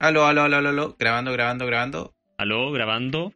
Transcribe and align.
Aló, 0.00 0.24
aló, 0.24 0.44
aló, 0.44 0.56
aló. 0.56 0.96
Grabando, 0.98 1.30
grabando, 1.30 1.66
grabando. 1.66 2.14
¿Aló? 2.38 2.72
¿Grabando? 2.72 3.34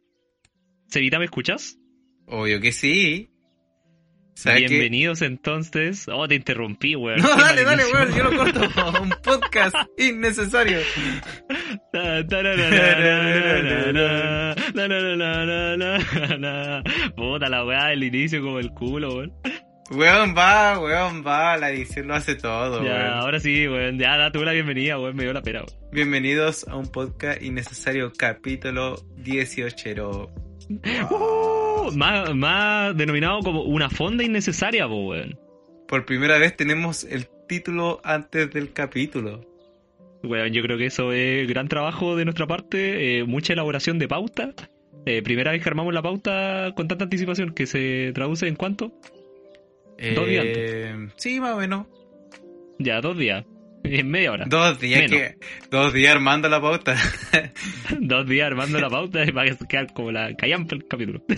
Cevita, 0.89 1.19
¿me 1.19 1.25
escuchas? 1.25 1.77
Obvio 2.25 2.59
que 2.59 2.71
sí. 2.71 3.29
Bienvenidos 4.43 5.21
entonces. 5.21 6.07
Oh, 6.11 6.27
te 6.27 6.33
interrumpí, 6.33 6.95
weón. 6.95 7.19
No, 7.21 7.35
Qué 7.35 7.41
dale, 7.43 7.63
dale, 7.65 7.83
weón, 7.85 8.15
yo 8.15 8.23
lo 8.23 8.35
corto. 8.35 8.61
Un 8.99 9.09
podcast 9.23 9.75
innecesario. 9.99 10.79
Puta 17.15 17.47
la 17.47 17.63
weá 17.63 17.89
del 17.89 18.05
inicio 18.05 18.41
como 18.41 18.57
el 18.57 18.71
culo, 18.71 19.17
weón. 19.17 19.33
Weón 19.91 20.33
va, 20.35 20.79
weón 20.79 21.23
va. 21.25 21.57
La 21.57 21.69
edición 21.71 22.07
lo 22.07 22.15
hace 22.15 22.35
todo, 22.35 22.83
Ya, 22.83 22.91
weón. 22.91 23.13
ahora 23.13 23.39
sí, 23.39 23.67
weón. 23.67 23.99
Ya, 23.99 24.17
da 24.17 24.31
tú 24.31 24.43
la 24.43 24.51
bienvenida, 24.51 24.97
weón. 24.99 25.15
Me 25.15 25.23
dio 25.23 25.33
la 25.33 25.41
pena, 25.41 25.59
weón. 25.59 25.91
Bienvenidos 25.91 26.67
a 26.67 26.75
un 26.75 26.87
podcast 26.87 27.41
innecesario, 27.41 28.11
capítulo 28.17 28.95
18. 29.17 30.31
Uh, 31.11 31.91
más, 31.95 32.33
más 32.33 32.97
denominado 32.97 33.39
como 33.41 33.61
una 33.63 33.89
fonda 33.89 34.23
innecesaria, 34.23 34.87
po, 34.87 35.07
weón. 35.09 35.37
Por 35.87 36.05
primera 36.05 36.39
vez 36.39 36.55
tenemos 36.57 37.03
el 37.03 37.27
título 37.47 38.01
antes 38.03 38.49
del 38.51 38.73
capítulo. 38.73 39.41
Weón, 40.23 40.51
yo 40.51 40.63
creo 40.63 40.79
que 40.79 40.87
eso 40.87 41.11
es 41.13 41.47
gran 41.47 41.67
trabajo 41.67 42.15
de 42.15 42.25
nuestra 42.25 42.47
parte, 42.47 43.19
eh, 43.19 43.23
mucha 43.23 43.53
elaboración 43.53 43.99
de 43.99 44.07
pauta. 44.07 44.51
Eh, 45.05 45.21
primera 45.21 45.51
vez 45.51 45.61
que 45.61 45.69
armamos 45.69 45.93
la 45.93 46.01
pauta 46.01 46.73
con 46.75 46.87
tanta 46.87 47.03
anticipación 47.03 47.53
que 47.53 47.67
se 47.67 48.11
traduce 48.15 48.47
en 48.47 48.55
cuánto? 48.55 48.91
Dos 50.15 50.27
días 50.27 50.45
Eh, 50.47 51.07
Sí, 51.15 51.39
más 51.39 51.53
o 51.53 51.57
menos. 51.57 51.87
Ya, 52.79 52.99
dos 53.01 53.17
días. 53.17 53.45
En 53.83 54.09
media 54.09 54.31
hora. 54.31 54.45
Dos 54.47 54.79
días 54.79 55.09
que. 55.09 55.35
Dos 55.69 55.93
días 55.93 56.15
armando 56.15 56.49
la 56.49 56.59
pauta. 56.59 56.95
Dos 57.99 58.27
días 58.27 58.47
armando 58.47 58.79
la 58.79 58.89
pauta 58.89 59.23
y 59.23 59.31
para 59.31 59.51
que 59.55 59.65
quedar 59.67 59.93
como 59.93 60.11
la 60.11 60.33
callampa 60.35 60.75
el 60.75 60.87
capítulo. 60.87 61.23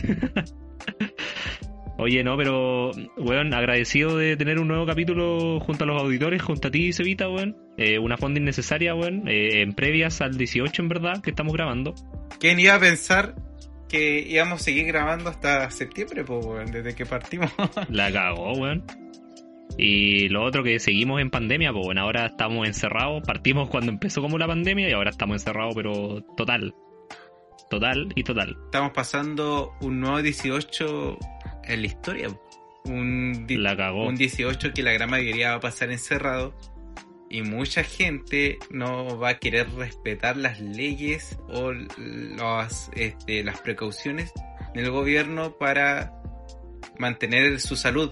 Oye, 2.00 2.24
no, 2.24 2.38
pero, 2.38 2.92
weón, 3.18 3.54
agradecido 3.56 4.16
de 4.18 4.38
tener 4.38 4.60
un 4.60 4.68
nuevo 4.68 4.86
capítulo 4.86 5.60
junto 5.60 5.84
a 5.84 5.88
los 5.88 6.00
auditores, 6.02 6.44
junto 6.44 6.68
a 6.68 6.72
ti, 6.72 6.94
Cevita, 6.94 7.28
weón. 7.28 7.58
Eh, 7.78 7.98
una 7.98 8.18
fonda 8.18 8.40
innecesaria, 8.40 8.94
weón. 8.94 9.28
eh, 9.28 9.62
en 9.62 9.74
previas 9.74 10.22
al 10.22 10.38
18, 10.38 10.84
en 10.84 10.90
verdad, 10.90 11.22
que 11.24 11.32
estamos 11.32 11.54
grabando. 11.54 11.96
¿Quién 12.40 12.60
iba 12.60 12.76
a 12.76 12.80
pensar 12.80 13.34
que 13.88 14.20
íbamos 14.28 14.62
a 14.62 14.64
seguir 14.64 14.86
grabando 14.88 15.30
hasta 15.30 15.70
septiembre, 15.72 16.24
pues, 16.24 16.46
weón, 16.46 16.72
desde 16.72 16.96
que 16.96 17.06
partimos? 17.06 17.52
La 17.90 18.12
cagó, 18.12 18.54
weón. 18.54 18.84
Y 19.78 20.30
lo 20.30 20.44
otro 20.44 20.64
que 20.64 20.80
seguimos 20.80 21.22
en 21.22 21.30
pandemia, 21.30 21.72
pues 21.72 21.86
bueno, 21.86 22.02
ahora 22.02 22.26
estamos 22.28 22.68
encerrados. 22.68 23.22
Partimos 23.26 23.70
cuando 23.70 23.92
empezó 23.92 24.22
como 24.22 24.38
la 24.38 24.48
pandemia 24.48 24.90
y 24.90 24.94
ahora 24.94 25.12
estamos 25.12 25.36
encerrados, 25.42 25.76
pero 25.76 26.22
total. 26.36 26.74
Total 27.70 28.08
y 28.16 28.24
total. 28.24 28.58
Estamos 28.66 28.92
pasando 28.94 29.74
un 29.82 30.00
nuevo 30.00 30.22
18 30.22 31.18
en 31.66 31.82
la 31.82 31.86
historia. 31.88 32.30
Un, 32.86 33.46
La 33.50 33.76
cagó. 33.76 34.08
un 34.08 34.16
18 34.16 34.72
que 34.74 34.82
la 34.82 34.94
gran 34.94 35.10
mayoría 35.10 35.50
va 35.52 35.56
a 35.58 35.60
pasar 35.60 35.92
encerrado. 35.92 36.54
Y 37.30 37.42
mucha 37.42 37.84
gente 37.84 38.58
no 38.70 39.20
va 39.20 39.30
a 39.30 39.40
querer 39.40 39.70
respetar 39.72 40.38
las 40.38 40.60
leyes 40.62 41.38
o 41.50 41.74
las, 41.74 42.90
este, 42.96 43.44
las 43.44 43.60
precauciones 43.60 44.32
del 44.74 44.92
gobierno 44.92 45.58
para 45.58 46.14
mantener 46.98 47.60
su 47.60 47.76
salud. 47.76 48.12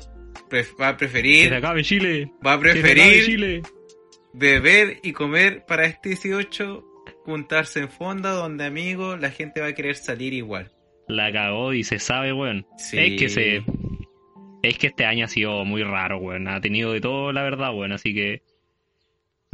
Va 0.79 0.89
a 0.89 0.97
preferir, 0.97 1.53
acabe 1.53 1.83
Chile. 1.83 2.31
va 2.45 2.53
a 2.53 2.59
preferir 2.59 3.25
Chile. 3.25 3.61
beber 4.33 4.99
y 5.01 5.11
comer 5.11 5.65
para 5.65 5.85
este 5.85 6.09
18, 6.09 6.83
juntarse 7.25 7.79
en 7.79 7.89
fonda 7.89 8.31
donde 8.31 8.65
amigos, 8.65 9.19
la 9.19 9.31
gente 9.31 9.61
va 9.61 9.67
a 9.67 9.73
querer 9.73 9.95
salir 9.95 10.33
igual. 10.33 10.71
La 11.07 11.31
cagó 11.31 11.73
y 11.73 11.83
se 11.83 11.99
sabe, 11.99 12.33
weón. 12.33 12.65
Sí. 12.77 12.97
Es 12.97 13.19
que 13.19 13.29
se. 13.29 13.63
Es 14.63 14.77
que 14.77 14.87
este 14.87 15.05
año 15.05 15.25
ha 15.25 15.27
sido 15.27 15.63
muy 15.65 15.83
raro, 15.83 16.17
weón. 16.17 16.47
Ha 16.47 16.59
tenido 16.61 16.93
de 16.93 17.01
todo, 17.01 17.31
la 17.31 17.43
verdad, 17.43 17.73
weón. 17.75 17.91
Así 17.91 18.13
que. 18.13 18.41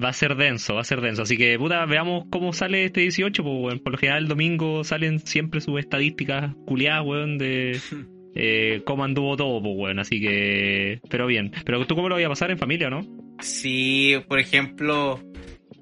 Va 0.03 0.09
a 0.09 0.13
ser 0.13 0.35
denso, 0.35 0.75
va 0.75 0.81
a 0.81 0.85
ser 0.85 1.01
denso. 1.01 1.21
Así 1.23 1.37
que, 1.37 1.57
puta, 1.59 1.85
veamos 1.85 2.25
cómo 2.31 2.53
sale 2.53 2.85
este 2.85 3.01
18, 3.01 3.43
pues, 3.43 3.55
weón. 3.59 3.79
Por 3.79 3.93
lo 3.93 3.97
general, 3.99 4.23
el 4.23 4.29
domingo 4.29 4.83
salen 4.83 5.19
siempre 5.19 5.61
sus 5.61 5.79
estadísticas 5.79 6.53
culiadas, 6.65 7.05
weón, 7.05 7.37
de. 7.37 7.79
Eh, 8.33 8.81
cómo 8.85 9.03
anduvo 9.03 9.35
todo, 9.35 9.61
pues, 9.61 9.73
weón. 9.75 9.99
Así 9.99 10.21
que. 10.21 11.01
Pero 11.09 11.27
bien. 11.27 11.51
Pero 11.65 11.85
tú, 11.85 11.95
¿cómo 11.95 12.07
lo 12.07 12.15
vas 12.15 12.23
a 12.25 12.29
pasar 12.29 12.49
en 12.51 12.57
familia, 12.57 12.89
no? 12.89 13.05
Sí, 13.41 14.15
por 14.29 14.39
ejemplo, 14.39 15.19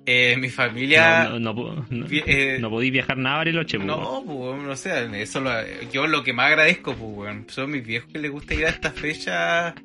eh, 0.07 0.36
mi 0.40 0.50
familia... 0.50 1.25
No, 1.25 1.40
no, 1.40 1.86
no, 1.91 2.07
eh, 2.09 2.57
no 2.59 2.69
podéis 2.72 2.91
viajar 2.91 3.18
nada 3.18 3.36
a 3.36 3.38
Bariloche, 3.40 3.78
pues. 3.78 3.86
No, 3.86 4.24
pues, 4.25 4.63
no 4.63 4.75
sé, 4.75 5.22
eso 5.22 5.41
lo- 5.41 5.51
yo 5.94 6.07
lo 6.07 6.24
que 6.24 6.34
más 6.34 6.47
agradezco, 6.47 6.96
pues, 6.96 7.12
weón, 7.18 7.46
son 7.50 7.69
mis 7.69 7.86
viejos 7.86 8.12
que 8.12 8.18
les 8.18 8.31
gusta 8.31 8.56
ir 8.56 8.66
a 8.66 8.69
esta 8.69 8.90
fecha 8.90 9.68
a 9.68 9.75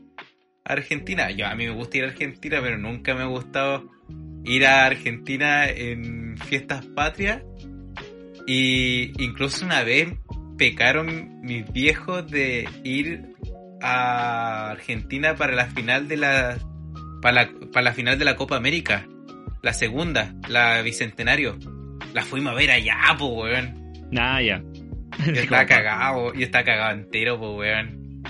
Argentina. 0.65 1.31
Yo, 1.33 1.47
a 1.47 1.55
mí 1.55 1.66
me 1.66 1.72
gusta 1.75 1.99
ir 1.99 2.05
a 2.05 2.09
Argentina, 2.09 2.61
pero 2.62 2.78
nunca 2.78 3.15
me 3.15 3.21
ha 3.22 3.27
gustado 3.27 3.91
ir 4.44 4.66
a 4.66 4.87
Argentina 4.87 5.69
en 5.69 6.37
fiestas 6.38 6.84
patrias. 6.87 7.42
Y 8.47 9.12
incluso 9.22 9.65
una 9.65 9.82
vez 9.82 10.09
pecaron 10.59 11.41
mis 11.42 11.70
viejos 11.72 12.31
de 12.31 12.69
ir 12.84 13.34
a 13.81 14.70
Argentina 14.70 15.34
para 15.34 15.54
la 15.54 15.66
final 15.66 16.09
de 16.09 16.16
la 16.16 16.59
para 17.20 17.44
la, 17.44 17.50
para 17.72 17.84
la 17.84 17.92
final 17.94 18.19
de 18.19 18.26
la 18.26 18.37
Copa 18.37 18.56
América, 18.56 19.06
la 19.62 19.72
segunda, 19.72 20.34
la 20.48 20.82
bicentenario. 20.82 21.56
La 22.12 22.22
fuimos 22.22 22.53
a 22.53 22.54
ver 22.54 22.71
allá, 22.71 22.98
pues, 23.19 23.32
weón. 23.32 23.92
Ah, 24.16 24.42
ya. 24.42 24.62
Y 25.26 25.31
está 25.38 25.65
cagado, 25.65 26.32
y 26.34 26.42
está 26.42 26.62
cagado 26.65 26.92
entero, 26.92 27.38
pues, 27.38 27.53
weón. 27.56 28.22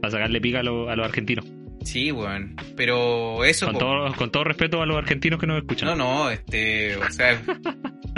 Para 0.00 0.12
sacarle 0.12 0.40
pica 0.40 0.60
a 0.60 0.62
los 0.62 0.88
argentinos. 0.88 1.55
Sí, 1.86 2.10
weón. 2.12 2.56
Pero 2.76 3.44
eso, 3.44 3.66
Con 3.66 3.74
po- 3.74 3.78
todo, 3.78 4.14
con 4.14 4.30
todo 4.30 4.44
respeto 4.44 4.82
a 4.82 4.86
los 4.86 4.96
argentinos 4.96 5.38
que 5.40 5.46
nos 5.46 5.58
escuchan. 5.58 5.88
no, 5.88 5.94
no, 5.96 6.30
este, 6.30 6.96
o 6.96 7.10
sea, 7.12 7.40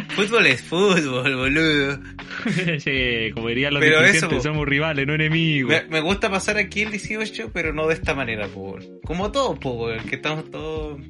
fútbol 0.08 0.46
es 0.46 0.62
fútbol, 0.62 1.36
boludo. 1.36 2.00
Sí, 2.78 3.31
como 3.34 3.48
dirían 3.48 3.75
los 3.75 3.81
Pero 3.81 4.00
eso, 4.04 4.28
po. 4.28 4.40
somos 4.40 4.66
rivales, 4.66 5.06
no 5.06 5.14
enemigos. 5.14 5.70
Me, 5.70 5.84
me 5.90 6.00
gusta 6.00 6.31
pasar 6.31 6.56
aquí 6.56 6.82
el 6.82 6.90
18, 6.93 7.50
pero 7.52 7.72
no 7.75 7.87
de 7.88 7.94
esta 7.94 8.14
manera, 8.14 8.48
weón. 8.54 8.82
Como 9.04 9.31
todos, 9.32 9.58
weón, 9.62 10.04
que 10.06 10.16
estamos 10.16 10.50
todos 10.50 11.00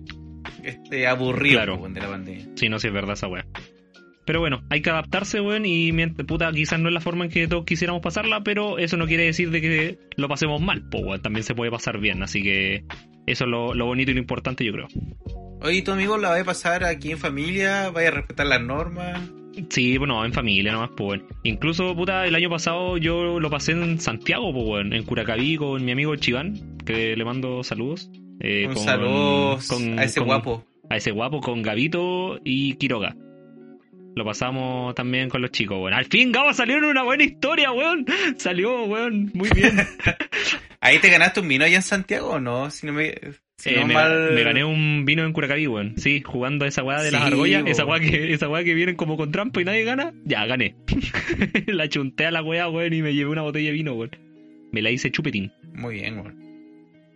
este, 0.65 1.07
aburridos, 1.07 1.63
Claro. 1.65 1.79
po, 1.79 1.89
de 1.89 2.01
la 2.01 2.09
pandemia. 2.09 2.47
Sí, 2.57 2.69
no, 2.69 2.79
sí 2.79 2.89
es 2.89 2.93
verdad 2.93 3.13
esa 3.15 3.29
weá. 3.29 3.47
Pero 4.29 4.41
bueno, 4.41 4.63
hay 4.69 4.83
que 4.83 4.91
adaptarse, 4.91 5.41
weón, 5.41 5.65
y 5.65 5.91
mientras, 5.91 6.27
puta, 6.27 6.53
quizás 6.53 6.79
no 6.79 6.89
es 6.89 6.93
la 6.95 7.01
forma 7.01 7.25
en 7.25 7.31
que 7.31 7.49
todos 7.49 7.65
quisiéramos 7.65 8.03
pasarla, 8.03 8.43
pero 8.45 8.77
eso 8.79 8.99
no 8.99 9.07
quiere 9.07 9.25
decir 9.25 9.51
de 9.51 9.63
que 9.63 9.99
lo 10.19 10.29
pasemos 10.29 10.61
mal, 10.61 10.87
pues, 10.91 11.03
weón, 11.03 11.23
también 11.23 11.45
se 11.45 11.55
puede 11.55 11.71
pasar 11.71 11.99
bien, 11.99 12.23
así 12.23 12.43
que 12.43 12.85
eso 13.27 13.45
es 13.45 13.51
lo, 13.51 13.73
lo 13.73 13.87
bonito 13.87 14.11
y 14.11 14.15
lo 14.15 14.21
importante, 14.21 14.67
yo 14.67 14.73
creo. 14.75 14.87
Oye, 15.63 15.81
¿tu 15.81 15.93
amigo 15.93 16.19
la 16.19 16.29
va 16.29 16.39
a 16.41 16.45
pasar 16.45 16.85
aquí 16.85 17.11
en 17.13 17.17
familia? 17.19 17.89
¿Vaya 17.89 18.09
a 18.09 18.11
respetar 18.11 18.47
las 18.47 18.61
normas? 18.61 19.19
Sí, 19.71 19.97
bueno, 19.97 20.23
en 20.25 20.33
familia 20.35 20.73
nomás, 20.73 20.91
pues, 20.95 21.21
weón. 21.23 21.27
Incluso, 21.45 21.97
puta, 21.97 22.27
el 22.27 22.35
año 22.35 22.51
pasado 22.51 22.99
yo 22.99 23.41
lo 23.41 23.49
pasé 23.49 23.73
en 23.73 23.99
Santiago, 23.99 24.53
pues, 24.53 24.65
weón, 24.67 24.93
en 24.93 25.05
Curacaví 25.05 25.57
con 25.57 25.83
mi 25.85 25.93
amigo 25.93 26.15
Chiván, 26.17 26.77
que 26.85 27.17
le 27.17 27.25
mando 27.25 27.65
saludos. 27.65 28.11
eh, 28.41 28.67
Un 28.69 28.75
con- 28.75 28.85
saludo 28.85 29.59
con- 29.69 29.99
a 29.99 30.05
ese 30.05 30.21
con- 30.21 30.29
guapo. 30.29 30.65
A 30.91 30.97
ese 30.99 31.13
guapo 31.13 31.41
con 31.41 31.63
Gavito 31.63 32.39
y 32.45 32.75
Quiroga. 32.75 33.17
Lo 34.15 34.25
pasamos 34.25 34.95
también 34.95 35.29
con 35.29 35.43
los 35.43 35.51
chicos, 35.53 35.79
weón. 35.79 35.95
Al 35.95 36.07
fin, 36.07 36.33
Gabo 36.33 36.53
salió 36.53 36.77
en 36.79 36.85
una 36.85 37.03
buena 37.05 37.23
historia, 37.25 37.71
weón. 37.73 38.05
Salió, 38.37 38.85
weón. 38.85 39.31
Muy 39.35 39.49
bien. 39.51 39.77
Ahí 40.81 40.99
te 40.99 41.11
ganaste 41.11 41.41
un 41.41 41.49
vino 41.49 41.65
allá 41.65 41.77
en 41.77 41.83
Santiago, 41.83 42.31
¿o 42.31 42.41
no? 42.41 42.71
Si 42.71 42.87
no 42.87 42.93
me, 42.93 43.15
si 43.57 43.71
Eh, 43.71 43.77
no 43.81 43.87
me, 43.87 43.95
mal... 43.95 44.33
me 44.33 44.43
gané 44.43 44.65
un 44.65 45.05
vino 45.05 45.25
en 45.25 45.33
Curacaví, 45.33 45.67
weón. 45.67 45.95
Sí, 45.99 46.21
jugando 46.25 46.65
esa 46.67 46.83
weá 46.83 47.01
de 47.03 47.13
las 47.13 47.23
argollas. 47.23 47.65
Esa 47.67 47.85
weá 47.85 48.01
que, 48.01 48.33
esa 48.33 48.49
weá 48.49 48.65
que 48.65 48.75
vienen 48.75 48.97
como 48.97 49.17
con 49.17 49.31
trampa 49.31 49.61
y 49.61 49.65
nadie 49.65 49.85
gana. 49.85 50.13
Ya, 50.25 50.47
gané. 50.47 50.75
la 51.67 51.89
chunté 51.89 52.27
a 52.27 52.31
la 52.31 52.43
weá, 52.43 52.69
weón, 52.69 52.93
y 52.93 53.03
me 53.03 53.15
llevé 53.15 53.31
una 53.31 53.43
botella 53.43 53.67
de 53.69 53.73
vino, 53.73 53.95
weón. 53.95 54.11
Me 54.73 54.83
la 54.83 54.91
hice 54.91 55.11
chupetín. 55.11 55.53
Muy 55.75 55.95
bien, 55.95 56.19
weón. 56.19 56.48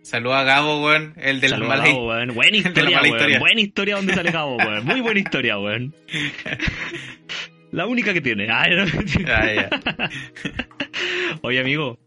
Saludos 0.03 0.35
a 0.37 0.43
Gabo, 0.43 0.83
weón, 0.85 1.13
el 1.17 1.39
de 1.39 1.47
la 1.49 1.55
Saludos 1.57 1.73
a 1.73 1.77
mala 1.77 1.87
Gabo, 1.89 2.07
weón. 2.09 2.27
Buena 2.35 2.57
historia, 2.57 2.99
weón. 3.01 3.05
historia. 3.15 3.39
Buena 3.39 3.61
historia 3.61 3.95
donde 3.95 4.13
sale 4.13 4.31
Gabo, 4.31 4.57
weón. 4.57 4.85
Muy 4.85 5.01
buena 5.01 5.19
historia, 5.19 5.57
weón. 5.57 5.95
La 7.71 7.87
única 7.87 8.13
que 8.13 8.21
tiene. 8.21 8.47
Ay, 8.51 8.75
no. 8.75 8.83
Ah, 9.27 9.51
ya. 9.55 9.69
Oye, 11.41 11.59
amigo, 11.59 11.97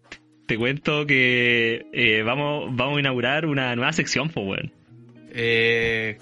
te 0.46 0.56
cuento 0.56 1.06
que 1.06 1.86
eh, 1.92 2.22
vamos, 2.22 2.68
vamos 2.76 2.98
a 2.98 3.00
inaugurar 3.00 3.46
una 3.46 3.74
nueva 3.74 3.92
sección, 3.92 4.28
pues, 4.28 4.46
weón. 4.46 4.72
Eh, 5.32 6.18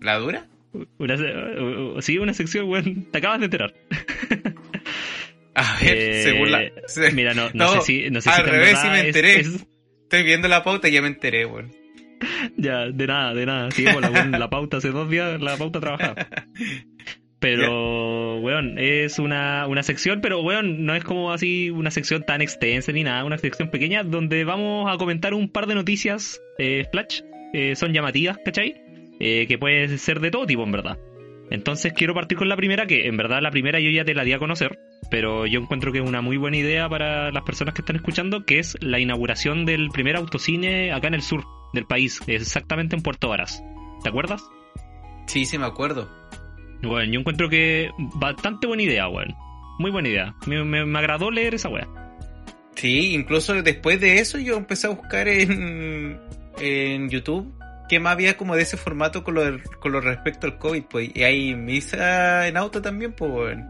¿La 0.00 0.18
dura? 0.18 0.46
Una, 0.98 1.14
uh, 1.16 2.00
sí, 2.00 2.16
una 2.18 2.32
sección, 2.32 2.68
weón. 2.68 3.04
Te 3.10 3.18
acabas 3.18 3.40
de 3.40 3.44
enterar. 3.46 3.74
A 5.54 5.78
ver, 5.82 5.98
Eh, 5.98 6.22
según 6.22 6.50
la... 6.52 6.62
se- 6.86 7.10
Mira, 7.10 7.34
no, 7.34 7.50
no, 7.52 7.68
sé 7.72 7.80
si, 7.82 8.10
no 8.10 8.20
sé 8.20 8.30
si 8.30 8.40
al 8.40 8.46
en 8.46 8.52
revés 8.52 8.78
sí 8.78 8.88
me 8.88 9.00
es- 9.00 9.06
enteré. 9.06 9.40
es- 9.40 9.66
Estoy 10.08 10.22
viendo 10.22 10.48
la 10.48 10.64
pauta 10.64 10.88
y 10.88 10.92
ya 10.92 11.02
me 11.02 11.08
enteré, 11.08 11.44
weón. 11.44 11.70
ya, 12.56 12.86
de 12.86 13.06
nada, 13.06 13.34
de 13.34 13.44
nada. 13.44 13.70
Seguimos 13.70 14.00
la, 14.00 14.10
weón, 14.10 14.30
la 14.30 14.48
pauta 14.48 14.78
hace 14.78 14.88
dos 14.88 15.10
días, 15.10 15.38
la 15.38 15.58
pauta 15.58 15.80
trabajada. 15.80 16.26
Pero, 17.40 18.40
weón, 18.40 18.78
es 18.78 19.18
una, 19.18 19.66
una 19.66 19.82
sección, 19.82 20.20
pero, 20.22 20.40
weón, 20.40 20.86
no 20.86 20.96
es 20.96 21.04
como 21.04 21.30
así 21.30 21.70
una 21.70 21.92
sección 21.92 22.24
tan 22.24 22.40
extensa 22.40 22.90
ni 22.90 23.04
nada, 23.04 23.22
una 23.24 23.38
sección 23.38 23.70
pequeña 23.70 24.02
donde 24.02 24.42
vamos 24.42 24.92
a 24.92 24.96
comentar 24.96 25.34
un 25.34 25.48
par 25.48 25.68
de 25.68 25.76
noticias, 25.76 26.40
eh, 26.58 26.84
Flash, 26.90 27.20
eh, 27.52 27.76
son 27.76 27.92
llamativas, 27.92 28.38
¿cachai? 28.44 28.82
Eh, 29.20 29.46
que 29.46 29.56
puede 29.56 29.98
ser 29.98 30.18
de 30.18 30.32
todo 30.32 30.46
tipo, 30.46 30.64
en 30.64 30.72
verdad. 30.72 30.98
Entonces 31.50 31.92
quiero 31.94 32.14
partir 32.14 32.36
con 32.38 32.48
la 32.48 32.56
primera, 32.56 32.86
que 32.86 33.06
en 33.06 33.16
verdad 33.16 33.40
la 33.42 33.50
primera 33.50 33.80
yo 33.80 33.90
ya 33.90 34.04
te 34.04 34.14
la 34.14 34.24
di 34.24 34.32
a 34.32 34.38
conocer, 34.38 34.78
pero 35.10 35.46
yo 35.46 35.60
encuentro 35.60 35.92
que 35.92 35.98
es 35.98 36.04
una 36.06 36.20
muy 36.20 36.36
buena 36.36 36.56
idea 36.58 36.88
para 36.88 37.30
las 37.30 37.42
personas 37.44 37.74
que 37.74 37.80
están 37.82 37.96
escuchando, 37.96 38.44
que 38.44 38.58
es 38.58 38.76
la 38.80 38.98
inauguración 38.98 39.64
del 39.64 39.88
primer 39.90 40.16
autocine 40.16 40.92
acá 40.92 41.08
en 41.08 41.14
el 41.14 41.22
sur 41.22 41.44
del 41.72 41.86
país, 41.86 42.20
exactamente 42.26 42.96
en 42.96 43.02
Puerto 43.02 43.28
Varas. 43.28 43.62
¿Te 44.02 44.08
acuerdas? 44.10 44.42
Sí, 45.26 45.44
sí 45.46 45.58
me 45.58 45.66
acuerdo. 45.66 46.08
Bueno, 46.82 47.12
yo 47.12 47.20
encuentro 47.20 47.48
que 47.48 47.90
bastante 48.16 48.66
buena 48.66 48.82
idea, 48.84 49.08
weón. 49.08 49.34
Muy 49.78 49.90
buena 49.90 50.08
idea. 50.08 50.34
Me, 50.46 50.62
me- 50.64 50.84
me 50.86 50.98
agradó 50.98 51.30
leer 51.30 51.54
esa 51.54 51.68
weá. 51.68 51.88
Sí, 52.74 53.14
incluso 53.14 53.60
después 53.62 54.00
de 54.00 54.18
eso 54.18 54.38
yo 54.38 54.56
empecé 54.56 54.86
a 54.86 54.90
buscar 54.90 55.26
en, 55.28 56.20
en 56.60 57.08
YouTube 57.10 57.52
qué 57.88 58.00
más 58.00 58.12
había 58.14 58.36
como 58.36 58.54
de 58.56 58.62
ese 58.62 58.76
formato 58.76 59.24
con 59.24 59.34
lo, 59.34 59.42
con 59.80 59.92
lo 59.92 60.00
respecto 60.00 60.46
al 60.46 60.58
COVID, 60.58 60.82
pues. 60.84 61.10
Y 61.14 61.22
hay 61.22 61.54
misa 61.54 62.46
en 62.48 62.56
auto 62.56 62.80
también, 62.82 63.12
pues, 63.12 63.30
weón. 63.30 63.64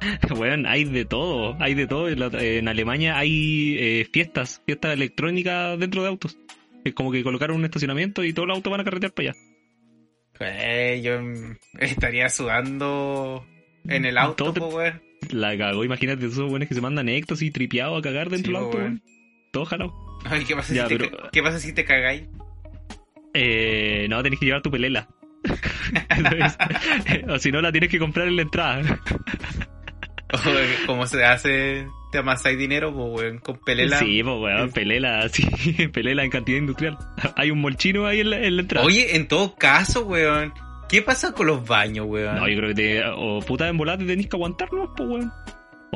Weón, 0.36 0.66
hay 0.66 0.84
de 0.84 1.04
todo. 1.06 1.56
Hay 1.60 1.74
de 1.74 1.86
todo. 1.86 2.08
En, 2.08 2.18
la- 2.20 2.26
en 2.42 2.68
Alemania 2.68 3.16
hay 3.18 3.76
eh, 3.78 4.08
fiestas, 4.12 4.60
fiestas 4.66 4.92
electrónicas 4.92 5.78
dentro 5.78 6.02
de 6.02 6.08
autos. 6.08 6.36
Es 6.84 6.92
como 6.92 7.10
que 7.10 7.22
colocaron 7.22 7.56
un 7.56 7.64
estacionamiento 7.64 8.22
y 8.22 8.32
todos 8.34 8.46
los 8.48 8.56
autos 8.58 8.70
van 8.70 8.80
a 8.80 8.84
carretear 8.84 9.12
para 9.12 9.30
allá. 9.30 9.38
Pues, 10.36 11.02
yo 11.02 11.20
estaría 11.78 12.28
sudando 12.28 13.46
en 13.88 14.04
el 14.04 14.18
auto, 14.18 14.52
te- 14.52 14.60
pues, 14.60 14.74
weón. 14.74 15.02
La 15.30 15.56
cagó, 15.56 15.84
imagínate 15.84 16.26
esos 16.26 16.50
weones 16.50 16.68
que 16.68 16.74
se 16.74 16.82
mandan 16.82 17.08
éxtasis 17.08 17.48
y 17.48 17.50
tripeados 17.50 17.98
a 17.98 18.02
cagar 18.02 18.28
dentro 18.28 18.50
Sí, 18.50 18.54
del 18.54 18.62
auto, 18.64 18.76
weón. 18.76 19.02
Todo 19.52 19.64
jalado. 19.64 19.94
Ay, 20.26 20.44
¿qué 20.44 20.54
pasa, 20.54 20.74
Ya, 20.74 20.86
si 20.86 20.98
te, 20.98 20.98
pero- 21.06 21.16
ca- 21.16 21.30
¿qué 21.32 21.42
pasa 21.42 21.58
si 21.58 21.72
te 21.72 21.84
cagáis? 21.86 22.24
Eh, 23.34 24.06
no, 24.08 24.22
tenés 24.22 24.38
que 24.38 24.46
llevar 24.46 24.62
tu 24.62 24.70
pelela. 24.70 25.08
o 27.28 27.38
si 27.38 27.52
no, 27.52 27.60
la 27.60 27.72
tienes 27.72 27.90
que 27.90 27.98
comprar 27.98 28.28
en 28.28 28.36
la 28.36 28.42
entrada. 28.42 29.00
O 30.34 30.86
como 30.86 31.06
se 31.06 31.24
hace, 31.24 31.86
te 32.10 32.18
amasáis 32.18 32.58
dinero, 32.58 32.92
pues, 32.92 33.22
weón, 33.22 33.38
con 33.38 33.56
pelela. 33.58 33.98
Sí, 33.98 34.20
pues 34.20 34.36
weón, 34.36 34.72
pelela, 34.72 35.28
sí, 35.32 35.46
pelela 35.92 36.24
en 36.24 36.30
cantidad 36.30 36.58
industrial. 36.58 36.98
Hay 37.36 37.52
un 37.52 37.60
molchino 37.60 38.06
ahí 38.06 38.18
en 38.20 38.30
la, 38.30 38.38
en 38.38 38.56
la 38.56 38.62
entrada. 38.62 38.84
Oye, 38.84 39.14
en 39.14 39.28
todo 39.28 39.54
caso, 39.54 40.04
weón, 40.06 40.52
¿qué 40.88 41.02
pasa 41.02 41.32
con 41.32 41.46
los 41.46 41.64
baños, 41.64 42.06
weón? 42.08 42.34
No, 42.34 42.48
yo 42.48 42.56
creo 42.56 42.68
que 42.70 42.74
te, 42.74 43.02
o 43.04 43.40
puta 43.42 43.68
en 43.68 43.76
volante 43.76 44.06
tenés 44.06 44.26
que 44.26 44.34
aguantarnos, 44.34 44.90
pues 44.96 45.08
weón. 45.08 45.32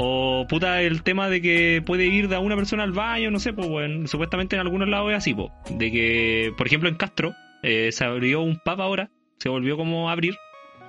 O 0.01 0.47
puta 0.49 0.81
el 0.83 1.03
tema 1.03 1.29
de 1.29 1.43
que 1.43 1.83
puede 1.85 2.07
ir 2.07 2.29
de 2.29 2.37
a 2.37 2.39
una 2.39 2.55
persona 2.55 2.85
al 2.85 2.93
baño, 2.93 3.33
no 3.33 3.41
sé, 3.41 3.53
pues 3.53 3.67
weón. 3.69 4.07
Supuestamente 4.07 4.55
en 4.55 4.61
algunos 4.61 4.89
lados 4.89 5.11
es 5.11 5.17
así, 5.17 5.35
pues. 5.35 5.51
De 5.71 5.91
que, 5.91 6.53
por 6.57 6.69
ejemplo, 6.69 6.89
en 6.89 6.95
Castro 6.95 7.35
eh, 7.65 7.91
se 7.91 8.05
abrió 8.05 8.41
un 8.41 8.61
pub 8.65 8.81
ahora, 8.81 9.11
se 9.41 9.49
volvió 9.49 9.77
como 9.77 10.09
a 10.09 10.13
abrir. 10.13 10.37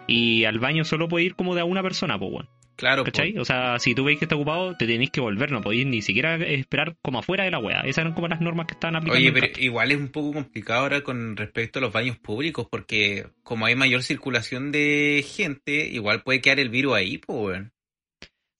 Y 0.05 0.45
al 0.45 0.59
baño 0.59 0.85
solo 0.85 1.07
puede 1.07 1.25
ir 1.25 1.35
como 1.35 1.55
de 1.55 1.61
a 1.61 1.65
una 1.65 1.81
persona, 1.81 2.19
pues 2.19 2.31
weón. 2.31 2.49
claro, 2.75 3.03
¿Cachai? 3.03 3.35
O 3.39 3.45
sea, 3.45 3.79
si 3.79 3.95
tú 3.95 4.03
veis 4.03 4.19
que 4.19 4.25
está 4.25 4.35
ocupado, 4.35 4.75
te 4.77 4.85
tenéis 4.85 5.09
que 5.09 5.21
volver, 5.21 5.51
no 5.51 5.61
podéis 5.61 5.87
ni 5.87 6.03
siquiera 6.03 6.35
esperar 6.35 6.95
como 7.01 7.17
afuera 7.17 7.43
de 7.43 7.51
la 7.51 7.57
wea. 7.57 7.81
Esas 7.81 7.99
eran 7.99 8.13
como 8.13 8.27
las 8.27 8.41
normas 8.41 8.67
que 8.67 8.73
estaban 8.73 8.95
aplicando. 8.95 9.19
Oye, 9.19 9.31
pero 9.31 9.47
igual 9.59 9.91
es 9.91 9.97
un 9.97 10.09
poco 10.09 10.33
complicado 10.33 10.81
ahora 10.81 11.01
con 11.01 11.35
respecto 11.35 11.79
a 11.79 11.81
los 11.81 11.91
baños 11.91 12.17
públicos, 12.19 12.67
porque 12.69 13.25
como 13.41 13.65
hay 13.65 13.75
mayor 13.75 14.03
circulación 14.03 14.71
de 14.71 15.25
gente, 15.27 15.87
igual 15.87 16.21
puede 16.21 16.41
quedar 16.41 16.59
el 16.59 16.69
virus 16.69 16.93
ahí, 16.93 17.17
pues, 17.17 17.39
weón. 17.39 17.73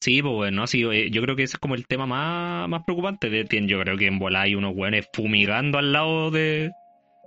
Sí, 0.02 0.22
pues 0.22 0.34
bueno, 0.34 0.66
sí, 0.66 0.84
eh, 0.92 1.10
yo 1.12 1.22
creo 1.22 1.36
que 1.36 1.44
ese 1.44 1.56
es 1.56 1.60
como 1.60 1.76
el 1.76 1.86
tema 1.86 2.06
más, 2.06 2.70
más 2.70 2.84
preocupante. 2.86 3.30
De, 3.30 3.46
tien- 3.46 3.68
yo 3.68 3.80
creo 3.82 3.98
que 3.98 4.08
en 4.08 4.18
bola 4.20 4.42
hay 4.42 4.56
unos 4.56 4.74
buenos 4.76 5.06
fumigando 5.14 5.78
al 5.78 5.92
lado 5.92 6.32
de. 6.32 6.72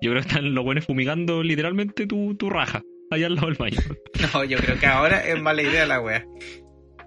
Yo 0.01 0.11
creo 0.11 0.23
que 0.23 0.29
están 0.29 0.55
los 0.55 0.65
buenos 0.65 0.87
fumigando 0.87 1.43
literalmente 1.43 2.07
tu, 2.07 2.35
tu 2.35 2.49
raja, 2.51 2.81
allá 3.11 3.27
al 3.27 3.35
lado 3.35 3.49
del 3.49 3.57
baño. 3.57 3.79
No, 4.35 4.45
yo 4.45 4.57
creo 4.59 4.79
que 4.79 4.87
ahora 4.87 5.21
es 5.27 5.41
mala 5.41 5.63
idea 5.63 5.85
la 5.87 6.01
wea. 6.01 6.25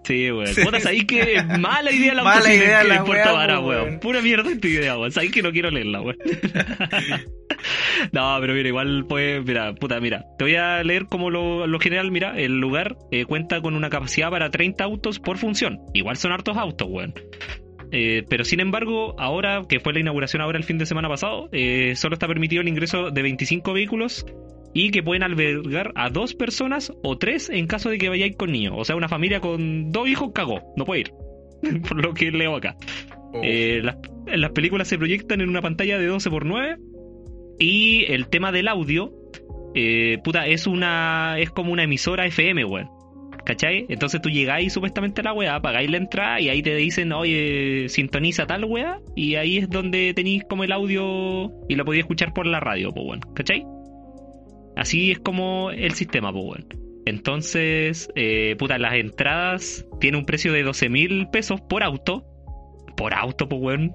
Sí, 0.06 0.31
weón. 0.31 0.54
Puta, 0.63 0.80
sabéis 0.80 1.06
que 1.06 1.36
es 1.36 1.60
mala 1.60 1.92
idea 1.92 2.13
la 2.13 2.24
Mala 2.24 2.54
idea 2.54 2.84
la 2.84 2.96
en 2.98 3.04
Puerto 3.06 3.34
Vara, 3.34 3.60
weón. 3.60 4.00
Pura 4.00 4.22
mierda 4.22 4.52
esta 4.52 4.68
idea, 4.68 4.98
weón. 4.98 5.12
Sabéis 5.12 5.31
que 5.31 5.42
no 5.42 5.52
quiero 5.52 5.72
leerla, 5.72 6.02
weón. 6.02 6.18
no, 8.12 8.38
pero 8.40 8.54
mira, 8.54 8.68
igual 8.68 9.06
pues, 9.07 9.44
mira, 9.44 9.74
puta, 9.74 10.00
mira. 10.00 10.25
Te 10.38 10.46
voy 10.46 10.56
a 10.56 10.84
leer 10.84 11.07
como 11.07 11.30
lo, 11.30 11.66
lo 11.66 11.80
general, 11.80 12.12
mira, 12.12 12.38
el 12.40 12.60
lugar 12.60 12.98
eh, 13.12 13.25
cuenta 13.25 13.62
con 13.62 13.75
una 13.75 13.90
capacidad 13.90 14.30
para 14.30 14.52
30 14.52 14.84
autos 14.84 15.19
por 15.19 15.38
función. 15.38 15.80
Igual 15.94 16.18
son 16.18 16.32
hartos 16.32 16.56
autos, 16.56 16.88
weón. 16.89 17.13
Eh, 17.91 18.24
pero 18.29 18.44
sin 18.44 18.60
embargo, 18.60 19.15
ahora 19.18 19.63
que 19.68 19.79
fue 19.79 19.94
la 19.94 20.00
inauguración 20.00 20.41
ahora 20.41 20.58
el 20.58 20.63
fin 20.63 20.77
de 20.77 20.86
semana 20.86 21.10
pasado, 21.10 21.50
eh, 21.51 21.96
solo 21.96 22.13
está 22.13 22.27
permitido 22.27 22.62
el 22.62 22.68
ingreso 22.68 23.10
de 23.10 23.22
25 23.22 23.74
vehículos 23.74 24.25
y 24.75 24.91
que 24.91 25.01
pueden 25.01 25.24
albergar 25.24 25.94
a 25.96 26.10
dos 26.10 26.36
personas 26.36 26.91
o 27.01 27.17
tres 27.17 27.50
en 27.50 27.65
caso 27.65 27.89
de 27.89 27.98
que 27.98 28.10
vayáis 28.10 28.36
con 28.36 28.51
niños. 28.51 28.74
O 28.75 28.84
sea, 28.84 28.98
una 28.98 29.08
familia 29.08 29.39
con 29.39 29.94
dos 29.94 30.08
hijos 30.10 30.32
cagó, 30.36 30.74
no 30.75 30.84
puede 30.84 31.01
ir. 31.01 31.12
Por 31.88 32.03
lo 32.03 32.13
que 32.13 32.29
leo 32.29 32.58
acá. 32.58 32.75
Oh, 33.34 33.39
Eh, 33.41 33.79
las, 33.82 33.96
las 34.27 34.51
películas 34.51 34.89
se 34.89 34.98
proyectan 34.98 35.39
en 35.39 35.48
una 35.48 35.62
pantalla 35.62 35.98
de 35.98 36.05
12 36.05 36.29
por 36.29 36.46
9 36.46 36.77
y 37.58 38.03
el 38.10 38.27
tema 38.27 38.51
del 38.51 38.67
audio, 38.67 39.13
eh, 39.75 40.17
puta, 40.24 40.46
es 40.46 40.67
una 40.67 41.38
es 41.39 41.51
como 41.51 41.72
una 41.72 41.84
emisora 41.84 42.25
FM, 42.25 42.65
weón. 42.65 42.89
¿Cachai? 43.46 43.86
Entonces 43.88 44.22
tú 44.22 44.29
llegáis 44.29 44.74
supuestamente 44.74 45.22
a 45.22 45.24
la 45.24 45.34
weá, 45.34 45.62
pagáis 45.62 45.89
la 45.89 45.98
entrada 45.98 46.41
y 46.41 46.50
ahí 46.50 46.62
te 46.62 46.75
dicen, 46.75 47.13
oye, 47.13 47.88
sintoniza 47.89 48.46
tal 48.48 48.65
weá, 48.65 49.00
y 49.15 49.36
ahí 49.36 49.58
es 49.58 49.70
donde 49.70 50.13
tenéis 50.13 50.44
como 50.50 50.63
el 50.63 50.72
audio 50.72 51.51
y 51.70 51.75
lo 51.75 51.86
podéis 51.86 52.03
escuchar 52.03 52.34
por 52.34 52.46
la 52.46 52.60
radio, 52.60 52.91
pues 52.91 53.05
weón. 53.05 53.22
¿Cachai? 53.36 53.63
Así 54.75 55.12
es 55.12 55.20
como 55.20 55.72
el 55.72 55.94
sistema, 55.94 56.32
pues 56.32 56.44
weón. 56.46 56.67
Entonces, 57.05 58.10
eh, 58.15 58.55
puta, 58.58 58.77
las 58.79 58.94
entradas 58.96 59.86
tienen 60.00 60.20
un 60.20 60.25
precio 60.25 60.51
de 60.51 60.63
12 60.63 60.89
mil 60.89 61.27
pesos 61.32 61.62
por 61.62 61.84
auto. 61.84 62.25
Por 62.98 63.13
auto, 63.13 63.48
pues 63.48 63.62
weón. 63.62 63.91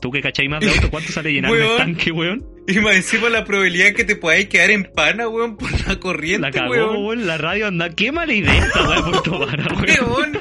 Tú 0.00 0.10
que 0.10 0.20
cachai 0.20 0.48
más 0.48 0.60
de 0.60 0.70
auto, 0.70 0.88
¿cuánto 0.90 1.12
sale 1.12 1.32
llenar 1.32 1.52
un 1.52 1.58
Weón. 1.58 1.76
tanque, 1.76 2.10
weón? 2.10 2.44
Y 2.66 2.78
más 2.80 2.94
encima 2.96 3.28
la 3.30 3.44
probabilidad 3.44 3.92
que 3.94 4.04
te 4.04 4.16
podáis 4.16 4.48
quedar 4.48 4.70
en 4.70 4.84
pana, 4.84 5.28
weón, 5.28 5.56
por 5.56 5.70
la 5.88 5.98
corriente, 5.98 6.42
La 6.42 6.50
cagó, 6.52 6.70
weón. 6.70 6.96
weón. 7.04 7.26
La 7.26 7.36
radio 7.38 7.66
anda. 7.66 7.90
Qué 7.90 8.12
mala 8.12 8.32
idea 8.32 8.64
esta 8.66 8.88
weá 8.88 9.02
por 9.04 9.22
tomar, 9.22 9.58
weón. 9.72 10.10
Weón, 10.10 10.38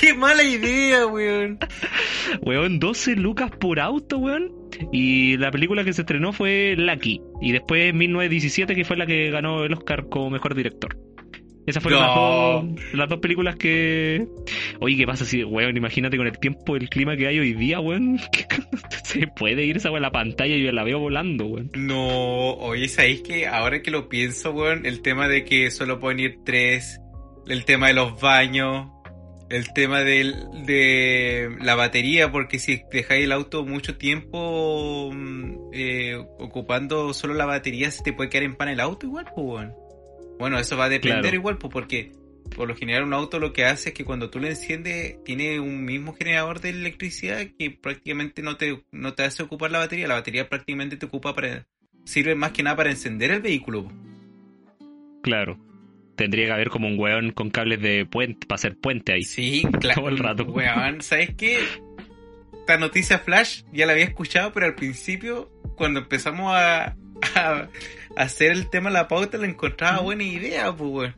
qué 0.00 0.14
mala 0.14 0.42
idea, 0.42 1.06
weón. 1.06 1.58
Weón, 2.42 2.78
12 2.80 3.16
lucas 3.16 3.50
por 3.60 3.78
auto, 3.78 4.18
weón. 4.18 4.52
Y 4.92 5.36
la 5.36 5.50
película 5.50 5.84
que 5.84 5.92
se 5.92 6.02
estrenó 6.02 6.32
fue 6.32 6.74
Lucky. 6.76 7.20
Y 7.40 7.52
después 7.52 7.92
1917, 7.94 8.74
que 8.74 8.84
fue 8.84 8.96
la 8.96 9.06
que 9.06 9.30
ganó 9.30 9.62
el 9.64 9.74
Oscar 9.74 10.06
como 10.08 10.30
mejor 10.30 10.54
director. 10.54 10.96
Esas 11.66 11.82
fueron 11.82 12.00
No. 12.00 12.06
las, 12.06 12.14
dos, 12.14 12.94
las 12.94 13.08
dos 13.08 13.18
películas 13.20 13.56
que. 13.56 14.26
Oye, 14.80 14.96
¿qué 14.96 15.06
pasa 15.06 15.24
si, 15.24 15.44
weón? 15.44 15.76
Imagínate 15.76 16.16
con 16.16 16.26
el 16.26 16.38
tiempo, 16.38 16.76
el 16.76 16.88
clima 16.88 17.16
que 17.16 17.26
hay 17.26 17.38
hoy 17.38 17.52
día, 17.52 17.80
weón. 17.80 18.18
Se 19.04 19.26
puede 19.28 19.64
ir 19.64 19.76
esa 19.76 19.90
weón 19.90 20.04
a 20.04 20.08
la 20.08 20.12
pantalla 20.12 20.54
y 20.56 20.64
yo 20.64 20.72
la 20.72 20.84
veo 20.84 20.98
volando, 20.98 21.46
weón. 21.46 21.70
No, 21.74 22.54
oye, 22.54 22.88
¿sabéis 22.88 23.22
que 23.22 23.46
ahora 23.46 23.82
que 23.82 23.90
lo 23.90 24.08
pienso, 24.08 24.52
weón, 24.52 24.86
el 24.86 25.02
tema 25.02 25.28
de 25.28 25.44
que 25.44 25.70
solo 25.70 26.00
pueden 26.00 26.20
ir 26.20 26.38
tres, 26.44 27.00
el 27.46 27.64
tema 27.64 27.88
de 27.88 27.94
los 27.94 28.20
baños, 28.20 28.88
el 29.50 29.72
tema 29.72 30.00
del, 30.02 30.34
de 30.64 31.50
la 31.60 31.74
batería, 31.74 32.30
porque 32.30 32.58
si 32.58 32.82
dejáis 32.90 33.24
el 33.24 33.32
auto 33.32 33.64
mucho 33.66 33.96
tiempo 33.98 35.10
mm, 35.12 35.70
eh, 35.72 36.16
ocupando 36.38 37.12
solo 37.12 37.34
la 37.34 37.46
batería, 37.46 37.90
se 37.90 38.02
te 38.02 38.12
puede 38.12 38.30
quedar 38.30 38.44
en 38.44 38.56
pan 38.56 38.68
el 38.68 38.80
auto 38.80 39.06
igual, 39.06 39.26
pues, 39.34 39.46
weón. 39.46 39.72
Bueno, 40.40 40.58
eso 40.58 40.76
va 40.76 40.86
a 40.86 40.88
depender 40.88 41.20
Claro. 41.20 41.36
igual, 41.36 41.58
pues, 41.58 41.70
porque 41.70 42.12
por 42.56 42.66
lo 42.66 42.74
general 42.74 43.04
un 43.04 43.12
auto 43.12 43.38
lo 43.38 43.52
que 43.52 43.66
hace 43.66 43.90
es 43.90 43.94
que 43.94 44.06
cuando 44.06 44.30
tú 44.30 44.40
lo 44.40 44.46
enciendes 44.48 45.22
tiene 45.22 45.60
un 45.60 45.84
mismo 45.84 46.14
generador 46.14 46.60
de 46.60 46.70
electricidad 46.70 47.46
que 47.58 47.70
prácticamente 47.70 48.42
no 48.42 48.56
te, 48.56 48.82
no 48.90 49.12
te 49.12 49.22
hace 49.24 49.42
ocupar 49.42 49.70
la 49.70 49.78
batería. 49.80 50.08
La 50.08 50.14
batería 50.14 50.48
prácticamente 50.48 50.96
te 50.96 51.04
ocupa 51.06 51.34
para... 51.34 51.66
Sirve 52.04 52.34
más 52.34 52.52
que 52.52 52.62
nada 52.62 52.74
para 52.74 52.90
encender 52.90 53.30
el 53.30 53.42
vehículo. 53.42 53.92
Claro. 55.22 55.58
Tendría 56.16 56.46
que 56.46 56.52
haber 56.52 56.70
como 56.70 56.88
un 56.88 56.98
weón 56.98 57.32
con 57.32 57.50
cables 57.50 57.82
de 57.82 58.06
puente, 58.06 58.46
para 58.46 58.56
hacer 58.56 58.78
puente 58.78 59.12
ahí. 59.12 59.22
Sí, 59.22 59.62
claro. 59.80 60.00
Todo 60.00 60.08
el 60.10 60.18
rato. 60.18 60.44
Weón, 60.44 61.02
¿sabes 61.02 61.34
qué? 61.36 61.58
Esta 62.60 62.78
noticia 62.78 63.18
flash 63.18 63.62
ya 63.72 63.84
la 63.84 63.92
había 63.92 64.04
escuchado, 64.04 64.52
pero 64.54 64.64
al 64.64 64.74
principio, 64.74 65.50
cuando 65.76 66.00
empezamos 66.00 66.50
a, 66.54 66.96
a 67.34 67.68
hacer 68.16 68.52
el 68.52 68.68
tema 68.70 68.90
de 68.90 68.94
la 68.94 69.08
pauta, 69.08 69.38
la 69.38 69.46
encontraba 69.46 70.00
buena 70.00 70.24
idea, 70.24 70.72
pues, 70.74 70.90
weón. 70.90 71.14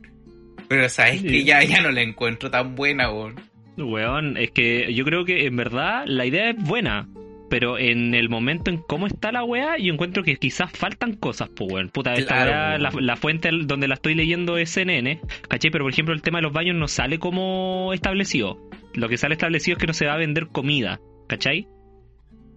Pero 0.67 0.89
sabes 0.89 1.21
Sí. 1.21 1.27
que 1.27 1.43
ya, 1.43 1.63
ya 1.63 1.81
no 1.81 1.91
la 1.91 2.01
encuentro 2.01 2.49
tan 2.49 2.75
buena, 2.75 3.11
weón. 3.11 3.35
Weón, 3.77 4.37
es 4.37 4.51
que 4.51 4.93
yo 4.93 5.03
creo 5.05 5.25
que 5.25 5.45
en 5.45 5.55
verdad 5.55 6.03
la 6.05 6.25
idea 6.25 6.49
es 6.51 6.55
buena. 6.57 7.07
Pero 7.49 7.77
en 7.77 8.15
el 8.15 8.29
momento 8.29 8.71
en 8.71 8.77
cómo 8.77 9.05
está 9.05 9.31
la 9.31 9.43
weá, 9.43 9.77
yo 9.77 9.93
encuentro 9.93 10.23
que 10.23 10.37
quizás 10.37 10.71
faltan 10.71 11.13
cosas, 11.13 11.49
pues 11.55 11.71
weón. 11.71 11.89
Puta, 11.89 12.13
esta 12.13 12.33
Claro, 12.35 12.51
weá, 12.51 12.77
la, 12.79 12.89
weón. 12.89 13.05
la 13.05 13.15
fuente 13.15 13.49
donde 13.65 13.87
la 13.87 13.93
estoy 13.95 14.15
leyendo 14.15 14.57
es 14.57 14.71
CNN, 14.71 15.19
¿cachai? 15.49 15.69
Pero 15.69 15.83
por 15.85 15.91
ejemplo 15.91 16.15
el 16.15 16.23
tema 16.23 16.39
de 16.39 16.43
los 16.43 16.53
baños 16.53 16.75
no 16.75 16.87
sale 16.87 17.19
como 17.19 17.91
establecido. 17.93 18.57
Lo 18.95 19.07
que 19.07 19.17
sale 19.17 19.33
establecido 19.33 19.77
es 19.77 19.81
que 19.81 19.87
no 19.87 19.93
se 19.93 20.07
va 20.07 20.13
a 20.13 20.17
vender 20.17 20.47
comida, 20.47 20.99
¿cachai? 21.27 21.67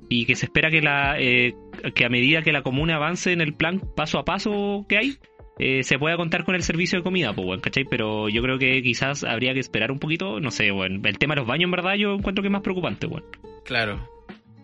Y 0.08 0.24
que 0.26 0.36
se 0.36 0.46
espera 0.46 0.70
que 0.70 0.80
la 0.80 1.16
eh, 1.18 1.54
que 1.94 2.04
a 2.04 2.08
medida 2.08 2.42
que 2.42 2.52
la 2.52 2.62
comuna 2.62 2.96
avance 2.96 3.32
en 3.32 3.40
el 3.40 3.54
plan 3.54 3.80
paso 3.96 4.18
a 4.18 4.24
paso 4.24 4.86
que 4.88 4.98
hay, 4.98 5.18
eh, 5.58 5.82
se 5.84 5.98
pueda 5.98 6.16
contar 6.16 6.44
con 6.44 6.54
el 6.54 6.62
servicio 6.62 6.98
de 6.98 7.02
comida, 7.02 7.32
pues, 7.34 7.46
weón, 7.46 7.60
¿cachai? 7.60 7.84
Pero 7.84 8.28
yo 8.28 8.42
creo 8.42 8.58
que 8.58 8.82
quizás 8.82 9.24
habría 9.24 9.54
que 9.54 9.60
esperar 9.60 9.90
un 9.90 9.98
poquito, 9.98 10.38
no 10.38 10.50
sé, 10.50 10.70
weón. 10.70 11.04
El 11.04 11.18
tema 11.18 11.34
de 11.34 11.40
los 11.40 11.48
baños, 11.48 11.64
en 11.64 11.70
verdad, 11.70 11.94
yo 11.94 12.14
encuentro 12.14 12.42
que 12.42 12.48
es 12.48 12.52
más 12.52 12.62
preocupante, 12.62 13.06
weón. 13.06 13.24
Claro. 13.64 14.06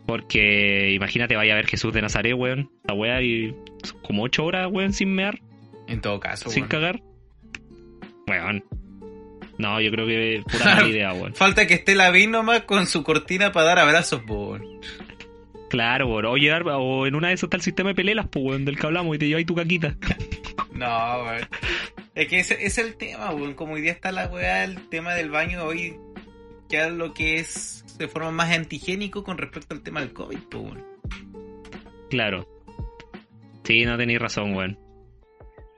Porque 0.06 0.92
imagínate, 0.92 1.34
vaya 1.34 1.54
a 1.54 1.56
ver 1.56 1.66
Jesús 1.66 1.94
de 1.94 2.02
Nazaret, 2.02 2.34
weón, 2.34 2.70
la 2.84 2.94
weá, 2.94 3.22
y 3.22 3.54
como 4.02 4.24
ocho 4.24 4.44
horas, 4.44 4.68
weón, 4.70 4.92
sin 4.92 5.14
mear, 5.14 5.40
En 5.88 6.02
todo 6.02 6.20
caso, 6.20 6.50
sin 6.50 6.64
weón. 6.64 6.68
cagar. 6.68 7.02
Weón. 8.26 8.64
No, 9.56 9.80
yo 9.80 9.90
creo 9.90 10.06
que 10.06 10.42
pura 10.50 10.64
mala 10.74 10.88
idea, 10.88 11.12
weón. 11.14 11.34
Falta 11.34 11.66
que 11.66 11.74
esté 11.74 11.94
la 11.94 12.12
nomás 12.28 12.62
con 12.62 12.86
su 12.86 13.02
cortina 13.02 13.50
para 13.50 13.66
dar 13.66 13.78
abrazos, 13.78 14.20
weón. 14.28 14.62
Claro, 15.72 16.06
weón. 16.06 16.26
O 16.26 16.32
o 16.32 17.06
en 17.06 17.14
una 17.14 17.28
de 17.28 17.34
esas 17.34 17.44
está 17.44 17.56
el 17.56 17.62
sistema 17.62 17.88
de 17.88 17.94
pelelas, 17.94 18.26
pues, 18.30 18.44
weón, 18.44 18.66
del 18.66 18.78
que 18.78 18.86
hablamos, 18.86 19.16
y 19.16 19.18
te 19.18 19.26
lleváis 19.26 19.46
tu 19.46 19.54
caquita. 19.54 19.96
No, 20.74 21.22
weón. 21.24 21.48
Es 22.14 22.28
que 22.28 22.40
ese, 22.40 22.62
es 22.64 22.76
el 22.76 22.96
tema, 22.96 23.30
weón. 23.30 23.54
Como 23.54 23.72
hoy 23.72 23.80
día 23.80 23.92
está 23.92 24.12
la 24.12 24.26
weá, 24.26 24.64
el 24.64 24.88
tema 24.90 25.14
del 25.14 25.30
baño 25.30 25.64
hoy 25.64 25.96
ya 26.68 26.90
lo 26.90 27.14
que 27.14 27.36
es 27.36 27.84
de 27.98 28.08
forma 28.08 28.30
más 28.30 28.52
antigénico 28.52 29.24
con 29.24 29.38
respecto 29.38 29.74
al 29.74 29.82
tema 29.82 30.00
del 30.00 30.12
COVID, 30.12 30.38
po, 30.50 30.58
weón. 30.58 30.84
Claro. 32.10 32.46
Sí, 33.64 33.84
no 33.86 33.96
tenéis 33.96 34.18
razón, 34.18 34.54
weón. 34.54 34.78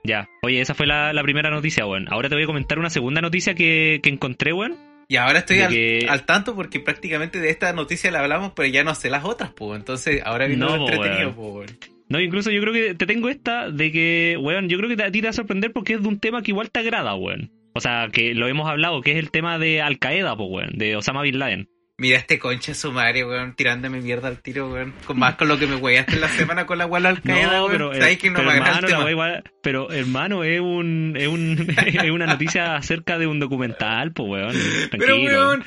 Ya. 0.03 0.27
Oye, 0.43 0.59
esa 0.59 0.73
fue 0.73 0.87
la, 0.87 1.13
la 1.13 1.23
primera 1.23 1.49
noticia, 1.49 1.85
weón. 1.85 2.07
Ahora 2.11 2.27
te 2.27 2.35
voy 2.35 2.43
a 2.43 2.47
comentar 2.47 2.79
una 2.79 2.89
segunda 2.89 3.21
noticia 3.21 3.53
que, 3.53 4.01
que 4.03 4.09
encontré, 4.09 4.51
weón. 4.51 4.75
Y 5.07 5.17
ahora 5.17 5.39
estoy 5.39 5.59
al, 5.59 5.71
que- 5.71 6.05
al 6.09 6.25
tanto 6.25 6.55
porque 6.55 6.79
prácticamente 6.79 7.39
de 7.39 7.49
esta 7.49 7.71
noticia 7.73 8.09
la 8.11 8.19
hablamos, 8.21 8.53
pero 8.55 8.67
ya 8.67 8.83
no 8.83 8.95
sé 8.95 9.09
las 9.09 9.23
otras, 9.23 9.51
pues. 9.51 9.79
Entonces 9.79 10.21
ahora 10.25 10.47
viene 10.47 10.65
No, 10.65 10.75
entretenido, 10.75 11.31
weón. 11.31 11.67
No, 12.07 12.19
incluso 12.19 12.51
yo 12.51 12.61
creo 12.61 12.73
que 12.73 12.93
te 12.95 13.05
tengo 13.05 13.29
esta 13.29 13.69
de 13.71 13.91
que, 13.91 14.37
weón, 14.39 14.69
yo 14.69 14.77
creo 14.77 14.95
que 14.95 15.03
a 15.03 15.11
ti 15.11 15.21
te 15.21 15.27
va 15.27 15.31
a 15.31 15.33
sorprender 15.33 15.71
porque 15.73 15.93
es 15.93 16.01
de 16.01 16.07
un 16.07 16.19
tema 16.19 16.41
que 16.43 16.51
igual 16.51 16.69
te 16.71 16.79
agrada, 16.79 17.15
weón. 17.15 17.51
O 17.73 17.81
sea, 17.81 18.07
que 18.11 18.33
lo 18.35 18.47
hemos 18.47 18.69
hablado, 18.69 19.01
que 19.01 19.11
es 19.11 19.17
el 19.17 19.31
tema 19.31 19.59
de 19.59 19.81
Al 19.81 19.99
Qaeda, 19.99 20.35
pues, 20.37 20.49
weón, 20.49 20.77
de 20.77 20.95
Osama 20.95 21.23
Bin 21.23 21.39
Laden. 21.39 21.67
Mira 21.97 22.17
este 22.17 22.37
concha 22.39 22.73
sumario, 22.73 23.29
weón, 23.29 23.55
tirándome 23.55 24.01
mierda 24.01 24.27
al 24.27 24.39
tiro, 24.41 24.69
weón. 24.69 24.93
Con 25.07 25.17
más 25.17 25.35
con 25.35 25.47
lo 25.47 25.57
que 25.57 25.65
me 25.65 25.77
weaste 25.77 26.15
en 26.15 26.21
la 26.21 26.27
semana 26.27 26.65
con 26.65 26.77
la 26.77 26.83
guala 26.83 27.07
al 27.07 27.21
Qaeda, 27.21 27.61
weón. 27.63 27.71
pero, 27.71 27.93
Sabes 27.93 28.17
que 28.17 28.29
no 28.31 28.35
pero, 28.39 28.51
hermano, 28.51 28.87
el 29.07 29.11
igual- 29.11 29.43
pero 29.61 29.91
hermano, 29.91 30.43
es 30.43 30.59
un, 30.59 31.13
es 31.17 31.27
un, 31.29 31.67
es 31.85 32.11
una 32.11 32.25
noticia 32.25 32.75
acerca 32.75 33.17
de 33.17 33.27
un 33.27 33.39
documental, 33.39 34.11
pues, 34.11 34.29
weón. 34.29 34.55
Pero, 34.91 35.15
weón, 35.15 35.63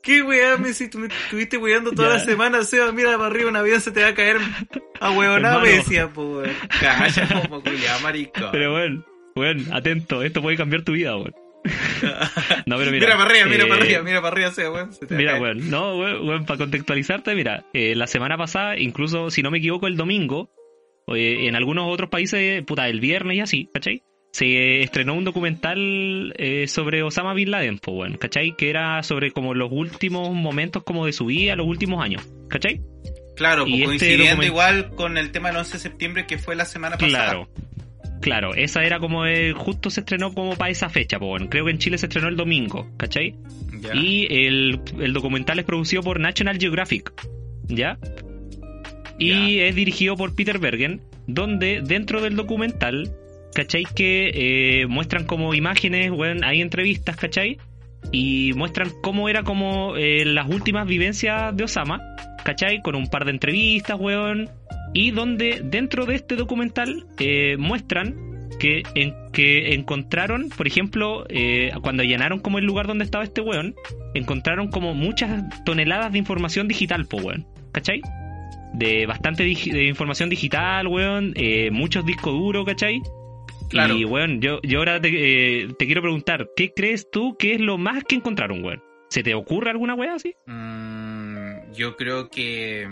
¿qué 0.00 0.22
weá 0.22 0.56
me 0.58 0.72
si 0.74 0.88
tú 0.88 1.00
me 1.00 1.08
estuviste 1.08 1.56
weando 1.56 1.90
toda 1.90 2.08
Ya. 2.10 2.14
la 2.14 2.20
semana? 2.20 2.62
Seba, 2.62 2.92
mira 2.92 3.12
para 3.16 3.26
arriba, 3.26 3.50
un 3.50 3.56
avión 3.56 3.80
se 3.80 3.90
te 3.90 4.00
va 4.02 4.10
a 4.10 4.14
caer 4.14 4.36
a 5.00 5.10
weonada, 5.10 5.58
me 5.58 5.70
decía, 5.70 6.06
pues, 6.08 6.28
weón. 6.28 6.50
Calla, 6.80 7.28
como 7.42 7.60
culiado, 7.64 7.98
marico. 7.98 8.48
Pero, 8.52 8.74
weón, 8.74 9.04
weón, 9.34 9.66
atento, 9.72 10.22
esto 10.22 10.40
puede 10.40 10.56
cambiar 10.56 10.82
tu 10.82 10.92
vida, 10.92 11.16
weón. 11.16 11.34
No, 12.66 12.76
pero 12.76 12.90
mira. 12.90 13.06
mira, 13.06 13.16
para 13.16 13.30
arriba, 13.30 13.46
mira 13.46 13.64
eh, 13.64 13.68
para 13.68 13.82
arriba, 13.82 14.02
mira 14.02 14.22
para 14.22 14.34
arriba, 14.34 14.50
Seba, 14.50 14.70
weón. 14.70 14.90
Mira, 15.10 15.40
weón, 15.40 15.70
no, 15.70 15.98
weón, 15.98 16.44
para 16.44 16.58
contextualizarte, 16.58 17.34
mira, 17.34 17.64
eh, 17.72 17.94
la 17.94 18.06
semana 18.06 18.36
pasada, 18.36 18.78
incluso 18.78 19.30
si 19.30 19.42
no 19.42 19.50
me 19.50 19.58
equivoco, 19.58 19.86
el 19.86 19.96
domingo, 19.96 20.50
eh, 21.14 21.46
en 21.46 21.56
algunos 21.56 21.92
otros 21.92 22.10
países, 22.10 22.62
puta, 22.64 22.88
el 22.88 23.00
viernes 23.00 23.36
y 23.36 23.40
así, 23.40 23.70
¿cachai? 23.72 24.02
Se 24.32 24.82
estrenó 24.82 25.14
un 25.14 25.24
documental 25.24 26.34
eh, 26.36 26.66
sobre 26.66 27.02
Osama 27.02 27.34
Bin 27.34 27.50
Laden, 27.50 27.78
pues, 27.78 27.96
weón, 27.96 28.16
¿cachai? 28.16 28.56
Que 28.56 28.68
era 28.68 29.02
sobre 29.02 29.30
como 29.30 29.54
los 29.54 29.70
últimos 29.70 30.34
momentos 30.34 30.82
como 30.82 31.06
de 31.06 31.12
su 31.12 31.26
vida, 31.26 31.56
los 31.56 31.66
últimos 31.66 32.02
años, 32.02 32.22
¿cachai? 32.48 32.82
Claro, 33.36 33.64
Y 33.66 33.82
pues, 33.82 33.96
este 33.96 34.06
coincidiendo 34.06 34.44
igual 34.44 34.90
con 34.90 35.18
el 35.18 35.30
tema 35.30 35.48
del 35.48 35.58
11 35.58 35.72
de 35.74 35.78
septiembre 35.78 36.26
que 36.26 36.38
fue 36.38 36.56
la 36.56 36.64
semana 36.64 36.96
pasada. 36.96 37.24
Claro. 37.24 37.48
Claro, 38.24 38.54
esa 38.54 38.82
era 38.84 39.00
como 39.00 39.26
eh, 39.26 39.52
justo 39.52 39.90
se 39.90 40.00
estrenó 40.00 40.32
como 40.32 40.56
para 40.56 40.70
esa 40.70 40.88
fecha, 40.88 41.18
pues 41.18 41.28
bueno, 41.28 41.50
creo 41.50 41.66
que 41.66 41.72
en 41.72 41.76
Chile 41.76 41.98
se 41.98 42.06
estrenó 42.06 42.28
el 42.28 42.36
domingo, 42.36 42.88
¿cachai? 42.96 43.34
Ya. 43.82 43.94
Y 43.94 44.26
el, 44.30 44.80
el 44.98 45.12
documental 45.12 45.58
es 45.58 45.66
producido 45.66 46.02
por 46.02 46.18
National 46.18 46.56
Geographic, 46.58 47.12
¿ya? 47.68 47.98
Y 49.18 49.58
es 49.58 49.74
dirigido 49.74 50.16
por 50.16 50.34
Peter 50.34 50.58
Bergen, 50.58 51.02
donde 51.26 51.82
dentro 51.82 52.22
del 52.22 52.34
documental, 52.34 53.12
¿cachai? 53.54 53.84
Que 53.94 54.30
eh, 54.32 54.86
muestran 54.86 55.26
como 55.26 55.52
imágenes, 55.52 56.10
bueno, 56.10 56.46
hay 56.46 56.62
entrevistas, 56.62 57.16
¿cachai? 57.16 57.58
Y 58.10 58.54
muestran 58.54 58.90
cómo 59.02 59.28
era 59.28 59.42
como 59.42 59.98
eh, 59.98 60.24
las 60.24 60.48
últimas 60.48 60.86
vivencias 60.86 61.54
de 61.54 61.64
Osama, 61.64 62.00
¿cachai? 62.42 62.80
Con 62.80 62.94
un 62.94 63.08
par 63.08 63.26
de 63.26 63.32
entrevistas, 63.32 64.00
weón. 64.00 64.48
Y 64.94 65.10
donde 65.10 65.60
dentro 65.64 66.06
de 66.06 66.14
este 66.14 66.36
documental 66.36 67.06
eh, 67.18 67.56
muestran 67.58 68.48
que, 68.60 68.84
en, 68.94 69.12
que 69.32 69.74
encontraron, 69.74 70.48
por 70.50 70.66
ejemplo, 70.66 71.26
eh, 71.28 71.72
cuando 71.82 72.02
allanaron 72.04 72.38
como 72.38 72.58
el 72.58 72.64
lugar 72.64 72.86
donde 72.86 73.04
estaba 73.04 73.24
este 73.24 73.40
weón, 73.40 73.74
encontraron 74.14 74.68
como 74.68 74.94
muchas 74.94 75.42
toneladas 75.64 76.12
de 76.12 76.18
información 76.18 76.68
digital, 76.68 77.06
po 77.06 77.16
weón. 77.18 77.46
¿Cachai? 77.72 78.00
De 78.72 79.06
bastante 79.06 79.42
de 79.42 79.84
información 79.84 80.30
digital, 80.30 80.86
weón. 80.86 81.32
eh, 81.34 81.70
muchos 81.72 82.06
discos 82.06 82.32
duros, 82.32 82.64
¿cachai? 82.64 83.02
Claro. 83.70 83.96
Y 83.96 84.04
weón, 84.04 84.40
yo, 84.40 84.60
yo 84.62 84.78
ahora 84.78 85.00
te, 85.00 85.10
te 85.76 85.86
quiero 85.86 86.02
preguntar, 86.02 86.48
¿qué 86.54 86.72
crees 86.72 87.10
tú 87.10 87.36
que 87.36 87.54
es 87.54 87.60
lo 87.60 87.78
más 87.78 88.04
que 88.04 88.14
encontraron, 88.14 88.64
weón? 88.64 88.80
¿Se 89.08 89.22
te 89.24 89.34
ocurre 89.34 89.70
alguna 89.70 89.94
weá 89.94 90.14
así? 90.14 90.34
Mm, 90.46 91.72
yo 91.72 91.96
creo 91.96 92.30
que 92.30 92.88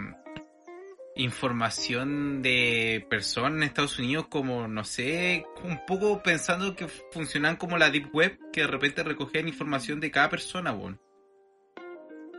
información 1.17 2.43
de 2.43 3.07
personas 3.11 3.59
en 3.59 3.63
Estados 3.65 3.99
Unidos 3.99 4.27
como, 4.29 4.69
no 4.69 4.85
sé, 4.85 5.45
un 5.63 5.81
poco 5.87 6.23
pensando 6.23 6.75
que 6.75 6.89
funcionan 6.89 7.57
como 7.57 7.79
la 7.79 7.91
Deep 7.91 8.15
Web, 8.15 8.39
que 8.53 8.63
de 8.63 8.67
repente 8.67 9.03
recogían 9.03 9.49
información 9.49 10.01
de 10.01 10.11
cada 10.11 10.31
persona, 10.31 10.73
weón. 10.73 11.01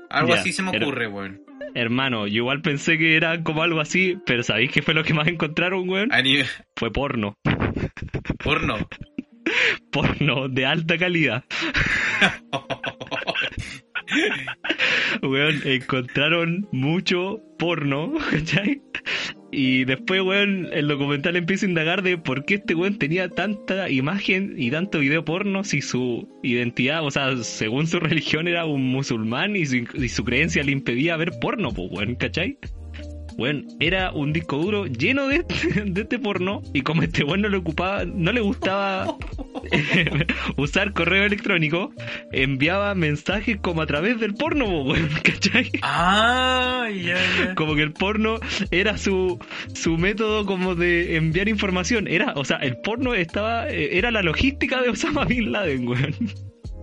Algo 0.10 0.34
así 0.34 0.52
se 0.52 0.62
me 0.62 0.78
ocurre, 0.78 1.08
weón. 1.08 1.42
Hermano, 1.76 2.28
yo 2.28 2.38
igual 2.38 2.62
pensé 2.62 2.98
que 2.98 3.16
era 3.16 3.42
como 3.44 3.64
algo 3.64 3.80
así, 3.80 4.18
pero 4.26 4.44
¿sabéis 4.44 4.72
qué 4.72 4.82
fue 4.82 4.94
lo 4.94 5.04
que 5.04 5.14
más 5.14 5.28
encontraron, 5.28 5.90
weón? 5.90 6.12
Fue 6.76 6.92
porno. 6.92 7.36
porno. 8.44 8.76
Porno 9.92 10.48
de 10.48 10.66
alta 10.66 10.98
calidad. 10.98 11.44
Weón, 15.22 15.62
encontraron 15.66 16.68
mucho 16.72 17.42
porno, 17.58 18.14
¿cachai? 18.32 18.82
Y 19.52 19.86
después, 19.86 20.22
weón, 20.22 20.68
el 20.72 20.88
documental 20.88 21.36
empieza 21.36 21.66
a 21.66 21.70
indagar 21.70 22.02
de 22.02 22.18
por 22.18 22.44
qué 22.46 22.56
este 22.56 22.74
weón 22.74 22.98
tenía 22.98 23.30
tanta 23.30 23.90
imagen 23.90 24.56
y 24.58 24.72
tanto 24.72 25.00
video 25.00 25.24
porno 25.24 25.64
si 25.64 25.82
su 25.82 26.28
identidad, 26.42 27.06
o 27.06 27.12
sea, 27.12 27.38
según 27.38 27.86
su 27.88 28.00
religión 28.02 28.48
era 28.48 28.66
un 28.66 28.84
musulmán 28.84 29.56
y 29.56 29.66
su, 29.66 30.24
creencia 30.24 30.64
le 30.64 30.72
impedía 30.72 31.18
ver 31.18 31.34
porno, 31.40 31.72
pues, 31.72 31.92
weón, 31.92 32.16
¿cachai? 32.16 32.58
Weón, 33.38 33.68
era 33.80 34.12
un 34.12 34.34
disco 34.34 34.58
duro 34.58 34.86
lleno 34.86 35.28
de, 35.28 35.46
de 35.86 36.02
este 36.02 36.20
porno 36.20 36.62
y 36.74 36.82
como 36.82 37.04
este 37.04 37.24
weón 37.24 37.42
no 37.42 37.50
le 37.50 37.58
ocupaba, 37.58 38.06
no 38.06 38.32
le 38.32 38.42
gustaba 38.42 39.18
usar 40.58 40.94
correo 40.94 41.26
electrónico, 41.26 41.94
enviaba 42.32 42.94
mensajes 42.96 43.58
como 43.62 43.82
a 43.82 43.86
través 43.86 44.20
del 44.20 44.34
porno, 44.34 44.66
po, 44.66 44.84
weón, 44.84 45.10
¿cachai? 45.24 45.70
Ah, 45.82 46.88
ya. 46.94 47.56
Como 47.56 47.76
que 47.76 47.84
el 47.84 47.94
porno 47.94 48.40
era 48.72 48.98
su, 48.98 49.40
su 49.74 49.98
método 49.98 50.46
como 50.46 50.76
de 50.76 51.16
enviar 51.16 51.50
información. 51.50 52.08
Era, 52.08 52.34
o 52.36 52.46
sea, 52.46 52.58
el 52.58 52.78
porno 52.78 53.14
estaba, 53.14 53.70
eh, 53.70 53.98
era 53.98 54.12
la 54.12 54.22
logística 54.22 54.82
de 54.82 54.90
Osama 54.90 55.26
Bin 55.26 55.52
Laden, 55.52 55.88
weón. 55.88 56.16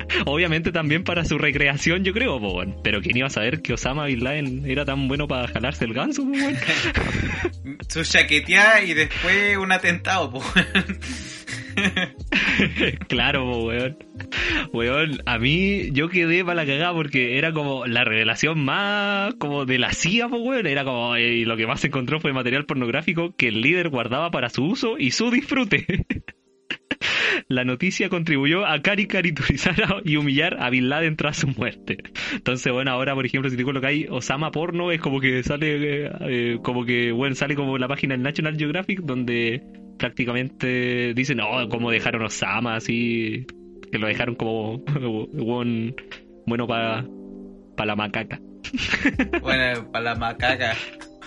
Obviamente 0.26 0.72
también 0.72 1.04
para 1.04 1.24
su 1.24 1.38
recreación, 1.38 2.04
yo 2.04 2.12
creo, 2.12 2.40
po. 2.40 2.62
Pero 2.82 3.00
quién 3.00 3.16
iba 3.16 3.26
a 3.26 3.30
saber 3.30 3.62
que 3.62 3.74
Osama 3.74 4.06
Bin 4.06 4.24
Laden 4.24 4.64
era 4.66 4.84
tan 4.84 5.08
bueno 5.08 5.28
para 5.28 5.48
jalarse 5.48 5.84
el 5.84 5.94
ganso, 5.94 6.24
po. 6.24 6.32
Su 7.88 8.04
chaqueteada 8.04 8.82
y 8.82 8.94
después 8.94 9.56
un 9.56 9.72
atentado, 9.72 10.32
po. 10.32 10.40
claro, 13.08 13.44
po, 13.44 13.66
weón. 13.66 13.96
Weón, 14.72 15.22
a 15.26 15.38
mí 15.38 15.90
yo 15.92 16.08
quedé 16.08 16.44
para 16.44 16.56
la 16.56 16.66
cagada 16.66 16.92
porque 16.92 17.38
era 17.38 17.52
como 17.52 17.86
la 17.86 18.04
revelación 18.04 18.64
más 18.64 19.34
como 19.34 19.64
de 19.64 19.78
la 19.78 19.92
CIA, 19.92 20.28
po, 20.28 20.36
weón. 20.36 20.66
Era 20.66 20.84
como, 20.84 21.16
eh, 21.16 21.34
y 21.34 21.44
lo 21.44 21.56
que 21.56 21.66
más 21.66 21.80
se 21.80 21.88
encontró 21.88 22.20
fue 22.20 22.32
material 22.32 22.66
pornográfico 22.66 23.34
que 23.36 23.48
el 23.48 23.60
líder 23.60 23.88
guardaba 23.88 24.30
para 24.30 24.50
su 24.50 24.64
uso 24.64 24.98
y 24.98 25.10
su 25.10 25.30
disfrute. 25.30 26.06
La 27.48 27.64
noticia 27.64 28.08
contribuyó 28.08 28.66
a 28.66 28.80
caricaturizar 28.82 29.74
y 30.04 30.16
humillar 30.16 30.56
a 30.62 30.70
Bin 30.70 30.88
Laden 30.88 31.16
tras 31.16 31.38
su 31.38 31.48
muerte. 31.48 31.98
Entonces, 32.32 32.72
bueno, 32.72 32.90
ahora, 32.92 33.14
por 33.14 33.26
ejemplo, 33.26 33.50
si 33.50 33.56
te 33.56 33.64
coloco 33.64 33.86
ahí 33.86 34.06
Osama 34.10 34.50
porno, 34.50 34.90
es 34.92 35.00
como 35.00 35.20
que 35.20 35.42
sale, 35.42 36.04
eh, 36.06 36.10
eh, 36.20 36.58
como 36.62 36.84
que, 36.84 37.12
bueno, 37.12 37.34
sale 37.34 37.54
como 37.54 37.78
la 37.78 37.88
página 37.88 38.14
del 38.14 38.22
National 38.22 38.56
Geographic 38.56 39.00
donde 39.00 39.62
prácticamente 39.98 41.12
dicen, 41.14 41.38
no, 41.38 41.68
cómo 41.68 41.90
dejaron 41.90 42.22
Osama 42.22 42.76
así, 42.76 43.46
que 43.90 43.98
lo 43.98 44.06
dejaron 44.06 44.34
como, 44.34 44.78
buen- 45.32 45.94
bueno 46.46 46.66
para 46.66 47.04
la 47.84 47.96
macaca. 47.96 48.38
Bueno, 49.40 49.90
para 49.90 50.04
la 50.04 50.14
macaca. 50.14 50.76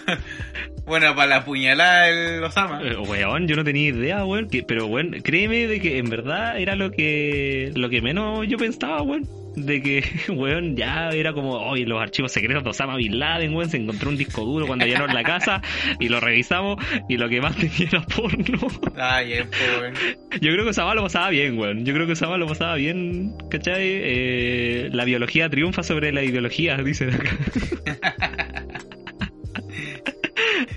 Bueno, 0.85 1.15
para 1.15 1.27
la 1.27 1.45
puñalada 1.45 2.09
el 2.09 2.43
Osama. 2.43 2.81
Eh, 2.83 2.95
Weón, 2.97 3.47
yo 3.47 3.55
no 3.55 3.63
tenía 3.63 3.87
idea, 3.89 4.25
weón. 4.25 4.49
que- 4.49 4.63
pero, 4.63 4.85
weón, 4.87 5.11
créeme 5.23 5.65
de 5.67 5.79
que 5.79 5.97
en 5.97 6.09
verdad 6.09 6.59
era 6.59 6.75
lo 6.75 6.91
que 6.91 7.71
lo 7.75 7.89
que 7.89 8.01
menos 8.01 8.45
yo 8.47 8.57
pensaba, 8.57 9.01
weón. 9.01 9.27
De 9.55 9.81
que, 9.83 10.03
weón, 10.29 10.75
ya 10.75 11.09
era 11.09 11.31
como, 11.31 11.51
oye, 11.53 11.85
los 11.85 12.01
archivos 12.01 12.31
secretos 12.31 12.63
de 12.63 12.69
Osama 12.71 12.95
Bin 12.97 13.17
Laden, 13.19 13.53
weón. 13.53 13.69
Se 13.69 13.77
encontró 13.77 14.09
un 14.09 14.17
disco 14.17 14.43
duro 14.43 14.67
cuando 14.67 14.85
llenaron 14.85 15.13
la 15.13 15.23
casa 15.23 15.61
y 15.99 16.09
lo 16.09 16.19
revisamos 16.19 16.77
y 17.07 17.17
lo 17.17 17.29
que 17.29 17.39
más 17.39 17.55
tenía 17.57 17.87
era 17.89 18.01
porno. 18.01 18.67
Ay, 18.97 19.33
es 19.33 19.45
por... 19.45 19.93
Yo 20.41 20.51
creo 20.51 20.63
que 20.65 20.71
Osama 20.71 20.95
lo 20.95 21.03
pasaba 21.03 21.29
bien, 21.29 21.57
weón. 21.57 21.85
Yo 21.85 21.93
creo 21.93 22.05
que 22.07 22.13
Osama 22.13 22.37
lo 22.37 22.47
pasaba 22.47 22.75
bien, 22.75 23.33
¿cachai? 23.49 23.83
Eh, 23.83 24.89
la 24.91 25.05
biología 25.05 25.49
triunfa 25.49 25.81
sobre 25.83 26.11
la 26.11 26.23
ideología, 26.23 26.75
dicen 26.83 27.13
acá. 27.13 27.37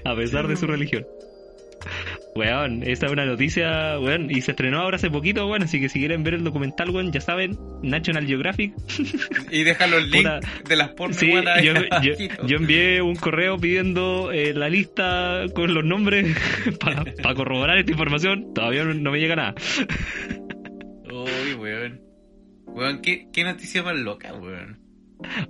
A 0.05 0.15
pesar 0.15 0.49
de 0.49 0.57
su 0.57 0.67
religión. 0.67 1.07
Weón, 2.35 2.83
esta 2.83 3.07
es 3.07 3.13
una 3.13 3.25
noticia, 3.25 3.99
weón, 3.99 4.31
y 4.31 4.43
se 4.43 4.51
estrenó 4.51 4.81
ahora 4.81 4.97
hace 4.97 5.11
poquito, 5.11 5.47
weón, 5.47 5.63
así 5.63 5.81
que 5.81 5.89
si 5.89 6.01
quieren 6.01 6.23
ver 6.23 6.35
el 6.35 6.45
documental, 6.45 6.91
weón, 6.91 7.11
ya 7.11 7.21
saben, 7.21 7.57
National 7.83 8.27
Geographic. 8.27 8.75
Y 9.51 9.63
deja 9.65 9.87
los 9.87 10.03
links 10.09 10.31
Puta. 10.31 10.41
de 10.69 10.77
las 10.77 10.91
porno 10.91 11.15
Sí, 11.15 11.31
yo, 11.31 11.43
yo, 11.63 11.73
abajito. 11.91 12.47
yo 12.47 12.57
envié 12.59 13.01
un 13.01 13.15
correo 13.17 13.57
pidiendo 13.57 14.33
eh, 14.33 14.53
la 14.53 14.69
lista 14.69 15.45
con 15.55 15.73
los 15.73 15.85
nombres 15.85 16.37
para 16.81 17.35
corroborar 17.35 17.79
esta 17.79 17.93
información, 17.93 18.53
todavía 18.53 18.85
no, 18.85 19.11
me 19.11 19.19
llega 19.19 19.37
nada. 19.37 19.55
Uy, 21.11 21.55
weón. 21.55 22.01
Weón, 22.67 23.01
¿qué, 23.01 23.29
qué 23.33 23.45
noticia 23.45 23.83
más 23.83 23.97
loca, 23.97 24.35
weón. 24.35 24.79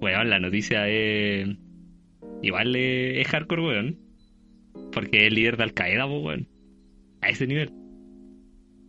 Weón, 0.00 0.30
la 0.30 0.38
noticia 0.38 0.87
es. 0.88 1.49
Igual 2.42 2.77
es 2.77 3.27
hardcore, 3.27 3.62
weón. 3.62 4.06
Porque 4.96 5.18
es 5.18 5.22
el 5.24 5.35
líder 5.35 5.59
de 5.59 5.64
Al 5.64 5.74
Qaeda, 5.74 6.06
pues, 6.06 6.24
weón. 6.24 6.48
A 7.20 7.28
ese 7.28 7.46
nivel. 7.46 7.70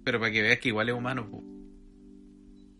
Pero 0.06 0.22
para 0.22 0.32
que 0.32 0.42
veas 0.42 0.60
que 0.60 0.70
igual 0.70 0.88
es 0.88 0.96
humano, 0.96 1.30
po. 1.30 1.44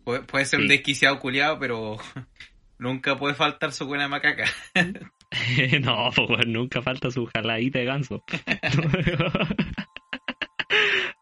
Puede, 0.02 0.22
puede 0.22 0.46
ser 0.46 0.60
un 0.60 0.68
desquiciado 0.68 1.18
culiado, 1.18 1.58
pero 1.58 1.98
nunca 2.78 3.18
puede 3.18 3.34
faltar 3.34 3.72
su 3.72 3.86
buena 3.86 4.08
macaca. 4.08 4.46
no, 5.82 6.10
pues, 6.26 6.46
nunca 6.46 6.80
falta 6.80 7.10
su 7.10 7.26
jaladita 7.26 7.80
de 7.80 7.84
ganso. 7.84 8.24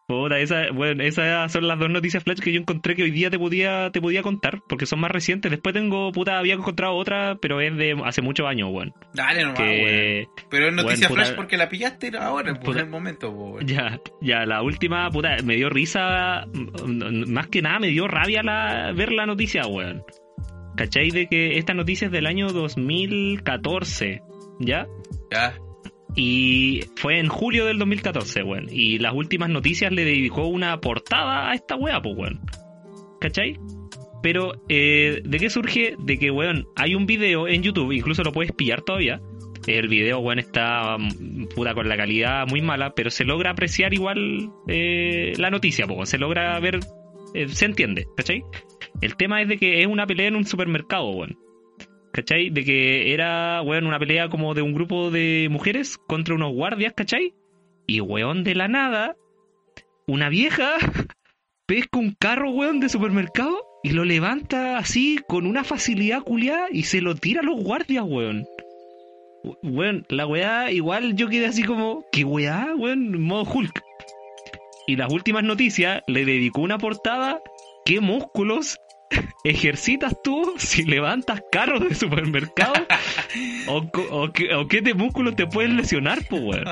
Puta, 0.07 0.39
esa, 0.39 0.71
bueno, 0.71 1.03
esas 1.03 1.51
son 1.51 1.67
las 1.67 1.77
dos 1.77 1.89
noticias 1.89 2.23
flash 2.23 2.39
que 2.39 2.53
yo 2.53 2.61
encontré 2.61 2.95
que 2.95 3.03
hoy 3.03 3.11
día 3.11 3.29
te 3.29 3.37
podía, 3.37 3.91
te 3.91 3.99
podía 3.99 4.21
contar, 4.21 4.61
porque 4.69 4.85
son 4.85 5.01
más 5.01 5.11
recientes. 5.11 5.51
Después 5.51 5.73
tengo, 5.73 6.13
puta, 6.13 6.37
había 6.37 6.53
encontrado 6.53 6.93
otra, 6.93 7.37
pero 7.41 7.59
es 7.59 7.75
de 7.75 7.93
hace 8.05 8.21
muchos 8.21 8.47
años, 8.47 8.69
weón. 8.71 8.93
Dale 9.13 9.41
nomás, 9.43 9.57
Pero 10.49 10.67
es 10.69 10.73
noticia 10.73 11.09
puta- 11.09 11.23
flash 11.25 11.35
porque 11.35 11.57
la 11.57 11.67
pillaste 11.67 12.11
ahora, 12.17 12.53
pues, 12.53 12.63
Puta- 12.65 12.79
en 12.79 12.85
el 12.85 12.91
momento, 12.91 13.33
po, 13.33 13.49
weón. 13.55 13.67
Ya, 13.67 13.99
ya, 14.21 14.45
la 14.45 14.61
última, 14.61 15.09
puta, 15.11 15.35
me 15.43 15.55
dio 15.55 15.69
risa, 15.69 16.45
más 17.27 17.47
que 17.47 17.61
nada 17.61 17.79
me 17.79 17.87
dio 17.87 18.07
rabia 18.07 18.41
la, 18.43 18.93
ver 18.95 19.11
la 19.11 19.25
noticia, 19.25 19.67
weón. 19.67 20.03
¿Cachai? 20.77 21.09
De 21.09 21.27
que 21.27 21.57
esta 21.57 21.73
noticia 21.73 22.05
es 22.05 22.11
del 22.13 22.27
año 22.27 22.47
2014, 22.53 24.21
¿ya? 24.59 24.87
Ya. 25.31 25.53
Y 26.15 26.81
fue 26.95 27.19
en 27.19 27.27
julio 27.27 27.65
del 27.65 27.77
2014, 27.77 28.43
weón. 28.43 28.67
Y 28.71 28.99
las 28.99 29.13
últimas 29.13 29.49
noticias 29.49 29.91
le 29.91 30.05
dedicó 30.05 30.47
una 30.47 30.79
portada 30.79 31.49
a 31.49 31.53
esta 31.53 31.75
wea, 31.75 32.01
pues, 32.01 32.15
weón. 32.17 32.41
¿Cachai? 33.19 33.59
Pero, 34.23 34.53
eh, 34.67 35.21
¿de 35.23 35.39
qué 35.39 35.49
surge? 35.49 35.95
De 35.99 36.17
que, 36.17 36.31
weón, 36.31 36.67
hay 36.75 36.95
un 36.95 37.05
video 37.05 37.47
en 37.47 37.61
YouTube, 37.61 37.91
incluso 37.91 38.23
lo 38.23 38.31
puedes 38.31 38.51
pillar 38.51 38.81
todavía. 38.81 39.21
El 39.67 39.89
video, 39.89 40.19
weón, 40.19 40.39
está 40.39 40.97
mm, 40.97 41.47
puta 41.55 41.73
con 41.73 41.89
la 41.89 41.97
calidad 41.97 42.47
muy 42.47 42.61
mala, 42.61 42.93
pero 42.95 43.09
se 43.09 43.25
logra 43.25 43.51
apreciar 43.51 43.93
igual 43.93 44.49
eh, 44.67 45.33
la 45.37 45.51
noticia, 45.51 45.85
pues, 45.85 45.97
weón. 45.97 46.07
se 46.07 46.17
logra 46.17 46.59
ver, 46.59 46.79
eh, 47.33 47.47
se 47.49 47.65
entiende, 47.65 48.07
¿cachai? 48.15 48.43
El 49.01 49.15
tema 49.15 49.41
es 49.41 49.49
de 49.49 49.57
que 49.57 49.81
es 49.81 49.87
una 49.87 50.07
pelea 50.07 50.27
en 50.27 50.35
un 50.35 50.45
supermercado, 50.45 51.09
weón. 51.09 51.37
¿Cachai? 52.17 52.49
De 52.49 52.63
que 52.65 53.13
era, 53.13 53.61
weón, 53.61 53.85
una 53.85 53.99
pelea 53.99 54.27
como 54.27 54.55
de 54.55 54.63
un 54.63 54.73
grupo 54.73 55.11
de 55.11 55.49
mujeres 55.51 55.99
contra 56.07 56.33
unos 56.33 56.51
guardias, 56.51 56.93
¿cachai? 56.95 57.35
Y, 57.85 58.01
weón, 58.01 58.43
de 58.43 58.55
la 58.55 58.67
nada, 58.67 59.15
una 60.07 60.27
vieja 60.27 60.71
pesca 61.67 61.99
un 61.99 62.15
carro, 62.19 62.49
weón, 62.49 62.79
de 62.79 62.89
supermercado 62.89 63.55
y 63.83 63.91
lo 63.91 64.03
levanta 64.03 64.79
así 64.79 65.19
con 65.27 65.45
una 65.45 65.63
facilidad 65.63 66.23
culiada 66.23 66.65
y 66.71 66.83
se 66.85 67.01
lo 67.01 67.13
tira 67.13 67.41
a 67.41 67.43
los 67.43 67.61
guardias, 67.63 68.03
weón. 68.07 68.47
We- 69.43 69.57
Weón, 69.61 70.05
la 70.09 70.25
weá, 70.25 70.71
igual 70.71 71.15
yo 71.15 71.29
quedé 71.29 71.45
así 71.45 71.61
como, 71.61 72.03
¿qué 72.11 72.23
weá, 72.23 72.73
weón? 72.75 73.21
Modo 73.21 73.43
Hulk. 73.43 73.79
Y 74.87 74.95
las 74.95 75.13
últimas 75.13 75.43
noticias 75.43 76.01
le 76.07 76.25
dedicó 76.25 76.61
una 76.61 76.79
portada, 76.79 77.41
¿qué 77.85 78.01
músculos 78.01 78.79
ejercitas 79.43 80.15
tú 80.23 80.53
si 80.57 80.83
levantas 80.83 81.41
carros 81.51 81.87
de 81.87 81.95
supermercado? 81.95 82.73
¿O, 83.67 83.85
o 84.11 84.31
qué, 84.31 84.53
o 84.55 84.67
qué 84.67 84.81
de 84.81 84.93
músculos 84.93 85.35
te 85.35 85.45
pueden 85.47 85.77
lesionar, 85.77 86.19
pues, 86.29 86.41
weón? 86.41 86.65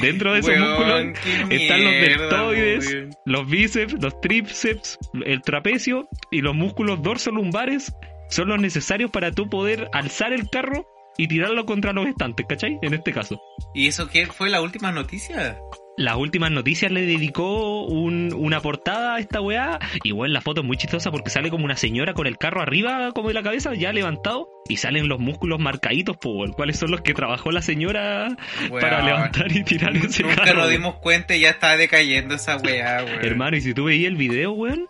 Dentro 0.00 0.32
de 0.32 0.40
esos 0.40 0.50
Weón, 0.50 1.08
músculos 1.08 1.50
están 1.50 1.84
los 1.84 1.92
deltoides, 1.92 2.94
weón. 2.94 3.10
los 3.24 3.48
bíceps, 3.48 3.94
los 4.00 4.20
tríceps, 4.20 4.98
el 5.24 5.42
trapecio 5.42 6.08
y 6.30 6.40
los 6.40 6.54
músculos 6.54 7.02
dorsolumbares 7.02 7.92
son 8.28 8.48
los 8.48 8.60
necesarios 8.60 9.10
para 9.10 9.30
tú 9.32 9.48
poder 9.48 9.88
alzar 9.92 10.32
el 10.32 10.48
carro 10.50 10.86
y 11.18 11.28
tirarlo 11.28 11.64
contra 11.64 11.92
los 11.92 12.06
estantes, 12.06 12.46
¿cachai? 12.48 12.78
En 12.82 12.92
este 12.94 13.12
caso. 13.12 13.40
¿Y 13.74 13.86
eso 13.86 14.08
qué 14.08 14.26
fue 14.26 14.50
la 14.50 14.60
última 14.60 14.92
noticia? 14.92 15.58
Las 15.98 16.16
últimas 16.16 16.50
noticias 16.50 16.92
le 16.92 17.06
dedicó 17.06 17.84
un- 17.84 18.34
una 18.36 18.60
portada 18.60 19.14
a 19.14 19.18
esta 19.18 19.40
weá. 19.40 19.78
Y 20.04 20.12
bueno, 20.12 20.34
la 20.34 20.42
foto 20.42 20.60
es 20.60 20.66
muy 20.66 20.76
chistosa 20.76 21.10
porque 21.10 21.30
sale 21.30 21.48
como 21.48 21.64
una 21.64 21.76
señora 21.76 22.12
con 22.12 22.26
el 22.26 22.36
carro 22.36 22.60
arriba, 22.60 23.12
como 23.14 23.28
de 23.28 23.34
la 23.34 23.42
cabeza, 23.42 23.72
ya 23.74 23.92
levantado. 23.94 24.50
Y 24.68 24.76
salen 24.76 25.08
los 25.08 25.18
músculos 25.20 25.58
marcaditos, 25.58 26.16
pues, 26.20 26.50
¿cuáles 26.52 26.78
son 26.78 26.90
los 26.90 27.00
que 27.00 27.14
trabajó 27.14 27.50
la 27.50 27.62
señora 27.62 28.36
para 28.80 29.02
levantar 29.02 29.50
y 29.50 29.64
tirar 29.64 29.96
ese 29.96 30.22
Nunca 30.24 30.36
carro? 30.36 30.54
nos 30.58 30.66
weón? 30.68 30.70
dimos 30.82 30.94
cuenta 30.96 31.34
y 31.34 31.40
ya 31.40 31.50
estaba 31.50 31.76
decayendo 31.78 32.34
esa 32.34 32.56
weá, 32.58 33.02
weón. 33.04 33.24
Hermano, 33.24 33.56
y 33.56 33.60
si 33.62 33.72
tú 33.72 33.84
veías 33.84 34.08
el 34.10 34.16
video, 34.16 34.52
weón, 34.52 34.86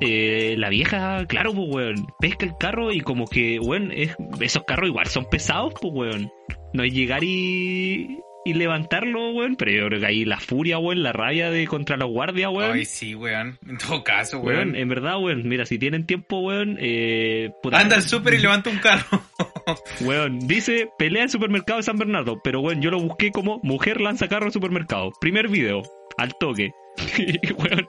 eh, 0.00 0.56
la 0.58 0.68
vieja, 0.68 1.24
claro, 1.26 1.54
pues, 1.54 1.68
weón, 1.70 2.06
pesca 2.20 2.44
el 2.44 2.52
carro 2.58 2.92
y 2.92 3.00
como 3.00 3.26
que, 3.26 3.58
weón, 3.60 3.92
es- 3.92 4.14
esos 4.40 4.64
carros 4.64 4.88
igual 4.90 5.06
son 5.06 5.24
pesados, 5.30 5.72
pues, 5.80 5.92
weón. 5.94 6.30
No 6.74 6.82
es 6.84 6.92
llegar 6.92 7.24
y, 7.24 8.18
y 8.48 8.54
levantarlo, 8.54 9.30
weón, 9.30 9.56
pero 9.56 9.70
yo 9.70 9.86
creo 9.88 10.00
que 10.00 10.06
ahí 10.06 10.24
la 10.24 10.38
furia, 10.40 10.78
weón, 10.78 11.02
la 11.02 11.12
rabia 11.12 11.50
de 11.50 11.66
contra 11.66 11.96
los 11.96 12.08
guardias, 12.10 12.50
weón. 12.52 12.72
Ay, 12.76 12.84
sí, 12.84 13.14
weón. 13.14 13.58
En 13.68 13.78
todo 13.78 14.02
caso, 14.04 14.38
Weón, 14.40 14.68
weón. 14.70 14.76
en 14.76 14.88
verdad, 14.88 15.18
weón, 15.20 15.48
mira, 15.48 15.66
si 15.66 15.78
tienen 15.78 16.06
tiempo, 16.06 16.38
weón, 16.40 16.76
eh, 16.80 17.50
puta, 17.62 17.78
Anda 17.80 17.96
al 17.96 18.02
súper 18.02 18.34
y 18.34 18.38
levanta 18.38 18.70
un 18.70 18.78
carro. 18.78 19.22
Weón, 20.00 20.38
dice 20.48 20.88
pelea 20.98 21.24
en 21.24 21.28
supermercado 21.28 21.76
de 21.78 21.82
San 21.82 21.98
Bernardo, 21.98 22.40
pero 22.42 22.60
weón, 22.60 22.80
yo 22.80 22.90
lo 22.90 23.00
busqué 23.00 23.30
como 23.30 23.60
mujer 23.62 24.00
lanza 24.00 24.26
carro 24.28 24.46
en 24.46 24.52
supermercado. 24.52 25.12
Primer 25.20 25.48
video, 25.48 25.82
al 26.16 26.32
toque. 26.38 26.72
Y, 27.18 27.52
weón, 27.52 27.86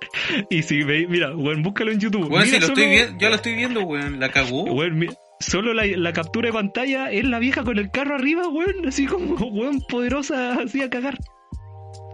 y 0.50 0.62
si 0.64 0.84
veis, 0.84 1.08
mira, 1.08 1.34
weón, 1.36 1.64
búscalo 1.64 1.92
en 1.92 2.00
YouTube. 2.00 2.30
Weón, 2.30 2.46
si 2.46 2.52
Mira 2.52 2.60
lo 2.62 2.74
estoy 2.74 2.90
viendo, 2.90 3.18
yo 3.18 3.30
lo 3.30 3.36
estoy 3.36 3.56
viendo, 3.56 3.82
weón. 3.84 4.20
La 4.20 4.30
cagó. 4.30 4.64
Weón, 4.64 5.00
mi- 5.00 5.08
solo 5.40 5.74
la, 5.74 5.86
la 5.86 6.14
captura 6.14 6.48
de 6.48 6.54
pantalla 6.54 7.12
es 7.12 7.24
la 7.26 7.40
vieja 7.40 7.64
con 7.64 7.78
el 7.78 7.92
carro 7.92 8.16
arriba, 8.16 8.48
weón, 8.48 8.88
así 8.88 9.06
como, 9.06 9.36
weón, 9.52 9.82
poderosa, 9.90 10.54
así 10.62 10.82
a 10.82 10.90
cagar. 10.90 11.18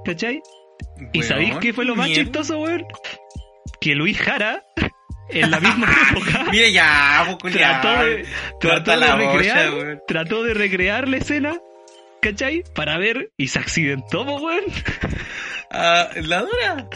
¿Cachai? 0.06 0.42
¿Y 1.14 1.20
Weón, 1.20 1.28
sabéis 1.30 1.56
qué 1.58 1.74
fue 1.74 1.86
lo 1.86 1.96
más 1.96 2.08
mierda. 2.08 2.24
chistoso, 2.24 2.60
weón? 2.60 2.86
Que 3.82 3.96
Luis 3.96 4.18
Jara, 4.20 4.64
en 5.30 5.50
la 5.52 5.60
misma 5.60 5.88
época, 6.12 6.46
Mira 6.52 6.70
ya, 6.70 7.24
poco 7.32 7.50
trató 7.50 8.04
de, 8.06 8.26
trató 8.60 8.92
de 8.92 8.98
la 8.98 9.16
recrear, 9.16 9.72
bocha, 9.72 10.00
trató 10.08 10.44
de 10.44 10.54
recrear 10.54 11.08
la 11.10 11.18
escena, 11.18 11.58
¿cachai? 12.22 12.64
Para 12.76 12.98
ver, 12.98 13.32
y 13.38 13.48
se 13.48 13.60
accidentó, 13.60 14.22
weón. 14.24 14.64
Ah, 15.72 16.10
¿La 16.22 16.42
dura? 16.42 16.88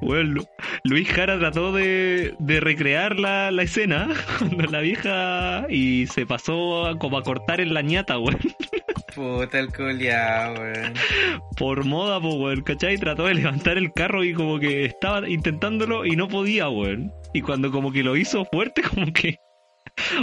Lu- 0.00 0.46
Luis 0.84 1.08
Jara 1.08 1.38
trató 1.38 1.72
de, 1.72 2.34
de 2.38 2.60
recrear 2.60 3.18
la, 3.18 3.50
la 3.50 3.62
escena 3.62 4.08
cuando 4.38 4.64
la 4.64 4.80
vieja 4.80 5.66
y 5.68 6.06
se 6.06 6.26
pasó 6.26 6.86
a- 6.86 6.98
como 6.98 7.18
a 7.18 7.22
cortar 7.22 7.60
en 7.60 7.74
la 7.74 7.82
ñata, 7.82 8.18
weón. 8.18 8.38
Puta 9.14 9.58
el 9.58 9.72
culiao, 9.72 10.54
weón. 10.54 10.94
Por 11.56 11.84
moda, 11.84 12.20
po, 12.20 12.34
weón, 12.34 12.62
¿cachai? 12.62 12.96
Trató 12.98 13.26
de 13.26 13.34
levantar 13.34 13.78
el 13.78 13.92
carro 13.92 14.22
y 14.24 14.32
como 14.34 14.58
que 14.58 14.84
estaba 14.84 15.28
intentándolo 15.28 16.04
y 16.06 16.16
no 16.16 16.28
podía, 16.28 16.68
weón. 16.68 17.10
Y 17.34 17.40
cuando 17.42 17.70
como 17.70 17.92
que 17.92 18.02
lo 18.02 18.16
hizo 18.16 18.44
fuerte, 18.44 18.82
como 18.94 19.12
que... 19.12 19.36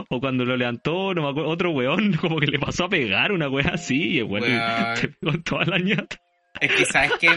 O 0.10 0.21
cuando 0.21 0.45
lo 0.45 0.55
levantó, 0.55 1.13
no 1.13 1.23
me 1.23 1.29
acuerdo, 1.29 1.49
otro 1.49 1.71
weón 1.71 2.13
como 2.21 2.38
que 2.39 2.47
le 2.47 2.60
pasó 2.60 2.86
a 2.86 2.89
pegar 2.89 3.31
una 3.34 3.49
wea 3.49 3.71
así 3.73 4.12
y 4.13 4.17
el 4.19 4.23
weón 4.25 4.43
Weón. 4.49 4.97
se 4.97 5.08
pegó 5.10 5.34
toda 5.43 5.65
la 5.65 5.79
ñata. 5.79 6.17
Es 6.62 6.72
que 6.74 6.86
sabes 6.86 7.12
que 7.20 7.30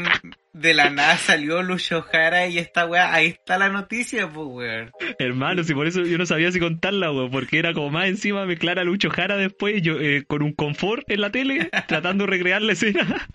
de 0.53 0.75
la 0.75 0.91
nada 0.91 1.17
salió 1.17 1.63
Lucho 1.63 2.03
Jara 2.03 2.47
y 2.47 2.59
esta 2.59 2.87
weá, 2.87 3.13
ahí 3.13 3.27
está 3.29 3.59
la 3.59 3.69
noticia, 3.69 4.29
pues 4.31 4.47
weón. 4.49 4.91
Hermano, 5.19 5.65
si 5.65 5.75
por 5.75 5.87
eso 5.87 6.03
yo 6.03 6.19
no 6.19 6.27
sabía 6.27 6.51
si 6.53 6.61
contarla, 6.61 7.11
weón, 7.13 7.31
porque 7.31 7.59
era 7.59 7.73
como 7.75 7.91
más 7.91 8.07
encima 8.07 8.47
mezclar 8.47 8.79
a 8.79 8.85
Lucho 8.85 9.11
Jara 9.11 9.37
después 9.37 9.83
yo 9.83 10.01
eh, 10.01 10.25
con 10.27 10.43
un 10.43 10.53
confort 10.53 11.09
en 11.11 11.21
la 11.21 11.31
tele, 11.31 11.71
tratando 11.89 12.25
de 12.25 12.31
recrear 12.31 12.63
la 12.63 12.73
escena 12.73 13.27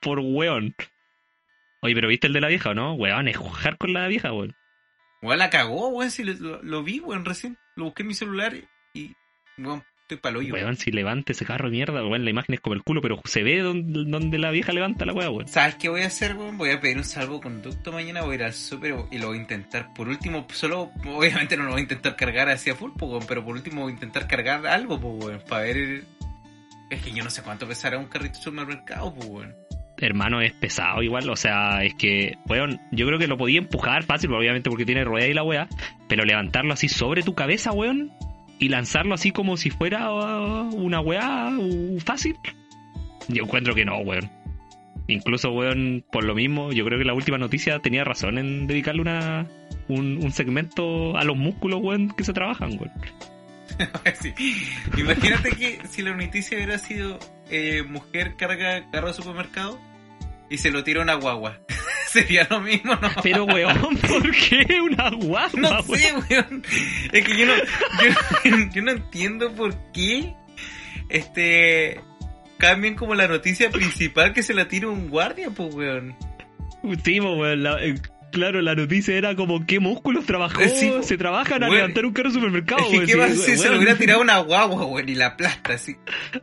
por 0.00 0.18
weón. 0.20 0.74
Oye, 1.82 1.94
pero 1.94 2.08
¿viste 2.08 2.26
el 2.26 2.32
de 2.32 2.40
la 2.40 2.48
vieja 2.48 2.70
o 2.70 2.74
no? 2.74 2.94
Weón, 2.94 3.28
es 3.28 3.36
jugar 3.36 3.76
con 3.78 3.92
la 3.92 4.06
vieja, 4.08 4.32
weón. 4.32 4.54
Weón 5.22 5.38
la 5.38 5.50
cagó, 5.50 5.88
weón, 5.88 6.10
si 6.10 6.24
lo, 6.24 6.32
lo- 6.34 6.62
lo 6.62 6.82
vi, 6.82 7.00
weón, 7.00 7.24
recién. 7.24 7.56
Lo 7.74 7.84
busqué 7.84 8.02
en 8.02 8.08
mi 8.08 8.14
celular 8.14 8.54
y, 8.94 9.12
weón, 9.58 9.82
estoy 10.06 10.18
palo 10.18 10.40
yo. 10.40 10.54
Weón, 10.54 10.76
si 10.76 10.92
levanta 10.92 11.32
ese 11.32 11.44
carro 11.44 11.68
de 11.68 11.72
mierda, 11.72 12.00
weón, 12.06 12.24
la 12.24 12.30
imagen 12.30 12.54
es 12.54 12.60
como 12.60 12.74
el 12.74 12.82
culo, 12.82 13.00
pero 13.00 13.20
se 13.24 13.42
ve 13.42 13.58
donde, 13.58 14.04
donde 14.08 14.38
la 14.38 14.52
vieja 14.52 14.72
levanta 14.72 15.04
la 15.04 15.12
weá, 15.12 15.30
weón. 15.30 15.48
¿Sabes 15.48 15.74
qué 15.74 15.88
voy 15.88 16.02
a 16.02 16.06
hacer, 16.06 16.36
weón? 16.36 16.56
Voy 16.56 16.70
a 16.70 16.80
pedir 16.80 16.96
un 16.96 17.04
salvoconducto 17.04 17.92
mañana, 17.92 18.22
voy 18.22 18.32
a 18.32 18.34
ir 18.36 18.42
al 18.44 18.52
súper 18.52 18.94
y 19.10 19.18
lo 19.18 19.28
voy 19.28 19.38
a 19.38 19.40
intentar. 19.40 19.92
Por 19.94 20.08
último, 20.08 20.46
solo, 20.52 20.92
obviamente 21.04 21.56
no 21.56 21.64
lo 21.64 21.70
voy 21.70 21.80
a 21.80 21.82
intentar 21.82 22.14
cargar 22.14 22.48
hacia 22.48 22.76
full, 22.76 22.92
weón, 23.00 23.24
pero 23.26 23.44
por 23.44 23.56
último 23.56 23.82
voy 23.82 23.90
a 23.90 23.94
intentar 23.94 24.28
cargar 24.28 24.66
algo, 24.66 25.00
pues, 25.00 25.24
weón, 25.24 25.42
para 25.48 25.62
ver... 25.62 26.04
Es 26.88 27.02
que 27.02 27.10
yo 27.10 27.24
no 27.24 27.30
sé 27.30 27.42
cuánto 27.42 27.66
pesará 27.66 27.98
un 27.98 28.06
carrito 28.06 28.38
de 28.38 28.44
supermercado, 28.44 29.12
pues, 29.12 29.28
weón. 29.28 29.54
Hermano, 29.98 30.40
es 30.40 30.52
pesado 30.52 31.02
igual, 31.02 31.28
o 31.30 31.36
sea, 31.36 31.82
es 31.82 31.94
que, 31.94 32.34
weón, 32.46 32.80
yo 32.92 33.06
creo 33.06 33.18
que 33.18 33.26
lo 33.26 33.38
podía 33.38 33.58
empujar 33.58 34.04
fácil, 34.04 34.32
obviamente 34.32 34.70
porque 34.70 34.84
tiene 34.84 35.04
rueda 35.04 35.26
y 35.26 35.34
la 35.34 35.42
weá, 35.42 35.68
pero 36.06 36.24
levantarlo 36.24 36.74
así 36.74 36.88
sobre 36.88 37.22
tu 37.22 37.34
cabeza, 37.34 37.72
weón, 37.72 38.12
y 38.58 38.68
lanzarlo 38.68 39.14
así 39.14 39.32
como 39.32 39.56
si 39.56 39.70
fuera 39.70 40.10
uh, 40.10 40.74
una 40.74 41.00
weá 41.00 41.50
uh, 41.56 42.00
fácil, 42.00 42.36
yo 43.28 43.44
encuentro 43.44 43.74
que 43.74 43.84
no, 43.84 43.98
weón. 43.98 44.30
Incluso, 45.08 45.52
weón, 45.52 46.04
por 46.10 46.24
lo 46.24 46.34
mismo, 46.34 46.72
yo 46.72 46.84
creo 46.84 46.98
que 46.98 47.04
la 47.04 47.14
última 47.14 47.38
noticia 47.38 47.78
tenía 47.78 48.02
razón 48.02 48.38
en 48.38 48.66
dedicarle 48.66 49.02
una, 49.02 49.46
un, 49.88 50.18
un 50.22 50.32
segmento 50.32 51.16
a 51.16 51.24
los 51.24 51.36
músculos, 51.36 51.80
weón, 51.82 52.10
que 52.10 52.24
se 52.24 52.32
trabajan, 52.32 52.70
weón. 52.78 52.92
Imagínate 54.96 55.50
que 55.50 55.80
si 55.88 56.02
la 56.02 56.14
noticia 56.14 56.56
hubiera 56.56 56.78
sido 56.78 57.18
eh, 57.50 57.82
mujer 57.82 58.36
carga 58.36 58.88
carro 58.90 59.08
de 59.08 59.14
supermercado 59.14 59.78
y 60.50 60.58
se 60.58 60.70
lo 60.70 60.82
tira 60.84 61.02
una 61.02 61.14
guagua. 61.14 61.60
Sería 62.08 62.46
lo 62.48 62.60
mismo, 62.60 62.94
¿no? 62.94 63.10
Pero, 63.22 63.44
weón, 63.44 63.96
¿por 64.08 64.30
qué 64.30 64.80
una 64.80 65.10
guapa, 65.10 65.50
No 65.58 65.82
sé, 65.82 66.14
weón. 66.30 66.62
Es 67.12 67.24
que 67.24 67.36
yo 67.36 67.46
no, 67.46 67.54
yo, 67.56 68.70
yo 68.74 68.82
no 68.82 68.90
entiendo 68.92 69.52
por 69.52 69.74
qué 69.92 70.32
este 71.08 72.00
cambian 72.58 72.94
como 72.94 73.14
la 73.14 73.28
noticia 73.28 73.70
principal 73.70 74.32
que 74.32 74.42
se 74.42 74.54
la 74.54 74.66
tira 74.68 74.88
un 74.88 75.08
guardia, 75.10 75.50
pues, 75.50 75.74
weón. 75.74 76.16
Sí, 77.04 77.20
po, 77.20 77.34
weón, 77.34 77.62
la- 77.62 77.84
eh, 77.84 77.94
claro, 78.32 78.62
la 78.62 78.74
noticia 78.74 79.14
era 79.14 79.34
como 79.34 79.66
qué 79.66 79.78
músculos 79.80 80.24
trabajó, 80.24 80.60
Eh, 80.62 80.68
sí, 80.70 80.90
se 81.02 81.18
trabajan 81.18 81.62
a 81.64 81.66
Weón. 81.66 81.76
levantar 81.76 82.06
un 82.06 82.12
carro 82.12 82.28
de 82.30 82.34
supermercado. 82.36 82.80
es 82.82 82.86
que, 82.90 82.96
weón, 82.96 83.06
¿qué 83.06 83.12
sí, 83.12 83.18
va 83.18 83.24
a 83.24 83.28
hacer? 83.28 83.58
Se 83.58 83.68
lo 83.68 83.76
hubiera 83.78 83.96
tirado 83.96 84.20
una 84.22 84.38
guagua, 84.38 84.86
weón, 84.86 85.08
y 85.08 85.14
la 85.16 85.26
aplasta 85.26 85.74
así. 85.74 85.96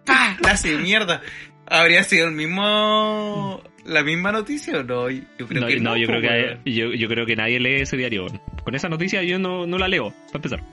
¡Pah! 0.06 0.38
La 0.42 0.52
hace 0.52 0.78
mierda. 0.78 1.22
¿Habría 1.66 2.04
sido 2.04 2.28
el 2.28 2.34
mismo... 2.34 3.64
la 3.86 4.04
misma 4.04 4.32
noticia 4.32 4.80
o 4.80 4.84
no? 4.84 5.10
Yo 5.10 5.48
creo 5.48 5.62
no, 5.62 5.68
que 5.68 5.80
no, 5.80 5.90
no. 5.92 5.98
yo, 5.98 6.08
creo 6.08 6.22
que, 6.22 6.72
yo, 6.72 6.94
yo 6.94 7.08
creo 7.08 7.26
que 7.26 7.36
nadie 7.36 7.60
lee 7.60 7.82
ese 7.82 7.98
diario. 7.98 8.28
Con 8.64 8.76
esa 8.76 8.90
noticia 8.90 9.24
yo 9.24 9.40
no, 9.40 9.66
no 9.68 9.78
la 9.78 9.88
leo, 9.88 10.12
para 10.32 10.38
empezar. 10.38 10.64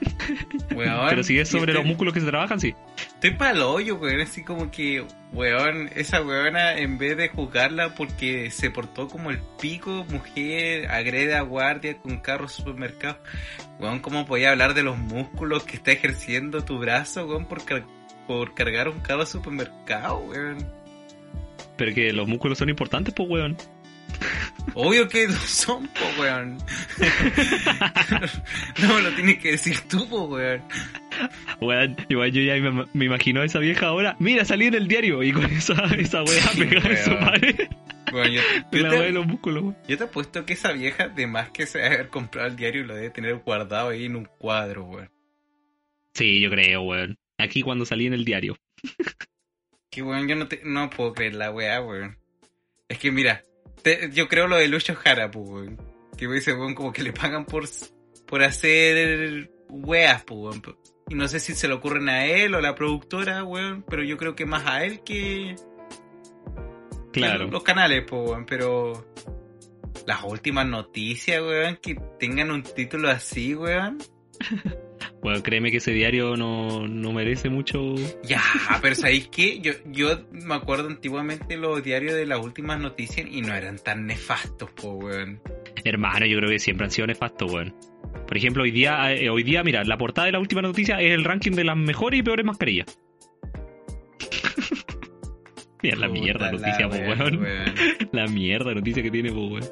Weón, 0.74 1.06
Pero 1.08 1.22
si 1.22 1.38
es 1.38 1.48
sobre 1.48 1.72
estoy- 1.72 1.74
los 1.82 1.84
músculos 1.86 2.12
que 2.14 2.20
se 2.20 2.26
trabajan, 2.26 2.58
sí. 2.60 2.74
Estoy 3.14 3.30
pa'l 3.32 3.60
hoyo, 3.62 3.96
weón. 3.96 4.20
Así 4.20 4.42
como 4.42 4.70
que, 4.70 5.04
weón, 5.32 5.88
esa 5.94 6.22
weona, 6.22 6.76
en 6.78 6.98
vez 6.98 7.16
de 7.16 7.28
juzgarla 7.28 7.94
porque 7.94 8.50
se 8.50 8.70
portó 8.70 9.08
como 9.08 9.30
el 9.30 9.38
pico, 9.60 10.04
mujer, 10.10 10.90
agrede 10.90 11.34
a 11.34 11.42
guardia 11.42 11.96
con 11.98 12.18
carro 12.18 12.48
supermercado. 12.48 13.18
Weón, 13.78 14.00
¿cómo 14.00 14.26
podía 14.26 14.50
hablar 14.50 14.74
de 14.74 14.82
los 14.82 14.98
músculos 14.98 15.64
que 15.64 15.76
está 15.76 15.92
ejerciendo 15.92 16.64
tu 16.64 16.78
brazo, 16.78 17.26
weón, 17.26 17.46
por, 17.46 17.64
car- 17.64 17.86
por 18.26 18.54
cargar 18.54 18.88
un 18.88 19.00
carro 19.00 19.24
supermercado, 19.26 20.18
weón? 20.18 20.66
Pero 21.76 21.94
que 21.94 22.12
los 22.12 22.28
músculos 22.28 22.58
son 22.58 22.68
importantes, 22.68 23.12
pues, 23.14 23.28
weón. 23.28 23.56
Obvio 24.74 25.08
que 25.08 25.28
son, 25.30 25.88
po, 25.88 26.20
weón. 26.20 26.58
no 28.82 28.94
me 28.94 29.02
lo 29.02 29.10
tienes 29.14 29.38
que 29.38 29.52
decir 29.52 29.80
tú, 29.88 30.08
po, 30.08 30.24
weón. 30.24 30.62
Weón, 31.60 31.96
igual 32.08 32.32
yo 32.32 32.42
ya 32.42 32.54
me, 32.56 32.84
me 32.92 33.04
imagino 33.04 33.40
a 33.40 33.44
esa 33.44 33.58
vieja 33.58 33.86
ahora. 33.86 34.16
Mira, 34.18 34.44
salí 34.44 34.66
en 34.66 34.74
el 34.74 34.88
diario 34.88 35.22
y 35.22 35.32
con 35.32 35.44
esa, 35.46 35.74
esa 35.96 36.22
weá 36.22 36.50
pegada 36.56 36.90
en 36.90 36.96
su 37.04 37.10
pared. 37.18 37.56
Weón, 38.12 38.30
yo, 38.32 38.40
la 38.72 38.90
te- 38.90 38.96
de 39.00 39.10
los 39.12 39.26
músculos, 39.26 39.62
weón. 39.64 39.76
Yo 39.88 39.98
te 39.98 40.04
apuesto 40.04 40.44
que 40.46 40.52
esa 40.52 40.72
vieja, 40.72 41.08
de 41.08 41.26
más 41.26 41.50
que 41.50 41.66
se 41.66 41.78
debe 41.78 41.94
haber 41.96 42.08
comprado 42.08 42.48
el 42.48 42.56
diario, 42.56 42.84
lo 42.84 42.94
debe 42.94 43.10
tener 43.10 43.34
guardado 43.36 43.88
ahí 43.90 44.04
en 44.06 44.16
un 44.16 44.24
cuadro, 44.38 44.84
weón. 44.84 45.10
Sí, 46.14 46.40
yo 46.40 46.50
creo, 46.50 46.82
weón. 46.82 47.16
Aquí 47.38 47.62
cuando 47.62 47.84
salí 47.84 48.06
en 48.06 48.14
el 48.14 48.24
diario. 48.24 48.56
Que 49.94 50.02
weón, 50.02 50.26
yo 50.26 50.34
no, 50.34 50.48
te, 50.48 50.60
no 50.64 50.90
puedo 50.90 51.12
creer 51.12 51.34
la 51.36 51.52
weá, 51.52 51.80
weón. 51.80 52.18
Es 52.88 52.98
que 52.98 53.12
mira, 53.12 53.42
te- 53.82 54.10
yo 54.12 54.26
creo 54.26 54.48
lo 54.48 54.56
de 54.56 54.66
Lucho 54.66 54.94
Jara, 54.96 55.30
pues, 55.30 55.48
weón. 55.48 55.78
Que 56.16 56.24
ese 56.36 56.52
weón 56.52 56.74
como 56.74 56.92
que 56.92 57.02
le 57.04 57.12
pagan 57.12 57.44
por, 57.44 57.64
por 58.26 58.42
hacer 58.42 59.50
weas, 59.68 60.24
pues, 60.24 60.38
weón. 60.40 60.62
Y 61.08 61.14
no 61.14 61.28
sé 61.28 61.38
si 61.38 61.54
se 61.54 61.68
le 61.68 61.74
ocurren 61.74 62.08
a 62.08 62.26
él 62.26 62.54
o 62.54 62.58
a 62.58 62.62
la 62.62 62.74
productora, 62.74 63.44
weón, 63.44 63.84
pero 63.88 64.02
yo 64.02 64.16
creo 64.16 64.34
que 64.34 64.46
más 64.46 64.66
a 64.66 64.84
él 64.84 65.00
que, 65.04 65.54
que 67.12 67.20
Claro. 67.20 67.46
los 67.46 67.62
canales, 67.62 68.02
pues, 68.08 68.30
weón. 68.30 68.46
Pero 68.46 69.06
las 70.06 70.24
últimas 70.24 70.66
noticias, 70.66 71.40
weón, 71.40 71.76
que 71.76 71.94
tengan 72.18 72.50
un 72.50 72.62
título 72.64 73.08
así, 73.10 73.54
weón. 73.54 73.98
Bueno, 75.24 75.42
créeme 75.42 75.70
que 75.70 75.78
ese 75.78 75.92
diario 75.92 76.36
no, 76.36 76.86
no 76.86 77.12
merece 77.14 77.48
mucho. 77.48 77.94
Ya, 78.24 78.42
pero 78.82 78.94
¿sabéis 78.94 79.28
qué? 79.28 79.58
Yo, 79.58 79.72
yo 79.86 80.20
me 80.30 80.54
acuerdo 80.54 80.88
antiguamente 80.88 81.56
los 81.56 81.82
diarios 81.82 82.12
de 82.12 82.26
las 82.26 82.44
últimas 82.44 82.78
noticias 82.78 83.26
y 83.30 83.40
no 83.40 83.54
eran 83.54 83.78
tan 83.78 84.06
nefastos, 84.06 84.70
po, 84.72 84.90
weón. 84.90 85.40
Hermano, 85.82 86.26
yo 86.26 86.36
creo 86.36 86.50
que 86.50 86.58
siempre 86.58 86.84
han 86.84 86.90
sido 86.90 87.06
nefastos, 87.06 87.50
weón. 87.50 87.74
Por 88.26 88.36
ejemplo, 88.36 88.64
hoy 88.64 88.70
día, 88.70 89.14
eh, 89.14 89.30
hoy 89.30 89.44
día, 89.44 89.64
mira, 89.64 89.82
la 89.82 89.96
portada 89.96 90.26
de 90.26 90.32
la 90.32 90.40
última 90.40 90.60
noticia 90.60 91.00
es 91.00 91.12
el 91.12 91.24
ranking 91.24 91.52
de 91.52 91.64
las 91.64 91.78
mejores 91.78 92.20
y 92.20 92.22
peores 92.22 92.44
mascarillas. 92.44 92.98
mira 95.82 95.96
la 95.96 96.08
Puta 96.08 96.20
mierda 96.20 96.52
la 96.52 96.52
noticia, 96.52 96.86
po, 96.86 96.96
weón. 96.96 97.46
La 98.12 98.26
mierda 98.26 98.74
noticia 98.74 99.02
que 99.02 99.10
tiene, 99.10 99.32
po, 99.32 99.46
weón. 99.46 99.64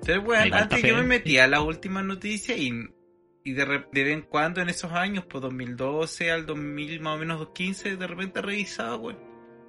Entonces, 0.00 0.24
weón, 0.24 0.54
antes 0.54 0.82
yo 0.82 0.96
me 0.96 1.02
metía 1.02 1.44
a 1.44 1.48
las 1.48 1.60
últimas 1.60 2.02
noticias 2.02 2.58
y, 2.58 2.72
y 3.46 3.52
de, 3.52 3.64
re- 3.66 3.86
de 3.92 4.04
vez 4.04 4.12
en 4.14 4.22
cuando 4.22 4.62
en 4.62 4.68
esos 4.70 4.92
años, 4.92 5.24
pues 5.28 5.42
2012 5.42 6.30
al 6.30 6.46
2000 6.46 7.00
más 7.00 7.16
o 7.16 7.18
menos 7.18 7.38
2015, 7.40 7.96
de 7.96 8.06
repente 8.06 8.40
revisaba, 8.40 8.96
weón. 8.96 9.18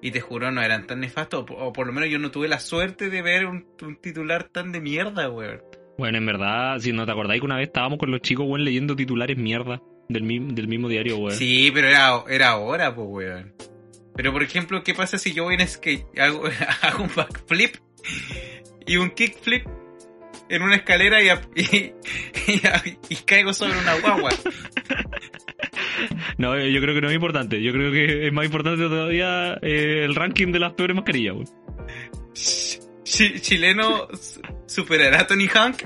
Y 0.02 0.12
te 0.12 0.22
juro, 0.22 0.52
no 0.52 0.62
eran 0.62 0.88
tan 0.88 1.02
nefastos, 1.02 1.42
o, 1.42 1.46
por- 1.46 1.58
o 1.62 1.74
por 1.74 1.88
lo 1.88 1.94
menos 1.94 2.10
yo 2.10 2.18
no 2.20 2.32
tuve 2.32 2.48
la 2.48 2.60
suerte 2.60 3.10
de 3.10 3.22
ver 3.22 3.46
un, 3.48 3.66
un 3.82 3.98
titular 3.98 4.46
tan 4.46 4.72
de 4.72 4.80
mierda, 4.80 5.30
weón. 5.30 5.62
Bueno, 5.98 6.18
en 6.18 6.26
verdad, 6.26 6.80
si 6.80 6.92
no 6.94 7.06
te 7.06 7.12
acordáis 7.12 7.42
que 7.42 7.46
una 7.46 7.58
vez 7.58 7.68
estábamos 7.68 8.00
con 8.00 8.12
los 8.12 8.22
chicos, 8.22 8.46
weón, 8.48 8.64
leyendo 8.64 8.96
titulares 8.96 9.38
mierda. 9.38 9.82
Del, 10.08 10.22
mi- 10.24 10.54
del 10.54 10.68
mismo 10.68 10.88
diario, 10.88 11.18
weón. 11.18 11.36
Sí, 11.38 11.72
pero 11.74 11.88
era, 11.90 12.24
era 12.30 12.50
ahora, 12.52 12.94
pues, 12.96 13.08
weón. 13.10 13.54
Pero, 14.16 14.32
por 14.32 14.44
ejemplo, 14.44 14.84
¿qué 14.84 14.94
pasa 14.94 15.18
si 15.18 15.34
yo 15.34 15.44
voy 15.44 15.56
en 15.56 15.68
skate, 15.68 16.06
hago, 16.20 16.44
hago 16.82 17.04
un 17.04 17.10
backflip 17.14 17.76
y 18.86 18.96
un 18.98 19.10
kickflip 19.10 19.66
en 20.50 20.62
una 20.62 20.76
escalera 20.76 21.22
y, 21.24 21.30
ap- 21.30 21.46
y, 21.56 21.66
y- 22.48 22.98
y 23.10 23.16
caigo 23.26 23.54
sobre 23.54 23.78
una 23.80 23.96
guagua? 23.96 24.30
No, 26.38 26.58
yo 26.60 26.82
creo 26.82 26.94
que 26.94 27.02
no 27.02 27.10
es 27.10 27.16
importante. 27.16 27.62
Yo 27.62 27.72
creo 27.72 27.92
que 27.92 28.28
es 28.28 28.34
más 28.34 28.46
importante 28.46 28.84
todavía 28.84 29.54
eh, 29.62 30.04
el 30.04 30.16
ranking 30.16 30.52
de 30.52 30.60
las 30.60 30.74
peores 30.74 30.96
mascarillas, 30.96 31.36
weón. 31.36 31.48
Chi- 32.34 33.40
chileno 33.40 34.08
su- 34.14 34.42
superará 34.68 35.22
a 35.22 35.28
Tony 35.28 35.48
Hank. 35.48 35.78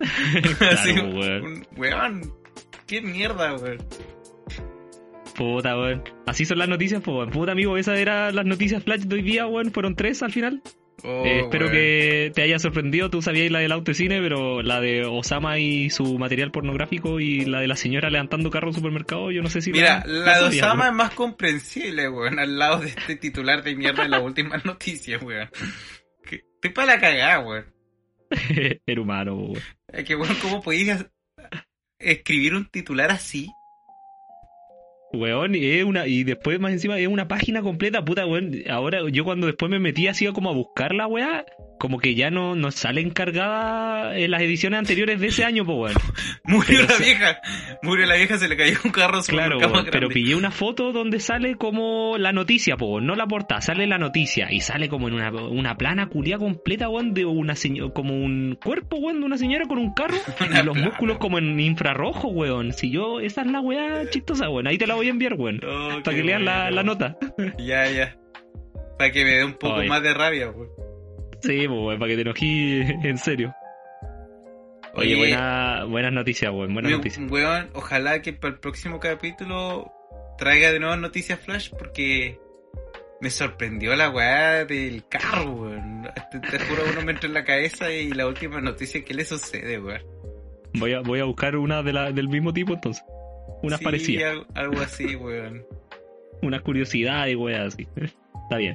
Así, 0.00 0.92
Claro, 0.94 1.08
weón. 1.10 1.44
un- 1.44 1.66
weón. 1.76 2.32
Qué 2.86 3.00
mierda, 3.02 3.54
weón. 3.56 3.78
Puta, 5.36 5.76
weón. 5.78 6.02
Así 6.26 6.44
son 6.44 6.58
las 6.58 6.68
noticias, 6.68 7.00
pues, 7.02 7.16
weón. 7.16 7.30
Puta, 7.30 7.52
amigo, 7.52 7.76
esas 7.76 7.98
eran 7.98 8.34
las 8.34 8.44
noticias 8.46 8.82
flash 8.82 9.02
de 9.02 9.14
hoy 9.16 9.22
día, 9.22 9.46
weón. 9.46 9.70
Fueron 9.72 9.94
tres 9.94 10.22
al 10.22 10.32
final. 10.32 10.62
Oh, 11.02 11.24
Eh, 11.24 11.40
espero 11.40 11.70
que 11.70 12.32
te 12.34 12.42
haya 12.42 12.58
sorprendido. 12.58 13.10
Tú 13.10 13.22
sabías 13.22 13.50
la 13.50 13.60
del 13.60 13.72
auto 13.72 13.90
de 13.90 13.94
cine, 13.94 14.20
pero 14.20 14.62
la 14.62 14.80
de 14.80 15.04
Osama 15.04 15.58
y 15.58 15.90
su 15.90 16.18
material 16.18 16.50
pornográfico 16.50 17.20
y 17.20 17.44
la 17.44 17.60
de 17.60 17.68
la 17.68 17.76
señora 17.76 18.10
levantando 18.10 18.50
carro 18.50 18.68
en 18.68 18.74
supermercado, 18.74 19.30
yo 19.30 19.42
no 19.42 19.48
sé 19.48 19.60
si... 19.62 19.72
Mira, 19.72 20.02
la 20.06 20.36
de 20.36 20.44
sabía, 20.44 20.64
Osama 20.64 20.88
es 20.88 20.94
más 20.94 21.10
comprensible, 21.14 22.08
weón, 22.08 22.38
al 22.38 22.58
lado 22.58 22.80
de 22.80 22.88
este 22.88 23.16
titular 23.16 23.62
de 23.62 23.76
mierda 23.76 24.02
de 24.02 24.08
las 24.08 24.22
últimas 24.22 24.64
noticias, 24.66 25.22
weón. 25.22 25.50
Estoy 26.30 26.70
para 26.72 26.94
la 26.94 27.00
cagada, 27.00 27.40
weón. 27.40 27.66
Era 28.86 29.00
humano, 29.00 29.34
weón. 29.34 29.62
Es 29.88 30.04
que, 30.04 30.14
weón, 30.16 30.34
¿cómo 30.42 30.60
podías 30.62 31.06
escribir 31.98 32.54
un 32.54 32.66
titular 32.66 33.10
así? 33.10 33.50
Weón, 35.12 35.54
y 35.54 35.64
es 35.66 35.84
una, 35.84 36.06
y 36.06 36.22
después 36.24 36.60
más 36.60 36.72
encima 36.72 36.98
es 36.98 37.08
una 37.08 37.26
página 37.26 37.62
completa, 37.62 38.04
puta, 38.04 38.26
weón. 38.26 38.52
Ahora 38.68 39.00
yo 39.10 39.24
cuando 39.24 39.46
después 39.46 39.70
me 39.70 39.78
metí 39.78 40.06
así 40.06 40.26
como 40.26 40.50
a 40.50 40.54
buscar 40.54 40.94
la 40.94 41.06
weá, 41.06 41.44
como 41.80 41.98
que 41.98 42.14
ya 42.14 42.30
no 42.30 42.54
nos 42.54 42.74
sale 42.74 43.00
encargada 43.00 44.16
en 44.16 44.30
las 44.30 44.42
ediciones 44.42 44.78
anteriores 44.78 45.18
de 45.18 45.28
ese 45.28 45.44
año, 45.44 45.64
pues 45.64 45.78
weón. 45.78 45.94
Murió 46.44 46.80
Pero 46.86 46.86
la 46.86 47.04
vieja. 47.04 47.40
Murió 47.82 48.06
la 48.06 48.16
vieja, 48.16 48.38
se 48.38 48.48
le 48.48 48.56
cayó 48.56 48.78
un 48.84 48.92
carro 48.92 49.22
sobre 49.22 49.38
Claro, 49.38 49.58
weón, 49.58 49.86
pero 49.90 50.08
pillé 50.08 50.34
una 50.34 50.50
foto 50.50 50.92
donde 50.92 51.18
sale 51.20 51.56
como 51.56 52.18
la 52.18 52.32
noticia, 52.32 52.76
po, 52.76 53.00
no 53.00 53.16
la 53.16 53.26
portada, 53.26 53.60
sale 53.62 53.86
la 53.86 53.98
noticia 53.98 54.52
y 54.52 54.60
sale 54.60 54.88
como 54.88 55.08
en 55.08 55.14
una, 55.14 55.30
una 55.32 55.76
plana 55.76 56.08
culia 56.08 56.38
completa, 56.38 56.88
weón, 56.88 57.14
de 57.14 57.24
una 57.24 57.56
señora, 57.56 57.92
como 57.92 58.14
un 58.14 58.58
cuerpo, 58.62 58.96
weón, 58.98 59.20
de 59.20 59.26
una 59.26 59.38
señora 59.38 59.66
con 59.66 59.78
un 59.78 59.92
carro 59.94 60.16
y 60.40 60.62
los 60.62 60.74
plana. 60.74 60.88
músculos 60.88 61.18
como 61.18 61.38
en 61.38 61.58
infrarrojo, 61.58 62.28
weón. 62.28 62.72
Si 62.74 62.90
yo, 62.90 63.20
esa 63.20 63.40
es 63.40 63.46
la 63.48 63.60
weá 63.60 64.08
chistosa, 64.10 64.48
weón, 64.50 64.66
ahí 64.66 64.76
te 64.78 64.86
la 64.86 64.96
voy 65.00 65.06
a 65.08 65.10
enviar, 65.10 65.34
weón, 65.34 65.60
Oh, 65.66 66.02
para 66.04 66.16
que 66.16 66.22
leas 66.22 66.42
la, 66.42 66.82
nota. 66.82 67.16
Ya, 67.58 67.90
ya. 67.90 68.16
Para 68.98 69.10
que 69.10 69.24
me 69.24 69.30
dé 69.30 69.44
un 69.44 69.54
poco 69.54 69.76
Ay. 69.76 69.88
más 69.88 70.02
de 70.02 70.12
rabia, 70.12 70.50
weón. 70.50 70.68
Sí, 71.42 71.66
po, 71.66 71.86
weón, 71.86 71.98
para 71.98 72.10
que 72.10 72.16
te 72.16 72.22
enojí 72.22 72.80
en 73.02 73.16
serio. 73.18 73.54
Oye, 74.94 75.16
buena, 75.16 75.84
buenas 75.84 76.12
noticias, 76.12 76.52
weón, 76.52 76.74
buenas 76.74 76.92
noticias. 76.92 77.30
weón, 77.30 77.70
ojalá 77.74 78.20
que 78.20 78.32
para 78.34 78.54
el 78.54 78.60
próximo 78.60 78.98
capítulo 79.00 79.90
traiga 80.36 80.72
de 80.72 80.80
nuevo 80.80 80.96
noticias 80.96 81.38
flash 81.38 81.70
porque 81.78 82.38
me 83.20 83.30
sorprendió 83.30 83.94
la 83.96 84.10
weá 84.10 84.64
del 84.66 85.04
carro, 85.08 85.50
weón. 85.52 86.08
Te, 86.30 86.40
te 86.40 86.58
juro, 86.58 86.82
uno 86.92 87.02
me 87.02 87.12
entra 87.12 87.28
en 87.28 87.34
la 87.34 87.44
cabeza 87.44 87.90
y 87.90 88.10
la 88.10 88.26
última 88.26 88.60
noticia 88.60 89.02
que 89.04 89.14
le 89.14 89.24
sucede, 89.24 89.78
weón. 89.80 90.02
Voy 90.74 90.92
a, 90.92 91.00
voy 91.00 91.20
a 91.20 91.24
buscar 91.24 91.56
una 91.56 91.82
de 91.82 91.92
la, 91.92 92.12
del 92.12 92.28
mismo 92.28 92.52
tipo 92.52 92.74
entonces. 92.74 93.02
Unas 93.62 93.78
Sí, 93.78 93.84
parecidas. 93.84 94.32
al- 94.32 94.46
Algo 94.64 94.80
así, 94.80 95.16
weón. 95.16 95.62
Unas 96.42 96.62
curiosidades, 96.62 97.36
weón, 97.36 97.60
así. 97.62 97.86
Está 97.96 98.56
bien. 98.56 98.74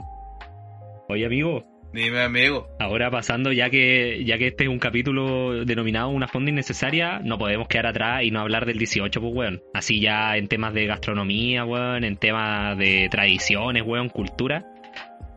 Oye, 1.10 1.26
amigo, 1.26 1.64
Dime, 1.94 2.22
amigo. 2.24 2.68
ahora 2.80 3.10
pasando, 3.10 3.52
ya 3.54 3.70
que 3.70 4.24
ya 4.26 4.38
que 4.38 4.48
este 4.48 4.66
es 4.66 4.70
un 4.70 4.80
capítulo 4.80 5.64
denominado 5.66 6.10
Una 6.10 6.28
fonda 6.28 6.52
innecesaria, 6.52 7.20
no 7.24 7.38
podemos 7.38 7.68
quedar 7.70 7.88
atrás 7.88 8.24
y 8.24 8.32
no 8.32 8.42
hablar 8.42 8.66
del 8.66 8.78
18, 8.78 9.22
pues, 9.22 9.34
weón. 9.34 9.62
Así 9.74 10.02
ya 10.02 10.36
en 10.36 10.48
temas 10.48 10.74
de 10.74 10.86
gastronomía, 10.88 11.64
weón, 11.64 12.04
en 12.04 12.18
temas 12.18 12.78
de 12.78 13.08
tradiciones, 13.10 13.84
weón, 13.86 14.10
cultura. 14.10 14.66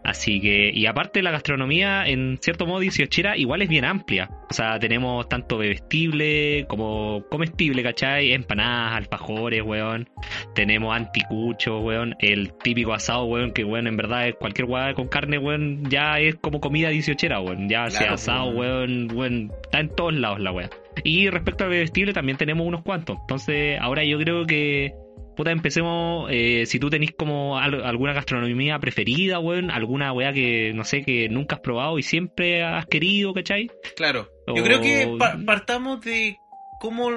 Así 0.08 0.40
que, 0.40 0.70
y 0.72 0.86
aparte 0.86 1.22
la 1.22 1.30
gastronomía, 1.30 2.06
en 2.06 2.38
cierto 2.40 2.64
modo, 2.64 2.80
18 2.80 3.36
igual 3.36 3.60
es 3.60 3.68
bien 3.68 3.84
amplia. 3.84 4.30
O 4.50 4.54
sea, 4.54 4.78
tenemos 4.78 5.28
tanto 5.28 5.58
bebestible 5.58 6.64
como 6.66 7.24
comestible, 7.30 7.82
¿cachai? 7.82 8.32
Empanadas, 8.32 8.96
alfajores, 8.96 9.62
weón. 9.62 10.08
Tenemos 10.54 10.96
anticuchos, 10.96 11.82
weón. 11.84 12.14
El 12.20 12.54
típico 12.54 12.94
asado, 12.94 13.24
weón, 13.24 13.52
que, 13.52 13.64
weón, 13.64 13.86
en 13.86 13.98
verdad 13.98 14.28
es 14.28 14.36
cualquier 14.36 14.66
weón 14.66 14.94
con 14.94 15.08
carne, 15.08 15.36
weón, 15.36 15.84
ya 15.90 16.18
es 16.20 16.36
como 16.36 16.58
comida 16.60 16.88
18 16.88 17.28
weón. 17.42 17.68
Ya 17.68 17.90
sea 17.90 18.14
asado, 18.14 18.48
weón. 18.50 19.08
weón, 19.10 19.16
weón, 19.16 19.52
está 19.62 19.80
en 19.80 19.88
todos 19.94 20.14
lados 20.14 20.40
la 20.40 20.52
weón. 20.52 20.70
Y 21.04 21.28
respecto 21.28 21.64
al 21.64 21.70
bebestible 21.70 22.14
también 22.14 22.38
tenemos 22.38 22.66
unos 22.66 22.82
cuantos. 22.82 23.18
Entonces, 23.20 23.78
ahora 23.78 24.04
yo 24.04 24.18
creo 24.18 24.46
que 24.46 24.94
Puta, 25.38 25.52
empecemos. 25.52 26.28
eh, 26.32 26.66
si 26.66 26.80
tú 26.80 26.90
tenés 26.90 27.12
como 27.12 27.58
al- 27.58 27.84
alguna 27.84 28.12
gastronomía 28.12 28.78
preferida, 28.80 29.38
weón, 29.38 29.70
alguna 29.70 30.12
weá 30.12 30.32
que 30.32 30.72
no 30.74 30.82
sé, 30.82 31.02
que 31.04 31.28
nunca 31.28 31.54
has 31.54 31.60
probado 31.60 31.96
y 31.98 32.02
siempre 32.02 32.64
has 32.64 32.86
querido, 32.86 33.32
¿cachai? 33.32 33.70
Claro. 33.96 34.28
Yo 34.54 34.64
creo 34.64 34.80
que 34.80 35.14
pa- 35.16 35.38
partamos 35.46 36.00
de 36.00 36.36
cómo 36.80 37.10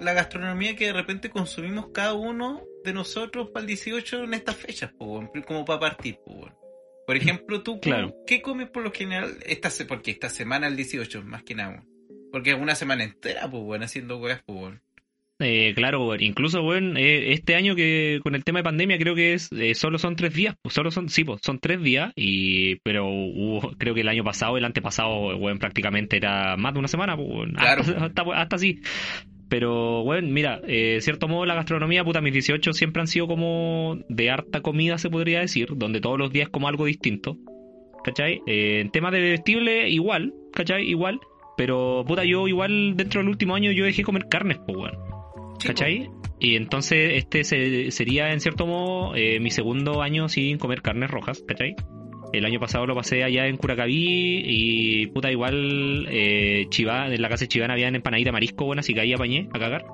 la 0.00 0.12
gastronomía 0.12 0.74
que 0.74 0.86
de 0.86 0.92
repente 0.92 1.30
consumimos 1.30 1.86
cada 1.94 2.14
uno 2.14 2.62
de 2.84 2.92
nosotros 2.92 3.50
para 3.50 3.60
el 3.62 3.68
18 3.68 4.24
en 4.24 4.34
estas 4.34 4.56
fechas, 4.56 4.90
weón, 4.98 5.30
como 5.46 5.64
para 5.64 5.78
partir. 5.78 6.16
po, 6.26 6.32
weón. 6.32 6.54
Por 7.06 7.16
ejemplo, 7.40 7.62
tú, 7.62 7.78
Claro. 7.80 8.12
¿qué 8.26 8.42
comes 8.42 8.68
por 8.70 8.82
lo 8.82 8.90
general? 8.92 9.36
Esta 9.46 9.70
se- 9.70 9.84
porque 9.84 10.10
esta 10.10 10.28
semana 10.28 10.66
el 10.66 10.74
18, 10.74 11.22
más 11.22 11.44
que 11.44 11.54
nada. 11.54 11.70
weón. 11.70 11.88
Porque 12.32 12.50
es 12.50 12.56
una 12.60 12.74
semana 12.74 13.04
entera, 13.04 13.48
pues, 13.48 13.62
bueno, 13.62 13.84
haciendo 13.84 14.18
weas, 14.18 14.42
pues, 14.44 14.58
weón. 14.58 14.82
Eh, 15.40 15.72
claro. 15.74 16.14
Incluso, 16.18 16.62
weón, 16.62 16.96
eh, 16.96 17.32
este 17.32 17.54
año 17.54 17.76
que 17.76 18.20
con 18.22 18.34
el 18.34 18.44
tema 18.44 18.60
de 18.60 18.64
pandemia 18.64 18.98
creo 18.98 19.14
que 19.14 19.34
es 19.34 19.50
eh, 19.52 19.74
solo 19.74 19.98
son 19.98 20.16
tres 20.16 20.34
días. 20.34 20.56
Pues 20.62 20.74
solo 20.74 20.90
son, 20.90 21.08
sí, 21.08 21.24
pues 21.24 21.40
son 21.42 21.58
tres 21.58 21.82
días. 21.82 22.12
Y, 22.16 22.76
pero 22.76 23.06
hubo, 23.06 23.72
creo 23.78 23.94
que 23.94 24.00
el 24.00 24.08
año 24.08 24.24
pasado, 24.24 24.56
el 24.56 24.64
antepasado, 24.64 25.36
weón, 25.36 25.58
prácticamente 25.58 26.16
era 26.16 26.56
más 26.56 26.72
de 26.72 26.78
una 26.80 26.88
semana, 26.88 27.16
pues, 27.16 27.28
weón. 27.28 27.52
Claro, 27.52 27.82
hasta, 27.82 28.04
hasta, 28.04 28.22
hasta 28.34 28.56
así. 28.56 28.80
Pero, 29.48 30.02
weón, 30.02 30.32
mira, 30.32 30.60
eh, 30.66 30.94
de 30.94 31.00
cierto 31.00 31.26
modo 31.26 31.46
la 31.46 31.54
gastronomía, 31.54 32.04
puta, 32.04 32.20
mis 32.20 32.32
18 32.34 32.72
siempre 32.72 33.00
han 33.00 33.06
sido 33.06 33.26
como 33.26 33.98
de 34.08 34.30
harta 34.30 34.60
comida, 34.60 34.98
se 34.98 35.08
podría 35.08 35.40
decir, 35.40 35.68
donde 35.76 36.00
todos 36.00 36.18
los 36.18 36.32
días 36.32 36.50
como 36.50 36.68
algo 36.68 36.84
distinto. 36.84 37.38
¿Cachai? 38.04 38.40
Eh, 38.46 38.80
en 38.80 38.90
temas 38.90 39.12
de 39.12 39.20
vestible, 39.20 39.88
igual, 39.88 40.34
¿cachai? 40.52 40.84
Igual. 40.84 41.20
Pero, 41.56 42.04
puta, 42.06 42.24
yo 42.24 42.46
igual 42.46 42.96
dentro 42.96 43.20
del 43.20 43.28
último 43.28 43.54
año 43.54 43.72
yo 43.72 43.84
dejé 43.84 44.02
comer 44.02 44.28
carnes, 44.28 44.58
pues, 44.64 44.76
weón. 44.76 45.07
¿Cachai? 45.66 46.10
Y 46.40 46.56
entonces 46.56 47.12
este 47.14 47.44
se- 47.44 47.90
sería 47.90 48.32
en 48.32 48.40
cierto 48.40 48.66
modo 48.66 49.14
eh, 49.16 49.40
mi 49.40 49.50
segundo 49.50 50.02
año 50.02 50.28
sin 50.28 50.58
comer 50.58 50.82
carnes 50.82 51.10
rojas, 51.10 51.42
¿cachai? 51.46 51.74
El 52.32 52.44
año 52.44 52.60
pasado 52.60 52.86
lo 52.86 52.94
pasé 52.94 53.24
allá 53.24 53.46
en 53.46 53.56
Curacaví 53.56 54.42
y 54.44 55.06
puta 55.08 55.32
igual 55.32 56.06
eh, 56.10 56.68
en 56.70 57.22
la 57.22 57.28
casa 57.28 57.44
de 57.44 57.48
Chivana 57.48 57.72
habían 57.72 57.94
empanadita 57.94 58.30
marisco, 58.32 58.66
bueno, 58.66 58.80
así 58.80 58.92
que 58.94 59.00
ahí 59.00 59.12
apañé 59.14 59.48
a 59.52 59.58
cagar. 59.58 59.84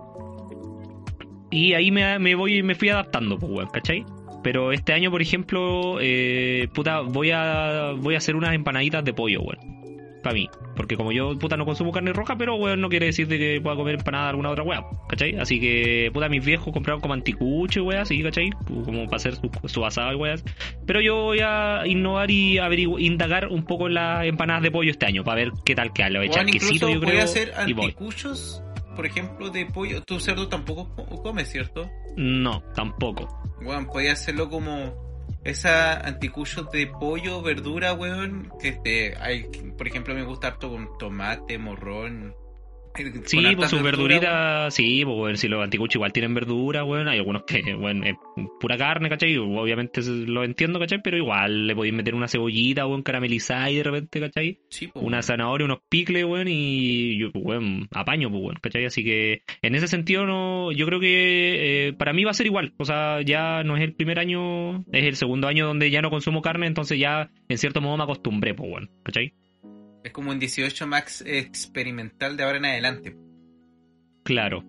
Y 1.50 1.74
ahí 1.74 1.90
me, 1.92 2.18
me 2.18 2.34
voy 2.34 2.62
me 2.62 2.74
fui 2.74 2.88
adaptando, 2.88 3.38
pues 3.38 3.52
weón, 3.52 3.68
¿cachai? 3.72 4.04
Pero 4.42 4.72
este 4.72 4.92
año, 4.92 5.10
por 5.10 5.22
ejemplo, 5.22 5.98
eh, 6.00 6.68
puta, 6.74 7.00
voy 7.00 7.30
a 7.30 7.92
voy 7.96 8.14
a 8.14 8.18
hacer 8.18 8.34
unas 8.36 8.54
empanaditas 8.54 9.04
de 9.04 9.12
pollo, 9.14 9.40
weón. 9.42 9.83
Para 10.24 10.34
mí. 10.34 10.48
Porque 10.74 10.96
como 10.96 11.12
yo, 11.12 11.38
puta, 11.38 11.56
no 11.56 11.64
consumo 11.66 11.92
carne 11.92 12.12
roja, 12.12 12.36
pero, 12.36 12.56
weón, 12.56 12.80
no 12.80 12.88
quiere 12.88 13.06
decir 13.06 13.28
de 13.28 13.38
que 13.38 13.60
pueda 13.62 13.76
comer 13.76 13.94
empanada 13.96 14.24
de 14.24 14.30
alguna 14.30 14.50
otra 14.50 14.64
weá, 14.64 14.82
¿cachai? 15.08 15.36
Así 15.36 15.60
que, 15.60 16.10
puta, 16.12 16.28
mis 16.28 16.44
viejos 16.44 16.72
compraron 16.72 17.00
como 17.00 17.14
anticucho 17.14 17.80
y 17.80 17.82
weá, 17.82 18.00
así, 18.02 18.22
¿cachai? 18.22 18.50
Como 18.66 19.04
para 19.04 19.16
hacer 19.16 19.36
su, 19.36 19.50
su 19.66 19.84
asado 19.84 20.12
y 20.12 20.16
weas. 20.16 20.42
Pero 20.86 21.00
yo 21.00 21.14
voy 21.24 21.40
a 21.44 21.82
innovar 21.86 22.30
y 22.30 22.58
indagar 22.98 23.48
un 23.48 23.64
poco 23.64 23.88
las 23.88 24.24
empanadas 24.24 24.62
de 24.62 24.70
pollo 24.70 24.90
este 24.90 25.06
año, 25.06 25.22
para 25.22 25.36
ver 25.36 25.52
qué 25.64 25.74
tal 25.74 25.92
queda. 25.92 26.08
Le 26.08 26.18
voy 26.20 26.26
a 26.26 26.30
echar 26.30 26.44
Weón, 26.44 26.52
quesito, 26.52 26.74
incluso 26.74 26.94
yo 26.94 27.00
puede 27.00 27.12
creo, 27.12 27.24
hacer 27.24 27.52
anticuchos, 27.56 28.62
por 28.96 29.06
ejemplo, 29.06 29.50
de 29.50 29.66
pollo. 29.66 30.02
Tu 30.02 30.18
cerdo 30.20 30.48
tampoco 30.48 30.88
co- 30.96 31.22
comes, 31.22 31.50
¿cierto? 31.50 31.90
No, 32.16 32.62
tampoco. 32.74 33.28
Weón, 33.60 33.86
podía 33.86 34.12
hacerlo 34.12 34.48
como 34.48 35.03
esa 35.44 36.00
anticuchos 36.00 36.70
de 36.70 36.86
pollo, 36.86 37.42
verdura, 37.42 37.92
weón. 37.92 38.50
Que 38.60 38.68
este, 38.68 39.16
hay, 39.20 39.44
por 39.76 39.86
ejemplo, 39.86 40.14
me 40.14 40.24
gusta 40.24 40.48
harto 40.48 40.70
con 40.70 40.98
tomate, 40.98 41.58
morrón, 41.58 42.34
Sí, 43.24 43.42
Con 43.42 43.56
pues 43.56 43.70
sus 43.70 43.82
verduritas, 43.82 44.72
sí, 44.72 45.04
pues 45.04 45.16
bueno, 45.16 45.36
si 45.36 45.48
los 45.48 45.62
anticuchos 45.62 45.96
igual 45.96 46.12
tienen 46.12 46.32
verdura, 46.32 46.82
bueno, 46.82 47.10
hay 47.10 47.18
algunos 47.18 47.42
que, 47.42 47.60
bueno, 47.74 48.04
es 48.06 48.14
pura 48.60 48.78
carne, 48.78 49.08
¿cachai? 49.08 49.36
Obviamente 49.36 50.00
lo 50.02 50.44
entiendo, 50.44 50.78
¿cachai? 50.78 51.00
Pero 51.02 51.16
igual 51.16 51.66
le 51.66 51.74
podéis 51.74 51.94
meter 51.94 52.14
una 52.14 52.28
cebollita, 52.28 52.84
bueno, 52.84 53.02
caramelizada 53.02 53.68
y 53.70 53.76
de 53.76 53.82
repente, 53.82 54.20
¿cachai? 54.20 54.60
Sí, 54.68 54.86
pues, 54.86 55.04
Una 55.04 55.22
zanahoria, 55.22 55.64
unos 55.64 55.80
picles, 55.88 56.24
weón, 56.24 56.46
y 56.48 57.18
yo, 57.18 57.30
weón, 57.34 57.88
apaño, 57.90 58.30
pues, 58.30 58.42
weón, 58.42 58.58
¿cachai? 58.62 58.84
Así 58.84 59.02
que 59.02 59.42
en 59.62 59.74
ese 59.74 59.88
sentido, 59.88 60.24
no, 60.24 60.70
yo 60.70 60.86
creo 60.86 61.00
que 61.00 61.88
eh, 61.88 61.92
para 61.94 62.12
mí 62.12 62.22
va 62.22 62.30
a 62.30 62.34
ser 62.34 62.46
igual. 62.46 62.74
O 62.78 62.84
sea, 62.84 63.22
ya 63.22 63.64
no 63.64 63.76
es 63.76 63.82
el 63.82 63.94
primer 63.94 64.20
año, 64.20 64.84
es 64.92 65.04
el 65.04 65.16
segundo 65.16 65.48
año 65.48 65.66
donde 65.66 65.90
ya 65.90 66.00
no 66.00 66.10
consumo 66.10 66.42
carne, 66.42 66.68
entonces 66.68 66.98
ya 66.98 67.30
en 67.48 67.58
cierto 67.58 67.80
modo 67.80 67.96
me 67.96 68.04
acostumbré, 68.04 68.54
pues, 68.54 68.70
weón, 68.70 68.90
¿cachai? 69.02 69.32
Es 70.04 70.12
como 70.12 70.30
un 70.30 70.38
18 70.38 70.86
max 70.86 71.24
experimental 71.26 72.36
de 72.36 72.42
ahora 72.44 72.58
en 72.58 72.64
adelante. 72.66 73.16
Claro. 74.22 74.64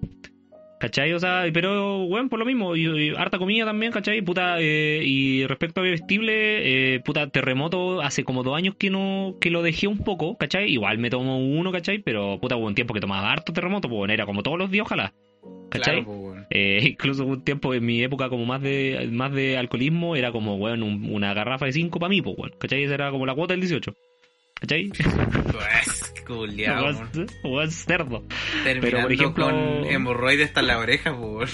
¿Cachai? 0.79 1.13
O 1.13 1.19
sea, 1.19 1.45
pero, 1.53 2.05
bueno, 2.07 2.27
por 2.29 2.37
lo 2.37 2.45
mismo, 2.45 2.75
y, 2.75 2.85
y 2.85 3.09
harta 3.15 3.37
comida 3.37 3.65
también, 3.65 3.91
¿cachai? 3.91 4.21
Puta, 4.21 4.57
eh, 4.59 5.01
y 5.05 5.45
respecto 5.47 5.79
a 5.79 5.83
bebestible, 5.83 6.95
eh, 6.95 6.99
puta, 6.99 7.29
terremoto, 7.29 8.01
hace 8.01 8.23
como 8.25 8.43
dos 8.43 8.55
años 8.57 8.75
que 8.77 8.89
no, 8.89 9.35
que 9.39 9.49
lo 9.49 9.61
dejé 9.63 9.87
un 9.87 9.99
poco, 9.99 10.37
¿cachai? 10.37 10.69
Igual 10.71 10.97
me 10.97 11.09
tomo 11.09 11.39
uno, 11.39 11.71
¿cachai? 11.71 11.99
Pero, 11.99 12.39
puta, 12.41 12.57
hubo 12.57 12.67
un 12.67 12.75
tiempo 12.75 12.93
que 12.93 12.99
tomaba 12.99 13.31
harto 13.31 13.53
terremoto, 13.53 13.87
pues, 13.87 13.97
bueno, 13.97 14.13
era 14.13 14.25
como 14.25 14.43
todos 14.43 14.57
los 14.59 14.69
días, 14.69 14.85
ojalá. 14.85 15.13
¿Cachai? 15.69 16.03
Claro, 16.03 16.05
pues, 16.05 16.17
weón. 16.19 16.45
Eh, 16.49 16.79
incluso 16.91 17.23
hubo 17.23 17.31
un 17.33 17.43
tiempo 17.43 17.73
en 17.73 17.85
mi 17.85 18.03
época 18.03 18.29
como 18.29 18.45
más 18.45 18.61
de 18.61 19.07
más 19.11 19.31
de 19.31 19.57
alcoholismo, 19.57 20.15
era 20.17 20.31
como, 20.33 20.55
weón, 20.57 20.83
un- 20.83 21.09
una 21.09 21.33
garrafa 21.33 21.65
de 21.65 21.71
5 21.71 21.99
para 21.99 22.09
mí, 22.09 22.21
pues, 22.21 22.35
weón. 22.37 22.53
¿Cachai? 22.59 22.83
Esa 22.83 22.93
era 22.95 23.11
como 23.11 23.25
la 23.25 23.33
cuota 23.33 23.53
del 23.53 23.61
18. 23.61 23.93
¿Cachai? 24.59 24.89
Pues. 25.51 26.13
Weón, 26.27 27.09
weón, 27.43 27.71
cerdo. 27.71 28.23
Terminando 28.63 29.03
por 29.03 29.11
ejemplo- 29.13 29.45
con 29.45 29.85
hemorroides 29.85 30.47
hasta 30.47 30.61
la 30.63 30.79
oreja, 30.79 31.13
weón. 31.13 31.47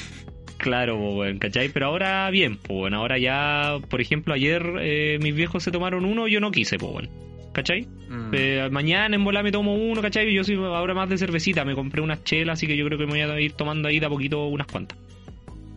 Claro, 0.58 0.96
weón, 0.98 1.40
¿cachai? 1.40 1.70
Pero 1.70 1.88
ahora 1.88 2.30
bien, 2.30 2.58
pues 2.58 2.80
bueno, 2.80 2.98
ahora 2.98 3.18
ya, 3.18 3.80
por 3.90 4.00
ejemplo, 4.00 4.34
ayer 4.34 4.64
eh, 4.80 5.20
mis 5.22 5.36
viejos 5.36 5.62
se 5.64 5.72
tomaron 5.72 6.06
uno, 6.06 6.28
yo 6.28 6.40
no 6.40 6.52
quise, 6.52 6.78
pues 6.78 6.92
bueno, 6.92 7.10
¿cachai? 7.52 7.82
Mm. 8.08 8.30
Eh, 8.34 8.70
mañana 8.72 9.16
en 9.16 9.24
bola 9.26 9.44
me 9.44 9.52
tomo 9.52 9.74
uno, 9.76 10.02
¿cachai? 10.02 10.34
Yo 10.34 10.44
soy 10.46 10.56
ahora 10.56 10.94
más 10.94 11.10
de 11.10 11.18
cervecita, 11.18 11.66
me 11.66 11.76
compré 11.76 12.02
unas 12.02 12.24
chelas, 12.24 12.60
así 12.60 12.66
que 12.68 12.78
yo 12.78 12.86
creo 12.86 12.98
que 12.98 13.06
me 13.08 13.12
voy 13.12 13.22
a 13.22 13.40
ir 13.42 13.54
tomando 13.54 13.90
ahí 13.90 14.00
de 14.00 14.06
a 14.06 14.10
poquito 14.10 14.46
unas 14.48 14.68
cuantas. 14.68 14.98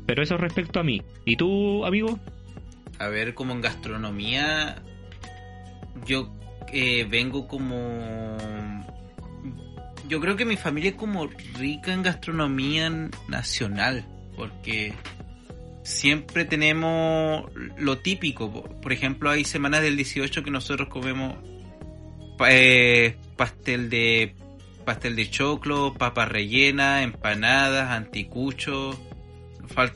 Pero 0.06 0.22
eso 0.22 0.36
respecto 0.36 0.78
a 0.78 0.84
mí. 0.84 1.02
¿Y 1.24 1.36
tú, 1.36 1.84
amigo? 1.84 2.18
A 3.00 3.08
ver, 3.08 3.34
como 3.34 3.54
en 3.54 3.60
gastronomía, 3.60 4.76
yo 6.06 6.30
eh, 6.74 7.06
vengo 7.08 7.46
como... 7.48 8.36
Yo 10.08 10.20
creo 10.20 10.36
que 10.36 10.44
mi 10.44 10.56
familia 10.56 10.90
es 10.90 10.96
como 10.96 11.26
rica 11.58 11.92
en 11.94 12.02
gastronomía 12.02 12.90
nacional, 13.28 14.04
porque 14.36 14.92
siempre 15.82 16.44
tenemos 16.44 17.50
lo 17.78 17.98
típico. 17.98 18.52
po- 18.52 18.80
Por 18.80 18.92
ejemplo, 18.92 19.30
hay 19.30 19.44
semanas 19.44 19.80
del 19.82 19.96
18 19.96 20.42
que 20.42 20.50
nosotros 20.50 20.88
comemos 20.88 21.36
eh, 22.48 23.16
pastel 23.36 23.88
de 23.88 24.34
pastel 24.84 25.16
de 25.16 25.30
choclo, 25.30 25.94
papas 25.94 26.28
rellenas, 26.28 27.02
empanadas, 27.02 27.90
anticuchos, 27.90 28.98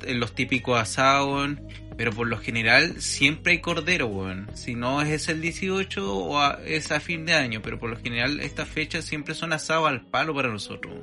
eh, 0.06 0.14
los 0.14 0.34
típicos 0.34 0.80
asados, 0.80 1.50
pero 1.98 2.12
por 2.12 2.26
lo 2.28 2.38
general 2.38 3.02
siempre 3.02 3.52
hay 3.52 3.58
cordero, 3.60 4.06
weón. 4.06 4.48
Si 4.54 4.74
no 4.74 5.02
es 5.02 5.28
el 5.28 5.42
18 5.42 6.14
o 6.16 6.38
a- 6.38 6.58
es 6.64 6.90
a 6.92 7.00
fin 7.00 7.26
de 7.26 7.34
año, 7.34 7.60
pero 7.60 7.78
por 7.78 7.90
lo 7.90 7.96
general 7.98 8.40
estas 8.40 8.68
fechas 8.68 9.04
siempre 9.04 9.34
son 9.34 9.52
asados 9.52 9.86
al 9.88 10.06
palo 10.06 10.34
para 10.34 10.48
nosotros. 10.48 10.94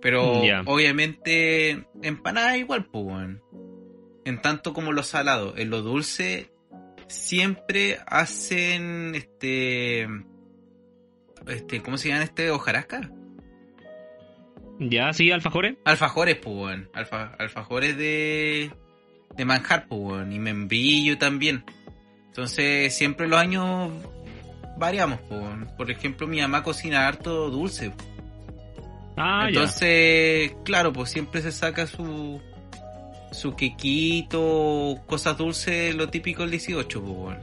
Pero 0.00 0.44
Ya. 0.44 0.62
obviamente 0.66 1.86
empanada 2.02 2.56
igual, 2.58 2.84
pues, 2.86 3.04
weón. 3.06 3.42
En 4.24 4.40
tanto 4.42 4.72
como 4.72 4.92
lo 4.92 5.02
salado, 5.02 5.56
en 5.56 5.70
lo 5.70 5.82
dulce 5.82 6.50
siempre 7.08 7.98
hacen 8.06 9.14
este 9.14 10.06
este 11.46 11.80
¿cómo 11.80 11.96
se 11.96 12.08
llama 12.08 12.24
este 12.24 12.50
hojarasca? 12.50 13.10
¿Ya? 14.78 15.12
¿Sí, 15.12 15.30
alfajores? 15.30 15.76
Alfajores, 15.84 16.36
pues, 16.36 16.54
weón. 16.56 16.90
Alfa- 16.92 17.34
alfajores 17.38 17.96
de, 17.96 18.70
de 19.34 19.44
manjar, 19.44 19.86
pues, 19.88 20.00
weón. 20.00 20.32
Y 20.32 20.38
membrillo 20.38 21.18
también. 21.18 21.64
Entonces, 22.28 22.94
siempre 22.94 23.28
los 23.28 23.38
años 23.38 23.90
variamos, 24.76 25.20
pues. 25.28 25.42
Por 25.76 25.90
ejemplo, 25.90 26.26
mi 26.26 26.40
mamá 26.40 26.62
cocina 26.62 27.06
harto 27.06 27.50
dulce. 27.50 27.92
Ah, 29.16 29.46
Entonces, 29.48 30.52
claro, 30.64 30.92
pues 30.92 31.10
siempre 31.10 31.40
se 31.40 31.50
saca 31.50 31.86
su 31.86 32.40
su 33.32 33.54
quequito, 33.54 35.02
cosas 35.06 35.36
dulces, 35.36 35.94
lo 35.94 36.08
típico 36.08 36.42
del 36.42 36.52
18, 36.52 37.02
pues, 37.02 37.36
ya. 37.36 37.42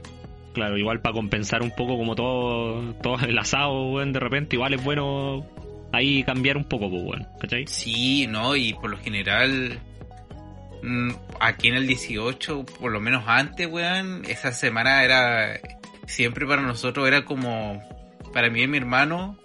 Claro, 0.52 0.78
igual 0.78 1.00
para 1.00 1.14
compensar 1.14 1.62
un 1.62 1.70
poco 1.70 1.96
como 1.96 2.14
todo, 2.14 2.94
todo 2.94 3.18
el 3.26 3.38
asado, 3.38 3.98
de 3.98 4.20
repente, 4.20 4.56
igual 4.56 4.74
es 4.74 4.84
bueno 4.84 5.46
ahí 5.92 6.22
cambiar 6.24 6.56
un 6.56 6.64
poco, 6.64 6.90
pues, 6.90 7.02
weón, 7.02 7.26
¿cachai? 7.40 7.66
Sí, 7.66 8.26
no, 8.26 8.56
y 8.56 8.72
por 8.74 8.90
lo 8.90 8.98
general, 8.98 9.78
aquí 11.40 11.68
en 11.68 11.74
el 11.74 11.86
18, 11.86 12.64
por 12.64 12.92
lo 12.92 13.00
menos 13.00 13.24
antes, 13.26 13.66
weón, 13.66 14.24
esa 14.26 14.52
semana 14.52 15.04
era, 15.04 15.60
siempre 16.06 16.46
para 16.46 16.62
nosotros 16.62 17.06
era 17.06 17.24
como, 17.24 17.82
para 18.32 18.50
mí 18.50 18.62
y 18.62 18.66
mi 18.68 18.78
hermano, 18.78 19.38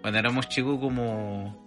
cuando 0.00 0.18
éramos 0.18 0.48
chicos, 0.48 0.78
como 0.80 1.66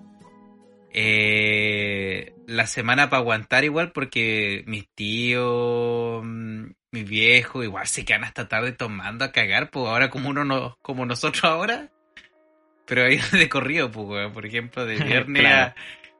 eh, 0.92 2.34
la 2.48 2.66
semana 2.68 3.10
para 3.10 3.22
aguantar 3.22 3.64
igual, 3.64 3.92
porque 3.92 4.64
mis 4.66 4.88
tíos, 4.96 6.22
mm, 6.24 6.66
mis 6.92 7.08
viejos, 7.08 7.64
igual 7.64 7.86
se 7.88 8.06
quedan 8.06 8.24
hasta 8.24 8.48
tarde 8.48 8.72
tomando 8.72 9.24
a 9.26 9.32
cagar, 9.32 9.70
pues 9.70 9.88
ahora 9.88 10.10
como 10.10 10.30
uno 10.30 10.46
no, 10.46 10.78
como 10.82 11.06
nosotros 11.06 11.44
ahora, 11.44 11.90
pero 12.86 13.04
ahí 13.06 13.20
de 13.32 13.50
corrido, 13.50 13.92
pues, 13.92 14.08
weón. 14.08 14.34
Por 14.34 14.46
ejemplo, 14.46 14.86
de 14.86 14.96
viernes 15.04 15.42
Claro. 15.44 15.72
a, 15.72 15.76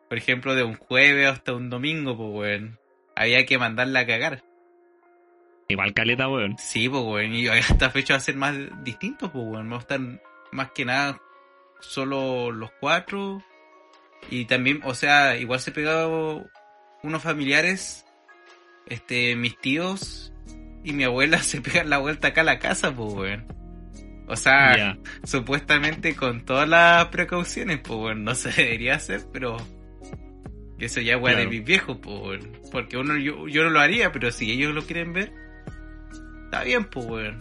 por 0.10 0.18
ejemplo, 0.18 0.56
de 0.56 0.64
un 0.64 0.76
jueves 0.76 1.30
hasta 1.30 1.54
un 1.54 1.70
domingo, 1.70 2.18
pues, 2.18 2.30
weón. 2.34 2.80
Había 3.16 3.46
que 3.46 3.60
mandarla 3.60 4.02
a 4.02 4.08
cagar. 4.08 4.44
Igual 5.68 5.94
caleta, 5.94 6.28
weón. 6.28 6.58
Sí, 6.58 6.90
pues, 6.90 7.04
weón. 7.04 7.34
Y 7.34 7.48
esta 7.48 7.92
fecha 7.92 8.16
va 8.16 8.18
a 8.18 8.22
ser 8.22 8.36
más 8.36 8.56
distinto, 8.84 9.32
pues, 9.32 9.46
weón. 9.46 9.72
A 9.72 9.78
estar 9.78 10.00
más 10.52 10.72
que 10.72 10.84
nada 10.84 11.22
solo 11.80 12.52
los 12.52 12.72
cuatro. 12.80 13.44
Y 14.32 14.46
también, 14.46 14.82
o 14.84 14.96
sea, 14.96 15.38
igual 15.38 15.60
se 15.60 15.72
pegaban 15.72 16.50
unos 17.04 17.24
familiares, 17.24 18.06
este, 18.88 19.36
mis 19.36 19.58
tíos 19.60 20.34
y 20.84 20.92
mi 20.92 21.04
abuela 21.04 21.38
se 21.44 21.62
pegan 21.62 21.90
la 21.90 22.00
vuelta 22.00 22.30
acá 22.30 22.42
a 22.42 22.46
la 22.46 22.60
casa, 22.60 22.94
pues, 22.96 23.14
weón. 23.14 23.60
O 24.28 24.36
sea, 24.36 24.98
supuestamente 25.24 26.16
con 26.16 26.46
todas 26.46 26.70
las 26.70 27.08
precauciones, 27.08 27.80
pues 27.80 27.98
bueno, 28.00 28.22
no 28.22 28.36
se 28.36 28.52
debería 28.52 28.94
hacer, 28.94 29.26
pero 29.34 29.58
eso 30.80 31.02
ya 31.02 31.16
es 31.16 31.22
weá 31.22 31.34
de 31.36 31.42
Claro. 31.44 31.50
mis 31.52 31.64
viejos, 31.66 31.98
bueno. 32.02 32.46
Porque 32.72 32.98
uno 32.98 33.18
yo, 33.18 33.48
yo 33.48 33.64
no 33.64 33.70
lo 33.70 33.80
haría, 33.80 34.12
pero 34.12 34.32
si 34.32 34.52
ellos 34.52 34.74
lo 34.74 34.84
quieren 34.84 35.14
ver, 35.14 35.32
está 36.46 36.64
bien, 36.64 36.86
pues 36.86 37.06
bueno. 37.06 37.40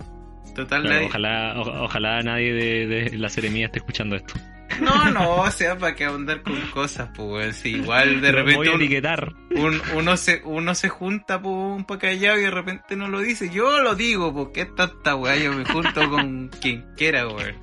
Total, 0.54 0.82
Claro, 0.82 0.94
nadie- 0.96 1.06
ojalá, 1.08 1.54
o- 1.60 1.84
ojalá 1.84 2.22
nadie 2.22 2.52
de, 2.52 2.86
de 3.10 3.16
la 3.18 3.28
seremía 3.28 3.66
esté 3.66 3.78
escuchando 3.78 4.16
esto. 4.16 4.34
No, 4.80 5.10
no, 5.10 5.36
o 5.36 5.50
sea, 5.50 5.78
para 5.78 5.94
que 5.94 6.04
andar 6.04 6.42
con 6.42 6.60
cosas, 6.72 7.08
pues. 7.14 7.56
Si 7.56 7.70
igual 7.76 8.20
de 8.20 8.32
repente 8.32 8.56
voy 8.56 8.66
a 8.68 8.70
uno, 8.72 8.80
etiquetar. 8.80 9.32
un- 9.50 9.80
uno 9.94 10.16
se 10.16 10.42
uno 10.44 10.74
se 10.74 10.88
junta 10.88 11.40
pues, 11.40 11.54
un 11.54 11.84
poco 11.84 12.00
callado 12.00 12.38
y 12.38 12.42
de 12.42 12.50
repente 12.50 12.96
no 12.96 13.08
lo 13.08 13.20
dice. 13.20 13.50
Yo 13.50 13.80
lo 13.82 13.94
digo, 13.94 14.34
porque 14.34 14.62
esta 14.62 14.84
esta 14.84 15.14
weá, 15.16 15.36
yo 15.36 15.52
me 15.52 15.64
junto 15.64 16.10
con 16.10 16.48
quien 16.60 16.84
quiera, 16.96 17.26
weón. 17.28 17.54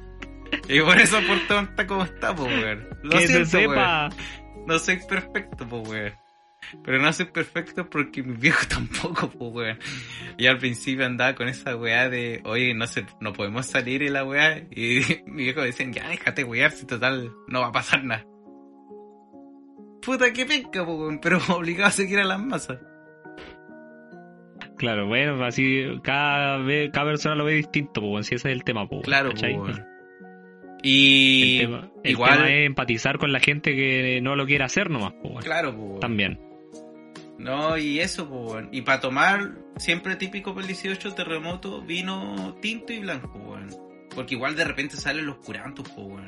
Y 0.69 0.79
por 0.81 0.97
eso 0.99 1.19
por 1.27 1.37
está 1.37 1.85
como 1.87 2.03
está, 2.05 2.33
pues 2.35 2.47
weón. 2.63 2.87
Lo 3.03 3.09
que 3.11 3.27
siento, 3.27 3.49
se 3.49 3.57
weón. 3.67 3.71
sepa. 3.71 4.09
No 4.65 4.79
soy 4.79 4.97
perfecto, 5.07 5.67
pues, 5.67 5.87
weón. 5.87 6.13
Pero 6.83 6.99
no 6.99 7.13
soy 7.13 7.27
perfecto 7.27 7.87
porque 7.87 8.23
mi 8.23 8.35
viejo 8.35 8.65
tampoco, 8.69 9.29
pues, 9.29 9.53
weón. 9.53 9.79
Y 10.37 10.47
al 10.47 10.57
principio 10.57 11.05
andaba 11.05 11.35
con 11.35 11.47
esa 11.47 11.75
weá 11.75 12.09
de, 12.09 12.41
oye, 12.45 12.73
no 12.73 12.87
sé, 12.87 13.05
no 13.19 13.33
podemos 13.33 13.65
salir 13.65 14.03
en 14.03 14.13
la 14.13 14.23
weá. 14.23 14.57
Y 14.71 15.01
mi 15.25 15.43
viejo 15.43 15.61
decía, 15.61 15.87
ya, 15.91 16.09
déjate 16.09 16.43
wear, 16.43 16.71
si 16.71 16.85
total 16.85 17.31
no 17.47 17.61
va 17.61 17.67
a 17.67 17.71
pasar 17.71 18.03
nada. 18.03 18.25
Puta 20.01 20.31
que 20.33 20.45
penca, 20.45 20.85
pues, 20.85 20.97
weón, 20.97 21.19
pero 21.19 21.39
obligado 21.49 21.89
a 21.89 21.91
seguir 21.91 22.19
a 22.19 22.23
las 22.23 22.39
masas. 22.39 22.79
Claro, 24.77 25.07
bueno, 25.07 25.41
así 25.45 25.85
cada, 26.03 26.57
vez, 26.57 26.91
cada 26.91 27.11
persona 27.11 27.35
lo 27.35 27.45
ve 27.45 27.53
distinto, 27.53 28.01
pues, 28.01 28.27
si 28.27 28.35
ese 28.35 28.49
es 28.49 28.55
el 28.57 28.63
tema, 28.63 28.87
pues, 28.87 29.03
Claro, 29.03 29.31
pues. 29.31 29.81
Y 30.87 31.59
El, 31.59 31.65
tema, 31.67 31.91
el 32.03 32.11
igual- 32.11 32.33
tema 32.33 32.49
es 32.51 32.65
empatizar 32.67 33.17
con 33.17 33.31
la 33.31 33.39
gente 33.39 33.75
que 33.75 34.19
no 34.21 34.35
lo 34.35 34.45
quiere 34.45 34.63
hacer 34.63 34.89
nomás, 34.89 35.13
pues, 35.21 35.43
claro, 35.43 35.75
pues. 35.75 35.99
También. 35.99 36.39
No, 37.39 37.77
y 37.77 37.99
eso, 37.99 38.29
pues. 38.29 38.67
Y 38.71 38.81
para 38.81 39.01
tomar, 39.01 39.55
siempre 39.77 40.15
típico 40.15 40.53
para 40.53 40.61
el 40.61 40.67
18 40.67 41.13
terremoto, 41.15 41.81
vino 41.81 42.55
tinto 42.61 42.93
y 42.93 42.99
blanco. 42.99 43.57
Porque 44.13 44.35
igual 44.35 44.55
de 44.55 44.63
repente 44.63 44.95
salen 44.95 45.25
los 45.25 45.37
curantos, 45.37 45.89
pues. 45.95 46.23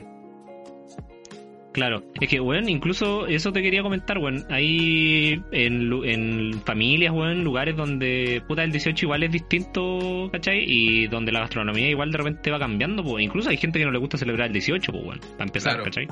Claro, 1.78 2.02
es 2.20 2.28
que, 2.28 2.40
weón, 2.40 2.70
incluso 2.70 3.28
eso 3.28 3.52
te 3.52 3.62
quería 3.62 3.84
comentar, 3.84 4.18
weón. 4.18 4.44
Hay 4.50 5.40
en, 5.52 5.94
en 6.06 6.60
familias, 6.66 7.14
weón, 7.14 7.44
lugares 7.44 7.76
donde, 7.76 8.42
puta, 8.48 8.64
el 8.64 8.72
18 8.72 9.06
igual 9.06 9.22
es 9.22 9.32
distinto, 9.32 10.28
¿cachai? 10.32 10.64
Y 10.66 11.06
donde 11.06 11.32
la 11.32 11.42
gastronomía 11.42 11.88
igual 11.88 12.12
de 12.12 12.18
repente 12.18 12.50
va 12.50 12.58
cambiando, 12.58 13.04
pues. 13.04 13.24
Incluso 13.24 13.52
hay 13.52 13.58
gente 13.58 13.78
que 13.78 13.86
no 13.86 13.92
le 13.92 14.00
gusta 14.00 14.18
celebrar 14.18 14.48
el 14.48 14.54
18, 14.54 14.92
pues, 14.92 15.04
weón, 15.06 15.20
para 15.38 15.46
empezar, 15.46 15.74
Claro. 15.74 15.84
¿cachai? 15.84 16.08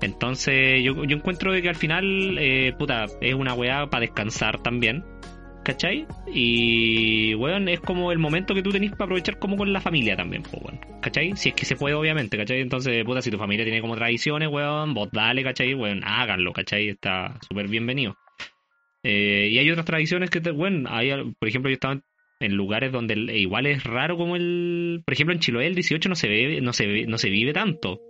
Entonces, 0.00 0.82
yo, 0.82 1.04
yo 1.04 1.16
encuentro 1.16 1.52
de 1.52 1.62
que 1.62 1.68
al 1.68 1.76
final, 1.76 2.36
eh, 2.40 2.74
puta, 2.76 3.06
es 3.20 3.34
una 3.34 3.54
weá 3.54 3.86
para 3.86 4.00
descansar 4.00 4.60
también, 4.64 5.04
¿cachai? 5.64 6.06
Y, 6.32 7.34
weón, 7.34 7.68
es 7.68 7.80
como 7.80 8.12
el 8.12 8.18
momento 8.18 8.54
que 8.54 8.62
tú 8.62 8.70
tenés 8.70 8.90
para 8.92 9.04
aprovechar 9.04 9.38
como 9.38 9.56
con 9.56 9.72
la 9.72 9.80
familia 9.80 10.16
también, 10.16 10.42
pues, 10.42 10.62
weón, 10.62 10.80
¿cachai? 11.00 11.36
Si 11.36 11.50
es 11.50 11.54
que 11.54 11.64
se 11.64 11.76
puede, 11.76 11.94
obviamente, 11.94 12.36
¿cachai? 12.36 12.60
Entonces, 12.60 13.04
puta, 13.04 13.22
si 13.22 13.30
tu 13.30 13.38
familia 13.38 13.64
tiene 13.64 13.80
como 13.80 13.94
tradiciones, 13.96 14.48
weón, 14.48 14.94
vos 14.94 15.08
dale, 15.12 15.42
¿cachai? 15.42 15.74
Weón, 15.74 16.02
háganlo, 16.04 16.52
¿cachai? 16.52 16.88
Está 16.88 17.38
súper 17.48 17.68
bienvenido. 17.68 18.16
Eh, 19.04 19.48
y 19.52 19.58
hay 19.58 19.70
otras 19.70 19.86
tradiciones 19.86 20.30
que, 20.30 20.40
te, 20.40 20.50
bueno, 20.52 20.88
hay, 20.92 21.10
por 21.38 21.48
ejemplo, 21.48 21.70
yo 21.70 21.74
estaba 21.74 21.94
en- 22.40 22.56
lugares 22.56 22.90
donde 22.90 23.14
igual 23.38 23.66
es 23.66 23.84
raro 23.84 24.16
como 24.16 24.34
el, 24.36 25.02
por 25.04 25.14
ejemplo, 25.14 25.32
en 25.32 25.40
Chiloé 25.40 25.66
el 25.68 25.74
18 25.76 26.08
no 26.08 26.16
se 26.16 26.28
ve, 26.28 26.60
no 26.60 26.72
se 26.72 26.86
ve- 26.88 27.06
no 27.06 27.16
se 27.18 27.30
vive 27.30 27.52
tanto. 27.52 28.00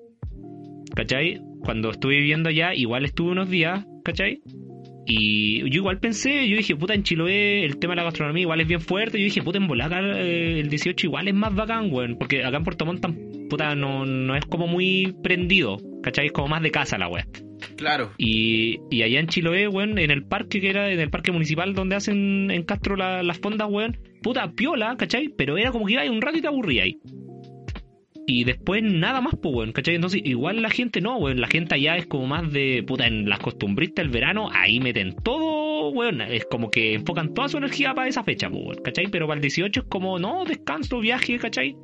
¿Cachai? 0.95 1.41
Cuando 1.61 1.91
estuve 1.91 2.17
viviendo 2.19 2.49
allá, 2.49 2.75
igual 2.75 3.05
estuve 3.05 3.33
unos 3.33 3.49
días, 3.49 3.85
¿cachai? 4.05 4.41
Y 5.07 5.59
yo 5.71 5.79
igual 5.81 5.99
pensé, 5.99 6.49
yo 6.49 6.57
dije, 6.57 6.77
puta, 6.77 6.95
en 6.95 7.03
Chiloé 7.03 7.65
el 7.65 7.79
tema 7.79 7.93
de 7.93 7.97
la 7.97 8.05
gastronomía 8.05 8.43
igual 8.43 8.61
es 8.61 8.69
bien 8.69 8.81
fuerte. 8.81 9.19
Yo 9.19 9.25
dije, 9.25 9.43
puta, 9.43 9.59
en 9.59 9.67
Bolaca 9.67 10.01
eh, 10.01 10.61
el 10.61 10.69
18 10.69 11.07
igual 11.07 11.29
es 11.29 11.35
más 11.35 11.55
bacán, 11.55 11.89
weón. 11.93 12.17
Porque 12.19 12.45
acá 12.45 12.57
en 12.59 12.65
Puerto 12.65 12.87
Montt, 12.87 13.05
puta, 13.51 13.75
no, 13.75 14.07
no 14.07 14.37
es 14.37 14.45
como 14.47 14.67
muy 14.67 15.15
prendido, 15.23 15.79
¿cachai? 16.03 16.27
Es 16.27 16.33
como 16.33 16.49
más 16.49 16.63
de 16.63 16.71
casa 16.71 16.99
la 16.99 17.09
weá. 17.09 17.27
Claro. 17.77 18.13
Y, 18.19 18.79
y 18.91 19.03
allá 19.03 19.19
en 19.21 19.27
Chiloé, 19.27 19.67
weón, 19.69 19.99
en 19.99 20.11
el 20.11 20.25
parque 20.25 20.61
que 20.61 20.71
era, 20.71 20.91
en 20.93 21.01
el 21.01 21.11
parque 21.11 21.33
municipal 21.33 21.75
donde 21.75 21.97
hacen 21.97 22.51
en 22.51 22.63
Castro 22.63 22.95
la- 22.97 23.23
las 23.25 23.39
fondas, 23.39 23.69
weón, 23.71 23.99
puta, 24.23 24.53
piola, 24.53 24.97
¿cachai? 24.97 25.31
Pero 25.37 25.59
era 25.59 25.73
como 25.73 25.87
que 25.87 25.95
iba 25.95 26.03
ahí 26.03 26.09
un 26.09 26.23
rato 26.23 26.39
y 26.39 26.43
te 26.43 26.49
aburría 26.49 26.85
ahí. 26.85 26.99
Y 28.27 28.45
después 28.45 28.83
nada 28.85 29.21
más, 29.21 29.35
pues, 29.43 29.55
weón, 29.55 29.73
¿cachai? 29.73 29.97
Entonces, 29.97 30.21
igual 30.25 30.63
la 30.63 30.71
gente 30.71 31.01
no, 31.01 31.17
weón, 31.19 31.41
la 31.41 31.49
gente 31.49 31.75
allá 31.75 31.97
es 31.97 32.07
como 32.07 32.27
más 32.27 32.53
de, 32.53 32.85
puta, 32.87 33.07
en 33.07 33.29
las 33.29 33.41
costumbristas 33.41 34.05
del 34.05 34.13
verano, 34.13 34.49
ahí 34.53 34.79
meten 34.81 35.17
todo, 35.25 35.91
weón, 35.91 36.21
es 36.21 36.45
como 36.45 36.71
que 36.71 36.95
enfocan 36.95 37.35
toda 37.35 37.49
su 37.49 37.57
energía 37.59 37.95
para 37.95 38.09
esa 38.09 38.23
fecha, 38.23 38.49
pues, 38.49 38.63
weón, 38.65 38.79
¿cachai? 38.85 39.09
Pero 39.09 39.27
para 39.27 39.39
el 39.39 39.43
18 39.43 39.81
es 39.81 39.87
como, 39.89 40.19
no, 40.21 40.45
descanso, 40.45 41.01
viaje, 41.01 41.39
¿cachai? 41.39 41.77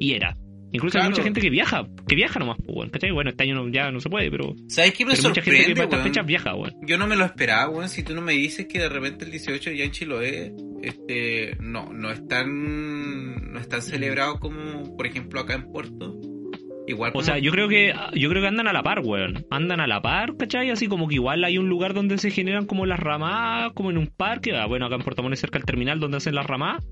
Y 0.00 0.14
era. 0.14 0.36
Incluso 0.72 0.98
hay 0.98 1.08
mucha 1.08 1.22
gente 1.22 1.40
que 1.40 1.50
viaja, 1.50 1.86
que 2.08 2.16
viaja 2.16 2.40
nomás, 2.40 2.56
pues, 2.66 2.76
weón, 2.76 2.90
¿cachai? 2.90 3.12
Bueno, 3.12 3.30
este 3.30 3.44
año 3.44 3.54
no- 3.54 3.68
ya 3.68 3.92
no 3.92 4.00
se 4.00 4.10
puede, 4.10 4.28
pero, 4.32 4.56
¿Sabes 4.66 4.92
qué 4.94 5.04
me 5.06 5.12
pero 5.14 5.28
mucha 5.28 5.40
gente 5.42 5.50
que 5.50 5.56
sorprende, 5.66 5.74
para 5.74 5.84
estas 5.84 6.02
fechas 6.02 6.26
viaja, 6.26 6.54
weón. 6.56 6.72
Yo 6.84 6.98
no 6.98 7.06
me 7.06 7.14
lo 7.14 7.24
esperaba, 7.24 7.70
weón. 7.70 7.88
Si 7.88 8.02
tú 8.02 8.12
no 8.16 8.20
me 8.20 8.32
dices 8.32 8.66
que 8.66 8.80
de 8.80 8.88
repente 8.88 9.24
el 9.24 9.30
18 9.30 9.70
ya 9.70 9.84
en 9.84 9.92
Chiloé 9.92 10.52
este, 10.82 11.56
no, 11.60 11.92
no 11.92 12.10
es 12.10 12.26
tan, 12.26 12.48
no 13.54 13.60
es 13.60 13.68
tan 13.68 13.80
celebrado 13.80 14.40
como, 14.40 14.96
por 14.96 15.06
ejemplo, 15.06 15.38
acá 15.38 15.54
en 15.54 15.70
Puerto. 15.70 16.18
Igual 16.88 17.12
O 17.14 17.22
sea, 17.22 17.38
yo 17.38 17.52
creo 17.52 17.68
que 17.68 17.94
yo 18.14 18.28
creo 18.28 18.42
que 18.42 18.48
andan 18.48 18.66
a 18.66 18.72
la 18.72 18.82
par, 18.82 19.00
weón. 19.00 19.46
Andan 19.48 19.80
a 19.80 19.86
la 19.86 20.02
par, 20.02 20.36
¿cachai? 20.36 20.70
Así 20.70 20.88
como 20.88 21.06
que 21.06 21.14
igual 21.14 21.44
hay 21.44 21.56
un 21.56 21.68
lugar 21.68 21.94
donde 21.94 22.18
se 22.18 22.32
generan 22.32 22.66
como 22.66 22.84
las 22.84 22.98
ramadas, 22.98 23.72
como 23.72 23.90
en 23.90 23.98
un 23.98 24.08
parque. 24.08 24.56
Ah, 24.56 24.66
bueno, 24.66 24.86
acá 24.86 24.96
en 24.96 25.02
Puerto 25.02 25.22
Montt 25.22 25.36
cerca 25.36 25.58
del 25.58 25.66
terminal 25.66 26.00
donde 26.00 26.16
hacen 26.16 26.34
las 26.34 26.46
ramadas. 26.46 26.84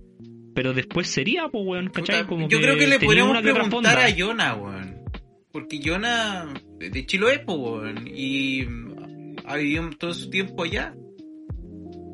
Pero 0.55 0.73
después 0.73 1.09
sería, 1.09 1.49
pues, 1.49 1.65
weón, 1.67 1.91
¿cachai? 1.91 2.27
Como 2.27 2.49
yo 2.49 2.61
creo 2.61 2.77
que 2.77 2.87
le 2.87 3.01
podríamos 3.01 3.37
preguntar 3.43 3.99
a 3.99 4.09
Yona, 4.09 4.55
weón. 4.55 5.03
Porque 5.51 5.81
Yona 5.81 6.47
de 6.79 7.07
Chiloé, 7.07 7.41
po, 7.41 7.55
weón. 7.55 8.07
Y 8.07 8.67
ha 9.45 9.57
vivido 9.57 9.91
todo 9.99 10.15
su 10.15 10.31
tiempo 10.31 10.63
allá. 10.63 10.95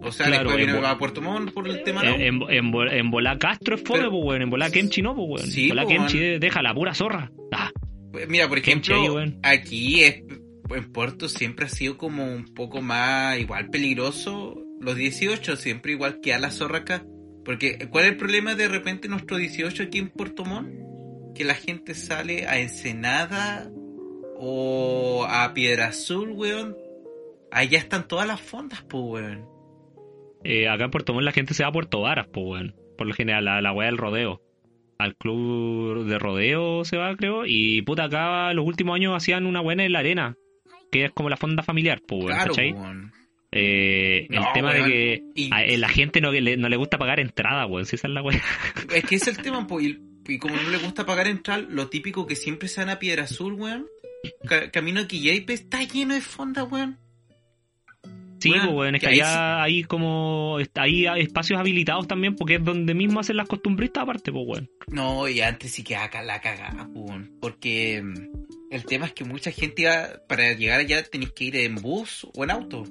O 0.02 0.12
sea, 0.12 0.26
Claro, 0.26 0.50
después 0.50 0.68
en 0.68 0.80
Bo- 0.80 0.86
a 0.86 0.96
Puerto 0.98 1.20
Montt 1.22 1.52
por 1.52 1.68
el 1.68 1.82
tema, 1.82 2.02
¿no? 2.04 2.10
En, 2.14 2.20
en, 2.22 2.42
en, 2.50 2.74
en 2.92 3.10
Volá 3.10 3.38
Castro 3.38 3.74
es 3.74 3.82
fome, 3.82 4.08
pues, 4.08 4.22
weón. 4.24 4.42
En 4.42 4.50
Volá 4.50 4.70
Kemchi 4.70 5.02
no, 5.02 5.14
pues, 5.14 5.28
weón. 5.42 5.46
Sí, 5.50 5.68
Volá 5.70 5.86
Kemchi 5.86 6.18
deja 6.38 6.62
la 6.62 6.72
pura 6.74 6.94
zorra. 6.94 7.30
Ah, 7.52 7.70
Pues 8.12 8.28
Mira, 8.28 8.48
por 8.48 8.58
ejemplo, 8.58 8.96
aquí 9.42 10.02
es, 10.04 10.22
en 10.70 10.92
Puerto 10.92 11.28
siempre 11.28 11.66
ha 11.66 11.68
sido 11.68 11.96
como 11.98 12.24
un 12.24 12.54
poco 12.54 12.80
más 12.80 13.38
igual 13.38 13.70
peligroso. 13.70 14.62
Los 14.80 14.94
18 14.94 15.56
siempre 15.56 15.92
igual 15.92 16.20
que 16.20 16.32
a 16.32 16.38
la 16.38 16.50
zorra 16.50 16.78
acá. 16.78 17.04
Porque, 17.44 17.88
¿cuál 17.90 18.04
es 18.04 18.10
el 18.12 18.16
problema 18.18 18.54
de 18.54 18.68
repente 18.68 19.08
nuestro 19.08 19.36
18 19.36 19.82
aquí 19.84 19.98
en 19.98 20.10
Puerto 20.10 20.44
Montt? 20.44 20.68
Que 21.34 21.44
la 21.44 21.54
gente 21.54 21.94
sale 21.94 22.46
a 22.46 22.58
Ensenada 22.60 23.68
o 24.36 25.26
a 25.28 25.52
Piedra 25.54 25.88
Azul, 25.88 26.30
weón. 26.30 26.76
Allá 27.50 27.78
están 27.78 28.06
todas 28.06 28.26
las 28.28 28.40
fondas, 28.40 28.82
pues, 28.88 29.02
weón. 29.04 29.57
Eh, 30.44 30.68
acá 30.68 30.84
en 30.84 30.90
Puerto 30.90 31.12
Montt 31.14 31.24
la 31.24 31.32
gente 31.32 31.54
se 31.54 31.62
va 31.62 31.68
a 31.70 31.72
Puerto 31.72 32.00
Varas, 32.00 32.26
pues, 32.32 32.46
weón. 32.46 32.74
Por 32.96 33.06
lo 33.06 33.14
general, 33.14 33.44
la, 33.44 33.60
la 33.62 33.72
weá 33.72 33.86
del 33.86 33.98
rodeo. 33.98 34.42
Al 34.98 35.14
club 35.16 36.06
de 36.06 36.18
rodeo 36.18 36.84
se 36.84 36.96
va, 36.96 37.14
creo. 37.16 37.44
Y 37.46 37.82
puta, 37.82 38.04
acá 38.04 38.52
los 38.54 38.66
últimos 38.66 38.96
años 38.96 39.14
hacían 39.16 39.46
una 39.46 39.60
buena 39.60 39.84
en 39.84 39.92
la 39.92 40.00
arena. 40.00 40.36
Que 40.90 41.04
es 41.06 41.10
como 41.12 41.28
la 41.28 41.36
fonda 41.36 41.62
familiar, 41.62 42.00
pues, 42.06 42.26
Claro, 42.26 42.48
¿cachai? 42.52 42.74
Eh, 43.50 44.26
el 44.28 44.36
No, 44.40 44.46
tema 44.52 44.70
weón. 44.72 44.82
de 44.84 44.90
que 44.90 45.22
Y- 45.34 45.50
a 45.52 45.64
la 45.78 45.88
gente 45.88 46.20
no 46.20 46.30
le, 46.32 46.56
no 46.56 46.68
le 46.68 46.76
gusta 46.76 46.98
pagar 46.98 47.20
entrada, 47.20 47.66
weón. 47.66 47.86
Si 47.86 47.96
esa 47.96 48.08
es 48.08 48.14
la 48.14 48.22
weá. 48.22 48.40
Es 48.94 49.04
que 49.04 49.16
ese 49.16 49.30
es 49.30 49.38
el 49.38 49.44
tema, 49.44 49.66
po, 49.66 49.80
y, 49.80 49.98
y 50.26 50.38
como 50.38 50.56
no 50.56 50.68
le 50.70 50.78
gusta 50.78 51.06
pagar 51.06 51.28
entrar, 51.28 51.60
lo 51.68 51.88
típico 51.88 52.26
que 52.26 52.36
siempre 52.36 52.68
se 52.68 52.80
van 52.80 52.90
a 52.90 52.98
Piedra 52.98 53.24
Azul, 53.24 53.54
weón. 53.54 53.86
Ca- 54.48 54.70
camino 54.70 55.00
a 55.00 55.06
Quillaipe 55.08 55.52
está 55.52 55.82
lleno 55.84 56.14
de 56.14 56.20
fondas, 56.20 56.66
weón. 56.70 56.98
Sí, 58.40 58.50
Weón, 58.50 58.66
pues, 58.66 58.76
weón, 58.76 58.94
es 58.94 59.00
que 59.00 59.06
que 59.08 59.12
allá 59.14 59.62
hay 59.62 59.82
como. 59.84 60.58
está- 60.60 60.82
Hay 60.82 61.06
espacios 61.20 61.58
habilitados 61.58 62.06
también, 62.06 62.36
porque 62.36 62.54
es 62.56 62.64
donde 62.64 62.94
mismo 62.94 63.18
hacen 63.20 63.36
las 63.36 63.48
costumbristas, 63.48 64.02
aparte, 64.04 64.30
pues, 64.32 64.44
weón. 64.46 64.70
No, 64.88 65.28
y 65.28 65.40
antes 65.40 65.72
sí 65.72 65.82
que 65.82 65.96
acá 65.96 66.22
la 66.22 66.40
cagada, 66.40 66.88
weón. 66.94 67.36
Porque 67.40 68.00
mm, 68.02 68.14
el 68.70 68.84
tema 68.84 69.06
es 69.06 69.12
que 69.12 69.24
mucha 69.24 69.50
gente 69.50 69.82
iba, 69.82 70.08
para 70.28 70.52
llegar 70.52 70.80
allá 70.80 71.02
tenés 71.02 71.32
que 71.32 71.44
ir 71.44 71.56
en 71.56 71.74
bus 71.76 72.26
o 72.34 72.44
en 72.44 72.50
auto. 72.52 72.84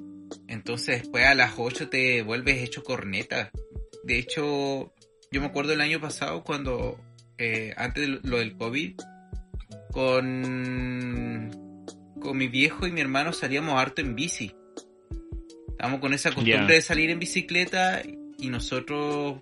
Entonces 0.46 1.00
después 1.02 1.24
a 1.24 1.34
las 1.34 1.54
8 1.56 1.88
te 1.88 2.22
vuelves 2.22 2.62
hecho 2.62 2.82
corneta. 2.84 3.50
De 4.04 4.18
hecho, 4.18 4.92
yo 5.32 5.40
me 5.40 5.46
acuerdo 5.46 5.72
el 5.72 5.80
año 5.80 5.98
pasado 6.00 6.44
cuando, 6.44 7.00
eh, 7.38 7.72
antes 7.78 8.06
de 8.06 8.20
lo 8.28 8.38
del 8.38 8.54
COVID, 8.56 8.94
con, 9.92 11.50
con 12.20 12.36
mi 12.36 12.48
viejo 12.48 12.86
y 12.86 12.92
mi 12.92 13.00
hermano 13.00 13.32
salíamos 13.32 13.80
harto 13.80 14.00
en 14.02 14.14
bici. 14.14 14.52
Estábamos 15.78 16.00
con 16.00 16.12
esa 16.12 16.32
costumbre 16.32 16.74
de 16.74 16.82
salir 16.82 17.08
en 17.10 17.20
bicicleta 17.20 18.02
y 18.36 18.48
nosotros 18.48 19.38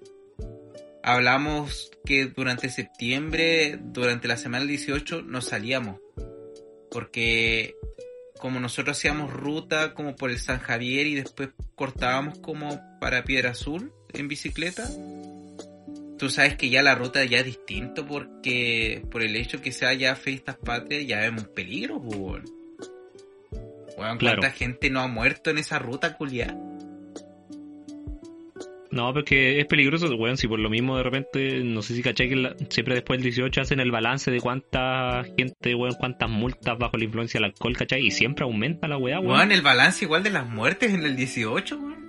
hablamos 1.03 1.91
que 2.05 2.27
durante 2.27 2.69
septiembre, 2.69 3.79
durante 3.81 4.29
la 4.29 4.37
semana 4.37 4.59
del 4.59 4.69
18, 4.69 5.23
nos 5.23 5.47
salíamos. 5.47 5.99
Porque 6.91 7.75
como 8.39 8.61
nosotros 8.61 8.99
hacíamos 8.99 9.33
ruta 9.33 9.95
como 9.95 10.15
por 10.15 10.29
el 10.31 10.39
San 10.39 10.59
Javier 10.59 11.07
y 11.07 11.15
después 11.15 11.49
cortábamos 11.75 12.39
como 12.41 12.83
para 13.01 13.25
Piedra 13.25 13.53
Azul 13.53 13.95
en 14.13 14.29
bicicleta, 14.29 14.87
tú 16.19 16.29
sabes 16.29 16.57
que 16.57 16.69
ya 16.69 16.83
la 16.83 16.95
ruta 16.97 17.25
ya 17.25 17.39
es 17.39 17.47
distinto 17.47 18.07
porque 18.07 19.03
por 19.11 19.23
el 19.23 19.37
hecho 19.37 19.63
que 19.63 19.73
sea 19.73 19.95
ya 19.95 20.15
fiestas 20.17 20.59
patrias 20.59 21.07
ya 21.07 21.31
un 21.31 21.49
peligro, 21.55 21.99
pues, 21.99 22.43
weón. 23.97 24.19
Claro. 24.19 24.39
¿cuánta 24.41 24.57
gente 24.57 24.91
no 24.91 25.01
ha 25.01 25.09
muerto 25.09 25.51
en 25.51 25.59
esa 25.59 25.79
ruta, 25.79 26.17
culiá? 26.17 26.57
No, 28.91 29.13
porque 29.13 29.61
es 29.61 29.67
peligroso, 29.67 30.07
weón, 30.15 30.37
si 30.39 30.47
por 30.49 30.59
lo 30.59 30.71
mismo 30.71 30.97
de 30.97 31.03
repente, 31.03 31.63
no 31.63 31.83
sé 31.83 31.95
si 31.95 32.03
cachai 32.03 32.29
que 32.31 32.37
la- 32.37 32.57
siempre 32.71 32.95
después 32.95 33.19
del 33.19 33.25
18 33.25 33.61
hacen 33.61 33.81
el 33.81 33.91
balance 33.91 34.31
de 34.31 34.41
cuánta 34.41 35.25
gente, 35.37 35.75
weón, 35.75 35.95
cuántas 35.99 36.31
multas 36.31 36.79
bajo 36.79 36.97
la 36.97 37.05
influencia 37.05 37.39
del 37.39 37.47
alcohol, 37.51 37.77
cachai, 37.77 38.07
y 38.07 38.11
siempre 38.11 38.45
aumenta 38.45 38.89
la 38.89 38.97
weá, 38.97 39.19
weón. 39.21 39.33
Weón, 39.33 39.53
el 39.53 39.61
balance 39.61 40.05
igual 40.05 40.23
de 40.23 40.31
las 40.31 40.49
muertes 40.49 40.95
en 40.95 41.05
el 41.05 41.15
18, 41.17 41.77
weón. 41.79 42.07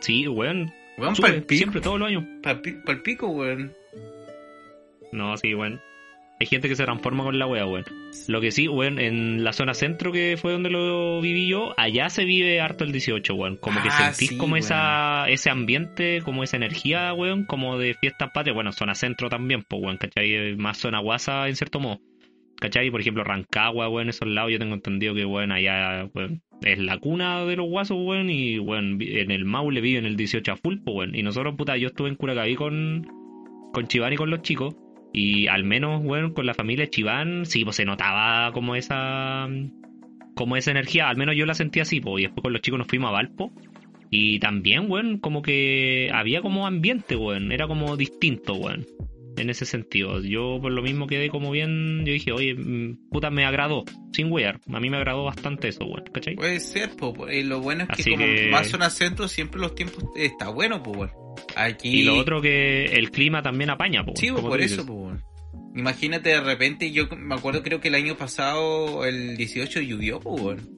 Sí, 0.00 0.26
weón, 0.28 0.72
Weón, 0.96 1.16
sube, 1.16 1.28
pal 1.32 1.42
pico, 1.42 1.58
siempre, 1.58 1.80
todos 1.82 1.98
los 1.98 2.08
años. 2.08 2.24
pi- 2.62 2.76
pal 2.86 3.02
pico, 3.02 3.26
weón. 3.28 3.74
No, 5.12 5.36
sí, 5.36 5.54
weón. 5.54 5.80
Hay 6.38 6.46
gente 6.46 6.68
que 6.68 6.76
se 6.76 6.84
transforma 6.84 7.24
con 7.24 7.38
la 7.38 7.46
weá, 7.46 7.64
weón. 7.66 7.84
Lo 8.28 8.42
que 8.42 8.50
sí, 8.50 8.68
weón, 8.68 8.98
en 8.98 9.42
la 9.42 9.54
zona 9.54 9.72
centro 9.72 10.12
que 10.12 10.36
fue 10.38 10.52
donde 10.52 10.68
lo 10.68 11.20
viví 11.22 11.48
yo, 11.48 11.72
allá 11.78 12.10
se 12.10 12.26
vive 12.26 12.60
harto 12.60 12.84
el 12.84 12.92
18, 12.92 13.34
weón. 13.34 13.56
Como 13.56 13.80
que 13.82 13.88
Ah, 13.88 14.12
sentís 14.12 14.28
sí, 14.30 14.36
como 14.36 14.52
weón. 14.52 14.58
esa, 14.64 15.28
ese 15.30 15.48
ambiente, 15.48 16.20
como 16.24 16.42
esa 16.42 16.58
energía, 16.58 17.14
weón, 17.14 17.44
como 17.44 17.78
de 17.78 17.94
fiestas 17.94 18.30
patrias. 18.34 18.54
Bueno, 18.54 18.72
zona 18.72 18.94
centro 18.94 19.30
también, 19.30 19.62
pues, 19.66 19.82
weón, 19.82 19.96
¿cachai? 19.96 20.56
Más 20.56 20.76
zona 20.76 20.98
guasa, 21.00 21.48
en 21.48 21.56
cierto 21.56 21.80
modo. 21.80 22.00
¿Cachai? 22.60 22.90
Por 22.90 23.00
ejemplo, 23.00 23.24
Rancagua, 23.24 23.88
weón, 23.88 24.08
esos 24.10 24.28
lados, 24.28 24.50
yo 24.52 24.58
tengo 24.58 24.74
entendido 24.74 25.14
que, 25.14 25.24
weón, 25.24 25.52
allá, 25.52 26.10
weón, 26.14 26.42
es 26.62 26.78
la 26.78 26.98
cuna 26.98 27.44
de 27.46 27.56
los 27.56 27.66
guasos, 27.66 27.96
weón, 27.98 28.28
y, 28.28 28.58
weón, 28.58 28.98
en 29.00 29.30
el 29.30 29.46
Maule 29.46 29.80
viven 29.80 30.04
el 30.04 30.16
18 30.16 30.52
a 30.52 30.56
full, 30.56 30.76
pues, 30.84 30.96
weón. 30.96 31.14
Y 31.14 31.22
nosotros, 31.22 31.54
puta, 31.56 31.78
yo 31.78 31.88
estuve 31.88 32.10
en 32.10 32.14
Curacaví 32.16 32.56
con, 32.56 33.06
con 33.72 33.86
Chiván 33.88 34.12
y 34.12 34.16
con 34.16 34.28
los 34.28 34.42
chicos. 34.42 34.74
Y 35.16 35.48
al 35.48 35.64
menos, 35.64 36.02
weón, 36.04 36.34
con 36.34 36.44
la 36.44 36.52
familia 36.52 36.90
Chiván, 36.90 37.46
sí, 37.46 37.64
pues 37.64 37.76
se 37.76 37.86
notaba 37.86 38.52
como 38.52 38.76
esa 38.76 39.48
como 40.36 40.58
esa 40.58 40.70
energía, 40.70 41.08
al 41.08 41.16
menos 41.16 41.34
yo 41.34 41.46
la 41.46 41.54
sentí 41.54 41.80
así, 41.80 42.00
po, 42.02 42.18
y 42.18 42.24
después 42.24 42.42
con 42.42 42.52
los 42.52 42.60
chicos 42.60 42.76
nos 42.78 42.86
fuimos 42.86 43.08
a 43.08 43.12
Valpo. 43.12 43.50
Y 44.10 44.38
también, 44.38 44.90
weón, 44.90 45.18
como 45.18 45.40
que 45.40 46.10
había 46.12 46.42
como 46.42 46.66
ambiente, 46.66 47.16
weón, 47.16 47.50
era 47.50 47.66
como 47.66 47.96
distinto, 47.96 48.52
weón. 48.54 48.86
En 49.38 49.48
ese 49.50 49.64
sentido, 49.64 50.20
yo 50.22 50.58
por 50.60 50.72
lo 50.72 50.82
mismo 50.82 51.06
quedé 51.06 51.28
como 51.30 51.50
bien, 51.50 52.04
yo 52.04 52.12
dije, 52.12 52.32
oye, 52.32 52.54
mm, 52.54 53.08
puta, 53.10 53.30
me 53.30 53.44
agradó, 53.46 53.84
sin 54.12 54.30
wear, 54.30 54.60
a 54.70 54.80
mí 54.80 54.90
me 54.90 54.96
agradó 54.98 55.24
bastante 55.24 55.68
eso, 55.68 55.84
weón, 55.86 56.04
¿cachai? 56.12 56.36
Puede 56.36 56.60
ser. 56.60 56.90
Eh, 57.30 57.42
lo 57.42 57.60
bueno 57.60 57.84
es 57.84 57.88
que 57.88 58.02
Así 58.02 58.10
como 58.10 58.24
que- 58.24 58.48
más 58.50 58.68
zona 58.68 58.90
centro, 58.90 59.28
siempre 59.28 59.60
los 59.60 59.74
tiempos 59.74 60.04
eh, 60.14 60.26
está 60.26 60.50
bueno, 60.50 60.82
pues, 60.82 60.96
weón. 60.98 61.10
Aquí... 61.54 62.00
Y 62.00 62.02
lo 62.04 62.16
otro 62.16 62.40
que 62.40 62.84
el 62.86 63.10
clima 63.10 63.42
también 63.42 63.70
apaña, 63.70 64.04
po, 64.04 64.12
Sí, 64.16 64.30
por 64.30 64.60
eso, 64.60 64.84
pues. 64.86 65.05
Imagínate 65.76 66.30
de 66.30 66.40
repente, 66.40 66.90
yo 66.90 67.06
me 67.16 67.34
acuerdo, 67.34 67.62
creo 67.62 67.80
que 67.80 67.88
el 67.88 67.94
año 67.94 68.16
pasado, 68.16 69.04
el 69.04 69.36
18 69.36 69.80
llovió, 69.82 70.18
pues, 70.20 70.40
weón. 70.42 70.76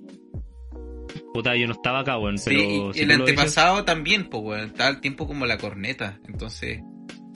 Puta, 1.33 1.55
yo 1.57 1.67
no 1.67 1.73
estaba 1.75 2.01
acá, 2.01 2.19
weón, 2.19 2.37
Sí, 2.39 2.51
pero... 2.51 2.61
y 2.61 2.95
si 2.95 3.01
el 3.01 3.09
dices- 3.09 3.21
antepasado 3.21 3.85
también, 3.85 4.29
pues, 4.29 4.43
weón. 4.43 4.67
Estaba 4.67 4.91
el 4.91 5.01
tiempo 5.01 5.27
como 5.27 5.47
la 5.47 5.57
corneta. 5.59 6.19
Entonces, 6.27 6.81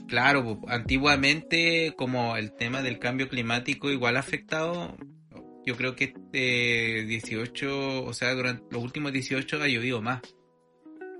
claro, 0.08 0.60
antiguamente, 0.66 1.94
como 1.96 2.36
el 2.36 2.52
tema 2.52 2.82
del 2.82 2.98
cambio 2.98 3.28
climático 3.28 3.90
igual 3.90 4.16
ha 4.16 4.20
afectado, 4.20 4.96
yo 5.64 5.76
creo 5.76 5.94
que 5.94 6.04
este 6.14 7.04
18, 7.06 8.04
o 8.04 8.12
sea, 8.12 8.34
durante 8.34 8.64
los 8.72 8.82
últimos 8.82 9.12
18 9.12 9.62
ha 9.62 9.68
llovido 9.68 10.02
más. 10.02 10.20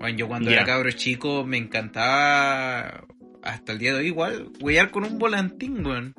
Bueno, 0.01 0.17
yo 0.17 0.27
cuando 0.27 0.51
era 0.51 0.65
cabro 0.65 0.91
chico 0.91 1.45
me 1.45 1.55
encantaba, 1.57 3.05
hasta 3.41 3.71
el 3.71 3.79
día 3.79 3.93
de 3.93 3.99
hoy 3.99 4.07
igual, 4.07 4.49
huear 4.59 4.91
con 4.91 5.05
un 5.05 5.17
volantín, 5.17 5.85
weón. 5.85 6.13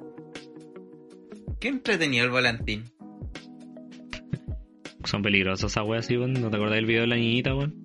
Qué 1.65 1.69
entretenido 1.71 2.27
el 2.27 2.31
volantín. 2.31 2.85
Son 5.05 5.23
peligrosos 5.23 5.73
esas 5.73 5.83
weas, 5.89 6.05
sí, 6.05 6.15
weón. 6.15 6.35
¿No 6.35 6.51
te 6.51 6.57
acordás 6.57 6.75
del 6.75 6.85
video 6.85 7.01
de 7.01 7.07
la 7.07 7.17
niñita, 7.17 7.55
weón? 7.55 7.83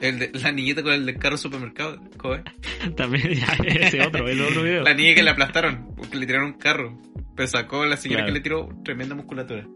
El 0.00 0.18
de- 0.18 0.30
la 0.32 0.50
niñita 0.50 0.82
con 0.82 0.94
el 0.94 1.04
del 1.04 1.18
carro 1.18 1.36
supermercado, 1.36 2.00
¿cómo 2.16 2.36
es? 2.36 2.42
También, 2.96 3.34
ya, 3.34 3.52
ese 3.66 4.00
otro, 4.00 4.26
ese 4.26 4.42
otro 4.44 4.62
video. 4.62 4.82
La 4.82 4.94
niña 4.94 5.14
que 5.14 5.22
le 5.22 5.28
aplastaron, 5.28 5.94
porque 5.94 6.16
le 6.16 6.24
tiraron 6.24 6.52
un 6.52 6.58
carro. 6.58 6.98
Pero 7.36 7.46
sacó 7.48 7.82
a 7.82 7.86
la 7.86 7.98
señora 7.98 8.22
Claro. 8.22 8.32
que 8.32 8.38
le 8.38 8.42
tiró 8.42 8.68
tremenda 8.82 9.14
musculatura. 9.14 9.68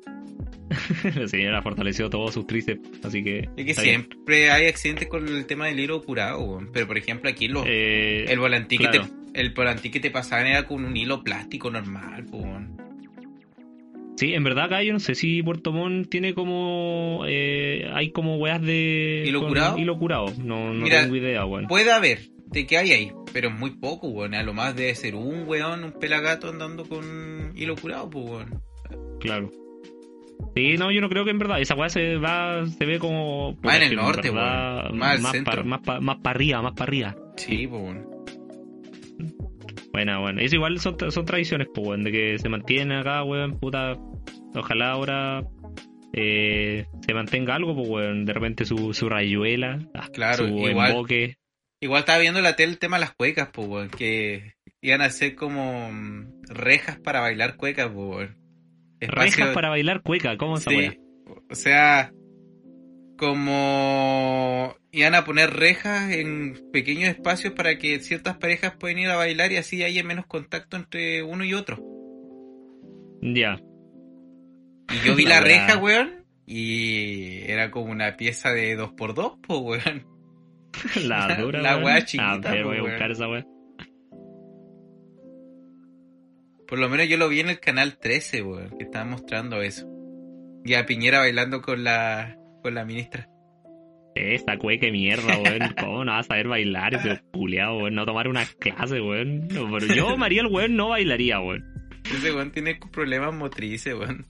La 1.14 1.28
señora 1.28 1.60
fortaleció 1.62 2.08
todos 2.08 2.32
sus 2.32 2.46
tríceps, 2.46 3.04
así 3.04 3.22
que... 3.22 3.48
Y 3.56 3.64
que 3.66 3.72
bien. 3.74 3.76
siempre 3.76 4.50
hay 4.50 4.66
accidentes 4.66 5.08
con 5.08 5.28
el 5.28 5.44
tema 5.44 5.66
del 5.66 5.78
hilo 5.78 6.02
curado, 6.02 6.40
weón. 6.40 6.70
Pero 6.72 6.86
por 6.86 6.96
ejemplo 6.96 7.28
aquí 7.28 7.48
los, 7.48 7.64
Eh, 7.66 8.24
el 8.28 8.38
volantín 8.38 8.78
claro. 8.78 9.02
que 9.02 9.08
te, 9.08 9.25
el 9.36 9.50
volantín 9.50 9.92
que 9.92 10.00
te 10.00 10.10
pasaban 10.10 10.46
era 10.46 10.66
con 10.66 10.84
un 10.84 10.96
hilo 10.96 11.22
plástico 11.22 11.70
normal, 11.70 12.24
weón. 12.32 12.76
Sí, 14.16 14.32
en 14.32 14.44
verdad 14.44 14.64
acá 14.64 14.82
yo 14.82 14.94
no 14.94 14.98
sé 14.98 15.14
si 15.14 15.42
Puerto 15.42 15.72
Montt 15.72 16.08
tiene 16.08 16.32
como... 16.32 17.24
eh, 17.28 17.86
hay 17.92 18.12
como 18.12 18.36
weas 18.38 18.62
de... 18.62 19.24
¿Hilo 19.26 19.46
curado? 19.46 19.78
Hilo 19.78 19.98
curado, 19.98 20.32
no, 20.42 20.72
no 20.72 20.84
Mira, 20.84 21.02
tengo 21.02 21.16
idea, 21.16 21.44
weón. 21.44 21.66
Puede 21.66 21.92
haber 21.92 22.20
de 22.46 22.66
que 22.66 22.78
hay 22.78 22.92
ahí, 22.92 23.12
pero 23.34 23.50
muy 23.50 23.72
poco, 23.72 24.08
weón. 24.08 24.34
A 24.34 24.42
lo 24.42 24.54
más 24.54 24.74
debe 24.74 24.94
ser 24.94 25.14
un 25.16 25.46
weón, 25.46 25.84
un 25.84 25.92
pelagato 25.92 26.48
andando 26.48 26.86
con 26.88 27.52
hilo 27.56 27.76
curado, 27.76 28.08
pues, 28.08 28.24
weón. 28.26 28.62
Claro. 29.20 29.50
Sí, 30.54 30.76
no, 30.78 30.90
yo 30.90 31.02
no 31.02 31.10
creo 31.10 31.24
que 31.26 31.30
en 31.32 31.38
verdad. 31.38 31.60
Esa 31.60 31.74
weá 31.74 31.90
se 31.90 32.16
va, 32.16 32.66
se 32.66 32.86
ve 32.86 32.98
como. 32.98 33.58
Más 33.62 33.76
en 33.76 33.82
el 33.82 33.96
norte, 33.96 34.30
weón. 34.30 34.96
Más 34.96 35.20
Más 35.20 35.32
centro. 35.32 35.50
para 35.52 35.62
más 35.64 35.80
pa- 35.80 36.00
más 36.00 36.16
pa 36.22 36.30
arriba, 36.30 36.62
más 36.62 36.72
para 36.72 36.84
arriba. 36.84 37.16
Sí, 37.36 37.66
pues, 37.66 37.82
weón. 37.82 38.06
Bueno, 39.96 40.20
bueno. 40.20 40.42
Eso 40.42 40.56
igual 40.56 40.78
son, 40.78 40.98
son 41.10 41.24
tradiciones, 41.24 41.68
pues, 41.74 41.86
weón, 41.86 42.04
de 42.04 42.12
que 42.12 42.38
se 42.38 42.50
mantienen 42.50 42.98
acá, 42.98 43.24
weón, 43.24 43.58
puta. 43.58 43.94
Ojalá 44.54 44.90
ahora 44.90 45.42
eh, 46.12 46.84
se 47.06 47.14
mantenga 47.14 47.54
algo, 47.54 47.74
pues, 47.74 47.88
weón. 47.88 48.26
De 48.26 48.34
repente 48.34 48.66
su, 48.66 48.92
su 48.92 49.08
rayuela, 49.08 49.78
ah, 49.94 50.08
Claro, 50.12 50.48
su 50.48 50.58
igual. 50.68 50.90
emboque. 50.90 51.36
Igual 51.80 52.00
estaba 52.00 52.18
viendo 52.18 52.42
la 52.42 52.56
tele 52.56 52.72
el 52.72 52.78
tema 52.78 52.98
de 52.98 53.06
las 53.06 53.14
cuecas, 53.14 53.48
pues, 53.54 53.66
weón. 53.68 53.88
Que 53.88 54.52
iban 54.82 55.00
a 55.00 55.08
ser 55.08 55.34
como 55.34 55.90
mm, 55.90 56.42
rejas 56.50 56.98
para 57.00 57.20
bailar 57.20 57.56
cuecas, 57.56 57.86
pues, 57.86 58.06
weón. 58.06 58.36
Espacio- 59.00 59.36
Rejas 59.44 59.54
para 59.54 59.70
bailar 59.70 60.02
cueca, 60.02 60.36
¿cómo 60.36 60.56
esa 60.58 60.70
Sí, 60.70 60.90
o 61.50 61.54
sea, 61.54 62.12
como 63.16 64.74
iban 64.92 65.14
a 65.14 65.24
poner 65.24 65.50
rejas 65.50 66.10
en 66.12 66.70
pequeños 66.72 67.08
espacios 67.08 67.52
para 67.54 67.78
que 67.78 68.00
ciertas 68.00 68.36
parejas 68.38 68.74
puedan 68.78 68.98
ir 68.98 69.08
a 69.08 69.16
bailar 69.16 69.52
y 69.52 69.56
así 69.56 69.82
haya 69.82 70.02
menos 70.04 70.26
contacto 70.26 70.76
entre 70.76 71.22
uno 71.22 71.44
y 71.44 71.54
otro. 71.54 71.78
Ya. 73.22 73.60
Y 74.90 75.06
yo 75.06 75.14
vi 75.14 75.24
La 75.26 75.40
reja, 75.40 75.78
weón, 75.78 76.24
y 76.46 77.42
era 77.50 77.70
como 77.70 77.90
una 77.90 78.16
pieza 78.16 78.50
de 78.50 78.78
2x2, 78.78 79.40
pues, 79.40 79.60
weón. 79.60 80.06
La 81.08 81.36
dura, 81.40 81.60
La 81.60 81.78
weá 81.78 81.96
Ah, 81.96 82.04
chiquita, 82.04 82.50
pero 82.50 82.64
po, 82.64 82.68
voy 82.68 82.78
a 82.78 82.82
weón. 82.82 82.92
buscar 82.92 83.10
esa 83.10 83.28
weá. 83.28 83.46
Por 86.68 86.78
lo 86.80 86.88
menos 86.88 87.08
yo 87.08 87.16
lo 87.16 87.28
vi 87.28 87.40
en 87.40 87.48
el 87.48 87.60
canal 87.60 87.96
13, 87.98 88.42
weón, 88.42 88.70
que 88.76 88.84
estaban 88.84 89.10
mostrando 89.10 89.62
eso. 89.62 89.88
Y 90.64 90.74
a 90.74 90.84
Piñera 90.84 91.20
bailando 91.20 91.62
con 91.62 91.84
la, 91.84 92.36
con 92.66 92.74
la 92.74 92.84
ministra. 92.84 93.28
Esta 94.16 94.56
cueca 94.58 94.86
de 94.86 94.92
mierda, 94.92 95.38
weón. 95.38 95.74
¿Cómo 95.80 96.04
no 96.04 96.12
vas 96.12 96.26
a 96.26 96.28
saber 96.28 96.48
bailar 96.48 96.94
ese 96.94 97.20
culiado, 97.32 97.76
weón? 97.78 97.94
No 97.94 98.04
tomar 98.06 98.26
una 98.28 98.44
clase, 98.58 99.00
weón. 99.00 99.46
No, 99.48 99.70
pero 99.70 99.94
yo, 99.94 100.16
María 100.16 100.40
el 100.40 100.48
weón, 100.48 100.74
no 100.74 100.88
bailaría, 100.88 101.38
weón. 101.38 101.64
Ese 102.04 102.32
weón 102.32 102.50
tiene 102.50 102.78
problemas 102.92 103.32
motrices, 103.34 103.94
weón. 103.94 104.26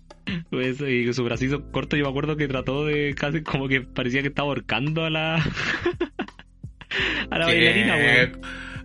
Pues, 0.51 0.80
y 0.80 1.11
su 1.14 1.22
bracito 1.24 1.70
corto, 1.70 1.97
yo 1.97 2.05
me 2.05 2.11
acuerdo 2.11 2.37
que 2.37 2.49
trató 2.49 2.84
de 2.84 3.14
casi 3.14 3.43
como 3.43 3.68
que 3.68 3.80
parecía 3.82 4.20
que 4.22 4.28
estaba 4.28 4.49
ahorcando 4.49 5.05
a 5.05 5.11
la. 5.11 5.37
a 7.30 7.39
la 7.39 7.47
bailarina, 7.47 7.97
weón. 7.97 8.41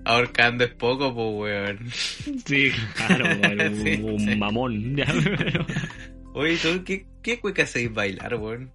Ahorcando 0.06 0.64
es 0.64 0.74
poco, 0.76 1.14
pues, 1.14 1.52
weón. 1.52 1.90
Sí, 2.46 2.72
claro, 2.96 3.26
weón. 3.42 3.60
Un, 3.74 3.84
Sí, 3.84 4.02
un 4.04 4.20
sí. 4.20 4.36
mamón. 4.36 4.96
Ya, 4.96 5.08
pero- 5.38 5.66
Oye, 6.34 6.58
¿tú 6.62 6.84
qué, 6.86 7.06
qué 7.24 7.40
cueca 7.40 7.64
hacéis 7.64 7.92
bailar, 7.94 8.36
weón? 8.36 8.72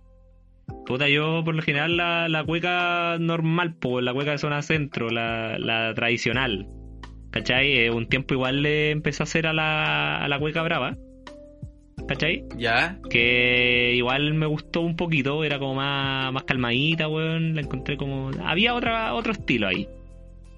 Puta, 0.85 1.09
yo 1.09 1.43
por 1.45 1.55
lo 1.55 1.63
general 1.63 1.97
la, 1.97 2.29
la 2.29 2.45
cueca 2.45 3.17
normal, 3.19 3.75
pues, 3.75 4.05
la 4.05 4.13
cueca 4.13 4.33
de 4.33 4.39
zona 4.39 4.63
centro, 4.63 5.11
la, 5.11 5.59
la 5.59 5.95
tradicional. 5.95 6.69
¿Cachai? 7.31 7.73
Eh, 7.73 7.91
un 7.91 8.09
tiempo 8.09 8.35
igual 8.35 8.63
le 8.63 8.91
empecé 8.91 9.23
a 9.23 9.25
hacer 9.25 9.47
a 9.47 9.53
la, 9.53 10.25
a 10.25 10.29
la 10.29 10.39
cueca 10.39 10.63
brava. 10.63 10.97
¿Cachai? 12.09 12.45
¿Ya? 12.57 12.99
Que 13.11 13.93
igual 13.95 14.33
me 14.35 14.47
gustó 14.47 14.81
un 14.81 14.97
poquito, 14.97 15.43
era 15.45 15.59
como 15.59 15.75
más, 15.75 16.33
más 16.33 16.45
calmadita, 16.45 17.09
weón. 17.09 17.55
La 17.55 17.63
encontré 17.63 17.97
como. 17.97 18.31
Había 18.45 18.75
otra, 18.75 19.13
otro 19.15 19.33
estilo 19.33 19.67
ahí. 19.67 19.89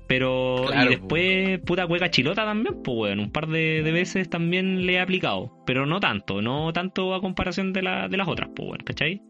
Pero. 0.08 0.66
Claro, 0.68 0.86
y 0.86 0.88
después, 0.94 1.58
puta 1.60 1.86
cueca 1.86 2.10
chilota 2.10 2.44
también, 2.44 2.82
pues, 2.82 2.96
weón. 2.98 3.20
Un 3.20 3.32
par 3.32 3.48
de, 3.48 3.82
de 3.82 3.92
veces 3.92 4.28
también 4.28 4.84
le 4.86 4.94
he 4.94 5.00
aplicado. 5.00 5.52
Pero 5.64 5.86
no 5.86 6.00
tanto, 6.00 6.42
no 6.42 6.72
tanto 6.72 7.14
a 7.14 7.20
comparación 7.20 7.72
de, 7.72 7.82
la, 7.82 8.08
de 8.08 8.16
las 8.18 8.28
otras, 8.28 8.50
pues, 8.54 8.68
weón, 8.68 8.80
¿cachai? 8.84 9.22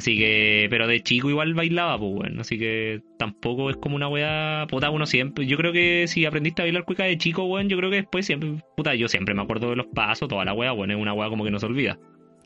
Así 0.00 0.16
que, 0.16 0.66
pero 0.70 0.86
de 0.86 1.02
chico 1.02 1.28
igual 1.28 1.52
bailaba, 1.52 1.98
pues, 1.98 2.10
weón. 2.10 2.40
Así 2.40 2.58
que 2.58 3.02
tampoco 3.18 3.68
es 3.68 3.76
como 3.76 3.96
una 3.96 4.08
weá. 4.08 4.66
Puta, 4.66 4.88
uno 4.88 5.04
siempre. 5.04 5.44
Yo 5.44 5.58
creo 5.58 5.74
que 5.74 6.06
si 6.08 6.24
aprendiste 6.24 6.62
a 6.62 6.64
bailar 6.64 6.86
cueca 6.86 7.04
de 7.04 7.18
chico, 7.18 7.44
weón, 7.44 7.68
yo 7.68 7.76
creo 7.76 7.90
que 7.90 7.96
después 7.96 8.24
siempre. 8.24 8.50
Puta, 8.78 8.94
yo 8.94 9.08
siempre 9.08 9.34
me 9.34 9.42
acuerdo 9.42 9.68
de 9.68 9.76
los 9.76 9.88
pasos, 9.88 10.26
toda 10.26 10.46
la 10.46 10.54
weá, 10.54 10.72
weón. 10.72 10.90
Es 10.90 10.96
una 10.96 11.12
weá 11.12 11.28
como 11.28 11.44
que 11.44 11.50
no 11.50 11.58
se 11.58 11.66
olvida. 11.66 11.98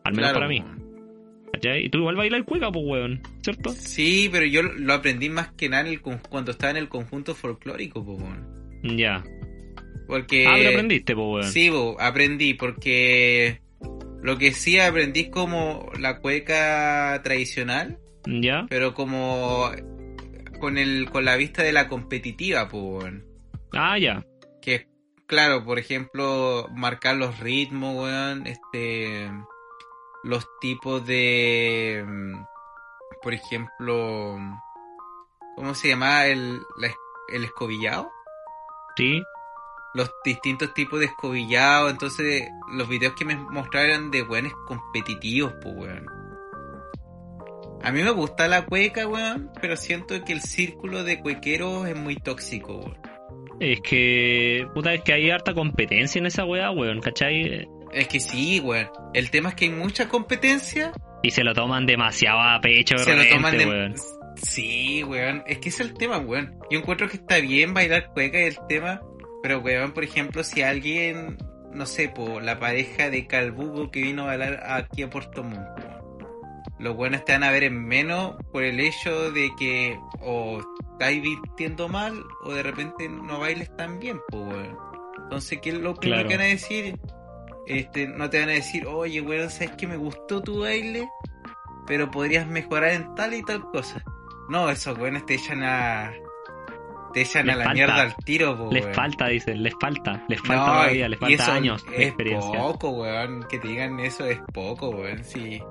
Al 0.03 0.15
menos 0.15 0.33
Claro, 0.33 0.41
para 0.41 0.49
mí. 0.49 0.65
¿Cachai? 1.53 1.85
Y 1.85 1.91
tú 1.91 1.99
igual 1.99 2.17
bailas 2.17 2.43
cueca, 2.43 2.73
pues, 2.73 2.85
weón. 2.85 3.23
¿Cierto? 3.41 3.71
Sí, 3.71 4.29
pero 4.33 4.47
yo 4.47 4.63
lo 4.63 4.93
aprendí 4.93 5.29
más 5.29 5.53
que 5.53 5.69
nada 5.69 5.87
en 5.87 5.93
el 5.93 6.01
cuando 6.01 6.51
estaba 6.51 6.73
en 6.73 6.79
el 6.79 6.89
conjunto 6.89 7.37
folclórico, 7.37 8.05
pues, 8.05 8.21
weón. 8.21 8.99
Ya. 8.99 9.23
Porque... 10.09 10.45
Ah, 10.49 10.55
pero 10.57 10.71
aprendiste, 10.71 11.15
pues, 11.15 11.27
weón. 11.29 11.45
Sí, 11.45 11.71
bo, 11.71 12.01
aprendí, 12.01 12.55
porque 12.55 13.61
lo 14.25 14.39
que 14.39 14.53
sí 14.53 14.81
aprendí 14.81 15.21
es 15.21 15.29
como 15.29 15.91
la 16.01 16.19
cueca 16.21 17.21
tradicional, 17.23 17.99
Ya. 18.27 18.65
pero 18.71 18.95
como 18.95 19.71
con 20.61 20.79
el 20.79 21.11
con 21.11 21.27
la 21.27 21.37
vista 21.37 21.63
de 21.63 21.73
la 21.73 21.89
competitiva, 21.89 22.69
pues, 22.69 22.83
weón. 23.05 23.25
Ah, 23.75 23.99
ya. 23.99 24.25
que 24.63 24.89
claro, 25.27 25.63
por 25.65 25.79
ejemplo, 25.79 26.69
marcar 26.75 27.17
los 27.17 27.39
ritmos, 27.39 27.95
weón, 28.03 28.47
este 28.47 29.31
los 30.23 30.47
tipos 30.61 31.07
de 31.07 32.03
mm, 32.07 32.45
por 33.23 33.35
ejemplo, 33.35 34.39
¿cómo 35.57 35.75
se 35.75 35.89
llama 35.89 36.27
el 36.27 36.61
la 36.79 36.89
el 37.29 37.45
escobillado? 37.45 38.11
Sí. 38.97 39.23
Los 39.95 40.11
distintos 40.25 40.75
tipos 40.75 40.99
de 40.99 41.07
escobillado, 41.07 41.89
entonces 41.89 42.49
los 42.73 42.89
videos 42.89 43.15
que 43.15 43.25
me 43.25 43.37
mostraron 43.37 43.91
eran 43.91 44.11
de 44.11 44.23
weones 44.23 44.53
competitivos, 44.67 45.55
pues 45.63 45.75
weón. 45.77 46.07
A 47.83 47.93
mí 47.93 48.03
me 48.03 48.11
gusta 48.11 48.49
la 48.49 48.65
cueca, 48.65 49.07
weón, 49.07 49.51
pero 49.61 49.77
siento 49.77 50.25
que 50.25 50.33
el 50.33 50.41
círculo 50.41 51.05
de 51.05 51.21
cuequeros 51.21 51.87
es 51.87 51.97
muy 51.97 52.17
tóxico, 52.17 52.77
weón. 52.77 52.99
Es 53.61 53.81
que, 53.83 54.67
puta, 54.75 54.95
es 54.95 55.03
que 55.03 55.13
hay 55.13 55.31
harta 55.31 55.55
competencia 55.55 56.19
en 56.19 56.27
esa 56.27 56.45
weá, 56.45 56.71
weón, 56.71 57.01
¿cachai? 57.01 57.69
Es 57.93 58.09
que 58.09 58.19
sí, 58.19 58.61
weón. 58.61 58.89
El 59.13 59.31
tema 59.31 59.51
es 59.51 59.55
que 59.55 59.67
hay 59.67 59.71
mucha 59.71 60.09
competencia. 60.09 60.93
Y 61.23 61.31
se 61.31 61.45
lo 61.45 61.55
toman 61.55 61.87
demasiado 61.87 62.41
a 62.41 62.61
pecho, 62.61 62.99
Se 62.99 63.15
lo 63.15 63.25
toman 63.29 63.57
de... 63.57 63.67
weón. 63.67 63.95
Sí, 64.37 65.05
weón. 65.05 65.45
Es 65.47 65.59
que 65.59 65.69
es 65.69 65.79
el 65.81 65.95
tema, 65.95 66.19
weón. 66.19 66.59
Yo 66.71 66.81
encuentro 66.81 67.09
que 67.09 67.19
está 67.19 67.39
bien 67.39 67.73
bailar 67.73 68.11
cueca 68.13 68.41
y 68.41 68.45
el 68.45 68.59
tema. 68.69 69.01
Pero, 69.45 69.59
weón, 69.61 69.93
por 69.93 70.05
ejemplo, 70.05 70.43
si 70.43 70.63
alguien, 70.63 71.37
no 71.71 71.85
sé, 71.85 72.09
po, 72.09 72.41
la 72.41 72.59
pareja 72.59 73.11
de 73.11 73.27
Calbugo 73.27 73.91
que 73.91 74.01
vino 74.01 74.23
a 74.23 74.27
bailar 74.29 74.63
aquí 74.67 75.03
a 75.03 75.11
Puerto 75.11 75.43
Montt. 75.45 75.69
Los 76.79 76.97
buenos 76.97 77.27
te 77.27 77.33
van 77.33 77.43
a 77.43 77.51
ver 77.51 77.65
en 77.65 77.85
menos 77.85 78.37
por 78.53 78.63
el 78.65 78.81
hecho 78.81 79.31
de 79.33 79.51
que 79.59 79.99
o 80.23 80.63
estáis 80.93 81.21
vistiendo 81.21 81.91
mal 81.91 82.25
o 82.45 82.55
de 82.55 82.63
repente 82.63 83.07
no 83.07 83.39
bailes 83.41 83.69
tan 83.77 83.99
bien, 84.01 84.19
pues, 84.31 84.43
weón. 84.47 84.79
Entonces, 85.25 85.59
¿qué 85.61 85.69
es 85.69 85.75
lo 85.77 85.95
primero 85.95 86.23
Claro. 86.23 86.29
que 86.31 86.37
van 86.39 86.47
a 86.47 86.49
decir? 86.49 86.99
Este, 87.67 88.09
no 88.09 88.31
te 88.31 88.41
van 88.41 88.49
a 88.49 88.53
decir, 88.53 88.87
oye, 88.87 89.21
weón, 89.21 89.51
¿sabes 89.51 89.73
que 89.73 89.87
me 89.87 89.99
gustó 89.99 90.41
tu 90.41 90.61
baile? 90.61 91.07
Pero 91.87 92.11
podrías 92.11 92.47
mejorar 92.47 92.93
en 92.93 93.15
tal 93.15 93.35
y 93.35 93.43
tal 93.43 93.61
cosa. 93.61 94.03
No, 94.49 94.71
esos 94.71 94.97
weones 94.99 95.27
te 95.27 95.35
echan 95.35 95.63
a. 95.63 96.15
Te 97.15 97.23
echan 97.23 97.47
Les 97.47 97.55
a 97.55 97.59
la 97.59 97.65
falta. 97.65 97.75
mierda 97.75 98.03
al 98.03 98.15
tiro, 98.25 98.59
po, 98.59 98.71
Les 98.73 98.95
falta, 98.95 99.29
dicen, 99.29 99.63
les 99.63 99.73
falta, 99.81 100.25
les 100.29 100.41
falta 100.41 100.57
No, 100.57 100.73
todavía, 100.73 101.09
les 101.09 101.19
falta 101.19 101.55
años 101.55 101.87
de 101.87 101.97
es 101.97 102.09
experiencia. 102.09 102.59
poco, 102.59 102.91
weón. 102.91 103.45
Que 103.49 103.59
te 103.59 103.69
digan 103.69 104.01
eso 104.01 104.27
es 104.27 104.39
poco, 104.53 104.91
weón. 104.91 105.25
Sí. 105.25 105.63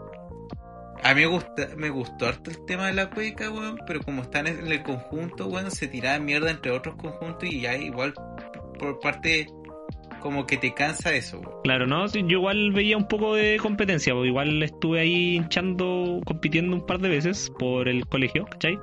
A 1.03 1.13
mí 1.13 1.21
me, 1.21 1.27
gusta, 1.27 1.67
me 1.75 1.89
gustó 1.89 2.27
harto 2.27 2.49
el 2.49 2.63
tema 2.65 2.87
de 2.87 2.93
la 2.93 3.09
cueca, 3.09 3.51
weón. 3.51 3.77
Pero 3.85 3.99
como 4.01 4.21
están 4.21 4.47
en 4.47 4.65
el 4.71 4.81
conjunto, 4.83 5.47
weón, 5.47 5.69
se 5.69 5.87
tiraban 5.87 6.23
mierda 6.25 6.49
entre 6.49 6.71
otros 6.71 6.95
conjuntos 6.95 7.49
y 7.49 7.61
ya 7.61 7.75
igual 7.75 8.13
por 8.79 8.99
parte 9.01 9.47
como 10.21 10.45
que 10.47 10.55
te 10.55 10.73
cansa 10.73 11.13
eso, 11.13 11.39
weón. 11.39 11.61
Claro, 11.65 11.85
no, 11.85 12.07
yo 12.07 12.37
igual 12.37 12.71
veía 12.71 12.95
un 12.95 13.07
poco 13.09 13.35
de 13.35 13.57
competencia, 13.61 14.13
igual 14.13 14.63
estuve 14.63 15.01
ahí 15.01 15.35
hinchando, 15.35 16.21
compitiendo 16.25 16.73
un 16.77 16.85
par 16.85 16.99
de 16.99 17.09
veces 17.09 17.51
por 17.59 17.89
el 17.89 18.07
colegio, 18.07 18.45
¿cachai? 18.45 18.79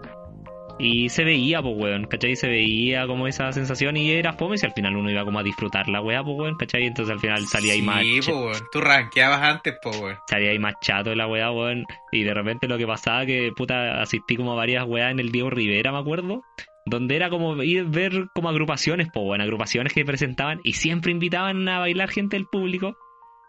Y 0.81 1.09
se 1.11 1.25
veía, 1.25 1.61
pues, 1.61 1.75
weón, 1.77 2.05
¿cachai? 2.07 2.37
Se 2.37 2.49
veía 2.49 3.07
como 3.07 3.27
esa 3.27 3.53
sensación 3.53 3.97
y 3.97 4.11
era 4.11 4.33
fome 4.33 4.57
si 4.57 4.67
al 4.67 4.73
final 4.73 4.97
uno 4.97 5.11
iba 5.11 5.25
como 5.25 5.39
a 5.39 5.43
disfrutar 5.43 5.89
la 5.89 6.01
weá, 6.01 6.23
pues, 6.25 6.37
weón, 6.39 6.57
¿cachai? 6.57 6.87
Entonces 6.87 7.13
al 7.13 7.21
final 7.21 7.47
salía 7.47 7.75
ahí 7.75 7.83
más, 7.83 8.01
Sí, 8.01 8.21
po, 8.31 8.47
weón. 8.47 8.63
Tú 8.73 8.81
rankeabas 8.81 9.43
antes, 9.43 9.75
po, 9.83 9.91
weón. 9.91 10.17
salía 10.29 10.51
ahí 10.51 10.59
más 10.59 10.75
chato 10.81 11.11
de 11.11 11.17
la 11.17 11.27
weá, 11.27 11.51
weón. 11.51 11.85
Y 12.13 12.23
de 12.23 12.35
repente 12.35 12.67
lo 12.67 12.79
que 12.79 12.87
pasaba 12.87 13.27
que, 13.27 13.53
puta, 13.55 14.01
asistí 14.01 14.37
como 14.37 14.53
a 14.53 14.57
varias 14.57 14.87
weas 14.87 15.11
en 15.11 15.21
el 15.21 15.31
Diego 15.31 15.51
Rivera, 15.51 15.93
me 15.93 15.99
acuerdo. 15.99 16.43
Donde 16.87 17.15
era 17.15 17.29
como 17.29 17.63
ir 17.63 17.85
ver 17.85 18.29
como 18.35 18.49
agrupaciones, 18.49 19.09
pues 19.13 19.25
bueno, 19.25 19.45
agrupaciones 19.45 19.93
que 19.93 20.05
presentaban 20.05 20.61
y 20.65 20.73
siempre 20.73 21.13
invitaban 21.13 21.69
a 21.69 21.79
bailar 21.79 22.09
gente 22.09 22.37
del 22.37 22.47
público. 22.47 22.97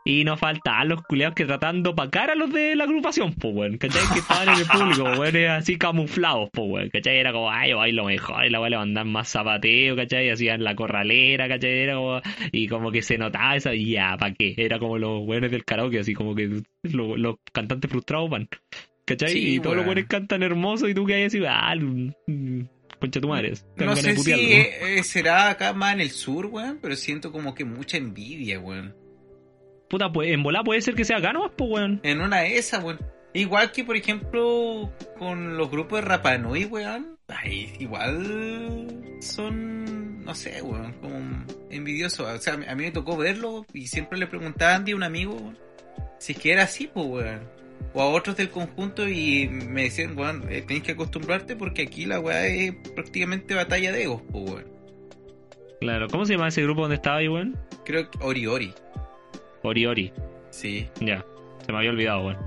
Y 0.04 0.24
no 0.24 0.36
faltaban 0.36 0.90
los 0.90 1.04
culeados 1.04 1.36
que 1.36 1.46
tratando 1.46 1.94
pa' 1.94 2.10
cara 2.10 2.34
a 2.34 2.36
los 2.36 2.52
de 2.52 2.76
la 2.76 2.86
agrupación, 2.86 3.34
pues 3.36 3.54
weón, 3.54 3.78
¿cachai? 3.78 4.02
Que 4.14 4.20
estaban 4.20 4.50
en 4.50 4.56
el 4.56 4.66
público, 4.66 5.04
weón, 5.20 5.46
así 5.52 5.78
camuflados, 5.78 6.50
pues 6.52 6.68
weón, 6.70 6.90
¿cachai? 6.90 7.18
Era 7.18 7.32
como, 7.32 7.52
ay, 7.52 7.70
yo 7.70 7.78
bailo 7.78 8.06
mejor, 8.06 8.44
y 8.46 8.50
la 8.50 8.60
weá 8.60 8.72
le 8.72 8.78
mandaban 8.78 9.12
más 9.12 9.30
zapateo, 9.30 9.96
¿cachai? 9.96 10.32
Hacían 10.32 10.64
la 10.64 10.76
corralera, 10.76 11.48
¿cachai? 11.48 11.70
Era 11.82 11.96
como, 11.96 12.20
y 12.52 12.68
como 12.68 12.92
que 12.92 13.04
se 13.04 13.20
notaba 13.20 13.56
esa, 13.56 13.76
y 13.76 13.92
ya, 13.92 14.18
¿pa' 14.18 14.32
qué? 14.34 14.56
Era 14.58 14.80
como 14.80 14.98
los 14.98 15.22
weones 15.24 15.52
del 15.52 15.64
karaoke, 15.66 16.00
así 16.00 16.16
como 16.16 16.34
que 16.34 16.62
lo- 16.82 17.16
los 17.16 17.36
cantantes 17.54 17.92
frustrados 17.92 18.28
van, 18.30 18.50
¿cachai? 19.06 19.30
Sí, 19.34 19.56
y 19.56 19.60
todos 19.60 19.76
los 19.76 19.86
weón. 19.86 19.90
weones 19.98 20.08
cantan 20.10 20.42
hermoso 20.42 20.90
y 20.90 20.96
tú 20.96 21.06
que 21.06 21.14
hay 21.14 21.24
así, 21.26 21.40
ah, 21.48 21.76
mm, 21.76 22.62
concha 23.00 23.22
tu 23.22 23.28
madre. 23.28 23.54
No 23.78 23.96
sé 23.96 24.16
si 24.18 24.32
eh, 24.32 25.04
será 25.04 25.50
acá 25.50 25.74
más 25.74 25.94
en 25.94 26.02
el 26.02 26.10
sur, 26.10 26.48
weón. 26.48 26.80
Pero 26.82 26.96
siento 26.96 27.32
como 27.32 27.54
que 27.54 27.66
mucha 27.66 27.98
envidia, 27.98 28.60
weón. 28.60 28.96
Puta, 29.92 30.10
pues 30.10 30.32
en 30.32 30.42
volá 30.42 30.64
puede 30.64 30.80
ser 30.80 30.96
que 30.96 31.04
sea 31.04 31.18
acá 31.18 31.34
nomás, 31.34 31.52
pues 31.58 31.70
weón. 31.70 32.00
En 32.04 32.22
una 32.22 32.40
de 32.40 32.58
esas, 32.58 32.82
weón. 32.82 32.98
Igual 33.34 33.74
que, 33.74 33.84
por 33.84 33.98
ejemplo, 33.98 34.90
con 35.20 35.58
los 35.58 35.70
grupos 35.70 36.00
de 36.00 36.08
Rapanui, 36.08 36.64
weón. 36.64 37.18
Ay, 37.28 37.74
igual 37.78 38.88
son, 39.20 40.24
no 40.24 40.34
sé, 40.34 40.62
weón, 40.62 40.94
como 40.94 41.46
envidiosos. 41.70 42.26
O 42.26 42.38
sea, 42.38 42.54
a 42.54 42.76
mí 42.76 42.84
me 42.86 42.92
tocó 42.92 43.18
verlo 43.18 43.66
y 43.74 43.88
siempre 43.88 44.18
le 44.18 44.28
preguntaba 44.28 44.72
a 44.72 44.76
Andy, 44.78 44.94
un 44.94 45.04
amigo, 45.04 45.34
weón, 45.34 45.58
si 46.20 46.32
es 46.32 46.40
que 46.40 46.54
era 46.54 46.64
así, 46.64 46.88
pues, 46.88 47.06
weón. 47.06 47.42
O 47.94 48.02
a 48.02 48.08
otros 48.08 48.38
del 48.38 48.50
conjunto 48.50 49.10
y 49.10 49.50
me 49.50 49.84
decían, 49.84 50.18
weón, 50.18 50.46
eh, 50.50 50.64
tenés 50.66 50.84
que 50.84 50.94
acostumbrarte 50.94 51.58
porque 51.58 51.82
aquí 51.82 52.06
la 52.06 52.22
weá 52.22 52.48
es 52.48 52.74
prácticamente 52.96 53.56
batalla 53.56 53.92
de 53.92 54.04
egos, 54.04 54.22
pues, 54.32 54.52
weón. 54.52 54.66
Claro, 55.82 56.08
¿cómo 56.08 56.24
se 56.26 56.36
llama 56.36 56.48
ese 56.48 56.64
grupo 56.64 56.80
donde 56.80 56.96
estaba 56.96 57.18
ahí, 57.18 57.28
weón? 57.28 57.58
Creo 57.84 58.10
que 58.10 58.20
Ori 58.22 58.48
Ori, 58.48 58.74
Ori 59.64 59.86
Ori. 59.86 60.14
sí. 60.50 60.90
Ya, 61.00 61.26
se 61.66 61.72
me 61.72 61.78
había 61.80 61.92
olvidado, 61.92 62.26
weón. 62.26 62.38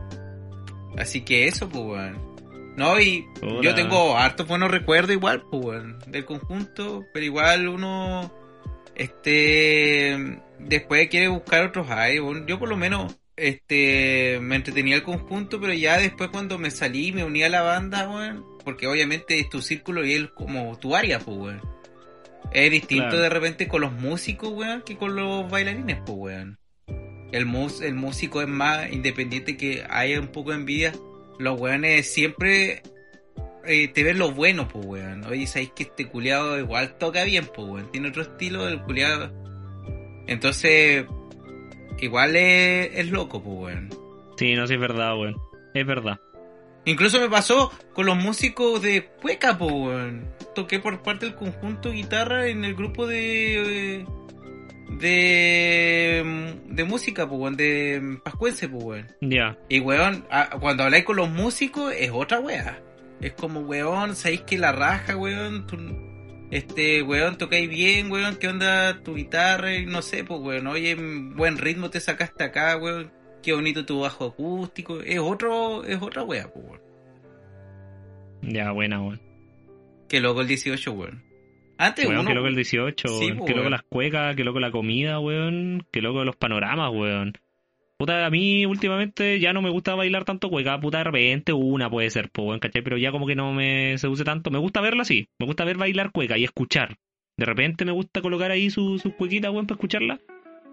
Así 0.99 1.23
que 1.23 1.47
eso, 1.47 1.69
pues, 1.69 1.85
weón. 1.85 2.35
No, 2.77 2.99
y 3.01 3.25
yo 3.63 3.75
tengo 3.75 4.17
hartos 4.19 4.49
buenos 4.49 4.71
recuerdos 4.71 5.13
igual, 5.13 5.43
pues, 5.51 5.65
weón, 5.65 5.99
del 6.09 6.25
conjunto, 6.25 7.05
pero 7.13 7.25
igual 7.25 7.69
uno, 7.69 8.33
este, 8.97 10.41
después 10.59 11.09
quiere 11.09 11.29
buscar 11.29 11.65
otros 11.65 11.91
aires, 11.91 12.21
weón. 12.23 12.47
Yo 12.47 12.59
por 12.59 12.69
lo 12.69 12.77
menos, 12.77 13.17
este, 13.37 14.39
me 14.41 14.57
entretenía 14.57 14.97
el 14.97 15.03
conjunto, 15.03 15.61
pero 15.61 15.73
ya 15.73 15.99
después 15.99 16.31
cuando 16.31 16.59
me 16.59 16.71
salí, 16.71 17.13
me 17.13 17.25
uní 17.25 17.43
a 17.43 17.49
la 17.49 17.63
banda, 17.63 18.09
weón, 18.09 18.45
porque 18.65 18.87
obviamente 18.87 19.39
es 19.39 19.49
tu 19.49 19.61
círculo 19.63 20.05
y 20.05 20.15
es 20.15 20.29
como 20.31 20.77
tu 20.79 20.95
área, 20.97 21.19
pues, 21.21 21.37
weón. 21.37 21.61
Es 22.53 22.71
distinto 22.71 23.05
Claro. 23.11 23.23
de 23.23 23.29
repente 23.31 23.69
con 23.69 23.81
los 23.81 23.93
músicos, 23.93 24.51
weón, 24.51 24.83
que 24.83 24.97
con 24.97 25.17
los 25.17 25.51
bailarines, 25.51 25.99
pues, 26.05 26.19
weón. 26.19 26.59
El, 27.35 27.47
mus 27.47 27.81
el 27.81 27.95
músico 27.97 28.43
es 28.43 28.47
más 28.47 28.93
independiente 28.93 29.57
que 29.57 29.85
haya 29.91 30.21
un 30.21 30.29
poco 30.29 30.51
de 30.51 30.57
envidia. 30.57 30.93
Los 31.41 31.59
weones 31.59 32.09
siempre 32.13 32.81
eh, 33.65 33.89
te 33.89 34.05
ven 34.05 34.21
lo 34.21 34.31
bueno, 34.31 34.69
pues, 34.69 34.87
weón. 34.87 35.25
Oye, 35.25 35.49
sabéis 35.49 35.73
que 35.73 35.83
este 35.83 36.07
culiado 36.07 36.61
igual 36.61 36.97
toca 36.97 37.25
bien, 37.25 37.51
pues, 37.53 37.67
weón. 37.67 37.91
Tiene 37.91 38.11
otro 38.11 38.23
estilo 38.23 38.67
del 38.67 38.81
culiado. 38.83 39.33
Entonces, 40.29 41.07
igual 41.99 42.37
es, 42.37 42.91
es 42.95 43.11
loco, 43.11 43.43
pues, 43.43 43.57
weón. 43.59 43.91
Sí, 44.37 44.55
no, 44.55 44.69
sí 44.69 44.75
es 44.75 44.81
verdad, 44.81 45.19
weón. 45.19 45.35
Es 45.75 45.85
verdad. 45.85 46.21
Incluso 46.85 47.21
me 47.21 47.29
pasó 47.29 47.73
con 47.95 48.07
los 48.07 48.17
músicos 48.17 48.81
de 48.81 49.07
Cueca, 49.21 49.59
pues, 49.59 49.73
weón. 49.73 50.29
Toqué 50.55 50.79
por 50.79 51.03
parte 51.03 51.27
del 51.27 51.35
conjunto 51.35 51.91
guitarra 51.91 52.47
en 52.47 52.65
el 52.65 52.77
grupo 52.77 53.09
de. 53.09 53.97
eh, 53.97 54.07
de. 54.91 56.55
de 56.69 56.85
música, 56.85 57.29
pues, 57.29 57.41
weón. 57.41 57.57
De 57.57 58.19
Pascuense, 58.25 58.69
pues, 58.69 58.85
weón. 58.85 59.07
Ya. 59.21 59.59
Y 59.69 59.81
weón, 59.81 60.25
a- 60.31 60.51
cuando 60.61 60.85
habláis 60.85 61.05
con 61.05 61.17
los 61.17 61.31
músicos 61.31 61.93
es 61.99 62.11
otra 62.13 62.41
wea. 62.41 62.81
Es 63.21 63.33
como, 63.33 63.61
weón, 63.61 64.15
sabéis 64.17 64.43
que 64.43 64.59
la 64.59 64.73
raja, 64.73 65.17
weón, 65.17 65.67
tú, 65.67 65.77
este, 66.51 67.03
weón, 67.03 67.39
tocáis 67.39 67.69
bien, 67.69 68.11
weón, 68.11 68.37
¿qué 68.37 68.49
onda 68.49 69.03
tu 69.03 69.15
guitarra? 69.15 69.75
Y 69.75 69.87
no 69.87 70.03
sé, 70.03 70.25
pues, 70.25 70.41
weón, 70.41 70.67
oye, 70.67 70.95
buen 70.95 71.57
ritmo 71.59 71.91
te 71.91 72.01
sacaste 72.01 72.45
acá, 72.45 72.77
weón, 72.77 73.11
qué 73.43 73.53
bonito 73.53 73.87
tu 73.87 74.01
bajo 74.01 74.27
acústico. 74.27 75.01
Es 75.01 75.19
otro, 75.19 75.85
es 75.85 76.01
otra 76.03 76.23
wea, 76.25 76.53
pues, 76.53 76.65
weón. 76.67 76.81
Ya, 78.43 78.73
buena, 78.73 79.01
weón. 79.01 79.21
Que 80.09 80.21
loco 80.21 80.43
el 80.43 80.49
18, 80.49 80.93
weón. 80.93 81.24
Antes 81.79 82.07
Weón, 82.07 82.21
uno... 82.21 82.29
que 82.29 82.35
loco 82.35 82.47
el 82.49 82.55
18, 82.55 83.09
Sí, 83.09 83.25
weón. 83.27 83.39
po, 83.39 83.45
que 83.47 83.55
loco 83.55 83.69
las 83.71 83.83
cuecas, 83.83 84.37
que 84.37 84.45
loco 84.45 84.61
la 84.61 84.71
comida, 84.71 85.19
weón. 85.21 85.87
Que 85.91 86.01
loco 86.03 86.25
los 86.25 86.37
panoramas, 86.37 86.91
weón. 86.93 87.33
Puta, 87.97 88.27
a 88.27 88.31
mí 88.31 88.67
últimamente 88.67 89.39
ya 89.39 89.53
no 89.53 89.63
me 89.63 89.71
gusta 89.71 89.95
bailar 89.95 90.25
tanto 90.25 90.51
cueca, 90.51 90.79
puta, 90.81 90.99
de 90.99 91.05
repente 91.05 91.53
una 91.53 91.89
puede 91.89 92.11
ser, 92.11 92.29
po, 92.31 92.43
weón, 92.45 92.59
¿cachai? 92.61 92.83
Pero 92.83 92.97
ya 92.97 93.13
como 93.13 93.27
que 93.27 93.37
no 93.37 93.53
me 93.53 93.97
seduce 93.99 94.25
tanto. 94.25 94.51
Me 94.51 94.59
gusta 94.59 94.81
verla 94.81 95.03
así, 95.03 95.29
me 95.39 95.47
gusta 95.47 95.65
ver 95.65 95.77
bailar 95.77 96.11
cueca 96.13 96.37
y 96.39 96.45
escuchar. 96.45 96.97
De 97.37 97.45
repente 97.47 97.85
me 97.85 97.93
gusta 97.93 98.21
colocar 98.21 98.51
ahí 98.51 98.71
sus 98.71 99.03
su 99.03 99.15
cuequitas, 99.17 99.51
weón, 99.53 99.67
para 99.67 99.77
escucharla. 99.77 100.21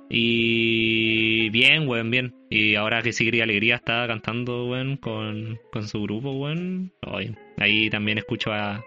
Y 0.10 1.50
bien, 1.52 1.88
weón, 1.88 2.12
bien. 2.12 2.36
Y 2.50 2.76
ahora 2.76 3.02
que 3.02 3.14
Sigrid 3.14 3.42
Alegría 3.42 3.76
está 3.76 4.06
cantando, 4.08 4.66
weón, 4.68 4.98
con, 4.98 5.60
con 5.72 5.88
su 5.88 6.02
grupo, 6.04 6.32
weón. 6.32 6.92
ay, 7.02 7.36
ahí 7.58 7.90
también 7.90 8.18
escucho 8.18 8.52
a, 8.52 8.84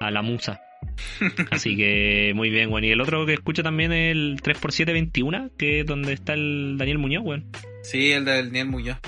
a 0.00 0.10
la 0.10 0.22
musa. 0.22 0.60
Así 1.50 1.76
que 1.76 2.32
muy 2.34 2.50
bien, 2.50 2.70
weón. 2.70 2.84
Y 2.84 2.90
el 2.90 3.00
otro 3.00 3.26
que 3.26 3.34
escucho 3.34 3.62
también 3.62 3.92
es 3.92 4.12
el 4.12 4.40
3x721, 4.42 5.50
que 5.58 5.80
es 5.80 5.86
donde 5.86 6.12
está 6.12 6.34
el 6.34 6.76
Daniel 6.78 6.98
Muñoz, 6.98 7.22
weón. 7.24 7.46
Sí, 7.82 8.12
el 8.12 8.24
del 8.24 8.52
Niel 8.52 8.68
Muñoz. 8.68 8.98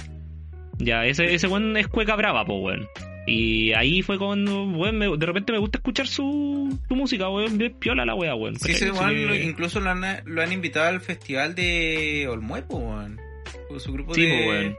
Ya, 0.79 1.05
ese, 1.07 1.35
ese 1.35 1.47
weón 1.47 1.77
es 1.77 1.89
cueca 1.89 2.17
brava, 2.17 2.45
po, 2.45 2.57
weón. 2.59 2.87
Y 3.27 3.73
ahí 3.75 4.03
fue 4.03 4.19
cuando, 4.19 4.65
weón, 4.65 4.97
me- 4.99 5.17
de 5.17 5.27
repente 5.27 5.53
me 5.53 5.59
gusta 5.59 5.79
escuchar 5.79 6.07
su, 6.07 6.77
su 6.89 6.97
música, 6.97 7.29
weón. 7.29 7.59
Bien 7.59 7.75
piola 7.79 8.05
la 8.05 8.15
wea, 8.15 8.35
weón. 8.35 8.57
Sí, 8.59 8.73
ese 8.73 8.91
weón 8.91 9.35
incluso 9.35 9.79
lo 9.81 9.91
han, 9.91 10.03
lo 10.25 10.43
han 10.43 10.53
invitado 10.53 10.89
al 10.89 11.01
festival 11.01 11.55
de 11.55 12.27
Olmué, 12.29 12.63
pues, 12.63 12.83
weón. 12.83 13.21
Con 13.69 13.79
su 13.79 13.93
grupo 13.93 14.15
Sí, 14.15 14.23
de... 14.23 14.43
po, 14.43 14.49
weón. 14.51 14.77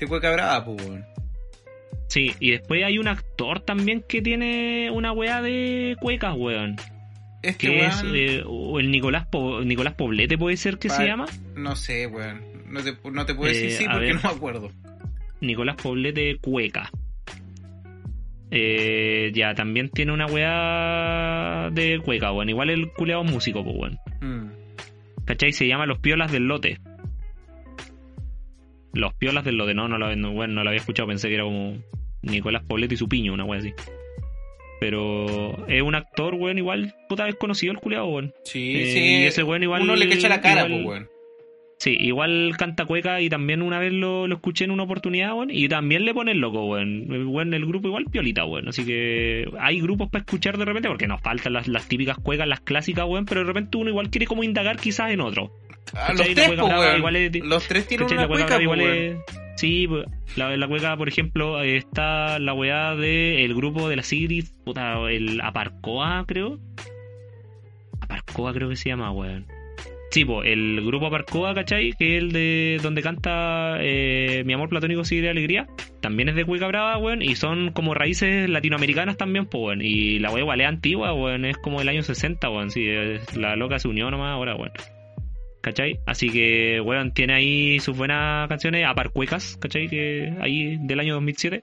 de 0.00 0.06
Cueca 0.06 0.32
Brava, 0.32 0.64
pues, 0.64 0.86
weón. 0.88 1.04
Sí, 2.12 2.32
y 2.40 2.50
después 2.50 2.84
hay 2.84 2.98
un 2.98 3.08
actor 3.08 3.60
también 3.60 4.04
que 4.06 4.20
tiene 4.20 4.90
una 4.90 5.12
weá 5.12 5.40
de 5.40 5.96
cuecas, 5.98 6.34
weón. 6.36 6.76
este 7.42 7.68
¿Qué 7.68 7.86
es? 7.86 8.04
Eh, 8.12 8.42
o 8.46 8.78
el 8.78 8.90
Nicolás, 8.90 9.26
Po- 9.28 9.62
Nicolás 9.62 9.94
Poblete 9.94 10.36
puede 10.36 10.58
ser 10.58 10.78
que 10.78 10.90
se 10.90 11.06
llama. 11.06 11.24
No 11.56 11.74
sé, 11.74 12.06
weón. 12.06 12.42
No 12.68 12.82
te, 12.82 12.94
no 13.10 13.24
te 13.24 13.34
puedo 13.34 13.48
decir 13.50 13.68
Eh, 13.68 13.70
sí 13.70 13.84
porque 13.90 14.00
ver. 14.06 14.14
no 14.16 14.20
me 14.24 14.28
acuerdo. 14.28 14.70
Nicolás 15.40 15.76
Poblete 15.82 16.36
Cueca. 16.36 16.90
Eh, 18.50 19.32
ya, 19.34 19.54
también 19.54 19.88
tiene 19.88 20.12
una 20.12 20.26
weá 20.26 21.70
de 21.70 21.98
Cueca, 22.04 22.30
weón. 22.32 22.50
Igual 22.50 22.68
el 22.68 22.90
culeado 22.92 23.24
músico, 23.24 23.64
pues, 23.64 23.74
weón. 23.74 23.98
Mm. 24.20 24.50
¿Cachai? 25.24 25.52
Se 25.52 25.66
llama 25.66 25.86
Los 25.86 25.98
Piolas 26.00 26.30
del 26.30 26.42
Lote. 26.46 26.78
Los 28.92 29.14
Piolas 29.14 29.44
del 29.46 29.56
Lote, 29.56 29.72
no, 29.72 29.88
no 29.88 29.96
lo, 29.96 30.14
no, 30.16 30.32
bueno, 30.32 30.52
no 30.52 30.62
lo 30.64 30.68
había 30.68 30.80
escuchado, 30.80 31.08
pensé 31.08 31.28
que 31.28 31.36
era 31.36 31.44
como 31.44 31.78
Nicolás 32.22 32.62
Poblete 32.66 32.94
y 32.94 32.96
su 32.96 33.08
piño, 33.08 33.32
una 33.34 33.44
wea 33.44 33.60
así. 33.60 33.72
Pero 34.80 35.66
es 35.68 35.80
un 35.82 35.94
actor, 35.94 36.34
weón, 36.34 36.58
igual, 36.58 36.94
puta 37.08 37.24
vez 37.24 37.36
conocido 37.36 37.72
el 37.72 37.78
culeado, 37.78 38.06
weón. 38.06 38.34
Sí, 38.44 38.74
Eh, 38.76 38.86
sí. 38.92 38.98
y 38.98 39.26
ese 39.26 39.42
weón 39.44 39.62
igual- 39.62 39.82
Uno 39.82 39.94
le 39.94 40.08
cacha 40.08 40.28
la 40.28 40.40
cara, 40.40 40.66
igual- 40.66 40.70
pues, 40.72 40.86
weón. 40.86 41.08
Sí, 41.78 41.96
igual 41.98 42.54
canta 42.58 42.84
cueca 42.84 43.20
y 43.20 43.28
también 43.28 43.60
una 43.60 43.80
vez 43.80 43.92
lo, 43.92 44.28
lo 44.28 44.36
escuché 44.36 44.64
en 44.64 44.70
una 44.70 44.84
oportunidad, 44.84 45.34
weón, 45.34 45.50
y 45.50 45.68
también 45.68 46.04
le 46.04 46.14
pone 46.14 46.30
el 46.32 46.38
loco, 46.38 46.64
weón. 46.66 47.06
Weón, 47.28 47.54
el 47.54 47.66
grupo 47.66 47.88
igual 47.88 48.04
piolita, 48.10 48.44
weón. 48.44 48.68
Así 48.68 48.84
que 48.84 49.48
hay 49.60 49.80
grupos 49.80 50.08
para 50.10 50.22
escuchar 50.22 50.58
de 50.58 50.64
repente, 50.64 50.88
porque 50.88 51.08
nos 51.08 51.20
faltan 51.20 51.52
las, 51.52 51.66
las 51.68 51.88
típicas 51.88 52.18
cuecas, 52.18 52.46
las 52.48 52.60
clásicas, 52.60 53.04
weón, 53.08 53.24
pero 53.24 53.40
de 53.40 53.46
repente 53.48 53.76
uno 53.78 53.90
igual 53.90 54.10
quiere 54.10 54.26
como 54.26 54.44
indagar 54.44 54.76
quizás 54.78 55.10
en 55.12 55.20
otro. 55.20 55.52
Ah, 55.94 56.12
los 56.12 56.22
tres, 56.26 56.46
pues, 56.46 56.56
brava 56.60 56.78
weón. 56.80 56.98
igual 56.98 57.16
es 57.16 57.44
Los 57.44 57.66
tres 57.68 57.86
tienen 57.86 58.06
una 58.12 58.26
cueca 58.28 58.62
igual 58.62 58.78
pues, 58.80 58.90
weón. 58.90 59.16
es- 59.28 59.41
Sí, 59.56 59.88
la, 60.36 60.56
la 60.56 60.96
por 60.96 61.08
ejemplo, 61.08 61.62
está 61.62 62.38
la 62.38 62.54
weá 62.54 62.94
de 62.96 63.44
el 63.44 63.54
grupo 63.54 63.88
de 63.88 63.96
la 63.96 64.02
Sigrid, 64.02 64.46
puta, 64.64 64.98
el 65.10 65.40
Aparcoa, 65.40 66.24
creo. 66.26 66.58
Aparcoa 68.00 68.52
creo 68.52 68.68
que 68.68 68.76
se 68.76 68.88
llama, 68.88 69.12
weón. 69.12 69.46
Sí, 70.12 70.26
pues, 70.26 70.46
el 70.46 70.84
grupo 70.84 71.06
Aparcoa, 71.06 71.54
¿cachai? 71.54 71.94
Que 71.94 72.16
es 72.18 72.22
el 72.22 72.32
de 72.32 72.78
donde 72.82 73.00
canta 73.00 73.78
eh, 73.80 74.42
Mi 74.44 74.52
amor 74.52 74.68
platónico 74.68 75.04
sigue 75.04 75.22
de 75.22 75.30
alegría. 75.30 75.66
También 76.02 76.28
es 76.28 76.34
de 76.34 76.44
Cueca 76.44 76.66
Brava, 76.66 76.98
weón. 76.98 77.22
Y 77.22 77.34
son 77.34 77.72
como 77.72 77.94
raíces 77.94 78.48
latinoamericanas 78.50 79.16
también, 79.16 79.46
pues, 79.46 79.62
weón. 79.62 79.80
Y 79.80 80.18
la 80.18 80.30
weá 80.30 80.42
igual 80.42 80.60
es 80.60 80.66
antigua, 80.66 81.14
weón. 81.14 81.46
Es 81.46 81.56
como 81.56 81.78
del 81.78 81.88
año 81.88 82.02
60, 82.02 82.50
weón. 82.50 82.70
Sí, 82.70 82.86
la 83.36 83.56
loca 83.56 83.78
se 83.78 83.88
unió 83.88 84.10
nomás 84.10 84.32
ahora, 84.32 84.54
weón. 84.54 84.72
¿Cachai? 85.62 86.00
Así 86.06 86.28
que, 86.28 86.80
weón, 86.80 87.14
tiene 87.14 87.34
ahí 87.34 87.78
sus 87.78 87.96
buenas 87.96 88.48
canciones, 88.48 88.84
Aparcuecas, 88.84 89.56
¿cachai? 89.60 89.88
Que 89.88 90.34
ahí 90.40 90.76
del 90.80 90.98
año 90.98 91.14
2007. 91.14 91.62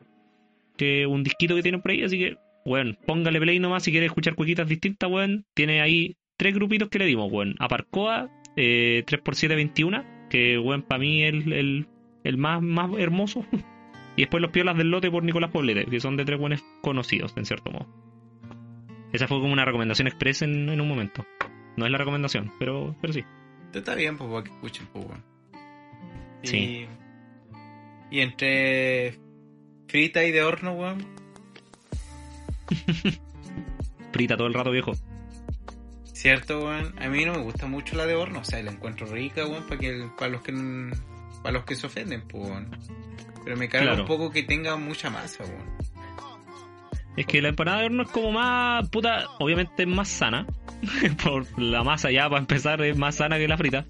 Que 0.77 1.05
un 1.05 1.21
disquito 1.21 1.53
que 1.53 1.61
tienen 1.61 1.81
por 1.81 1.91
ahí, 1.91 2.03
así 2.03 2.17
que, 2.17 2.37
weón, 2.65 2.97
póngale 3.05 3.41
play 3.41 3.59
nomás 3.59 3.83
si 3.83 3.91
quiere 3.91 4.05
escuchar 4.05 4.35
cuequitas 4.35 4.69
distintas, 4.69 5.11
weón. 5.11 5.45
Tiene 5.53 5.81
ahí 5.81 6.15
tres 6.37 6.55
grupitos 6.55 6.87
que 6.87 6.97
le 6.97 7.05
dimos, 7.05 7.29
weón. 7.29 7.55
Aparcoa, 7.59 8.29
eh, 8.55 9.03
3x721, 9.05 10.29
que, 10.29 10.57
weón, 10.57 10.83
para 10.83 10.99
mí 10.99 11.23
es 11.25 11.33
el, 11.33 11.51
el, 11.51 11.87
el 12.23 12.37
más, 12.37 12.61
más 12.61 12.89
hermoso. 12.97 13.45
y 14.15 14.21
después 14.21 14.39
los 14.39 14.51
piolas 14.51 14.77
del 14.77 14.91
lote 14.91 15.11
por 15.11 15.23
Nicolás 15.23 15.51
Poblete, 15.51 15.83
que 15.85 15.99
son 15.99 16.15
de 16.15 16.23
tres 16.23 16.39
buenos 16.39 16.63
conocidos, 16.81 17.33
en 17.35 17.45
cierto 17.45 17.69
modo. 17.69 17.85
Esa 19.11 19.27
fue 19.27 19.41
como 19.41 19.51
una 19.51 19.65
recomendación 19.65 20.07
express 20.07 20.43
en, 20.43 20.69
en 20.69 20.79
un 20.79 20.87
momento. 20.87 21.25
No 21.75 21.85
es 21.85 21.91
la 21.91 21.97
recomendación, 21.97 22.53
pero, 22.59 22.95
pero 23.01 23.11
sí. 23.11 23.25
Está 23.73 23.95
bien, 23.95 24.17
pues, 24.17 24.29
para 24.31 24.43
que 24.43 24.51
escuchen, 24.51 24.87
pues. 24.93 25.05
Y- 26.43 26.47
Sí. 26.47 26.87
Y 28.11 28.21
entre 28.21 29.19
frita 29.87 30.23
y 30.23 30.31
de 30.31 30.41
horno, 30.43 30.71
weón. 30.73 31.05
Frita 34.11 34.35
todo 34.37 34.47
el 34.47 34.53
rato, 34.53 34.71
viejo. 34.71 34.93
Cierto, 36.13 36.65
weón. 36.65 36.95
A 37.01 37.07
mí 37.07 37.23
no 37.25 37.33
me 37.33 37.39
gusta 37.39 37.67
mucho 37.67 37.95
la 37.95 38.05
de 38.05 38.15
horno. 38.15 38.39
O 38.39 38.43
sea, 38.43 38.61
la 38.63 38.71
encuentro 38.71 39.05
rica, 39.07 39.45
weón, 39.45 39.63
para, 39.67 39.79
que, 39.79 40.09
para 40.17 40.31
los 40.31 40.41
que 40.41 40.53
para 41.43 41.53
los 41.53 41.63
que 41.65 41.75
se 41.75 41.85
ofenden, 41.87 42.21
pues, 42.27 42.49
weón. 42.49 42.69
Pero 43.43 43.55
me 43.55 43.69
carga 43.69 43.87
Claro. 43.87 44.01
un 44.03 44.07
poco 44.07 44.29
que 44.31 44.43
tenga 44.43 44.75
mucha 44.75 45.09
masa, 45.09 45.43
weón. 45.43 45.77
Es 47.19 47.25
que 47.25 47.41
la 47.41 47.49
empanada 47.49 47.79
de 47.81 47.85
horno 47.87 48.03
es 48.03 48.09
como 48.09 48.31
más, 48.31 48.87
puta, 48.89 49.25
obviamente 49.39 49.83
es 49.83 49.87
más 49.89 50.07
sana. 50.07 50.47
Por 51.23 51.45
la 51.59 51.83
masa 51.83 52.11
ya, 52.11 52.29
para 52.29 52.39
empezar, 52.39 52.81
es 52.81 52.97
más 52.97 53.15
sana 53.15 53.37
que 53.37 53.47
la 53.47 53.57
frita. 53.57 53.85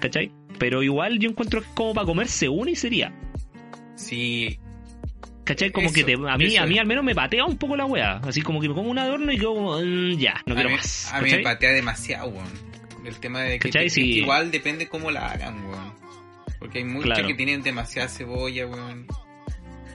¿Cachai? 0.00 0.32
Pero 0.58 0.82
igual 0.82 1.18
yo 1.20 1.30
encuentro 1.30 1.60
que 1.60 1.68
es 1.68 1.72
como 1.74 1.94
para 1.94 2.04
comerse 2.06 2.48
una 2.48 2.70
y 2.72 2.76
sería. 2.76 3.12
Sí, 3.94 4.58
¿Cachai? 5.44 5.70
Como 5.70 5.86
Eso, 5.86 5.94
que 5.94 6.04
te- 6.04 6.14
a 6.14 6.36
mí, 6.38 6.46
eso 6.46 6.62
a 6.62 6.66
mí 6.66 6.78
al 6.78 6.86
menos 6.86 7.04
me 7.04 7.14
patea 7.14 7.44
un 7.44 7.58
poco 7.58 7.76
la 7.76 7.84
weá. 7.84 8.16
Así 8.24 8.40
como 8.40 8.60
que 8.60 8.68
me 8.68 8.74
como 8.74 8.90
una 8.90 9.04
de 9.04 9.10
horno 9.12 9.30
y 9.30 9.36
quedo 9.38 9.54
como, 9.54 9.78
"Mm, 9.78 10.16
ya, 10.16 10.42
no 10.46 10.54
a, 10.54 10.56
quiero 10.56 10.70
mí, 10.70 10.76
más. 10.76 11.12
a 11.12 11.20
mí 11.20 11.30
me 11.30 11.38
patea 11.40 11.70
demasiado, 11.72 12.28
weón. 12.30 12.48
El 13.04 13.16
tema 13.20 13.42
de 13.42 13.58
que, 13.58 13.90
Sí. 13.90 14.00
igual 14.20 14.50
depende 14.50 14.88
cómo 14.88 15.10
la 15.10 15.30
hagan, 15.30 15.64
weón. 15.66 15.92
Porque 16.58 16.78
hay 16.78 16.84
muchos 16.84 17.04
Claro. 17.04 17.28
que 17.28 17.34
tienen 17.34 17.62
demasiada 17.62 18.08
cebolla, 18.08 18.66
weón. 18.66 19.06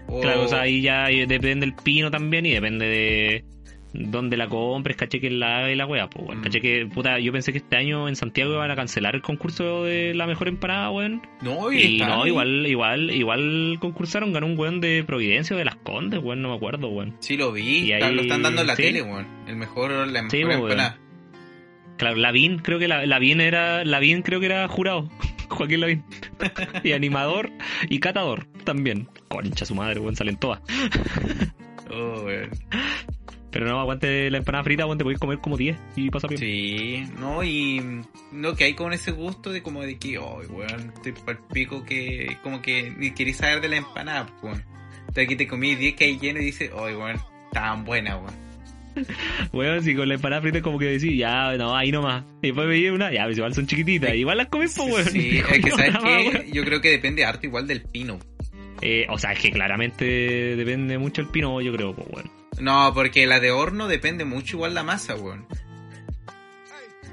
O- 0.09 0.21
Claro, 0.21 0.43
o 0.43 0.47
sea, 0.47 0.61
ahí 0.61 0.81
ya 0.81 1.09
eh, 1.09 1.25
depende 1.27 1.65
del 1.65 1.75
pino 1.75 2.09
también 2.11 2.45
y 2.45 2.51
depende 2.51 2.85
de 2.87 3.43
dónde 3.91 4.37
la 4.37 4.47
compres, 4.47 4.95
caché 4.97 5.19
que 5.19 5.31
la 5.31 5.67
la 5.75 5.85
weá, 5.87 6.07
pues, 6.09 6.23
weón. 6.27 6.39
Mm. 6.39 6.43
Caché 6.43 6.61
que, 6.61 6.85
puta, 6.85 7.17
yo 7.19 7.31
pensé 7.31 7.51
que 7.51 7.57
este 7.57 7.75
año 7.75 8.07
en 8.07 8.15
Santiago 8.15 8.53
iban 8.53 8.69
a 8.69 8.75
cancelar 8.75 9.15
el 9.15 9.23
concurso 9.23 9.83
de 9.83 10.13
la 10.13 10.27
mejor 10.27 10.47
empanada, 10.47 10.91
weón. 10.91 11.21
No, 11.41 11.71
y, 11.71 11.97
no, 11.97 12.21
ahí. 12.23 12.29
igual, 12.29 12.67
igual, 12.67 13.09
igual 13.09 13.77
concursaron, 13.79 14.31
ganó 14.31 14.45
un 14.45 14.59
weón 14.59 14.79
de 14.79 15.03
Providencia 15.05 15.55
o 15.55 15.59
de 15.59 15.65
las 15.65 15.75
Condes, 15.77 16.19
weón, 16.21 16.41
no 16.43 16.49
me 16.49 16.55
acuerdo, 16.55 16.87
weón. 16.89 17.15
Sí, 17.19 17.35
lo 17.35 17.51
vi. 17.51 17.79
Y 17.87 17.91
ahí- 17.93 18.13
lo 18.13 18.21
están 18.21 18.43
dando 18.43 18.61
en 18.61 18.67
la 18.67 18.75
sí. 18.75 18.83
tele, 18.83 19.01
weón. 19.01 19.27
El 19.47 19.55
mejor, 19.55 19.89
la 19.91 20.21
mejor 20.21 20.31
Sí, 20.31 20.43
pues, 20.43 20.57
weón. 20.57 20.71
empanada. 20.71 20.99
Claro, 21.97 22.15
Lavín, 22.15 22.59
creo 22.59 22.79
que 22.79 22.87
la, 22.87 23.05
Lavín 23.05 23.41
era, 23.41 23.83
Lavín 23.83 24.21
creo 24.21 24.39
que 24.39 24.45
era 24.45 24.67
jurado, 24.69 25.09
Joaquín 25.49 25.81
Lavín. 25.81 26.03
y 26.83 26.91
animador 26.93 27.51
y 27.89 27.99
catador 27.99 28.45
también. 28.63 29.09
Concha 29.27 29.65
su 29.65 29.75
madre, 29.75 29.99
weón, 29.99 30.15
salen 30.15 30.37
todas. 30.37 30.61
Oh, 31.91 32.21
weón. 32.23 32.51
Pero 33.51 33.65
no, 33.65 33.79
aguante 33.79 34.29
la 34.29 34.37
empanada 34.37 34.63
frita, 34.63 34.85
weón, 34.85 34.99
te 34.99 35.03
podéis 35.03 35.19
comer 35.19 35.39
como 35.39 35.57
10 35.57 35.75
y 35.95 36.11
pasa 36.11 36.27
bien. 36.27 36.39
Sí, 36.39 37.03
no, 37.17 37.43
y 37.43 37.81
no, 38.31 38.55
que 38.55 38.65
hay 38.65 38.75
con 38.75 38.93
ese 38.93 39.09
gusto 39.11 39.51
de 39.51 39.63
como 39.63 39.81
de 39.81 39.97
que, 39.97 40.19
oh, 40.19 40.39
weón, 40.51 40.93
estoy 40.95 41.13
pal 41.13 41.39
pico 41.51 41.83
que 41.83 42.37
como 42.43 42.61
que 42.61 42.93
ni 42.95 43.11
queréis 43.11 43.37
saber 43.37 43.61
de 43.61 43.69
la 43.69 43.77
empanada, 43.77 44.27
pues, 44.27 44.43
weón. 44.43 44.65
Entonces 44.99 45.25
aquí 45.25 45.35
te 45.35 45.47
comí 45.47 45.73
10 45.73 45.95
que 45.95 46.05
hay 46.05 46.19
lleno 46.19 46.39
y 46.39 46.45
dices, 46.45 46.69
oh, 46.75 46.83
weón, 46.83 47.19
estaban 47.47 47.85
buenas, 47.85 48.21
weón. 48.21 48.48
Weón, 49.53 49.83
si 49.83 49.95
con 49.95 50.07
la 50.07 50.15
empanada 50.15 50.41
frita 50.41 50.61
como 50.61 50.79
que 50.79 50.85
decís, 50.85 51.17
ya, 51.17 51.53
no, 51.57 51.75
ahí 51.75 51.91
nomás. 51.91 52.23
Y 52.41 52.47
después 52.47 52.67
veía 52.67 52.93
una, 52.93 53.11
ya, 53.11 53.25
pues 53.25 53.37
igual 53.37 53.53
son 53.53 53.67
chiquititas, 53.67 54.13
igual 54.15 54.37
las 54.37 54.47
comes, 54.47 54.75
pues, 54.75 54.91
weón. 54.91 55.05
Sí, 55.09 55.37
es 55.37 55.63
que 55.63 55.71
sabes 55.71 55.97
que 55.97 56.51
yo 56.51 56.63
creo 56.63 56.81
que 56.81 56.91
depende 56.91 57.25
harto 57.25 57.45
igual 57.47 57.67
del 57.67 57.81
pino. 57.81 58.19
Eh, 58.81 59.05
o 59.09 59.17
sea, 59.17 59.33
es 59.33 59.39
que 59.39 59.51
claramente 59.51 60.05
depende 60.55 60.97
mucho 60.97 61.21
el 61.21 61.27
pino, 61.27 61.59
yo 61.61 61.73
creo, 61.73 61.93
pues, 61.93 62.07
weón. 62.11 62.31
No, 62.59 62.91
porque 62.93 63.25
la 63.25 63.39
de 63.39 63.51
horno 63.51 63.87
depende 63.87 64.25
mucho 64.25 64.57
igual 64.57 64.73
la 64.73 64.83
masa, 64.83 65.15
weón. 65.15 65.45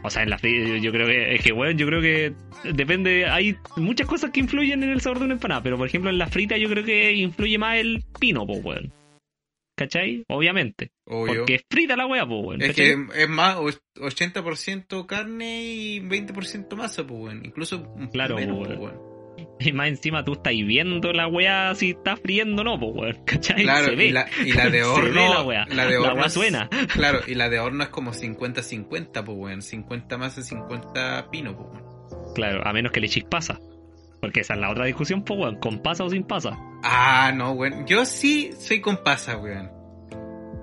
O 0.03 0.11
sea, 0.11 0.23
en 0.23 0.31
la 0.31 0.39
frita, 0.39 0.79
yo 0.79 0.93
creo 0.93 1.07
que, 1.07 1.35
es 1.35 1.43
que, 1.43 1.53
weón, 1.53 1.77
yo 1.77 1.87
creo 1.87 2.01
que 2.01 2.33
depende, 2.73 3.27
hay 3.27 3.57
muchas 3.77 4.07
cosas 4.07 4.31
que 4.31 4.41
influyen 4.41 4.83
en 4.83 4.91
el 4.91 5.01
sabor 5.01 5.19
de 5.19 5.25
una 5.25 5.35
empanada, 5.35 5.63
pero 5.63 5.77
por 5.77 5.87
ejemplo 5.87 6.11
en 6.11 6.19
la 6.19 6.29
frita 6.29 6.57
yo 6.57 6.69
creo 6.69 6.85
que 6.85 7.13
influye 7.13 7.59
más 7.59 7.77
el 7.79 8.05
pino, 8.21 8.47
pues, 8.47 8.65
weón. 8.65 8.93
¿Cachai? 9.77 10.25
Obviamente. 10.29 10.91
Obvio. 11.07 11.41
Porque 11.41 11.57
es 11.57 11.63
frita 11.71 11.97
la 11.97 12.07
weá, 12.07 12.27
pues, 12.27 12.41
weón. 12.45 12.63
Es 12.63 12.75
que 12.75 12.97
es 13.15 13.29
más 13.29 13.57
och- 13.57 13.79
80% 14.01 15.07
carne 15.07 15.63
y 15.65 16.01
20% 16.01 16.77
masa, 16.77 17.07
pues, 17.07 17.21
weón. 17.21 17.45
Incluso 17.45 17.81
un 17.95 18.09
Claro, 18.09 18.37
menos, 18.37 18.57
pues, 18.67 18.79
weón. 18.79 19.17
Y 19.61 19.73
más 19.73 19.89
encima 19.89 20.25
tú 20.25 20.33
estás 20.33 20.55
viendo 20.55 21.13
la 21.13 21.29
weá 21.29 21.75
si 21.75 21.91
está 21.91 22.17
friendo 22.17 22.63
o 22.63 22.65
no, 22.65 22.81
pues, 22.81 22.93
weón. 22.95 23.25
¿Cachai? 23.27 23.63
Claro, 23.65 23.85
Se 23.89 23.95
ve. 23.97 24.07
y 24.07 24.11
la, 24.13 24.27
y 24.45 24.53
la 24.53 24.71
de 24.71 24.79
Se 24.83 24.85
horno. 24.85 25.13
ve 25.21 25.29
la 25.29 25.43
weá. 25.43 25.67
La 25.69 25.87
de 25.87 25.93
La 25.93 26.01
horno. 26.01 26.15
weá 26.15 26.27
es- 26.27 26.33
suena. 26.33 26.69
Claro, 26.95 27.21
y 27.27 27.35
la 27.35 27.49
de 27.51 27.59
horno 27.61 27.83
es 27.85 27.91
como 27.91 28.13
50-50, 28.15 29.25
pues, 29.25 29.39
weón. 29.39 29.61
50 29.63 30.17
masa, 30.19 30.41
50 30.43 31.31
pino, 31.31 31.55
pues, 31.57 31.69
weón. 31.71 32.35
Claro, 32.35 32.67
a 32.67 32.73
menos 32.73 32.93
que 32.93 33.01
le 33.01 33.07
eches 33.07 33.25
pasa. 33.25 33.59
Porque 34.21 34.41
esa 34.41 34.55
es 34.55 34.61
la 34.61 34.71
otra 34.71 34.87
discusión, 34.87 35.23
pues, 35.23 35.39
weón. 35.39 35.57
¿Con 35.57 35.79
pasa 35.81 36.05
o 36.05 36.11
sin 36.11 36.25
pasa? 36.25 36.59
Ah, 36.83 37.33
no, 37.35 37.53
weón. 37.53 37.87
Yo 37.87 38.05
sí 38.05 38.51
soy 38.59 38.81
con 38.81 39.03
pasa, 39.03 39.37
weón. 39.37 39.71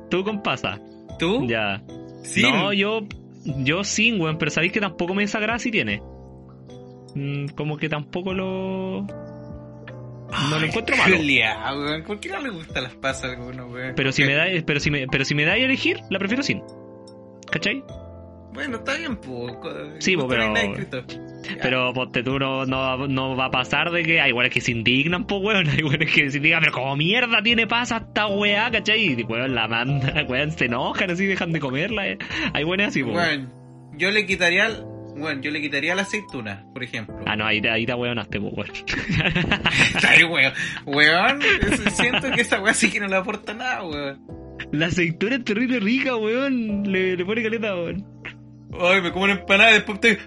Tú 0.09 0.23
con 0.23 0.41
pasa. 0.41 0.79
¿Tú? 1.19 1.45
Ya. 1.47 1.81
Sí. 2.23 2.41
No, 2.41 2.73
yo, 2.73 3.01
yo 3.43 3.83
sin, 3.83 4.19
weón, 4.19 4.37
pero 4.37 4.51
sabéis 4.51 4.73
que 4.73 4.81
tampoco 4.81 5.13
me 5.13 5.23
desagrada 5.23 5.59
si 5.59 5.71
tiene. 5.71 6.01
Mm, 7.15 7.47
como 7.55 7.77
que 7.77 7.89
tampoco 7.89 8.33
lo. 8.33 9.05
No 10.49 10.59
lo 10.59 10.65
encuentro 10.65 10.97
malo. 10.97 11.17
Culiao, 11.17 11.79
weón. 11.79 12.03
¿Por 12.03 12.19
qué 12.19 12.29
no 12.29 12.41
le 12.41 12.49
gustan 12.49 12.83
las 12.83 12.95
pasas 12.95 13.25
a 13.25 13.33
alguno, 13.33 13.67
weón? 13.67 13.93
Pero 13.95 14.11
si 14.11 14.23
me 14.23 14.33
da, 14.33 14.45
pero 14.65 14.79
si 14.79 14.89
me, 14.89 15.07
pero 15.07 15.25
si 15.25 15.35
me 15.35 15.45
da 15.45 15.53
a 15.53 15.57
elegir, 15.57 15.99
la 16.09 16.17
prefiero 16.17 16.41
sin. 16.41 16.63
¿Cachai? 17.51 17.83
Bueno, 18.53 18.77
está 18.77 18.95
bien, 18.95 19.15
pues. 19.17 19.53
Sí, 19.99 20.15
Justo 20.15 20.35
no 20.35 20.55
hay 20.55 20.73
pero-. 20.89 21.05
Pero 21.61 21.93
ponte 21.93 22.23
tú, 22.23 22.39
no, 22.39 22.65
no, 22.65 23.07
no 23.07 23.35
va 23.35 23.45
a 23.45 23.51
pasar 23.51 23.91
de 23.91 24.03
que 24.03 24.21
hay 24.21 24.31
weones 24.31 24.53
que 24.53 24.61
se 24.61 24.71
indignan, 24.71 25.25
pues 25.25 25.41
weón. 25.43 25.67
Hay 25.73 25.83
weones 25.83 26.11
que 26.11 26.29
se 26.29 26.37
indignan, 26.37 26.61
pero 26.61 26.73
como 26.73 26.95
mierda 26.95 27.41
tiene 27.43 27.67
pasa 27.67 27.97
esta 27.97 28.27
weá, 28.27 28.69
¿cachai? 28.71 29.13
Y 29.19 29.23
weón 29.23 29.53
la 29.55 29.67
manda, 29.67 30.23
weón 30.29 30.51
se 30.51 30.65
enojan 30.65 31.11
así, 31.11 31.25
dejan 31.25 31.51
de 31.51 31.59
comerla. 31.59 32.07
eh. 32.07 32.17
Hay 32.53 32.63
weones 32.63 32.87
así, 32.89 33.03
pues. 33.03 33.15
Weón, 33.15 33.51
yo 33.97 34.11
le 34.11 34.25
quitaría, 34.25 34.67
el- 34.67 34.83
bueno, 35.15 35.41
yo 35.41 35.51
le 35.51 35.61
quitaría 35.61 35.93
la 35.93 36.01
aceituna, 36.03 36.65
por 36.73 36.83
ejemplo. 36.83 37.15
Ah, 37.27 37.35
no, 37.35 37.45
ahí, 37.45 37.61
te- 37.61 37.69
ahí 37.69 37.85
te 37.85 37.93
weonaste, 37.93 38.39
pues 38.39 38.53
weón. 38.55 38.71
Ay, 40.07 40.23
weón, 40.23 40.53
weón, 40.85 41.39
siento 41.91 42.31
que 42.31 42.41
esa 42.41 42.61
weá 42.61 42.73
sí 42.73 42.89
que 42.89 42.99
no 42.99 43.07
le 43.07 43.15
aporta 43.15 43.53
nada, 43.53 43.83
weón. 43.83 44.19
La 44.71 44.87
aceituna 44.87 45.35
es 45.35 45.43
terrible 45.43 45.79
rica, 45.79 46.15
weón. 46.15 46.83
Le, 46.91 47.15
le 47.15 47.25
pone 47.25 47.43
caleta, 47.43 47.75
weón. 47.75 48.05
Ay, 48.79 49.01
me 49.01 49.11
como 49.11 49.25
una 49.25 49.33
empanada 49.33 49.69
y 49.71 49.73
después 49.75 49.99
estoy 50.01 50.17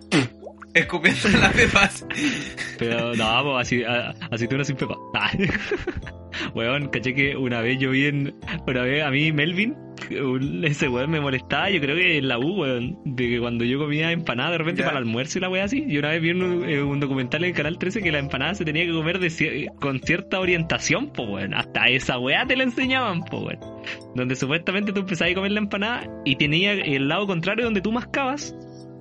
escupiendo 0.80 1.28
las 1.40 1.52
pepas. 1.52 2.06
Pero 2.78 3.14
no, 3.14 3.42
pues 3.44 3.66
así, 3.66 3.82
a- 3.84 4.14
aceituna 4.30 4.64
sin 4.64 4.76
pepa. 4.76 4.96
Ah. 5.14 5.30
Weón, 6.54 6.88
caché 6.88 7.14
que 7.14 7.36
una 7.36 7.60
vez 7.62 7.78
yo 7.78 7.90
vi 7.90 8.06
en. 8.06 8.34
Una 8.66 8.82
vez 8.82 9.02
a 9.02 9.10
mí, 9.10 9.32
Melvin, 9.32 9.74
ese 10.64 10.88
weón 10.88 11.10
me 11.10 11.20
molestaba, 11.20 11.70
yo 11.70 11.80
creo 11.80 11.96
que 11.96 12.18
en 12.18 12.28
la 12.28 12.38
U, 12.38 12.60
weón. 12.60 12.98
De 13.04 13.28
que 13.28 13.40
cuando 13.40 13.64
yo 13.64 13.78
comía 13.78 14.12
empanada 14.12 14.50
de 14.52 14.58
repente 14.58 14.82
para 14.82 14.98
el 14.98 15.04
almuerzo 15.04 15.38
y 15.38 15.40
la 15.40 15.48
weá 15.48 15.64
así. 15.64 15.84
Y 15.88 15.96
una 15.96 16.10
vez 16.10 16.20
vi 16.20 16.30
un, 16.32 16.68
eh, 16.68 16.82
un 16.82 17.00
documental 17.00 17.42
en 17.44 17.50
el 17.50 17.56
canal 17.56 17.78
13 17.78 18.02
que 18.02 18.12
la 18.12 18.18
empanada 18.18 18.54
se 18.54 18.64
tenía 18.66 18.84
que 18.84 18.92
comer 18.92 19.18
de 19.18 19.70
con 19.80 20.00
cierta 20.00 20.38
orientación, 20.40 21.10
pues 21.12 21.26
weón. 21.28 21.54
Hasta 21.54 21.86
esa 21.86 22.18
weá 22.18 22.44
te 22.46 22.54
la 22.56 22.64
enseñaban, 22.64 23.22
pues 23.22 23.42
weón. 23.42 23.60
Donde 24.14 24.36
supuestamente 24.36 24.92
tú 24.92 25.00
empezabas 25.00 25.32
a 25.32 25.34
comer 25.36 25.52
la 25.52 25.60
empanada 25.60 26.06
y 26.26 26.36
tenía 26.36 26.72
el 26.72 27.08
lado 27.08 27.26
contrario 27.26 27.64
donde 27.64 27.80
tú 27.80 27.92
mascabas. 27.92 28.54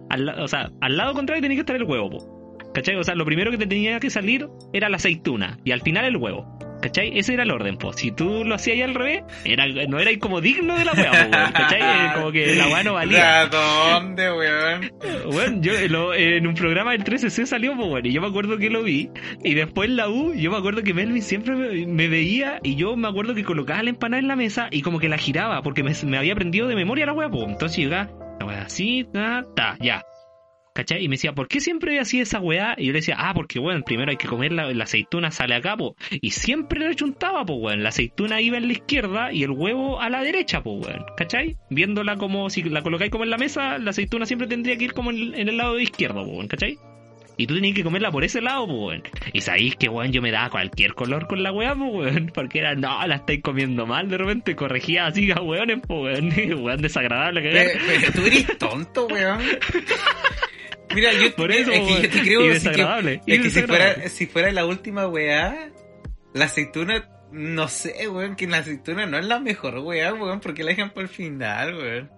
Al, 0.09 0.29
o 0.29 0.47
sea, 0.47 0.71
al 0.81 0.97
lado 0.97 1.13
contrario 1.13 1.41
tenía 1.41 1.55
que 1.57 1.61
estar 1.61 1.75
el 1.75 1.83
huevo, 1.83 2.09
po. 2.09 2.35
¿Cachai? 2.73 2.95
O 2.97 3.03
sea, 3.03 3.15
lo 3.15 3.23
primero 3.25 3.51
que 3.51 3.57
te 3.57 3.67
tenía 3.67 3.99
que 4.01 4.09
salir 4.09 4.47
era 4.73 4.89
la 4.89 4.97
aceituna 4.97 5.59
y 5.63 5.71
al 5.71 5.81
final 5.81 6.03
el 6.05 6.17
huevo. 6.17 6.45
¿Cachai? 6.81 7.17
Ese 7.17 7.33
era 7.33 7.43
el 7.43 7.51
orden, 7.51 7.77
po. 7.77 7.93
Si 7.93 8.11
tú 8.11 8.43
lo 8.43 8.53
hacías 8.55 8.75
ahí 8.75 8.81
al 8.83 8.93
revés, 8.93 9.23
era, 9.45 9.65
no 9.87 9.97
era 9.97 10.11
como 10.19 10.41
digno 10.41 10.77
de 10.77 10.83
la 10.85 10.91
weá, 10.91 11.11
po. 11.11 11.31
¿Cachai? 11.53 11.79
Eh, 11.81 12.11
Como 12.15 12.31
que 12.33 12.53
la 12.55 12.67
weá 12.67 12.83
no 12.83 12.93
valía. 12.93 13.41
¿A 13.41 13.45
dónde, 13.47 14.29
weón? 14.31 14.91
Bueno, 15.31 15.61
yo 15.61 15.71
eh, 15.73 15.87
lo- 15.87 16.13
en 16.13 16.45
un 16.45 16.53
programa 16.53 16.91
del 16.91 17.03
13C 17.05 17.45
salió, 17.45 17.75
pues 17.77 17.87
bueno, 17.87 18.07
y 18.09 18.11
yo 18.11 18.21
me 18.21 18.27
acuerdo 18.27 18.57
que 18.57 18.69
lo 18.69 18.83
vi. 18.83 19.09
Y 19.41 19.53
después 19.53 19.89
en 19.89 19.95
la 19.95 20.09
U, 20.09 20.33
yo 20.33 20.51
me 20.51 20.57
acuerdo 20.57 20.83
que 20.83 20.93
Melvin 20.93 21.21
siempre 21.23 21.55
me, 21.55 21.87
me 21.87 22.07
veía 22.09 22.59
y 22.61 22.75
yo 22.75 22.95
me 22.97 23.07
acuerdo 23.07 23.33
que 23.35 23.45
colocaba 23.45 23.81
la 23.81 23.89
empanada 23.91 24.19
en 24.19 24.27
la 24.27 24.35
mesa 24.35 24.67
y 24.69 24.81
como 24.81 24.99
que 24.99 25.07
la 25.07 25.17
giraba, 25.17 25.61
porque 25.63 25.81
me, 25.81 25.93
me 26.05 26.17
había 26.17 26.33
aprendido 26.33 26.67
de 26.67 26.75
memoria 26.75 27.05
la 27.05 27.13
weá, 27.13 27.29
pues. 27.29 27.45
Entonces 27.47 27.77
llegaba, 27.77 28.09
la 28.39 28.45
weá 28.45 28.61
así, 28.63 29.05
ta, 29.11 29.43
ta, 29.55 29.77
ya. 29.81 30.03
¿Cachai? 30.75 31.05
Y 31.05 31.07
me 31.07 31.13
decía, 31.13 31.31
¿por 31.31 31.47
qué 31.47 31.61
siempre 31.61 32.01
hacía 32.01 32.23
esa 32.23 32.41
weá? 32.41 32.75
Y 32.77 32.87
yo 32.87 32.91
le 32.91 32.99
decía, 32.99 33.15
ah, 33.17 33.33
porque 33.33 33.59
bueno, 33.59 33.81
primero 33.85 34.11
hay 34.11 34.17
que 34.17 34.27
comer 34.27 34.51
la, 34.51 34.73
la 34.73 34.83
aceituna, 34.83 35.31
sale 35.31 35.55
acá, 35.55 35.77
po. 35.77 35.95
Y 36.11 36.31
siempre 36.31 36.85
le 36.85 36.93
chuntaba, 36.95 37.45
pues 37.45 37.57
weón. 37.61 37.81
La 37.81 37.89
aceituna 37.89 38.41
iba 38.41 38.57
en 38.57 38.67
la 38.67 38.73
izquierda 38.73 39.31
y 39.31 39.43
el 39.43 39.51
huevo 39.51 40.01
a 40.01 40.09
la 40.09 40.21
derecha, 40.21 40.61
pues 40.61 40.85
weón. 40.85 41.05
¿Cachai? 41.15 41.55
Viéndola 41.69 42.17
como, 42.17 42.49
si 42.49 42.61
la 42.63 42.81
colocáis 42.81 43.09
como 43.09 43.23
en 43.23 43.29
la 43.29 43.37
mesa, 43.37 43.77
la 43.77 43.91
aceituna 43.91 44.25
siempre 44.25 44.49
tendría 44.49 44.77
que 44.77 44.83
ir 44.83 44.93
como 44.93 45.11
en, 45.11 45.33
el 45.33 45.55
lado 45.55 45.79
izquierdo, 45.79 46.25
pues 46.25 46.35
weón. 46.35 46.47
¿Cachai? 46.49 46.77
Y 47.37 47.47
tú 47.47 47.55
tenías 47.55 47.75
que 47.75 47.83
comerla 47.83 48.11
por 48.11 48.23
ese 48.23 48.41
lado, 48.41 48.65
pues 48.67 48.77
weón. 48.79 49.03
Y 49.33 49.41
sabéis 49.41 49.75
que 49.75 49.89
weón, 49.89 50.11
yo 50.11 50.21
me 50.21 50.31
daba 50.31 50.49
cualquier 50.49 50.93
color 50.93 51.27
con 51.27 51.43
la 51.43 51.51
weá, 51.51 51.75
pues 51.75 51.91
weón. 51.93 52.31
Porque 52.33 52.59
era, 52.59 52.75
no, 52.75 53.05
la 53.07 53.15
estáis 53.15 53.41
comiendo 53.41 53.85
mal, 53.85 54.09
de 54.09 54.17
repente 54.17 54.55
corregía 54.55 55.07
así 55.07 55.31
a 55.31 55.41
weones, 55.41 55.79
pues 55.87 56.19
weón. 56.19 56.63
weón 56.63 56.81
desagradable 56.81 57.41
que 57.41 57.49
Pero, 57.49 57.79
pero 57.85 58.11
tú 58.13 58.25
eres 58.25 58.57
tonto, 58.57 59.07
weón. 59.07 59.41
Mira, 60.93 61.11
yo, 61.13 61.35
Por 61.35 61.51
eso, 61.51 61.71
es 61.71 61.79
que 61.79 62.01
yo 62.03 62.09
te 62.09 62.21
creo 62.21 62.45
Y 62.45 62.47
desagradable, 62.49 63.21
que, 63.25 63.31
y 63.31 63.35
es 63.35 63.41
que 63.41 63.49
si 63.49 63.61
fuera, 63.63 64.09
si 64.09 64.25
fuera 64.27 64.51
la 64.51 64.65
última 64.65 65.07
weá, 65.07 65.69
la 66.33 66.45
aceituna, 66.45 67.09
no 67.31 67.67
sé, 67.67 68.07
weón, 68.07 68.35
que 68.35 68.47
la 68.47 68.59
aceituna 68.59 69.05
no 69.05 69.17
es 69.17 69.25
la 69.25 69.39
mejor 69.39 69.79
weá, 69.79 70.13
weón, 70.13 70.39
porque 70.39 70.63
la 70.63 70.69
dejan 70.69 70.91
por 70.91 71.03
el 71.03 71.09
final, 71.09 71.75
weón. 71.75 72.11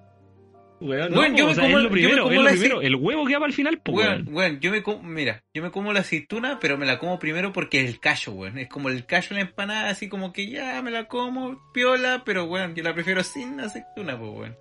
Weón, 0.80 1.12
no, 1.12 1.26
yo 1.36 1.48
me 1.48 1.56
como- 1.56 1.78
lo 1.80 1.84
me 1.86 1.90
primero, 1.90 2.24
como 2.24 2.32
es 2.34 2.38
lo 2.38 2.44
la 2.44 2.52
primero. 2.52 2.82
El 2.82 2.96
huevo 2.96 3.26
que 3.26 3.38
va 3.38 3.48
el 3.48 3.54
final, 3.54 3.80
pues, 3.84 3.98
Weón, 3.98 4.24
weón. 4.28 4.36
weón, 4.36 4.60
yo 4.60 4.72
me 4.72 4.84
como, 4.84 5.02
mira, 5.04 5.44
yo 5.54 5.64
me 5.64 5.72
como 5.72 5.92
la 5.92 6.02
aceituna, 6.02 6.60
pero 6.62 6.78
me 6.78 6.86
la 6.86 7.00
como 7.00 7.18
primero 7.18 7.52
porque 7.52 7.82
es 7.84 7.90
el 7.90 8.00
callo, 8.00 8.34
weón. 8.34 8.58
Es 8.60 8.68
como 8.70 8.90
el 8.90 9.06
callo 9.06 9.28
en 9.32 9.36
la 9.38 9.42
empanada, 9.42 9.90
así 9.90 10.08
como 10.08 10.32
que 10.34 10.50
ya 10.52 10.80
me 10.84 10.92
la 10.92 11.06
como, 11.06 11.60
piola, 11.74 12.22
pero 12.26 12.46
weón, 12.46 12.76
yo 12.76 12.84
la 12.84 12.94
prefiero 12.94 13.24
sin 13.24 13.60
aceituna, 13.60 14.18
pues, 14.20 14.32
weón. 14.32 14.58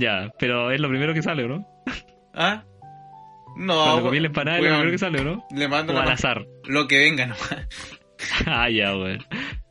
Ya, 0.00 0.32
pero 0.38 0.70
es 0.72 0.80
lo 0.80 0.88
primero 0.88 1.14
que 1.14 1.22
sale, 1.22 1.44
¿o 1.44 1.48
¿no? 1.48 1.66
¿Ah? 2.34 2.64
No, 3.56 3.84
Cuando 3.84 4.02
comí 4.02 4.18
la 4.20 4.26
empanada 4.26 4.58
es 4.58 4.64
lo 4.64 4.70
primero 4.70 4.90
que 4.90 4.98
sale, 4.98 5.20
¿o 5.20 5.24
¿no? 5.24 5.46
Le 5.54 5.68
mando 5.68 5.94
O 5.94 5.98
al 5.98 6.10
azar. 6.10 6.44
lo 6.64 6.88
que 6.88 6.98
venga 6.98 7.26
nomás. 7.26 7.68
ah, 8.46 8.68
ya, 8.68 8.96
weón. 8.96 9.18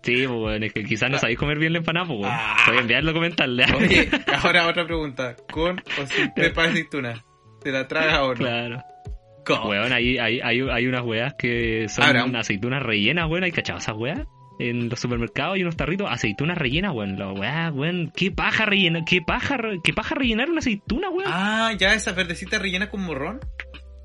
Sí, 0.04 0.28
pues, 0.28 0.30
weón, 0.30 0.64
es 0.64 0.74
que 0.74 0.84
quizás 0.84 1.10
no 1.10 1.18
sabéis 1.18 1.40
comer 1.40 1.58
bien 1.58 1.72
la 1.74 1.80
empanada, 1.80 2.06
pues, 2.08 2.20
weón. 2.20 2.32
Ah. 2.34 2.58
Voy 2.68 2.78
a 2.78 2.82
enviarlo 2.82 3.14
comentarle. 3.14 3.66
Oye, 3.76 4.10
ahora 4.44 4.68
otra 4.68 4.86
pregunta. 4.86 5.36
¿Con 5.50 5.80
o 5.80 6.06
sin 6.08 6.32
pepa 6.34 6.64
de 6.64 6.70
aceituna? 6.70 7.24
¿Te 7.62 7.72
la 7.72 7.88
tragas 7.88 8.20
o 8.20 8.28
no? 8.30 8.34
claro. 8.36 8.84
¿Cómo? 9.46 9.70
Weón, 9.70 9.92
hay, 9.92 10.18
hay, 10.18 10.40
hay, 10.42 10.62
hay 10.62 10.88
unas 10.88 11.02
weas 11.04 11.34
que 11.38 11.88
son 11.90 12.06
Ahora, 12.06 12.26
un- 12.26 12.36
aceitunas 12.36 12.82
rellenas, 12.84 13.30
weón. 13.30 13.44
¿Hay 13.44 13.52
cachado 13.52 13.80
esas 13.80 13.96
weas? 13.98 14.22
En 14.60 14.88
los 14.88 15.00
supermercados 15.00 15.56
hay 15.56 15.64
unos 15.64 15.76
tarritos, 15.76 16.08
aceitunas 16.10 16.58
rellenas, 16.58 16.94
weón. 16.94 17.18
La 17.18 17.32
weá, 17.32 17.72
weón. 17.72 18.12
¿Qué 18.16 18.30
paja 18.32 18.66
rellena? 18.66 19.04
¿Qué 19.06 19.22
paja, 19.22 19.58
qué 19.84 19.94
paja 19.94 20.16
rellenar 20.16 20.50
una 20.50 20.60
aceituna, 20.60 21.10
weón? 21.10 21.30
Ah, 21.32 21.72
ya 21.78 21.94
esa 21.94 22.12
verdecita 22.14 22.60
rellena 22.60 22.90
con 22.90 23.02
morrón. 23.04 23.40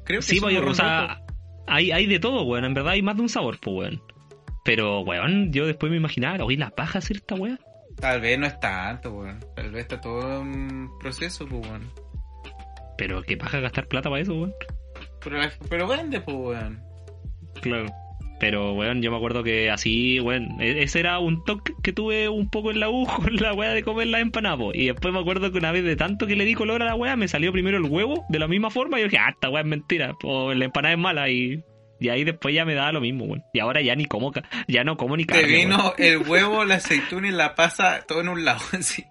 Creo 0.04 0.20
que 0.20 0.26
Sí, 0.26 0.36
es 0.36 0.42
un 0.42 0.46
pues, 0.48 0.56
o 0.56 0.60
morrón 0.60 0.74
sea, 0.74 1.20
hay, 1.66 1.90
hay 1.92 2.06
de 2.06 2.18
todo, 2.18 2.42
weón. 2.44 2.64
En 2.64 2.74
verdad 2.74 2.92
hay 2.94 3.02
más 3.02 3.14
de 3.16 3.22
un 3.22 3.28
sabor, 3.28 3.58
pues, 3.60 3.76
weón. 3.76 4.02
Pero, 4.64 5.00
weón, 5.00 5.52
yo 5.52 5.66
después 5.66 5.90
me 5.90 5.96
imaginaba, 5.96 6.44
oye, 6.44 6.56
la 6.58 6.70
paja 6.70 6.98
hacer 6.98 7.16
esta 7.18 7.34
weá. 7.34 7.58
Tal 8.00 8.20
vez 8.20 8.38
no 8.38 8.46
es 8.46 8.58
tanto, 8.60 9.10
weón. 9.12 9.40
Tal 9.56 9.70
vez 9.70 9.82
está 9.82 10.00
todo 10.00 10.40
en 10.42 10.88
proceso, 11.00 11.46
pues, 11.46 11.66
weón. 11.66 11.90
Pero 12.96 13.22
qué 13.22 13.36
paja 13.36 13.60
gastar 13.60 13.86
plata 13.86 14.10
para 14.10 14.22
eso, 14.22 14.34
weón. 14.34 14.54
Pero, 15.22 15.38
la- 15.38 15.52
pero 15.68 15.86
vende, 15.88 16.20
pues, 16.20 16.36
weón. 16.36 16.80
Claro. 17.62 17.86
Pero, 18.40 18.72
weón, 18.74 19.02
yo 19.02 19.10
me 19.10 19.16
acuerdo 19.16 19.42
que 19.42 19.68
así, 19.68 20.20
weón, 20.20 20.60
e- 20.60 20.82
ese 20.84 21.00
era 21.00 21.18
un 21.18 21.42
toque 21.44 21.72
que 21.82 21.92
tuve 21.92 22.28
un 22.28 22.48
poco 22.50 22.70
en 22.70 22.78
la 22.78 22.88
U 22.88 23.04
con 23.16 23.34
la 23.36 23.52
weá 23.52 23.70
de 23.70 23.82
comer 23.82 24.06
la 24.08 24.20
empanada, 24.20 24.56
po. 24.58 24.70
Y 24.74 24.86
después 24.86 25.12
me 25.12 25.18
acuerdo 25.20 25.50
que 25.50 25.58
una 25.58 25.72
vez 25.72 25.82
de 25.82 25.96
tanto 25.96 26.26
que 26.26 26.36
le 26.36 26.44
di 26.44 26.54
color 26.54 26.82
a 26.82 26.86
la 26.86 26.94
weá, 26.94 27.16
me 27.16 27.26
salió 27.26 27.50
primero 27.52 27.78
el 27.78 27.84
huevo 27.84 28.24
de 28.28 28.38
la 28.38 28.46
misma 28.46 28.70
forma 28.70 28.98
y 28.98 29.02
yo 29.02 29.08
dije, 29.08 29.18
ah, 29.18 29.30
esta 29.30 29.48
weá 29.50 29.62
es 29.62 29.66
mentira, 29.68 30.14
o 30.22 30.54
la 30.54 30.64
empanada 30.66 30.94
es 30.94 31.00
mala 31.00 31.28
y... 31.30 31.64
Y 32.00 32.08
ahí 32.10 32.24
después 32.24 32.54
ya 32.54 32.64
me 32.64 32.74
daba 32.74 32.92
lo 32.92 33.00
mismo, 33.00 33.24
weón. 33.24 33.42
Y 33.52 33.60
ahora 33.60 33.80
ya 33.80 33.94
ni 33.96 34.06
como, 34.06 34.32
ya 34.66 34.84
no 34.84 34.96
como 34.96 35.16
ni 35.16 35.24
Te 35.24 35.34
carne, 35.34 35.48
vino 35.48 35.76
weón. 35.76 35.94
el 35.98 36.18
huevo, 36.28 36.64
la 36.64 36.76
aceituna 36.76 37.28
y 37.28 37.32
la 37.32 37.54
pasa 37.54 38.04
todo 38.06 38.20
en 38.20 38.28
un 38.28 38.44
lado, 38.44 38.60
así. 38.72 39.04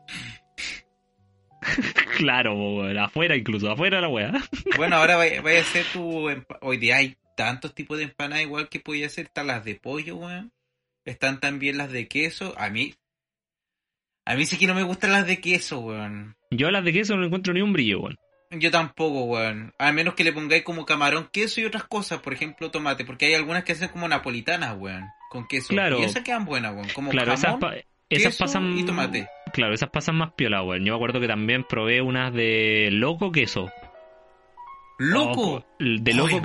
Claro, 2.17 2.53
weón, 2.55 2.97
afuera 2.97 3.35
incluso, 3.35 3.69
afuera 3.69 3.99
la 4.01 4.07
weá. 4.09 4.31
Bueno, 4.77 4.95
ahora 4.97 5.17
vaya, 5.17 5.41
vaya 5.41 5.59
a 5.59 5.61
hacer 5.61 5.85
tu... 5.91 6.27
Hoy 6.61 6.77
día 6.77 6.97
hay 6.97 7.17
tantos 7.35 7.73
tipos 7.73 7.97
de 7.97 8.05
empanadas 8.05 8.43
igual 8.43 8.69
que 8.69 8.79
podía 8.79 9.07
hacer. 9.07 9.25
Están 9.25 9.47
las 9.47 9.65
de 9.65 9.75
pollo, 9.75 10.15
weón. 10.17 10.51
Están 11.05 11.39
también 11.39 11.77
las 11.77 11.91
de 11.91 12.07
queso. 12.07 12.53
A 12.57 12.69
mí... 12.69 12.93
A 14.25 14.35
mí 14.35 14.45
sí 14.45 14.57
que 14.57 14.67
no 14.67 14.75
me 14.75 14.83
gustan 14.83 15.13
las 15.13 15.25
de 15.25 15.39
queso, 15.39 15.79
weón. 15.79 16.35
Yo 16.51 16.69
las 16.69 16.83
de 16.83 16.93
queso 16.93 17.15
no 17.15 17.25
encuentro 17.25 17.53
ni 17.53 17.61
un 17.61 17.73
brillo, 17.73 18.01
weón. 18.01 18.17
Yo 18.51 18.71
tampoco, 18.71 19.23
weón. 19.25 19.73
A 19.77 19.91
menos 19.91 20.13
que 20.13 20.23
le 20.23 20.31
pongáis 20.31 20.63
como 20.63 20.85
camarón, 20.85 21.29
queso 21.31 21.59
y 21.61 21.65
otras 21.65 21.83
cosas. 21.83 22.19
Por 22.19 22.33
ejemplo, 22.33 22.71
tomate. 22.71 23.03
Porque 23.05 23.25
hay 23.25 23.33
algunas 23.33 23.63
que 23.63 23.73
hacen 23.73 23.89
como 23.89 24.07
napolitanas, 24.07 24.75
weón. 24.77 25.05
Con 25.29 25.47
queso. 25.47 25.69
Claro. 25.69 25.99
Y 25.99 26.03
esas 26.03 26.23
quedan 26.23 26.45
buenas, 26.45 26.73
weón. 26.73 26.87
Como 26.93 27.11
Claro, 27.11 27.33
esas, 27.33 27.57
pa- 27.57 27.75
esas 28.09 28.33
queso 28.33 28.45
pasan... 28.45 28.77
y 28.77 28.83
tomate. 28.85 29.27
Claro, 29.53 29.73
esas 29.73 29.89
pasan 29.89 30.15
más 30.15 30.31
piola, 30.33 30.63
weón. 30.63 30.85
Yo 30.85 30.93
me 30.93 30.95
acuerdo 30.97 31.19
que 31.19 31.27
también 31.27 31.65
probé 31.65 32.01
unas 32.01 32.33
de 32.33 32.89
loco 32.91 33.31
queso. 33.31 33.69
¡Loco! 34.99 35.55
Oh, 35.57 35.65
de 35.79 36.11
Ay, 36.11 36.17
loco 36.17 36.29
weón. 36.35 36.43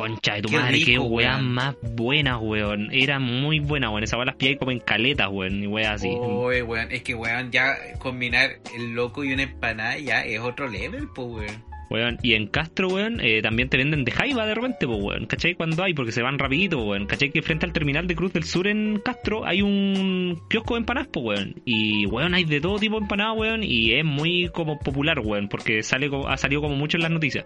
Concha 0.00 0.34
de 0.34 0.42
tu 0.42 0.48
Qué 0.48 0.56
madre, 0.56 0.84
qué 0.84 0.98
weón. 0.98 1.52
más 1.52 1.76
buenas, 1.82 2.38
weón. 2.40 2.88
Era 2.90 3.18
muy 3.18 3.60
buena, 3.60 3.90
weón. 3.90 4.02
Esa 4.02 4.16
weá 4.16 4.24
las 4.24 4.36
pillé 4.36 4.56
como 4.56 4.70
en 4.70 4.80
caletas, 4.80 5.28
weón. 5.30 5.62
Y 5.62 5.66
weas 5.66 5.96
así. 5.96 6.08
Oye, 6.08 6.62
weón. 6.62 6.90
Es 6.90 7.02
que, 7.02 7.14
weón, 7.14 7.50
ya 7.50 7.76
combinar 7.98 8.50
el 8.74 8.94
loco 8.94 9.24
y 9.24 9.32
una 9.32 9.42
empanada 9.42 9.98
ya 9.98 10.22
es 10.22 10.40
otro 10.40 10.68
level, 10.68 11.08
pues, 11.14 11.28
weón. 11.28 11.64
Weón. 11.90 12.18
Y 12.22 12.34
en 12.34 12.46
Castro, 12.46 12.88
weón, 12.88 13.20
eh, 13.20 13.42
también 13.42 13.68
te 13.68 13.76
venden 13.76 14.04
de 14.04 14.12
jaiba 14.12 14.46
de 14.46 14.54
repente, 14.54 14.86
pues, 14.86 14.98
weón. 15.02 15.26
¿Cachai? 15.26 15.54
Cuando 15.54 15.82
hay, 15.82 15.92
porque 15.92 16.12
se 16.12 16.22
van 16.22 16.38
rapidito, 16.38 16.82
weón. 16.82 17.06
¿Cachai? 17.06 17.30
Que 17.30 17.42
frente 17.42 17.66
al 17.66 17.72
terminal 17.72 18.06
de 18.06 18.14
Cruz 18.14 18.32
del 18.32 18.44
Sur 18.44 18.68
en 18.68 19.00
Castro 19.04 19.44
hay 19.44 19.60
un 19.60 20.40
kiosco 20.48 20.74
de 20.74 20.80
empanadas, 20.80 21.08
pues, 21.12 21.24
weón. 21.26 21.60
Y, 21.66 22.06
weón, 22.06 22.32
hay 22.32 22.44
de 22.44 22.60
todo 22.60 22.78
tipo 22.78 22.96
de 22.96 23.02
empanadas, 23.02 23.36
weón. 23.36 23.62
Y 23.64 23.92
es 23.92 24.04
muy 24.04 24.48
como 24.48 24.78
popular, 24.78 25.18
weón. 25.18 25.48
Porque 25.48 25.82
sale 25.82 26.08
ha 26.26 26.36
salido 26.38 26.62
como 26.62 26.76
mucho 26.76 26.96
en 26.96 27.02
las 27.02 27.10
noticias. 27.10 27.44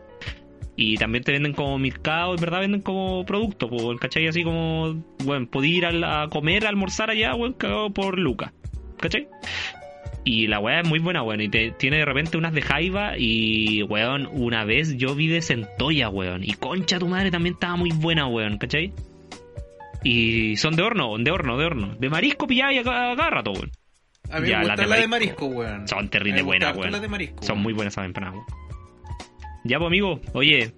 Y 0.77 0.97
también 0.97 1.22
te 1.22 1.31
venden 1.33 1.53
como 1.53 1.79
mercado, 1.79 2.35
en 2.35 2.41
verdad 2.41 2.61
venden 2.61 2.81
como 2.81 3.25
producto, 3.25 3.68
pues, 3.70 4.01
¿cachai? 4.01 4.27
Así 4.27 4.43
como, 4.43 4.95
bueno, 5.25 5.47
podía 5.49 5.77
ir 5.77 5.87
a 6.05 6.29
comer, 6.31 6.66
a 6.66 6.68
almorzar 6.68 7.11
allá, 7.11 7.35
weón, 7.37 7.53
cagado 7.53 7.91
por 7.91 8.18
Lucas, 8.18 8.51
¿cachai? 8.99 9.29
Y 10.25 10.47
la 10.49 10.59
weá 10.59 10.81
es 10.81 10.89
muy 10.89 10.99
buena, 10.99 11.22
weón. 11.22 11.43
Y 11.43 11.49
te- 11.49 11.70
tiene 11.72 11.99
de 11.99 12.05
repente 12.07 12.39
unas 12.39 12.55
de 12.55 12.62
jaiba. 12.62 13.18
Y, 13.18 13.83
weón, 13.83 14.27
una 14.33 14.64
vez 14.64 14.97
yo 14.97 15.14
vi 15.14 15.29
de 15.29 15.43
centolla, 15.43 16.09
weón. 16.09 16.43
Y 16.43 16.55
concha 16.55 16.99
tu 16.99 17.07
madre 17.09 17.31
también 17.31 17.55
estaba 17.55 17.77
muy 17.77 17.91
buena, 17.91 18.27
weón, 18.27 18.57
¿cachai? 18.59 18.93
Y 20.03 20.57
son 20.57 20.77
de 20.77 20.83
horno, 20.83 21.16
de 21.18 21.31
horno, 21.31 21.57
de 21.59 21.66
horno. 21.66 21.95
De 21.99 22.09
marisco 22.09 22.47
pillada 22.47 22.72
y 22.72 22.79
a 22.79 22.83
ca- 22.83 23.12
a 23.12 23.16
cada 23.16 23.31
rato, 23.31 23.53
weón. 23.53 23.70
A 24.31 24.41
mí 24.41 24.49
Ya, 24.49 24.59
me 24.61 24.64
las 24.64 24.77
gusta 24.79 24.83
de 24.83 24.89
la 24.89 24.97
de 25.03 25.09
marisco. 25.09 25.47
weón. 25.47 25.87
Son 25.89 26.09
terrible 26.09 26.43
buenas, 26.43 26.77
weón. 26.77 26.91
las 26.93 27.03
de 27.03 27.09
marisco. 27.09 27.43
Son 27.45 27.59
muy 27.59 27.72
buenas 27.75 27.95
esas 27.95 28.07
empanadas, 28.07 28.35
weón. 28.37 28.64
Ya, 29.65 29.79
pues, 29.79 29.87
amigo, 29.89 30.21
oye, 30.35 30.73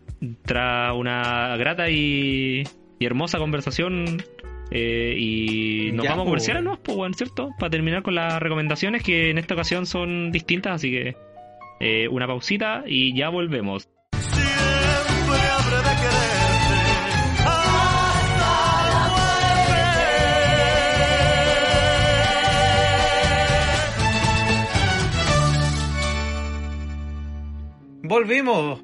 tras 0.44 0.94
una 0.94 1.56
grata 1.56 1.90
y, 1.90 2.62
y 2.98 3.04
hermosa 3.04 3.38
conversación. 3.38 4.22
eh, 4.70 5.14
y 5.18 5.92
nos 5.92 6.04
Ya, 6.04 6.10
vamos 6.10 6.22
a 6.22 6.24
po, 6.24 6.30
comerciales. 6.30 6.62
¿no? 6.64 6.76
Pues, 6.82 6.96
bueno, 6.96 7.14
¿cierto? 7.14 7.50
Para 7.58 7.70
terminar 7.70 8.02
con 8.02 8.14
las 8.14 8.40
recomendaciones 8.40 9.02
que 9.02 9.30
en 9.30 9.38
esta 9.38 9.54
ocasión 9.54 9.86
son 9.86 10.32
distintas, 10.32 10.74
así 10.74 10.90
que 10.90 11.16
eh, 11.80 12.08
una 12.08 12.26
pausita 12.26 12.84
y 12.86 13.14
ya 13.16 13.28
volvemos. 13.28 13.88
Volvimos. 28.08 28.82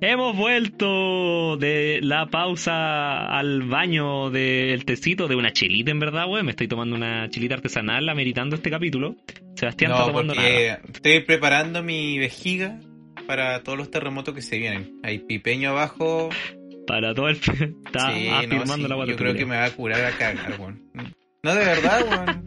Hemos 0.00 0.36
vuelto 0.36 1.56
de 1.56 1.98
la 2.02 2.26
pausa 2.26 3.26
al 3.26 3.62
baño 3.62 4.30
del 4.30 4.84
tecito 4.84 5.26
de 5.26 5.34
una 5.34 5.52
chelita, 5.52 5.90
en 5.90 5.98
verdad, 5.98 6.26
güey. 6.26 6.44
Me 6.44 6.50
estoy 6.52 6.68
tomando 6.68 6.94
una 6.94 7.28
chelita 7.30 7.54
artesanal 7.56 8.08
ameritando 8.08 8.54
este 8.54 8.70
capítulo. 8.70 9.16
Sebastián 9.56 9.90
está 9.90 10.02
No, 10.04 10.08
tomando 10.10 10.34
nada. 10.34 10.48
estoy 10.94 11.20
preparando 11.20 11.82
mi 11.82 12.16
vejiga 12.18 12.78
para 13.26 13.62
todos 13.64 13.76
los 13.76 13.90
terremotos 13.90 14.34
que 14.34 14.42
se 14.42 14.58
vienen. 14.58 15.00
Hay 15.02 15.18
pipeño 15.18 15.70
abajo. 15.70 16.28
Para 16.86 17.12
todo 17.12 17.28
el... 17.28 17.36
Está 17.86 18.12
sí, 18.14 18.28
no, 18.28 18.36
afirmando 18.36 18.76
sí, 18.88 18.94
la 18.94 19.06
yo 19.06 19.16
creo 19.16 19.34
que 19.34 19.46
me 19.46 19.56
va 19.56 19.64
a 19.64 19.70
curar 19.72 20.04
a 20.04 20.16
cagar, 20.16 20.54
weón. 20.60 20.80
No, 21.44 21.54
de 21.54 21.64
verdad, 21.64 22.04
weón. 22.10 22.44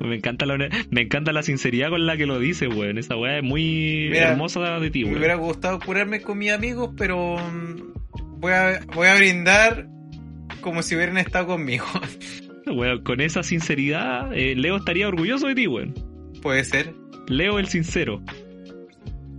Me 0.10 0.16
encanta 0.16 0.46
la 0.46 0.56
me 0.90 1.00
encanta 1.02 1.32
la 1.32 1.42
sinceridad 1.42 1.90
con 1.90 2.04
la 2.06 2.16
que 2.16 2.26
lo 2.26 2.38
dice, 2.40 2.66
güey. 2.66 2.96
Esa 2.98 3.16
weá 3.16 3.38
es 3.38 3.44
muy 3.44 4.08
Mira, 4.10 4.30
hermosa 4.32 4.80
de 4.80 4.90
ti, 4.90 5.00
Me 5.00 5.10
güey. 5.10 5.18
hubiera 5.18 5.36
gustado 5.36 5.78
curarme 5.78 6.20
con 6.22 6.38
mis 6.38 6.50
amigos, 6.50 6.90
pero 6.96 7.36
mm, 7.36 8.40
voy 8.40 8.52
a, 8.52 8.80
voy 8.94 9.06
a 9.06 9.14
brindar 9.14 9.86
como 10.60 10.82
si 10.82 10.96
hubieran 10.96 11.18
estado 11.18 11.46
conmigo. 11.46 11.86
Weón, 12.66 13.02
con 13.04 13.20
esa 13.20 13.42
sinceridad, 13.42 14.32
eh, 14.32 14.54
Leo 14.56 14.76
estaría 14.76 15.06
orgulloso 15.08 15.46
de 15.46 15.54
ti, 15.54 15.66
güey. 15.66 15.92
Puede 16.42 16.64
ser. 16.64 16.94
Leo 17.28 17.58
el 17.60 17.68
sincero. 17.68 18.22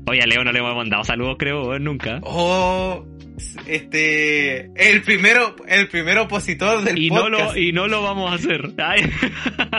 Oye, 0.07 0.21
a 0.21 0.25
Leo 0.27 0.43
no 0.43 0.51
le 0.51 0.59
hemos 0.59 0.75
mandado 0.75 1.03
saludos, 1.03 1.35
creo, 1.39 1.65
güey, 1.65 1.79
nunca. 1.79 2.19
Oh, 2.23 3.05
este, 3.65 4.69
el 4.75 5.01
primero, 5.03 5.55
el 5.67 5.87
primer 5.87 6.17
opositor 6.19 6.83
del 6.83 6.97
y 6.97 7.09
no 7.09 7.29
lo 7.29 7.57
y 7.57 7.71
no 7.71 7.87
lo 7.87 8.01
vamos 8.01 8.31
a 8.31 8.35
hacer. 8.35 8.71
Ay. 8.77 9.09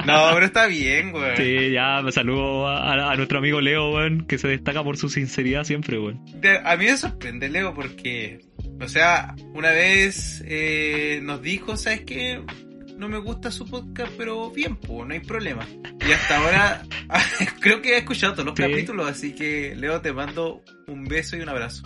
No, 0.06 0.30
pero 0.34 0.46
está 0.46 0.66
bien, 0.66 1.12
güey. 1.12 1.36
Sí, 1.36 1.70
ya 1.72 2.02
me 2.02 2.12
saludo 2.12 2.66
a, 2.68 3.12
a 3.12 3.16
nuestro 3.16 3.38
amigo 3.38 3.60
Leo, 3.60 3.90
weón, 3.92 4.26
que 4.26 4.38
se 4.38 4.48
destaca 4.48 4.82
por 4.82 4.96
su 4.96 5.08
sinceridad 5.08 5.64
siempre. 5.64 5.94
De- 6.40 6.58
A 6.64 6.76
mí 6.76 6.86
me 6.86 6.96
sorprende, 6.96 7.48
Leo, 7.48 7.72
porque, 7.74 8.40
o 8.80 8.88
sea, 8.88 9.34
una 9.52 9.70
vez 9.70 10.42
eh, 10.46 11.20
nos 11.22 11.40
dijo, 11.42 11.76
¿sabes 11.76 12.00
qué? 12.02 12.40
No 12.98 13.08
me 13.08 13.18
gusta 13.18 13.50
su 13.50 13.68
podcast, 13.68 14.12
pero 14.16 14.50
bien, 14.50 14.76
pues, 14.76 15.06
no 15.06 15.14
hay 15.14 15.20
problema. 15.20 15.66
Y 16.06 16.12
hasta 16.12 16.36
ahora 16.38 16.82
creo 17.60 17.82
que 17.82 17.94
he 17.94 17.98
escuchado 17.98 18.34
todos 18.34 18.46
los 18.46 18.54
Sí. 18.56 18.62
capítulos, 18.62 19.08
así 19.08 19.34
que, 19.34 19.74
Leo, 19.76 20.00
te 20.00 20.12
mando 20.12 20.62
un 20.86 21.04
beso 21.04 21.36
y 21.36 21.40
un 21.40 21.48
abrazo. 21.48 21.82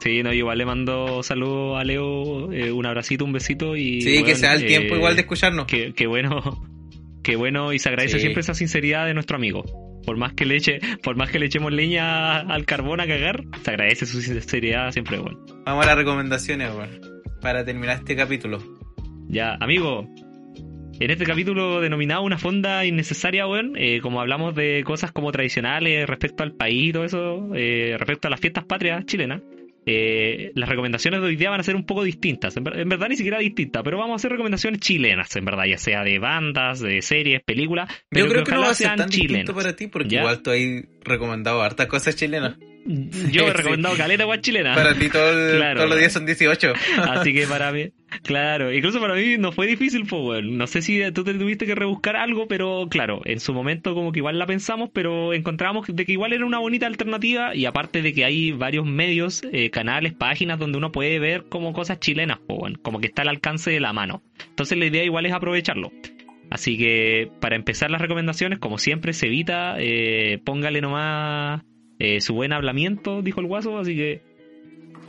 Sí, 0.00 0.22
no, 0.22 0.32
igual 0.32 0.58
le 0.58 0.64
mando 0.66 1.22
saludos 1.22 1.78
a 1.78 1.84
Leo, 1.84 2.50
eh, 2.52 2.72
un 2.72 2.86
abracito, 2.86 3.24
un 3.24 3.32
besito 3.32 3.76
y... 3.76 4.00
Sí, 4.00 4.16
que 4.18 4.22
weón, 4.22 4.36
sea 4.36 4.54
el 4.54 4.64
tiempo 4.66 4.94
eh, 4.94 4.96
igual 4.96 5.14
de 5.14 5.20
escucharnos. 5.22 5.66
que, 5.66 5.92
que 5.92 6.06
bueno, 6.06 6.66
que 7.22 7.36
bueno 7.36 7.72
y 7.74 7.78
se 7.78 7.88
agradece 7.90 8.14
Sí. 8.16 8.20
siempre 8.20 8.40
esa 8.40 8.54
sinceridad 8.54 9.06
de 9.06 9.14
nuestro 9.14 9.36
amigo. 9.36 9.62
Por 10.06 10.16
más 10.16 10.32
que 10.32 10.46
le 10.46 10.56
eche, 10.56 10.80
por 11.02 11.16
más 11.16 11.30
que 11.30 11.38
le 11.38 11.46
echemos 11.46 11.70
leña 11.72 12.38
al 12.40 12.64
carbón 12.64 13.00
a 13.00 13.06
cagar, 13.06 13.44
se 13.62 13.70
agradece 13.70 14.06
su 14.06 14.22
sinceridad 14.22 14.90
siempre, 14.92 15.20
weón. 15.20 15.38
Vamos 15.66 15.84
a 15.84 15.88
las 15.88 15.96
recomendaciones, 15.98 16.72
güey, 16.72 16.88
para 17.42 17.64
terminar 17.66 17.96
este 17.98 18.16
capítulo. 18.16 18.58
Ya, 19.28 19.56
amigo. 19.60 20.08
En 20.98 21.10
este 21.10 21.24
capítulo 21.24 21.80
denominado 21.80 22.22
una 22.22 22.36
fonda 22.38 22.84
innecesaria, 22.84 23.46
weón, 23.46 23.74
eh, 23.76 24.00
como 24.02 24.20
hablamos 24.20 24.54
de 24.54 24.82
cosas 24.84 25.12
como 25.12 25.32
tradicionales 25.32 26.06
respecto 26.06 26.42
al 26.42 26.52
país 26.52 26.88
y 26.90 26.92
todo 26.92 27.04
eso, 27.04 27.48
eh, 27.54 27.96
respecto 27.98 28.28
a 28.28 28.30
las 28.30 28.40
fiestas 28.40 28.64
patrias 28.64 29.06
chilenas, 29.06 29.40
eh, 29.92 30.52
las 30.54 30.68
recomendaciones 30.68 31.20
de 31.20 31.26
hoy 31.26 31.36
día 31.36 31.50
van 31.50 31.60
a 31.60 31.62
ser 31.64 31.76
un 31.76 31.84
poco 31.84 32.02
distintas. 32.04 32.56
En, 32.56 32.64
ver- 32.64 32.78
en 32.78 32.88
verdad 32.88 33.08
ni 33.08 33.16
siquiera 33.16 33.38
distintas, 33.38 33.82
pero 33.82 33.98
vamos 33.98 34.12
a 34.12 34.16
hacer 34.16 34.30
recomendaciones 34.30 34.80
chilenas, 34.80 35.34
en 35.36 35.44
verdad, 35.44 35.64
ya 35.64 35.78
sea 35.78 36.04
de 36.04 36.18
bandas, 36.18 36.80
de 36.80 37.02
series, 37.02 37.42
películas. 37.42 37.88
Pero 38.08 38.26
Yo 38.26 38.32
creo 38.32 38.44
que 38.44 38.50
no 38.52 38.56
ojalá 38.58 38.66
va 38.68 38.72
a 38.72 38.74
ser 38.74 38.86
tan 38.96 39.08
distinto 39.08 39.26
chilenas. 39.34 39.52
para 39.54 39.76
ti, 39.76 39.86
porque 39.88 40.08
¿Ya? 40.08 40.20
igual 40.20 40.42
tú 40.42 40.50
has 40.50 40.58
recomendado 41.04 41.62
hartas 41.62 41.86
cosas 41.86 42.16
chilenas. 42.16 42.56
Yo 42.86 43.42
he 43.44 43.50
Sí. 43.50 43.52
recomendado 43.52 43.96
caleta 43.96 44.24
guay 44.24 44.40
chilena. 44.40 44.74
Para 44.74 44.94
ti 44.94 45.08
todo 45.10 45.30
el- 45.52 45.56
Claro. 45.58 45.76
todos 45.78 45.90
los 45.90 45.98
días 45.98 46.12
son 46.12 46.24
18. 46.26 46.72
Así 46.98 47.32
que 47.34 47.46
para 47.46 47.72
mí, 47.72 47.90
claro, 48.22 48.72
incluso 48.72 49.00
para 49.00 49.14
mí 49.14 49.36
no 49.38 49.52
fue 49.52 49.66
difícil, 49.66 50.06
pues, 50.06 50.22
weón. 50.22 50.56
No 50.56 50.66
sé 50.66 50.80
si 50.82 51.00
tú 51.12 51.22
te 51.24 51.34
tuviste 51.34 51.66
que 51.66 51.74
rebuscar 51.74 52.16
algo, 52.16 52.48
pero 52.48 52.86
claro, 52.90 53.20
en 53.26 53.38
su 53.40 53.52
momento 53.52 53.94
como 53.94 54.12
que 54.12 54.20
igual 54.20 54.38
la 54.38 54.46
pensamos, 54.46 54.90
pero 54.92 55.34
encontramos 55.34 55.86
de 55.88 56.04
que 56.06 56.12
igual 56.12 56.32
era 56.32 56.46
una 56.46 56.58
bonita 56.58 56.86
alternativa 56.86 57.54
y 57.54 57.66
aparte 57.66 58.00
de 58.02 58.12
que 58.14 58.24
hay 58.24 58.52
varios 58.52 58.86
medios, 58.86 59.42
eh, 59.52 59.70
canales, 59.70 60.14
páginas 60.14 60.58
donde 60.58 60.78
uno 60.78 60.90
puede 60.90 61.18
ver 61.18 61.44
como 61.48 61.72
cosas 61.72 62.00
chilenas, 62.00 62.38
pues, 62.46 62.58
weón. 62.60 62.74
Como 62.76 63.00
que 63.00 63.08
está 63.08 63.22
al 63.22 63.28
alcance 63.28 63.70
de 63.70 63.80
la 63.80 63.92
mano. 63.92 64.22
Entonces 64.48 64.78
la 64.78 64.86
idea 64.86 65.04
igual 65.04 65.26
es 65.26 65.32
aprovecharlo. 65.32 65.92
Así 66.50 66.76
que 66.76 67.30
para 67.40 67.54
empezar 67.54 67.90
las 67.92 68.00
recomendaciones, 68.00 68.58
como 68.58 68.78
siempre, 68.78 69.12
se 69.12 69.26
evita, 69.26 69.76
eh, 69.78 70.40
póngale 70.44 70.80
nomás 70.80 71.62
eh, 72.00 72.20
su 72.20 72.34
buen 72.34 72.52
hablamiento, 72.52 73.22
dijo 73.22 73.40
el 73.40 73.46
guaso, 73.46 73.78
así 73.78 73.94
que 73.94 74.22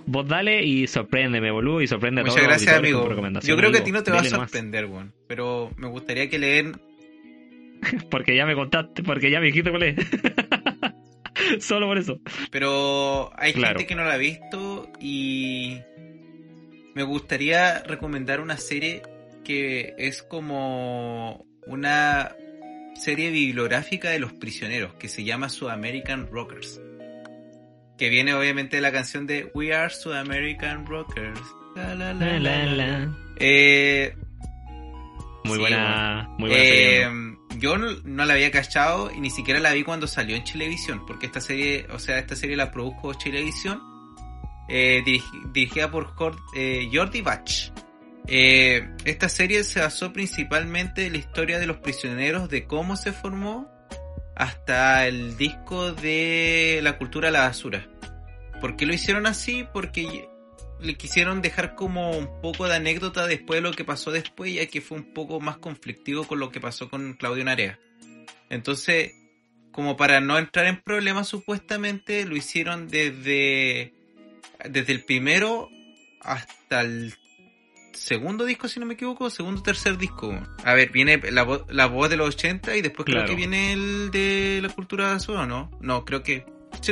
vos 0.06 0.28
dale 0.28 0.64
y 0.64 0.86
sorpréndeme, 0.88 1.50
boludo, 1.52 1.82
y 1.82 1.88
sorprende 1.88 2.22
a 2.22 2.24
Muchas 2.26 2.36
todos 2.36 2.48
gracias, 2.48 2.76
amigo. 2.78 3.10
Yo 3.42 3.56
creo 3.58 3.72
que 3.72 3.80
a 3.80 3.84
ti 3.84 3.92
no 3.92 4.04
te 4.04 4.12
va 4.12 4.20
a 4.20 4.24
sorprender, 4.26 4.86
weón. 4.86 5.14
Pero 5.28 5.72
me 5.78 5.88
gustaría 5.88 6.30
que 6.30 6.38
leen. 6.38 6.80
Porque 8.12 8.36
ya 8.36 8.46
me 8.46 8.54
contaste, 8.54 9.02
porque 9.02 9.32
ya 9.32 9.40
me 9.40 9.48
dijiste 9.48 9.72
cuál 9.72 9.84
es. 9.84 9.96
Solo 11.66 11.88
por 11.88 11.98
eso. 11.98 12.20
Pero 12.52 13.32
hay 13.36 13.54
Claro. 13.54 13.80
gente 13.80 13.88
que 13.88 13.96
no 13.96 14.04
la 14.04 14.14
ha 14.14 14.18
visto 14.18 14.92
y 15.00 15.80
me 16.94 17.04
gustaría 17.04 17.80
recomendar 17.84 18.40
una 18.40 18.58
serie 18.58 19.02
que 19.44 19.96
es 19.98 20.22
como 20.22 21.46
una 21.66 22.36
serie 22.96 23.32
bibliográfica 23.32 24.10
de 24.10 24.20
los 24.20 24.34
prisioneros 24.34 24.94
que 24.96 25.08
se 25.08 25.24
llama 25.24 25.50
Sudamerican 25.50 26.28
Rockers. 26.32 26.80
Que 27.98 28.10
viene 28.10 28.34
obviamente 28.34 28.78
de 28.78 28.82
la 28.82 28.92
canción 28.92 29.28
de 29.28 29.52
We 29.54 29.74
Are 29.74 29.94
Rockers. 30.86 31.40
La, 31.76 31.94
la, 31.96 32.14
la, 32.14 32.40
la. 32.40 32.66
la. 32.66 33.18
Eh, 33.38 34.16
Muy 35.44 35.56
Sí, 35.56 35.60
buena, 35.60 36.28
muy 36.38 36.50
buena 36.50 36.64
Eh, 36.64 36.68
serie, 36.68 37.10
¿no? 37.12 37.32
Yo 37.58 37.78
no, 37.78 37.92
no 38.06 38.26
la 38.26 38.34
había 38.34 38.50
cachado 38.50 39.12
y 39.12 39.20
ni 39.20 39.30
siquiera 39.30 39.60
la 39.60 39.74
vi 39.74 39.84
cuando 39.84 40.08
salió 40.08 40.36
en 40.36 40.44
Chilevisión, 40.44 41.06
porque 41.06 41.28
esta 41.28 41.42
serie, 41.42 41.86
o 41.92 42.00
sea, 42.00 42.18
esta 42.18 42.36
serie 42.36 42.56
la 42.56 42.72
produjo 42.72 43.14
Chilevisión, 43.14 43.82
eh, 44.70 45.04
dirigi- 45.06 45.52
dirigida 45.52 45.92
por 45.92 46.14
eh, 46.56 46.90
Jordi 46.92 47.22
Bach. 47.22 47.72
Eh, 48.28 48.88
esta 49.06 49.30
serie 49.30 49.64
se 49.64 49.80
basó 49.80 50.14
principalmente 50.14 51.06
en 51.06 51.14
la 51.14 51.20
historia 51.20 51.60
de 51.60 51.68
los 51.68 51.78
prisioneros, 51.78 52.50
de 52.50 52.66
cómo 52.66 52.96
se 52.96 53.12
formó, 53.12 53.70
hasta 54.36 55.08
el 55.08 55.38
disco 55.38 55.92
de 55.92 56.80
la 56.84 56.98
cultura 56.98 57.32
la 57.32 57.42
basura. 57.42 57.88
¿Por 58.60 58.76
qué 58.76 58.86
lo 58.86 58.94
hicieron 58.94 59.26
así? 59.26 59.66
Porque 59.74 60.28
le 60.80 60.96
quisieron 60.96 61.42
dejar 61.42 61.76
como 61.76 62.12
un 62.12 62.42
poco 62.42 62.68
de 62.68 62.76
anécdota 62.76 63.28
después 63.28 63.58
de 63.58 63.70
lo 63.70 63.76
que 63.76 63.86
pasó 63.86 64.12
después, 64.12 64.54
ya 64.54 64.66
que 64.66 64.82
fue 64.82 64.98
un 64.98 65.14
poco 65.14 65.40
más 65.40 65.58
conflictivo 65.58 66.26
con 66.26 66.40
lo 66.40 66.52
que 66.52 66.60
pasó 66.60 66.90
con 66.90 67.14
Claudio 67.14 67.44
Narea. 67.44 67.80
Entonces, 68.50 69.14
como 69.72 69.96
para 69.96 70.20
no 70.22 70.38
entrar 70.38 70.66
en 70.68 70.82
problemas 70.82 71.28
supuestamente, 71.28 72.26
lo 72.26 72.36
hicieron 72.36 72.88
desde, 72.88 73.94
desde 74.70 74.94
el 74.94 75.04
primero 75.06 75.70
hasta 76.22 76.82
el 76.82 77.14
segundo 78.02 78.46
disco, 78.46 78.68
si 78.68 78.80
no 78.80 78.86
me 78.86 78.96
equivoco, 78.96 79.30
segundo 79.30 79.62
tercer 79.62 79.98
disco. 79.98 80.34
A 80.66 80.74
ver, 80.74 80.90
viene 80.92 81.20
la, 81.32 81.46
vo- 81.46 81.66
la 81.70 81.86
voz 81.86 82.10
de 82.10 82.18
los 82.18 82.30
80 82.36 82.76
y 82.76 82.82
después 82.82 83.06
Claro. 83.06 83.26
creo 83.26 83.30
que 83.30 83.36
viene 83.36 83.74
el 83.74 84.10
de 84.12 84.60
la 84.62 84.70
cultura 84.70 85.04
de 85.06 85.10
la 85.10 85.14
basura, 85.16 85.42
¿o 85.42 85.46
¿no? 85.46 85.72
No, 85.82 86.04
creo 86.06 86.24
que... 86.24 86.46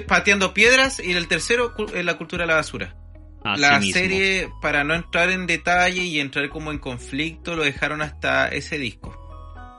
Pateando 0.07 0.53
piedras 0.53 0.99
y 0.99 1.14
el 1.14 1.28
tercero, 1.28 1.74
cu- 1.74 1.88
eh, 1.93 2.03
la 2.03 2.18
cultura 2.18 2.43
de 2.43 2.47
la 2.47 2.55
basura 2.55 2.95
Así 3.43 3.62
la 3.62 3.80
mismo. 3.80 3.93
serie, 3.99 4.49
para 4.62 4.84
no 4.84 4.93
entrar 4.93 5.30
en 5.32 5.47
detalle 5.47 6.01
y 6.03 6.20
entrar 6.20 6.49
como 6.49 6.72
en 6.72 6.78
conflicto, 6.80 7.55
lo 7.55 7.64
dejaron 7.64 8.01
hasta 8.01 8.49
ese 8.49 8.78
disco. 8.78 9.16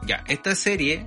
Ya, 0.07 0.25
esta 0.29 0.55
serie 0.55 1.07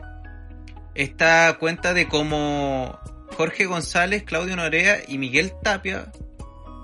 esta 0.96 1.58
cuenta 1.60 1.94
de 1.96 2.08
cómo 2.08 3.00
Jorge 3.36 3.66
González, 3.66 4.22
Claudio 4.24 4.56
Norea 4.56 5.00
y 5.08 5.18
Miguel 5.18 5.52
Tapia 5.64 6.12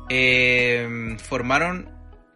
eh, 0.09 1.15
formaron 1.23 1.89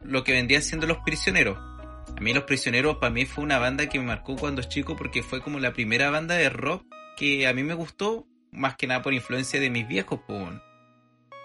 lo 0.03 0.23
que 0.23 0.33
vendría 0.33 0.61
siendo 0.61 0.87
Los 0.87 0.97
Prisioneros. 0.99 1.57
A 1.57 2.19
mí 2.21 2.33
Los 2.33 2.43
Prisioneros 2.43 2.97
para 2.97 3.11
mí 3.13 3.25
fue 3.25 3.43
una 3.43 3.57
banda 3.59 3.87
que 3.89 3.99
me 3.99 4.05
marcó 4.05 4.35
cuando 4.35 4.61
chico 4.63 4.95
porque 4.95 5.23
fue 5.23 5.41
como 5.41 5.59
la 5.59 5.73
primera 5.73 6.09
banda 6.09 6.35
de 6.35 6.49
rock 6.49 6.85
que 7.17 7.47
a 7.47 7.53
mí 7.53 7.63
me 7.63 7.73
gustó, 7.73 8.27
más 8.51 8.75
que 8.75 8.87
nada 8.87 9.01
por 9.01 9.13
influencia 9.13 9.59
de 9.59 9.69
mis 9.69 9.87
viejos. 9.87 10.19
po, 10.27 10.33
weón. 10.35 10.61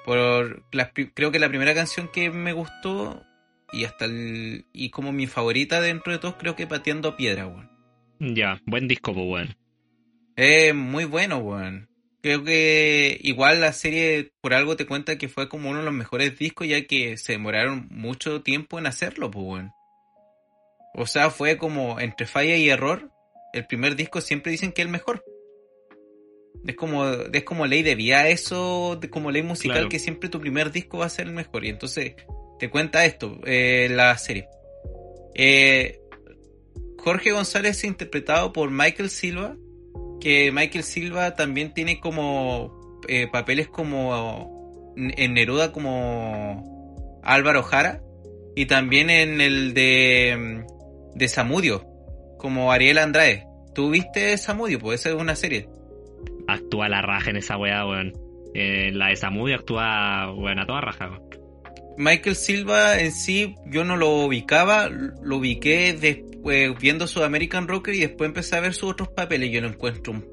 Por 0.05 0.65
la- 0.73 0.91
creo 0.93 1.31
que 1.31 1.39
la 1.39 1.49
primera 1.49 1.75
canción 1.75 2.09
que 2.09 2.31
me 2.31 2.53
gustó 2.53 3.23
y 3.73 3.85
hasta 3.85 4.07
el, 4.07 4.65
y 4.73 4.91
como 4.91 5.13
mi 5.13 5.27
favorita 5.27 5.81
dentro 5.81 6.13
de 6.13 6.19
todos 6.19 6.37
creo 6.39 6.57
que 6.57 6.67
Pateando 6.67 7.17
Piedra, 7.17 7.47
weón. 7.47 7.71
Ya, 8.21 8.61
buen 8.67 8.89
disco, 8.89 9.13
pues, 9.15 9.27
weón. 9.27 9.57
Es 10.37 10.75
muy 10.75 11.05
bueno, 11.05 11.39
weón. 11.39 11.88
Creo 12.21 12.43
que 12.43 13.19
igual 13.23 13.61
la 13.61 13.73
serie 13.73 14.33
por 14.41 14.53
algo 14.53 14.77
te 14.77 14.87
cuenta 14.87 15.19
que 15.19 15.29
fue 15.29 15.49
como 15.49 15.71
uno 15.71 15.79
de 15.79 15.85
los 15.85 15.95
mejores 15.95 16.37
discos 16.39 16.67
ya 16.67 16.85
que 16.85 17.17
se 17.17 17.33
demoraron 17.33 17.87
mucho 17.91 18.43
tiempo 18.43 18.79
en 18.79 18.87
hacerlo, 18.87 19.31
pues. 19.31 19.67
O 20.95 21.07
sea, 21.07 21.31
fue 21.31 21.57
como 21.57 22.01
entre 22.01 22.27
falla 22.27 22.57
y 22.57 22.69
error. 22.69 23.11
El 23.53 23.67
primer 23.67 23.95
disco 23.95 24.21
siempre 24.21 24.51
dicen 24.51 24.73
que 24.73 24.83
es 24.83 24.87
el 24.87 24.93
mejor. 24.93 25.25
Es 26.67 26.75
como, 26.75 27.07
es 27.09 27.45
como 27.45 27.67
ley 27.67 27.83
de 27.85 27.95
vida 27.95 28.29
eso, 28.29 28.99
como 29.11 29.31
ley 29.31 29.43
musical 29.43 29.77
Claro. 29.77 29.89
que 29.89 30.01
siempre 30.01 30.29
tu 30.29 30.41
primer 30.41 30.73
disco 30.73 30.99
va 30.99 31.07
a 31.07 31.11
ser 31.11 31.29
el 31.29 31.35
mejor. 31.35 31.65
Y 31.65 31.69
entonces 31.69 32.15
te 32.59 32.69
cuenta 32.69 33.05
esto, 33.05 33.39
eh, 33.45 33.89
la 33.91 34.19
serie. 34.19 34.49
Eh, 35.35 36.01
Jorge 36.99 37.31
González 37.31 37.79
es 37.79 37.85
interpretado 37.85 38.53
por 38.53 38.73
Michael 38.73 39.09
Silva, 39.09 39.57
que 40.21 40.51
Michael 40.53 40.85
Silva 40.85 41.35
también 41.35 41.73
tiene 41.75 42.01
como 42.01 43.01
eh, 43.09 43.29
papeles 43.31 43.69
como 43.69 44.95
en 44.97 45.35
Neruda 45.35 45.73
como 45.73 47.21
Álvaro 47.23 47.63
Jara 47.63 48.03
y 48.57 48.67
también 48.67 49.11
en 49.11 49.41
el 49.41 49.75
de, 49.75 50.65
de 51.15 51.29
Samudio 51.29 51.85
como 52.39 52.73
Ariel 52.73 52.99
Andrade. 52.99 53.45
¿Tú 53.75 53.91
viste 53.91 54.37
Samudio? 54.39 54.79
Pues 54.79 55.01
esa 55.01 55.11
es 55.11 55.15
una 55.15 55.37
serie. 55.37 55.69
Actúa 56.47 56.89
la 56.89 57.03
raja 57.03 57.31
en 57.31 57.37
esa 57.37 57.57
weá, 57.57 57.87
weón. 57.87 58.13
Eh, 58.55 58.91
la 58.93 59.09
de 59.09 59.17
Samudio 59.17 59.57
actúa, 59.57 60.33
weón, 60.33 60.59
a 60.59 60.67
toda 60.67 60.81
raja, 60.81 61.11
weón. 61.11 61.38
Michael 61.99 62.37
Silva 62.37 63.01
en 63.01 63.13
sí 63.13 63.57
yo 63.67 63.85
no 63.85 63.97
lo 63.97 64.25
ubicaba, 64.25 64.89
lo 64.89 65.37
ubiqué 65.37 65.93
después 65.93 66.29
viendo 66.81 67.09
su 67.09 67.25
American 67.25 67.67
Rocker 67.67 67.95
y 67.95 68.01
después 68.01 68.29
empecé 68.29 68.57
a 68.57 68.61
ver 68.61 68.73
sus 68.73 68.91
otros 68.91 69.09
papeles. 69.09 69.51
Yo 69.51 69.61
lo 69.61 69.69
encuentro 69.69 70.13
un, 70.13 70.25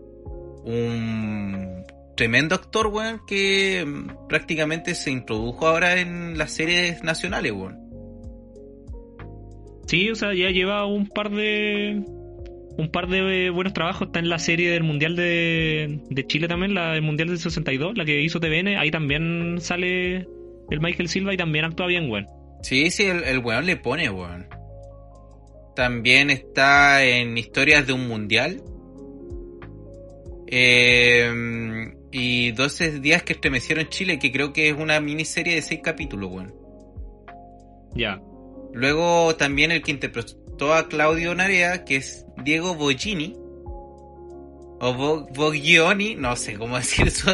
tremendo 2.16 2.56
actor, 2.56 2.88
weón, 2.88 3.22
que 3.28 3.86
mm, 3.86 4.28
prácticamente 4.28 4.96
se 4.96 5.12
introdujo 5.12 5.68
ahora 5.68 6.00
en 6.00 6.38
las 6.38 6.52
series 6.52 7.04
nacionales, 7.04 7.52
weón. 7.52 7.80
Sí, 9.88 10.10
o 10.10 10.16
sea, 10.16 10.34
ya 10.34 10.50
lleva 10.50 10.86
un 10.86 11.08
par 11.08 11.32
de. 11.32 12.04
Un 12.78 12.92
par 12.92 13.08
de 13.08 13.50
buenos 13.52 13.74
trabajos. 13.74 14.08
Está 14.08 14.20
en 14.20 14.30
la 14.30 14.38
serie 14.38 14.70
del 14.70 14.84
Mundial 14.84 15.16
de, 15.16 16.02
de 16.10 16.28
Chile 16.28 16.48
también, 16.48 16.74
la 16.74 16.92
del 16.92 17.04
Mundial 17.04 17.30
del 17.30 17.40
62, 17.40 17.98
la 17.98 18.04
que 18.04 18.22
hizo 18.22 18.40
TVN. 18.40 18.76
Ahí 18.78 18.92
también 18.92 19.58
sale 19.62 20.28
el 20.70 20.80
Michael 20.82 21.10
Silva 21.10 21.34
y 21.34 21.38
también 21.38 21.66
actúa 21.66 21.88
bien, 21.88 22.10
weón. 22.10 22.28
Sí, 22.62 22.90
sí, 22.92 23.04
el, 23.04 23.24
el 23.24 23.40
weón 23.40 23.66
le 23.66 23.78
pone, 23.78 24.10
weón. 24.10 24.48
También 25.76 26.30
está 26.30 27.04
en 27.04 27.38
Historias 27.38 27.86
de 27.86 27.94
un 27.94 28.08
Mundial. 28.08 28.62
Eh, 30.48 31.94
y 32.12 32.52
12 32.52 33.00
días 33.02 33.24
que 33.24 33.34
estremecieron 33.34 33.90
Chile, 33.90 34.20
que 34.20 34.32
creo 34.32 34.54
que 34.54 34.70
es 34.70 34.78
una 34.78 35.00
miniserie 35.02 35.56
de 35.56 35.62
6 35.62 35.82
capítulos, 35.84 36.32
weón. 36.32 36.56
Ya. 37.94 38.22
Luego 38.74 39.36
también 39.36 39.72
el 39.72 39.82
que 39.82 39.92
interpretó 39.92 40.74
a 40.74 40.88
Claudio 40.88 41.36
Narea, 41.36 41.84
que 41.84 41.98
es 41.98 42.26
Diego 42.44 42.76
Boggini. 42.76 43.36
O 44.82 44.94
Bo- 44.94 45.28
Boggioni, 45.34 46.16
no 46.16 46.36
sé 46.36 46.56
cómo 46.56 46.76
decir 46.78 47.10
su, 47.12 47.30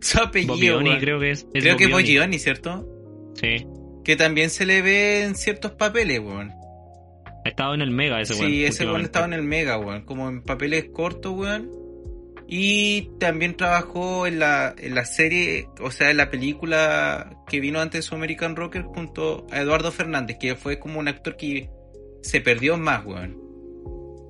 su 0.00 0.18
apellido. 0.20 0.54
Bobbioni 0.54 0.90
weón. 0.90 1.00
creo 1.00 1.20
que 1.20 1.30
es. 1.32 1.46
es 1.52 1.62
Creo 1.62 1.76
que 1.76 1.84
es. 1.84 1.90
Boggioni, 1.90 2.38
¿cierto? 2.38 2.86
Sí. 3.34 3.66
Que 4.04 4.16
también 4.16 4.50
se 4.50 4.66
le 4.66 4.82
ve 4.82 5.24
en 5.24 5.34
ciertos 5.34 5.72
papeles, 5.72 6.20
weón. 6.20 6.52
Ha 7.44 7.48
estado 7.48 7.74
en 7.74 7.80
el 7.80 7.90
Mega 7.90 8.20
ese 8.20 8.34
weón. 8.34 8.46
Sí, 8.50 8.64
ese 8.64 8.86
weón 8.86 9.02
estaba 9.02 9.26
en 9.26 9.32
el 9.32 9.42
Mega, 9.42 9.78
weón. 9.78 10.02
Como 10.04 10.28
en 10.28 10.42
papeles 10.42 10.86
cortos, 10.92 11.32
weón. 11.32 11.70
Y 12.48 13.10
también 13.18 13.56
trabajó 13.56 14.28
en 14.28 14.38
la, 14.38 14.72
en 14.78 14.94
la 14.94 15.04
serie, 15.04 15.66
o 15.80 15.90
sea, 15.90 16.12
en 16.12 16.16
la 16.18 16.30
película 16.30 17.36
que 17.48 17.58
vino 17.58 17.80
antes 17.80 17.98
de 18.04 18.08
su 18.08 18.14
American 18.14 18.54
Rocker 18.54 18.82
junto 18.82 19.48
a 19.50 19.60
Eduardo 19.60 19.90
Fernández, 19.90 20.36
que 20.38 20.54
fue 20.54 20.78
como 20.78 21.00
un 21.00 21.08
actor 21.08 21.36
que 21.36 21.68
se 22.22 22.40
perdió 22.40 22.76
más, 22.78 23.04
weón. 23.04 23.36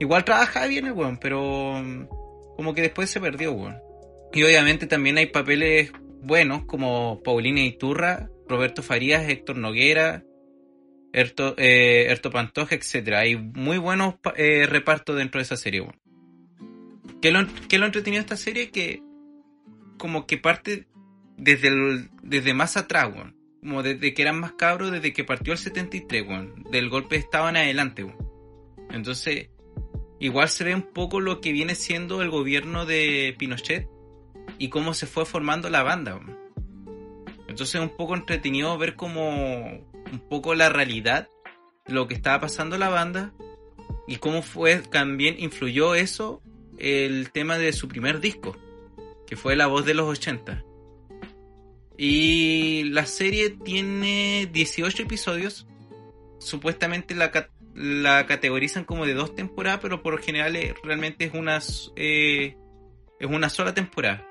Igual 0.00 0.24
trabajaba 0.24 0.66
bien 0.66 0.86
el 0.86 0.92
weón, 0.92 1.18
pero 1.18 1.74
como 2.56 2.74
que 2.74 2.82
después 2.82 3.10
se 3.10 3.20
perdió, 3.20 3.52
weón. 3.52 3.78
Y 4.32 4.42
obviamente 4.42 4.86
también 4.86 5.18
hay 5.18 5.26
papeles 5.26 5.92
buenos 6.22 6.64
como 6.64 7.22
Paulina 7.22 7.60
Iturra, 7.60 8.28
Roberto 8.48 8.82
Farías, 8.82 9.28
Héctor 9.28 9.56
Noguera, 9.56 10.24
Erto, 11.12 11.54
eh, 11.58 12.14
Pantoja, 12.32 12.74
etcétera. 12.74 13.20
Hay 13.20 13.36
muy 13.36 13.78
buenos 13.78 14.16
eh, 14.36 14.66
repartos 14.66 15.16
dentro 15.16 15.38
de 15.38 15.44
esa 15.44 15.56
serie, 15.56 15.80
weón. 15.80 16.00
¿Qué 17.22 17.30
lo, 17.30 17.46
qué 17.68 17.78
lo 17.78 17.86
entretenido 17.86 18.20
esta 18.20 18.36
serie? 18.36 18.70
Que 18.70 19.02
como 19.98 20.26
que 20.26 20.36
parte 20.36 20.86
desde, 21.36 22.08
desde 22.22 22.54
más 22.54 22.76
atrás, 22.76 23.10
weón. 23.14 23.36
Como 23.60 23.82
desde 23.82 24.12
que 24.12 24.22
eran 24.22 24.38
más 24.40 24.52
cabros, 24.52 24.92
desde 24.92 25.12
que 25.12 25.24
partió 25.24 25.52
el 25.52 25.58
73, 25.58 26.26
weón. 26.28 26.64
Del 26.70 26.90
golpe 26.90 27.16
de 27.16 27.26
en 27.32 27.56
adelante, 27.56 28.04
weón. 28.04 28.18
Entonces, 28.90 29.48
igual 30.18 30.48
se 30.48 30.64
ve 30.64 30.74
un 30.74 30.82
poco 30.82 31.20
lo 31.20 31.40
que 31.40 31.52
viene 31.52 31.74
siendo 31.74 32.22
el 32.22 32.30
gobierno 32.30 32.86
de 32.86 33.34
Pinochet 33.38 33.88
y 34.58 34.68
cómo 34.68 34.94
se 34.94 35.06
fue 35.06 35.24
formando 35.24 35.70
la 35.70 35.82
banda. 35.82 36.20
Entonces 37.48 37.76
es 37.76 37.80
un 37.80 37.96
poco 37.96 38.14
entretenido 38.14 38.76
ver 38.78 38.96
como 38.96 39.60
un 40.12 40.20
poco 40.28 40.54
la 40.54 40.68
realidad, 40.68 41.28
lo 41.86 42.06
que 42.06 42.14
estaba 42.14 42.40
pasando 42.40 42.78
la 42.78 42.88
banda 42.88 43.32
y 44.06 44.16
cómo 44.16 44.42
fue 44.42 44.78
también 44.78 45.36
influyó 45.38 45.94
eso 45.94 46.42
el 46.78 47.30
tema 47.32 47.58
de 47.58 47.72
su 47.72 47.88
primer 47.88 48.20
disco, 48.20 48.56
que 49.26 49.36
fue 49.36 49.56
La 49.56 49.66
Voz 49.66 49.84
de 49.84 49.94
los 49.94 50.08
80. 50.08 50.64
Y 51.98 52.84
la 52.84 53.06
serie 53.06 53.50
tiene 53.50 54.48
18 54.52 55.04
episodios. 55.04 55.66
Supuestamente 56.38 57.14
la, 57.14 57.32
la 57.76 58.26
categorizan 58.26 58.84
como 58.84 59.04
de 59.04 59.14
dos 59.14 59.34
temporadas, 59.34 59.80
pero 59.82 60.02
por 60.02 60.14
lo 60.14 60.22
general 60.22 60.56
eh, 60.56 60.74
realmente 60.82 61.26
es 61.26 61.34
una, 61.34 61.60
eh, 61.94 62.56
es 63.20 63.28
una 63.28 63.50
sola 63.50 63.74
temporada. 63.74 64.26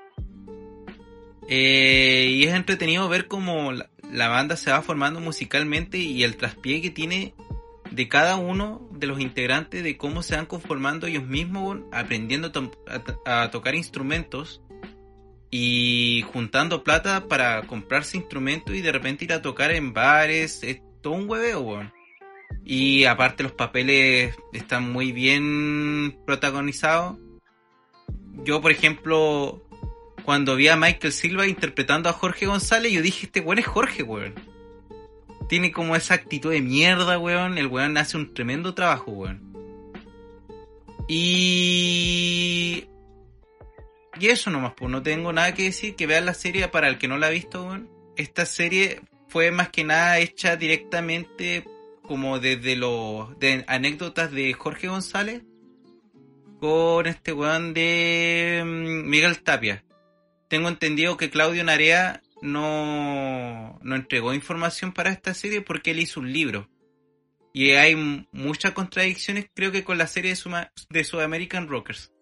Eh, 1.48 2.28
y 2.32 2.42
es 2.42 2.54
entretenido 2.54 3.08
ver 3.08 3.28
cómo 3.28 3.72
la, 3.72 4.28
banda 4.28 4.56
se 4.56 4.72
va 4.72 4.82
formando 4.82 5.20
musicalmente 5.20 5.96
y 5.98 6.24
el 6.24 6.36
traspié 6.36 6.82
que 6.82 6.90
tiene 6.90 7.34
de 7.92 8.08
cada 8.08 8.34
uno 8.34 8.88
de 8.90 9.06
los 9.06 9.20
integrantes 9.20 9.84
de 9.84 9.96
cómo 9.96 10.24
se 10.24 10.34
van 10.34 10.46
conformando 10.46 11.06
ellos 11.06 11.24
mismos, 11.24 11.78
aprendiendo 11.92 12.48
a 12.48 12.52
to- 12.52 12.72
a, 13.24 13.42
a 13.42 13.50
tocar 13.52 13.76
instrumentos 13.76 14.60
y 15.52 16.24
juntando 16.32 16.82
plata 16.82 17.28
para 17.28 17.62
comprarse 17.62 18.16
instrumentos 18.16 18.74
y 18.74 18.82
de 18.82 18.90
repente 18.90 19.24
ir 19.24 19.32
a 19.32 19.40
tocar 19.40 19.70
en 19.70 19.92
bares, 19.92 20.64
es 20.64 20.80
todo 21.00 21.12
un 21.12 21.30
hueveo. 21.30 21.88
Y 22.64 23.04
aparte 23.04 23.42
los 23.42 23.52
papeles 23.52 24.34
están 24.52 24.90
muy 24.90 25.12
bien 25.12 26.18
protagonizados. 26.26 27.18
Yo, 28.44 28.60
por 28.60 28.70
ejemplo, 28.70 29.62
cuando 30.24 30.56
vi 30.56 30.68
a 30.68 30.76
Michael 30.76 31.12
Silva 31.12 31.46
interpretando 31.46 32.08
a 32.08 32.12
Jorge 32.12 32.46
González, 32.46 32.92
yo 32.92 33.02
dije, 33.02 33.26
este 33.26 33.40
weón 33.40 33.60
es 33.60 33.66
Jorge, 33.66 34.02
weón. 34.02 34.34
Tiene 35.48 35.70
como 35.70 35.94
esa 35.94 36.14
actitud 36.14 36.50
de 36.50 36.60
mierda, 36.60 37.18
weón. 37.18 37.58
El 37.58 37.68
weón 37.68 37.96
hace 37.96 38.16
un 38.16 38.34
tremendo 38.34 38.74
trabajo, 38.74 39.12
weón. 39.12 39.56
Y... 41.08 42.86
Y 44.18 44.28
eso 44.28 44.50
nomás, 44.50 44.72
pues 44.76 44.90
no 44.90 45.02
tengo 45.02 45.32
nada 45.32 45.54
que 45.54 45.64
decir. 45.64 45.94
Que 45.94 46.06
vean 46.06 46.26
la 46.26 46.34
serie 46.34 46.66
para 46.68 46.88
el 46.88 46.98
que 46.98 47.06
no 47.06 47.18
la 47.18 47.28
ha 47.28 47.30
visto, 47.30 47.64
weón. 47.64 47.88
Esta 48.16 48.46
serie 48.46 49.00
fue 49.28 49.52
más 49.52 49.68
que 49.68 49.84
nada 49.84 50.18
hecha 50.18 50.56
directamente 50.56 51.64
como 52.06 52.38
desde 52.38 52.76
los 52.76 53.38
de 53.38 53.64
anécdotas 53.68 54.30
de 54.32 54.52
Jorge 54.52 54.88
González 54.88 55.42
con 56.60 57.06
este 57.06 57.32
weón 57.32 57.74
de 57.74 58.62
mm, 58.64 59.08
Miguel 59.08 59.42
Tapia. 59.42 59.84
Tengo 60.48 60.68
entendido 60.68 61.16
que 61.16 61.30
Claudio 61.30 61.64
Narea 61.64 62.22
no, 62.42 63.78
no 63.82 63.96
entregó 63.96 64.32
información 64.34 64.92
para 64.92 65.10
esta 65.10 65.34
serie 65.34 65.60
porque 65.60 65.90
él 65.90 66.00
hizo 66.00 66.20
un 66.20 66.32
libro. 66.32 66.68
Y 67.52 67.70
hay 67.70 67.96
muchas 68.32 68.72
contradicciones 68.72 69.46
creo 69.54 69.72
que 69.72 69.82
con 69.84 69.98
la 69.98 70.06
serie 70.06 70.30
de, 70.30 70.36
Suma- 70.36 70.70
de 70.90 71.04
Sudamerican 71.04 71.68
Rockers. 71.68 72.12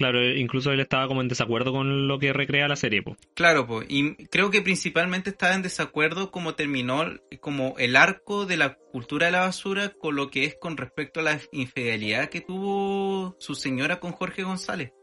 Claro, 0.00 0.26
incluso 0.34 0.72
él 0.72 0.80
estaba 0.80 1.06
como 1.08 1.20
en 1.20 1.28
desacuerdo 1.28 1.72
con 1.72 2.08
lo 2.08 2.18
que 2.18 2.32
recrea 2.32 2.66
la 2.68 2.76
serie, 2.76 3.02
pues. 3.02 3.18
Claro, 3.34 3.66
pues, 3.66 3.84
y 3.90 4.14
creo 4.28 4.50
que 4.50 4.62
principalmente 4.62 5.28
estaba 5.28 5.54
en 5.54 5.60
desacuerdo 5.60 6.30
como 6.30 6.54
terminó 6.54 7.04
como 7.40 7.74
el 7.76 7.96
arco 7.96 8.46
de 8.46 8.56
la 8.56 8.78
cultura 8.92 9.26
de 9.26 9.32
la 9.32 9.40
basura 9.40 9.90
con 9.90 10.16
lo 10.16 10.30
que 10.30 10.46
es 10.46 10.56
con 10.58 10.78
respecto 10.78 11.20
a 11.20 11.24
la 11.24 11.38
infidelidad 11.52 12.30
que 12.30 12.40
tuvo 12.40 13.36
su 13.40 13.54
señora 13.54 14.00
con 14.00 14.12
Jorge 14.12 14.42
González. 14.42 14.94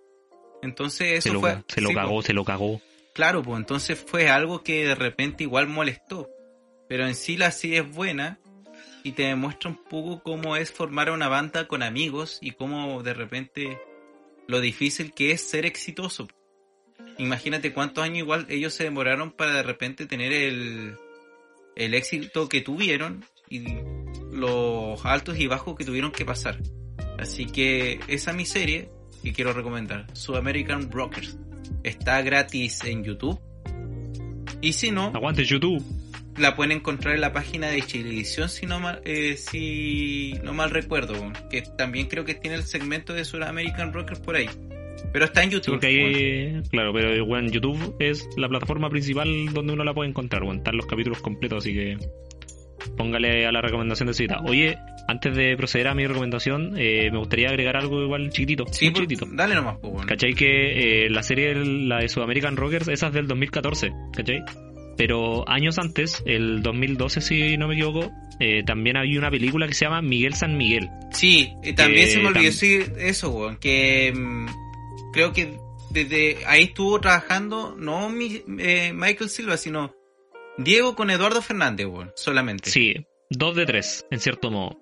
Entonces 0.63 1.19
eso 1.19 1.27
Se 1.29 1.33
lo, 1.35 1.41
fue... 1.41 1.63
se 1.67 1.81
lo 1.81 1.89
sí, 1.89 1.93
cagó, 1.93 2.21
se 2.23 2.33
lo 2.33 2.43
cagó. 2.43 2.81
Claro, 3.13 3.43
pues 3.43 3.59
entonces 3.59 4.03
fue 4.03 4.29
algo 4.29 4.63
que 4.63 4.83
de 4.83 4.95
repente 4.95 5.43
igual 5.43 5.67
molestó. 5.67 6.27
Pero 6.89 7.05
en 7.05 7.13
sí 7.13 7.37
la 7.37 7.51
serie 7.51 7.81
es 7.81 7.91
buena 7.91 8.39
y 9.03 9.11
te 9.11 9.27
demuestra 9.27 9.69
un 9.69 9.77
poco 9.77 10.23
cómo 10.23 10.55
es 10.55 10.71
formar 10.71 11.11
una 11.11 11.27
banda 11.27 11.67
con 11.67 11.83
amigos 11.83 12.39
y 12.41 12.53
cómo 12.53 13.03
de 13.03 13.13
repente 13.13 13.79
lo 14.47 14.61
difícil 14.61 15.13
que 15.13 15.31
es 15.31 15.41
ser 15.41 15.65
exitoso. 15.65 16.27
Imagínate 17.17 17.73
cuántos 17.73 18.03
años 18.03 18.19
igual 18.19 18.45
ellos 18.49 18.73
se 18.73 18.83
demoraron 18.83 19.31
para 19.31 19.53
de 19.53 19.63
repente 19.63 20.05
tener 20.05 20.31
el, 20.33 20.95
el 21.75 21.93
éxito 21.93 22.47
que 22.47 22.61
tuvieron 22.61 23.25
y 23.49 23.63
los 24.31 25.03
altos 25.05 25.39
y 25.39 25.47
bajos 25.47 25.75
que 25.75 25.85
tuvieron 25.85 26.11
que 26.11 26.25
pasar. 26.25 26.59
Así 27.17 27.45
que 27.45 27.99
esa 28.07 28.31
es 28.31 28.37
mi 28.37 28.45
que 29.23 29.33
quiero 29.33 29.53
recomendar, 29.53 30.05
Sudamerican 30.13 30.89
Brokers. 30.89 31.37
Está 31.83 32.21
gratis 32.21 32.83
en 32.83 33.03
YouTube. 33.03 33.39
Y 34.61 34.73
si 34.73 34.91
no, 34.91 35.11
Aguante 35.13 35.43
YouTube. 35.43 35.83
La 36.37 36.55
pueden 36.55 36.71
encontrar 36.71 37.15
en 37.15 37.21
la 37.21 37.33
página 37.33 37.67
de 37.67 37.81
Chilevisión 37.81 38.49
si 38.49 38.65
no 38.65 38.79
mal, 38.79 39.01
eh, 39.05 39.35
si 39.37 40.33
no 40.43 40.53
mal 40.53 40.69
recuerdo, 40.69 41.13
que 41.49 41.63
también 41.77 42.07
creo 42.07 42.25
que 42.25 42.35
tiene 42.35 42.57
el 42.57 42.63
segmento 42.63 43.13
de 43.13 43.25
Sudamerican 43.25 43.93
Rockers 43.93 44.19
por 44.19 44.35
ahí. 44.35 44.49
Pero 45.13 45.25
está 45.25 45.43
en 45.43 45.51
YouTube. 45.51 45.73
porque 45.75 45.87
ahí, 45.87 46.61
claro, 46.69 46.91
pero 46.93 47.25
bueno, 47.25 47.49
YouTube 47.49 47.95
es 47.99 48.27
la 48.37 48.49
plataforma 48.49 48.89
principal 48.89 49.27
donde 49.53 49.73
uno 49.73 49.83
la 49.83 49.93
puede 49.93 50.09
encontrar, 50.09 50.43
bueno, 50.43 50.59
están 50.59 50.75
los 50.77 50.85
capítulos 50.85 51.21
completos, 51.21 51.63
así 51.63 51.73
que 51.73 51.97
póngale 52.95 53.45
a 53.45 53.51
la 53.51 53.61
recomendación 53.61 54.07
de 54.07 54.13
cita. 54.13 54.39
Oye, 54.45 54.77
antes 55.07 55.35
de 55.35 55.55
proceder 55.55 55.87
a 55.87 55.93
mi 55.95 56.05
recomendación, 56.05 56.73
eh, 56.77 57.09
me 57.11 57.17
gustaría 57.19 57.49
agregar 57.49 57.77
algo 57.77 58.01
igual 58.01 58.29
chiquitito, 58.29 58.65
Sí, 58.71 58.91
chiquitito. 58.91 59.25
dale 59.31 59.55
nomás, 59.55 59.77
pues, 59.79 59.93
bueno. 59.93 60.07
¿Cachai? 60.07 60.33
Que 60.33 61.05
eh, 61.05 61.09
la 61.09 61.23
serie, 61.23 61.55
la 61.55 61.99
de 61.99 62.09
Sudamerican 62.09 62.57
Rockers, 62.57 62.87
esa 62.87 63.07
es 63.07 63.13
del 63.13 63.27
2014, 63.27 63.91
¿cachai? 64.15 64.41
Pero 64.97 65.47
años 65.47 65.77
antes, 65.77 66.23
el 66.25 66.63
2012 66.63 67.21
si 67.21 67.55
no 67.57 67.67
me 67.67 67.75
equivoco, 67.75 68.11
eh, 68.39 68.63
también 68.63 68.97
había 68.97 69.19
una 69.19 69.29
película 69.29 69.67
que 69.67 69.73
se 69.73 69.85
llama 69.85 70.01
Miguel 70.01 70.33
San 70.33 70.57
Miguel. 70.57 70.89
Sí, 71.11 71.53
eh, 71.63 71.73
también 71.73 72.07
se 72.07 72.19
me 72.19 72.27
olvidó 72.29 72.45
decir 72.45 72.93
eso, 72.97 73.29
weón, 73.29 73.57
que 73.57 74.11
mm, 74.15 74.47
creo 75.13 75.33
que 75.33 75.57
desde 75.91 76.37
ahí 76.47 76.63
estuvo 76.63 76.99
trabajando 76.99 77.75
no 77.77 78.09
mi- 78.09 78.41
eh, 78.59 78.91
Michael 78.93 79.29
Silva, 79.29 79.55
sino 79.57 79.93
Diego 80.57 80.95
con 80.95 81.11
Eduardo 81.11 81.41
Fernández, 81.43 81.85
weón, 81.85 82.11
solamente. 82.15 82.71
Sí, 82.71 82.95
dos 83.29 83.55
de 83.55 83.65
tres, 83.67 84.05
en 84.09 84.19
cierto 84.19 84.49
modo. 84.49 84.79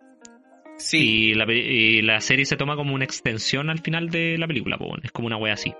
Sí, 0.77 1.29
Y 1.31 1.33
la, 1.35 1.45
y 1.53 2.21
serie 2.21 2.45
se 2.45 2.57
toma 2.57 2.75
como 2.75 2.93
una 2.95 3.05
extensión 3.05 3.69
al 3.69 3.79
final 3.79 4.09
de 4.09 4.37
la 4.37 4.47
película, 4.47 4.77
po, 4.77 4.95
es 5.03 5.11
como 5.11 5.27
una 5.27 5.37
wea 5.37 5.53
así. 5.53 5.71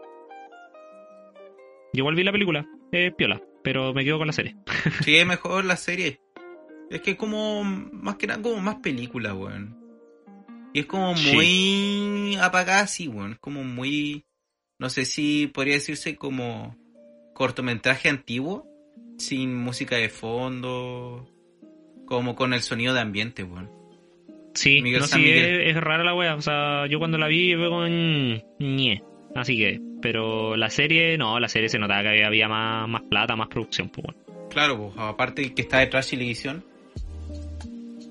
Yo 1.93 1.99
igual 2.01 2.15
vi 2.15 2.23
la 2.23 2.31
película, 2.31 2.65
eh, 2.91 3.11
piola, 3.17 3.41
pero 3.65 3.93
me 3.93 4.05
quedo 4.05 4.17
con 4.19 4.27
la 4.27 4.33
serie. 4.33 4.55
sí, 5.03 5.17
es 5.17 5.25
mejor 5.25 5.65
la 5.65 5.75
serie. 5.75 6.21
Es 6.89 7.01
que 7.01 7.11
es 7.11 7.17
como, 7.17 7.63
más 7.63 8.15
que 8.15 8.27
nada, 8.27 8.41
como 8.41 8.61
más 8.61 8.75
película, 8.75 9.33
weón. 9.33 9.75
Y 10.73 10.81
es 10.81 10.85
como 10.85 11.17
Sí. 11.17 11.33
muy 11.33 12.35
apagada 12.39 12.81
así, 12.81 13.07
weón. 13.07 13.33
Es 13.33 13.39
como 13.39 13.63
muy, 13.63 14.23
no 14.79 14.89
sé 14.89 15.05
si 15.05 15.47
podría 15.47 15.73
decirse 15.73 16.15
como 16.15 16.77
cortometraje 17.33 18.07
antiguo, 18.07 18.67
sin 19.17 19.55
música 19.55 19.95
de 19.95 20.09
fondo, 20.09 21.27
como 22.05 22.35
con 22.35 22.53
el 22.53 22.61
sonido 22.61 22.93
de 22.93 22.99
ambiente, 23.01 23.43
weón. 23.43 23.69
Sí, 24.53 24.81
Miguel 24.81 25.01
no, 25.01 25.07
sí, 25.07 25.25
es 25.27 25.75
rara 25.75 26.03
la 26.03 26.13
wea, 26.15 26.35
o 26.35 26.41
sea, 26.41 26.85
yo 26.87 26.97
cuando 26.99 27.17
la 27.17 27.27
vi 27.27 27.55
fue 27.55 27.67
con 27.69 28.41
ñe, 28.59 29.03
así 29.35 29.57
que, 29.57 29.79
pero 30.01 30.55
la 30.57 30.69
serie, 30.69 31.17
no, 31.17 31.39
la 31.39 31.47
serie 31.49 31.69
se 31.69 31.77
notaba 31.79 32.03
que 32.03 32.23
había 32.25 32.47
más, 32.47 32.87
más 32.89 33.01
plata, 33.03 33.35
más 33.35 33.47
producción, 33.49 33.89
pues 33.89 34.05
bueno, 34.07 34.49
Claro, 34.49 34.77
pues, 34.77 34.93
aparte 34.97 35.53
que 35.53 35.61
está 35.63 35.79
detrás 35.79 36.07
televisión. 36.07 36.63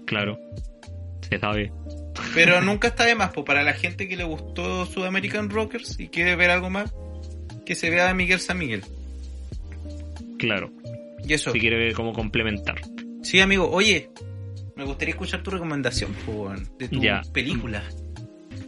claro, 0.07 0.39
se 1.29 1.39
sabe. 1.39 1.73
Pero 2.35 2.61
nunca 2.63 2.89
está 2.89 3.05
de 3.07 3.15
más, 3.15 3.33
pues 3.33 3.45
para 3.47 3.63
la 3.63 3.73
gente 3.73 4.09
que 4.09 4.17
le 4.17 4.25
gustó 4.25 4.87
Sudamerican 4.87 5.51
Rockers 5.51 5.99
y 5.99 6.09
quiere 6.09 6.37
ver 6.37 6.51
algo 6.51 6.71
más, 6.71 6.93
que 7.65 7.75
se 7.75 7.91
vea 7.91 8.11
a 8.11 8.15
Miguel 8.15 8.41
San 8.41 8.59
Miguel. 8.59 8.83
Claro, 10.39 10.71
Y 11.27 11.33
eso. 11.33 11.51
si 11.53 11.61
quiere 11.61 11.79
ver 11.79 11.95
cómo 11.95 12.13
complementar. 12.13 12.77
Sí, 13.23 13.41
amigo, 13.41 13.71
oye, 13.71 14.11
me 14.77 14.85
gustaría 14.85 15.13
escuchar 15.15 15.43
tu 15.43 15.51
recomendación 15.51 16.13
pues, 16.27 16.37
weón, 16.37 16.69
de 16.79 16.89
tu 16.89 17.01
Ya. 17.01 17.23
película. 17.33 17.83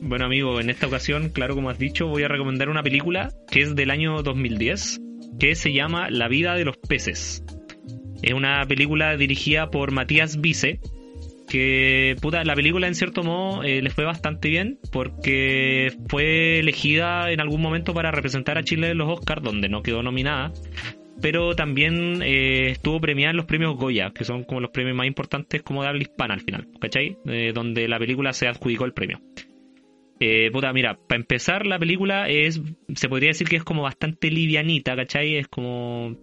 Bueno, 0.06 0.26
amigo, 0.26 0.60
en 0.60 0.70
esta 0.70 0.86
ocasión, 0.86 1.30
claro, 1.30 1.56
como 1.56 1.68
has 1.68 1.80
dicho, 1.80 2.06
voy 2.06 2.22
a 2.22 2.28
recomendar 2.28 2.68
una 2.68 2.84
película 2.84 3.32
que 3.50 3.62
es 3.62 3.74
del 3.74 3.90
año 3.90 4.22
2010, 4.22 5.00
que 5.40 5.56
se 5.56 5.72
llama 5.72 6.10
La 6.10 6.28
vida 6.28 6.54
de 6.54 6.64
los 6.64 6.76
peces. 6.76 7.44
Es 8.22 8.32
una 8.32 8.64
película 8.68 9.16
dirigida 9.16 9.68
por 9.68 9.90
Matías 9.90 10.40
Vice, 10.40 10.78
que, 11.48 12.14
puta, 12.22 12.44
la 12.44 12.54
película 12.54 12.86
en 12.86 12.94
cierto 12.94 13.24
modo 13.24 13.64
eh, 13.64 13.82
le 13.82 13.90
fue 13.90 14.04
bastante 14.04 14.48
bien 14.48 14.78
porque 14.92 15.92
fue 16.08 16.60
elegida 16.60 17.32
en 17.32 17.40
algún 17.40 17.60
momento 17.60 17.92
para 17.92 18.12
representar 18.12 18.58
a 18.58 18.62
Chile 18.62 18.90
en 18.90 18.98
los 18.98 19.18
Oscars, 19.18 19.42
donde 19.42 19.68
no 19.68 19.82
quedó 19.82 20.04
nominada. 20.04 20.52
Pero 21.20 21.56
también 21.56 22.22
eh, 22.22 22.70
estuvo 22.70 23.00
premiada 23.00 23.32
en 23.32 23.38
los 23.38 23.46
premios 23.46 23.76
Goya, 23.76 24.12
que 24.12 24.24
son 24.24 24.44
como 24.44 24.60
los 24.60 24.70
premios 24.70 24.96
más 24.96 25.08
importantes 25.08 25.64
como 25.64 25.82
de 25.82 25.88
habla 25.88 26.02
hispana 26.02 26.34
al 26.34 26.42
final, 26.42 26.68
¿cachai? 26.80 27.18
Eh, 27.26 27.50
donde 27.52 27.88
la 27.88 27.98
película 27.98 28.32
se 28.32 28.46
adjudicó 28.46 28.84
el 28.84 28.92
premio. 28.92 29.20
Eh, 30.18 30.50
puta, 30.50 30.72
mira, 30.72 30.98
para 31.06 31.20
empezar, 31.20 31.66
la 31.66 31.78
película 31.78 32.28
es, 32.28 32.60
se 32.94 33.08
podría 33.08 33.28
decir 33.28 33.48
que 33.48 33.56
es 33.56 33.64
como 33.64 33.82
bastante 33.82 34.30
livianita, 34.30 34.96
¿cachai? 34.96 35.36
Es 35.36 35.48
como 35.48 36.16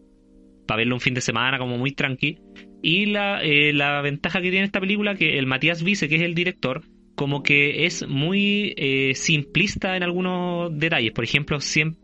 para 0.67 0.79
verlo 0.79 0.95
un 0.95 1.01
fin 1.01 1.13
de 1.13 1.21
semana, 1.21 1.59
como 1.59 1.77
muy 1.77 1.91
tranqui. 1.91 2.39
Y 2.81 3.05
la, 3.05 3.41
eh, 3.43 3.71
la 3.73 4.01
ventaja 4.01 4.41
que 4.41 4.49
tiene 4.49 4.65
esta 4.65 4.79
película, 4.79 5.15
que 5.15 5.37
el 5.37 5.45
Matías 5.45 5.83
Vice, 5.83 6.09
que 6.09 6.15
es 6.15 6.21
el 6.21 6.35
director, 6.35 6.81
como 7.15 7.43
que 7.43 7.85
es 7.85 8.07
muy 8.07 8.73
eh, 8.77 9.13
simplista 9.15 9.95
en 9.95 10.03
algunos 10.03 10.77
detalles. 10.77 11.11
Por 11.11 11.23
ejemplo, 11.23 11.59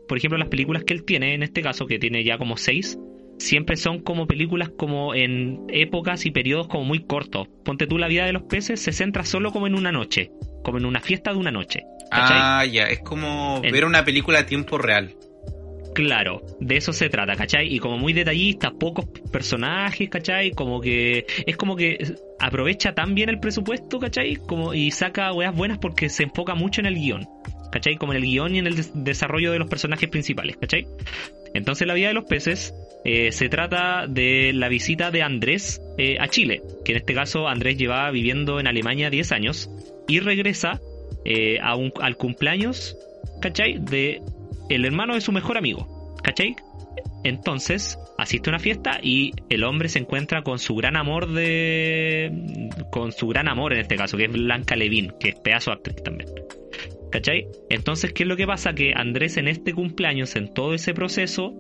por 0.07 0.17
ejemplo, 0.17 0.37
las 0.37 0.49
películas 0.49 0.83
que 0.83 0.93
él 0.93 1.03
tiene, 1.03 1.33
en 1.33 1.43
este 1.43 1.61
caso, 1.61 1.87
que 1.87 1.99
tiene 1.99 2.23
ya 2.23 2.37
como 2.37 2.57
seis, 2.57 2.99
siempre 3.39 3.77
son 3.77 4.01
como 4.01 4.27
películas 4.27 4.69
como 4.69 5.15
en 5.15 5.61
épocas 5.69 6.25
y 6.25 6.31
periodos 6.31 6.67
como 6.67 6.83
muy 6.83 6.99
cortos. 7.05 7.47
Ponte 7.65 7.87
tú 7.87 7.97
la 7.97 8.07
vida 8.07 8.25
de 8.25 8.33
los 8.33 8.43
peces, 8.43 8.79
se 8.79 8.91
centra 8.91 9.25
solo 9.25 9.51
como 9.51 9.67
en 9.67 9.75
una 9.75 9.91
noche, 9.91 10.31
como 10.69 10.79
en 10.79 10.85
una 10.85 11.01
fiesta 11.01 11.31
de 11.31 11.37
una 11.37 11.51
noche. 11.51 11.81
¿cachai? 12.11 12.37
Ah, 12.41 12.65
ya, 12.65 12.85
es 12.85 12.99
como 12.99 13.61
En- 13.63 13.71
ver 13.71 13.85
una 13.85 14.03
película 14.03 14.39
a 14.39 14.45
tiempo 14.45 14.77
real. 14.77 15.13
Claro, 15.93 16.41
de 16.59 16.77
eso 16.77 16.93
se 16.93 17.09
trata, 17.09 17.35
¿cachai? 17.35 17.73
Y 17.73 17.79
como 17.79 17.97
muy 17.97 18.13
detallista, 18.13 18.71
pocos 18.71 19.05
personajes, 19.31 20.07
¿cachai? 20.09 20.51
Como 20.51 20.79
que 20.79 21.25
es 21.45 21.57
como 21.57 21.75
que 21.75 21.97
aprovecha 22.39 22.93
tan 22.93 23.15
bien 23.15 23.29
el 23.29 23.39
presupuesto, 23.39 23.99
¿cachai? 23.99 24.35
Como, 24.37 24.73
y 24.73 24.91
saca 24.91 25.33
weas 25.33 25.53
buenas 25.55 25.79
porque 25.79 26.09
se 26.09 26.23
enfoca 26.23 26.55
mucho 26.55 26.79
en 26.81 26.85
el 26.87 26.95
guion, 26.95 27.27
¿cachai? 27.71 27.97
Como 27.97 28.13
en 28.13 28.17
el 28.17 28.23
guion 28.23 28.55
y 28.55 28.59
en 28.59 28.67
el 28.67 28.75
des- 28.75 28.91
desarrollo 28.93 29.51
de 29.51 29.59
los 29.59 29.69
personajes 29.69 30.07
principales, 30.09 30.57
¿cachai? 30.57 30.87
Entonces 31.53 31.87
la 31.87 31.95
vida 31.95 32.09
de 32.09 32.13
los 32.13 32.25
peces 32.25 32.73
eh, 33.03 33.31
se 33.31 33.49
trata 33.49 34.05
de 34.07 34.53
la 34.53 34.69
visita 34.69 35.09
de 35.11 35.23
Andrés 35.23 35.81
eh, 35.97 36.17
a 36.19 36.27
Chile, 36.27 36.61
que 36.85 36.91
en 36.93 36.97
este 36.99 37.13
caso 37.15 37.47
Andrés 37.47 37.77
llevaba 37.77 38.11
viviendo 38.11 38.59
en 38.59 38.67
Alemania 38.67 39.09
10 39.09 39.31
años 39.31 39.69
y 40.09 40.19
regresa 40.19 40.81
eh, 41.25 41.59
a 41.61 41.75
un- 41.75 41.93
al 42.01 42.17
cumpleaños, 42.17 42.97
¿cachai? 43.41 43.77
De 43.79 44.21
el 44.69 44.83
hermano 44.85 45.13
de 45.15 45.21
su 45.21 45.31
mejor 45.31 45.57
amigo, 45.57 46.15
¿cachai? 46.23 46.55
Entonces 47.23 47.97
asiste 48.17 48.49
a 48.49 48.51
una 48.51 48.59
fiesta 48.59 48.99
y 49.01 49.31
el 49.49 49.63
hombre 49.63 49.89
se 49.89 49.99
encuentra 49.99 50.41
con 50.43 50.59
su 50.59 50.75
gran 50.75 50.95
amor 50.95 51.31
de... 51.33 52.69
con 52.91 53.11
su 53.11 53.27
gran 53.27 53.47
amor 53.47 53.73
en 53.73 53.79
este 53.81 53.95
caso, 53.95 54.17
que 54.17 54.25
es 54.25 54.31
Blanca 54.31 54.75
Levin, 54.75 55.13
que 55.19 55.29
es 55.29 55.35
pedazo 55.35 55.71
de 55.71 55.75
actriz 55.77 56.03
también. 56.03 56.29
¿Cachai? 57.11 57.47
Entonces, 57.69 58.13
¿qué 58.13 58.23
es 58.23 58.29
lo 58.29 58.37
que 58.37 58.45
pasa? 58.45 58.73
Que 58.73 58.93
Andrés 58.95 59.37
en 59.37 59.47
este 59.47 59.73
cumpleaños, 59.73 60.35
en 60.35 60.53
todo 60.53 60.73
ese 60.73 60.93
proceso, 60.93 61.53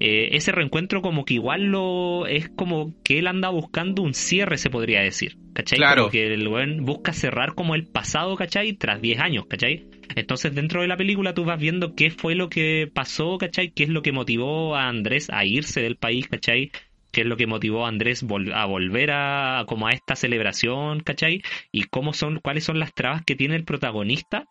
eh, 0.00 0.28
ese 0.32 0.52
reencuentro 0.52 1.02
como 1.02 1.24
que 1.24 1.34
igual 1.34 1.64
lo 1.64 2.26
es 2.26 2.48
como 2.50 2.94
que 3.02 3.18
él 3.18 3.26
anda 3.26 3.48
buscando 3.48 4.02
un 4.02 4.14
cierre, 4.14 4.56
se 4.58 4.70
podría 4.70 5.00
decir. 5.00 5.36
¿Cachai? 5.54 5.78
Claro. 5.78 6.02
Como 6.02 6.12
que 6.12 6.32
el 6.34 6.46
weón 6.46 6.84
busca 6.84 7.12
cerrar 7.12 7.54
como 7.54 7.74
el 7.74 7.86
pasado, 7.86 8.36
¿cachai? 8.36 8.74
Tras 8.74 9.00
10 9.02 9.18
años, 9.18 9.46
¿cachai? 9.46 9.86
Entonces 10.14 10.54
dentro 10.54 10.82
de 10.82 10.88
la 10.88 10.96
película 10.96 11.34
tú 11.34 11.44
vas 11.44 11.58
viendo 11.58 11.94
qué 11.94 12.10
fue 12.10 12.34
lo 12.36 12.48
que 12.48 12.88
pasó, 12.92 13.38
¿cachai? 13.38 13.70
¿Qué 13.72 13.82
es 13.82 13.88
lo 13.88 14.02
que 14.02 14.12
motivó 14.12 14.76
a 14.76 14.88
Andrés 14.88 15.28
a 15.30 15.44
irse 15.44 15.80
del 15.82 15.96
país, 15.96 16.28
¿cachai? 16.28 16.70
¿Qué 17.10 17.22
es 17.22 17.26
lo 17.26 17.36
que 17.36 17.46
motivó 17.46 17.84
a 17.86 17.88
Andrés 17.88 18.24
vol- 18.24 18.52
a 18.54 18.66
volver 18.66 19.10
a 19.10 19.64
como 19.66 19.88
a 19.88 19.90
esta 19.92 20.14
celebración, 20.14 21.00
¿cachai? 21.00 21.42
Y 21.72 21.84
cómo 21.84 22.12
son, 22.12 22.38
cuáles 22.40 22.64
son 22.64 22.78
las 22.78 22.94
trabas 22.94 23.22
que 23.24 23.34
tiene 23.34 23.56
el 23.56 23.64
protagonista, 23.64 24.44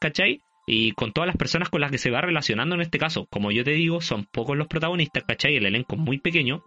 ¿cachai? 0.00 0.40
Y 0.66 0.92
con 0.92 1.12
todas 1.12 1.26
las 1.26 1.36
personas 1.36 1.68
con 1.68 1.80
las 1.80 1.90
que 1.90 1.98
se 1.98 2.10
va 2.10 2.20
relacionando 2.20 2.74
en 2.74 2.80
este 2.80 2.98
caso. 2.98 3.26
Como 3.30 3.50
yo 3.50 3.64
te 3.64 3.72
digo, 3.72 4.00
son 4.00 4.24
pocos 4.24 4.56
los 4.56 4.66
protagonistas, 4.66 5.24
¿cachai? 5.24 5.56
El 5.56 5.66
elenco 5.66 5.96
es 5.96 6.00
muy 6.00 6.18
pequeño, 6.18 6.62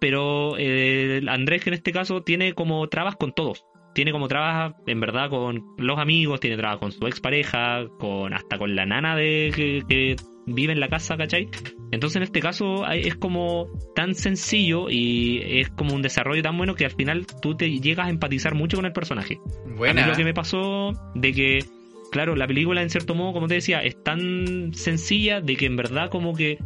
pero 0.00 0.56
eh, 0.58 1.22
Andrés 1.28 1.62
que 1.62 1.70
en 1.70 1.74
este 1.74 1.92
caso 1.92 2.22
tiene 2.22 2.54
como 2.54 2.88
trabas 2.88 3.16
con 3.16 3.32
todos. 3.32 3.64
Tiene 3.92 4.12
como 4.12 4.28
trabas, 4.28 4.74
en 4.86 5.00
verdad, 5.00 5.30
con 5.30 5.74
los 5.76 5.98
amigos, 5.98 6.38
tiene 6.38 6.56
trabas 6.56 6.78
con 6.78 6.92
su 6.92 7.06
expareja, 7.08 7.86
con 7.98 8.32
hasta 8.32 8.56
con 8.56 8.76
la 8.76 8.86
nana 8.86 9.16
de 9.16 9.52
que, 9.54 9.82
que 9.88 10.16
vive 10.46 10.72
en 10.72 10.80
la 10.80 10.88
casa, 10.88 11.16
¿cachai? 11.16 11.48
Entonces 11.92 12.16
en 12.16 12.22
este 12.22 12.40
caso 12.40 12.86
es 12.88 13.16
como 13.16 13.66
tan 13.94 14.14
sencillo 14.14 14.88
y 14.90 15.40
es 15.60 15.70
como 15.70 15.94
un 15.94 16.02
desarrollo 16.02 16.42
tan 16.42 16.56
bueno 16.56 16.74
que 16.74 16.84
al 16.84 16.92
final 16.92 17.26
tú 17.42 17.56
te 17.56 17.68
llegas 17.80 18.06
a 18.06 18.10
empatizar 18.10 18.54
mucho 18.54 18.76
con 18.76 18.86
el 18.86 18.92
personaje. 18.92 19.38
Mí 19.66 20.02
lo 20.06 20.14
que 20.14 20.24
me 20.24 20.34
pasó 20.34 20.92
de 21.14 21.32
que, 21.32 21.64
claro, 22.10 22.36
la 22.36 22.46
película 22.46 22.82
en 22.82 22.90
cierto 22.90 23.14
modo, 23.14 23.32
como 23.32 23.46
te 23.46 23.54
decía, 23.54 23.80
es 23.82 24.02
tan 24.02 24.72
sencilla 24.74 25.40
de 25.40 25.56
que 25.56 25.66
en 25.66 25.76
verdad 25.76 26.10
como 26.10 26.34
que 26.34 26.58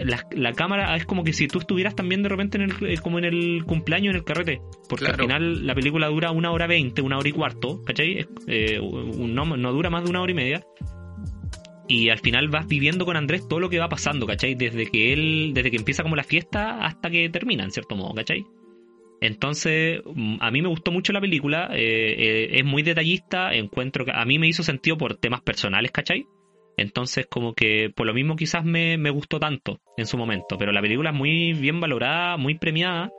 la, 0.00 0.24
la 0.32 0.52
cámara 0.52 0.96
es 0.96 1.04
como 1.04 1.22
que 1.24 1.32
si 1.32 1.46
tú 1.48 1.58
estuvieras 1.58 1.94
también 1.94 2.22
de 2.22 2.28
repente 2.28 2.56
en 2.58 2.64
el, 2.64 2.72
eh, 2.86 2.96
como 3.02 3.18
en 3.18 3.24
el 3.24 3.64
cumpleaños, 3.64 4.10
en 4.12 4.16
el 4.16 4.24
carrete. 4.24 4.60
Porque 4.88 5.04
Claro. 5.06 5.14
al 5.16 5.20
final 5.28 5.66
la 5.66 5.74
película 5.74 6.08
dura 6.08 6.30
una 6.30 6.50
hora 6.50 6.66
veinte, 6.66 7.02
una 7.02 7.18
hora 7.18 7.28
y 7.28 7.32
cuarto, 7.32 7.82
¿cachai? 7.84 8.26
Eh, 8.46 8.80
no, 8.80 9.44
no 9.56 9.72
dura 9.72 9.90
más 9.90 10.04
de 10.04 10.10
una 10.10 10.20
hora 10.20 10.32
y 10.32 10.34
media. 10.34 10.64
Y 11.90 12.10
al 12.10 12.18
final 12.18 12.48
vas 12.48 12.66
viviendo 12.66 13.06
con 13.06 13.16
Andrés 13.16 13.48
todo 13.48 13.60
lo 13.60 13.70
que 13.70 13.78
va 13.78 13.88
pasando, 13.88 14.26
¿cachai? 14.26 14.54
Desde 14.54 14.86
que 14.86 15.12
él, 15.14 15.52
desde 15.54 15.70
que 15.70 15.78
empieza 15.78 16.02
como 16.02 16.16
la 16.16 16.22
fiesta 16.24 16.84
hasta 16.84 17.08
que 17.08 17.28
termina, 17.30 17.64
en 17.64 17.70
cierto 17.70 17.96
modo, 17.96 18.12
¿cachai? 18.14 18.44
Entonces, 19.20 20.00
mm, 20.04 20.36
a 20.40 20.50
mí 20.50 20.62
me 20.62 20.68
gustó 20.68 20.92
mucho 20.92 21.12
la 21.12 21.20
película, 21.20 21.70
eh, 21.72 22.14
eh, 22.18 22.48
es 22.52 22.64
muy 22.64 22.82
detallista, 22.82 23.54
encuentro 23.54 24.04
que 24.04 24.12
a 24.12 24.24
mí 24.24 24.38
me 24.38 24.48
hizo 24.48 24.62
sentido 24.62 24.96
por 24.96 25.16
temas 25.16 25.40
personales, 25.40 25.90
¿cachai? 25.90 26.26
Entonces, 26.76 27.26
como 27.28 27.54
que 27.54 27.90
por 27.94 28.06
lo 28.06 28.14
mismo 28.14 28.36
quizás 28.36 28.64
me, 28.64 28.96
me 28.98 29.10
gustó 29.10 29.40
tanto 29.40 29.80
en 29.96 30.06
su 30.06 30.16
momento, 30.16 30.56
pero 30.58 30.70
la 30.70 30.80
película 30.80 31.10
es 31.10 31.16
muy 31.16 31.52
bien 31.52 31.80
valorada, 31.80 32.36
muy 32.36 32.54
premiada, 32.54 33.10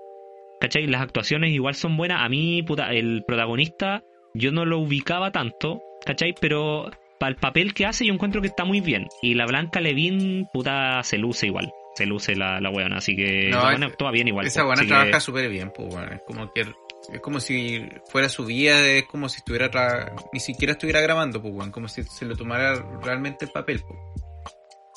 ¿cachai? 0.62 0.88
Las 0.88 1.02
actuaciones 1.02 1.52
igual 1.52 1.76
son 1.76 1.98
buenas, 1.98 2.22
a 2.22 2.30
mí, 2.30 2.64
puta, 2.64 2.94
el 2.94 3.24
protagonista 3.28 4.04
yo 4.34 4.52
no 4.52 4.64
lo 4.64 4.80
ubicaba 4.80 5.32
tanto, 5.32 5.82
¿cachai? 6.06 6.34
Pero 6.40 6.90
para 7.20 7.32
el 7.32 7.36
papel 7.36 7.74
que 7.74 7.86
hace 7.86 8.06
yo 8.06 8.14
encuentro 8.14 8.42
que 8.42 8.48
está 8.48 8.64
muy 8.64 8.80
bien, 8.80 9.08
y 9.22 9.34
la 9.34 9.46
Blanca 9.46 9.82
Levin, 9.82 10.48
puta, 10.54 11.04
se 11.04 11.18
luce 11.18 11.48
igual. 11.48 11.70
Se 12.00 12.06
luce 12.06 12.36
la, 12.36 12.60
la 12.62 12.70
weona, 12.70 12.98
así 12.98 13.16
que 13.16 13.50
No, 13.50 13.58
la 13.58 13.64
buena 13.72 13.86
es- 13.88 13.92
actúa 13.92 14.12
bien 14.12 14.28
igual. 14.30 14.48
Esa 14.48 14.64
buena 14.64 14.82
que- 14.84 14.88
trabaja 14.88 15.20
súper 15.20 15.50
bien, 15.50 15.72
pues, 15.76 15.90
bueno. 15.94 16.12
Es 16.14 16.22
como 16.26 16.52
que 16.54 16.62
es 16.62 17.20
como 17.22 17.40
si 17.40 17.86
fuera 18.10 18.30
su 18.30 18.46
vida, 18.46 18.86
es 18.88 19.04
como 19.06 19.28
si 19.30 19.38
estuviera 19.40 19.70
tra- 19.70 20.14
ni 20.32 20.40
siquiera 20.40 20.72
estuviera 20.74 21.02
grabando, 21.02 21.42
pues, 21.42 21.54
bueno, 21.54 21.72
como 21.72 21.88
si 21.88 22.04
se 22.04 22.26
lo 22.26 22.36
tomara 22.36 22.76
realmente 23.04 23.46
el 23.46 23.52
papel, 23.52 23.82
pues. 23.88 24.00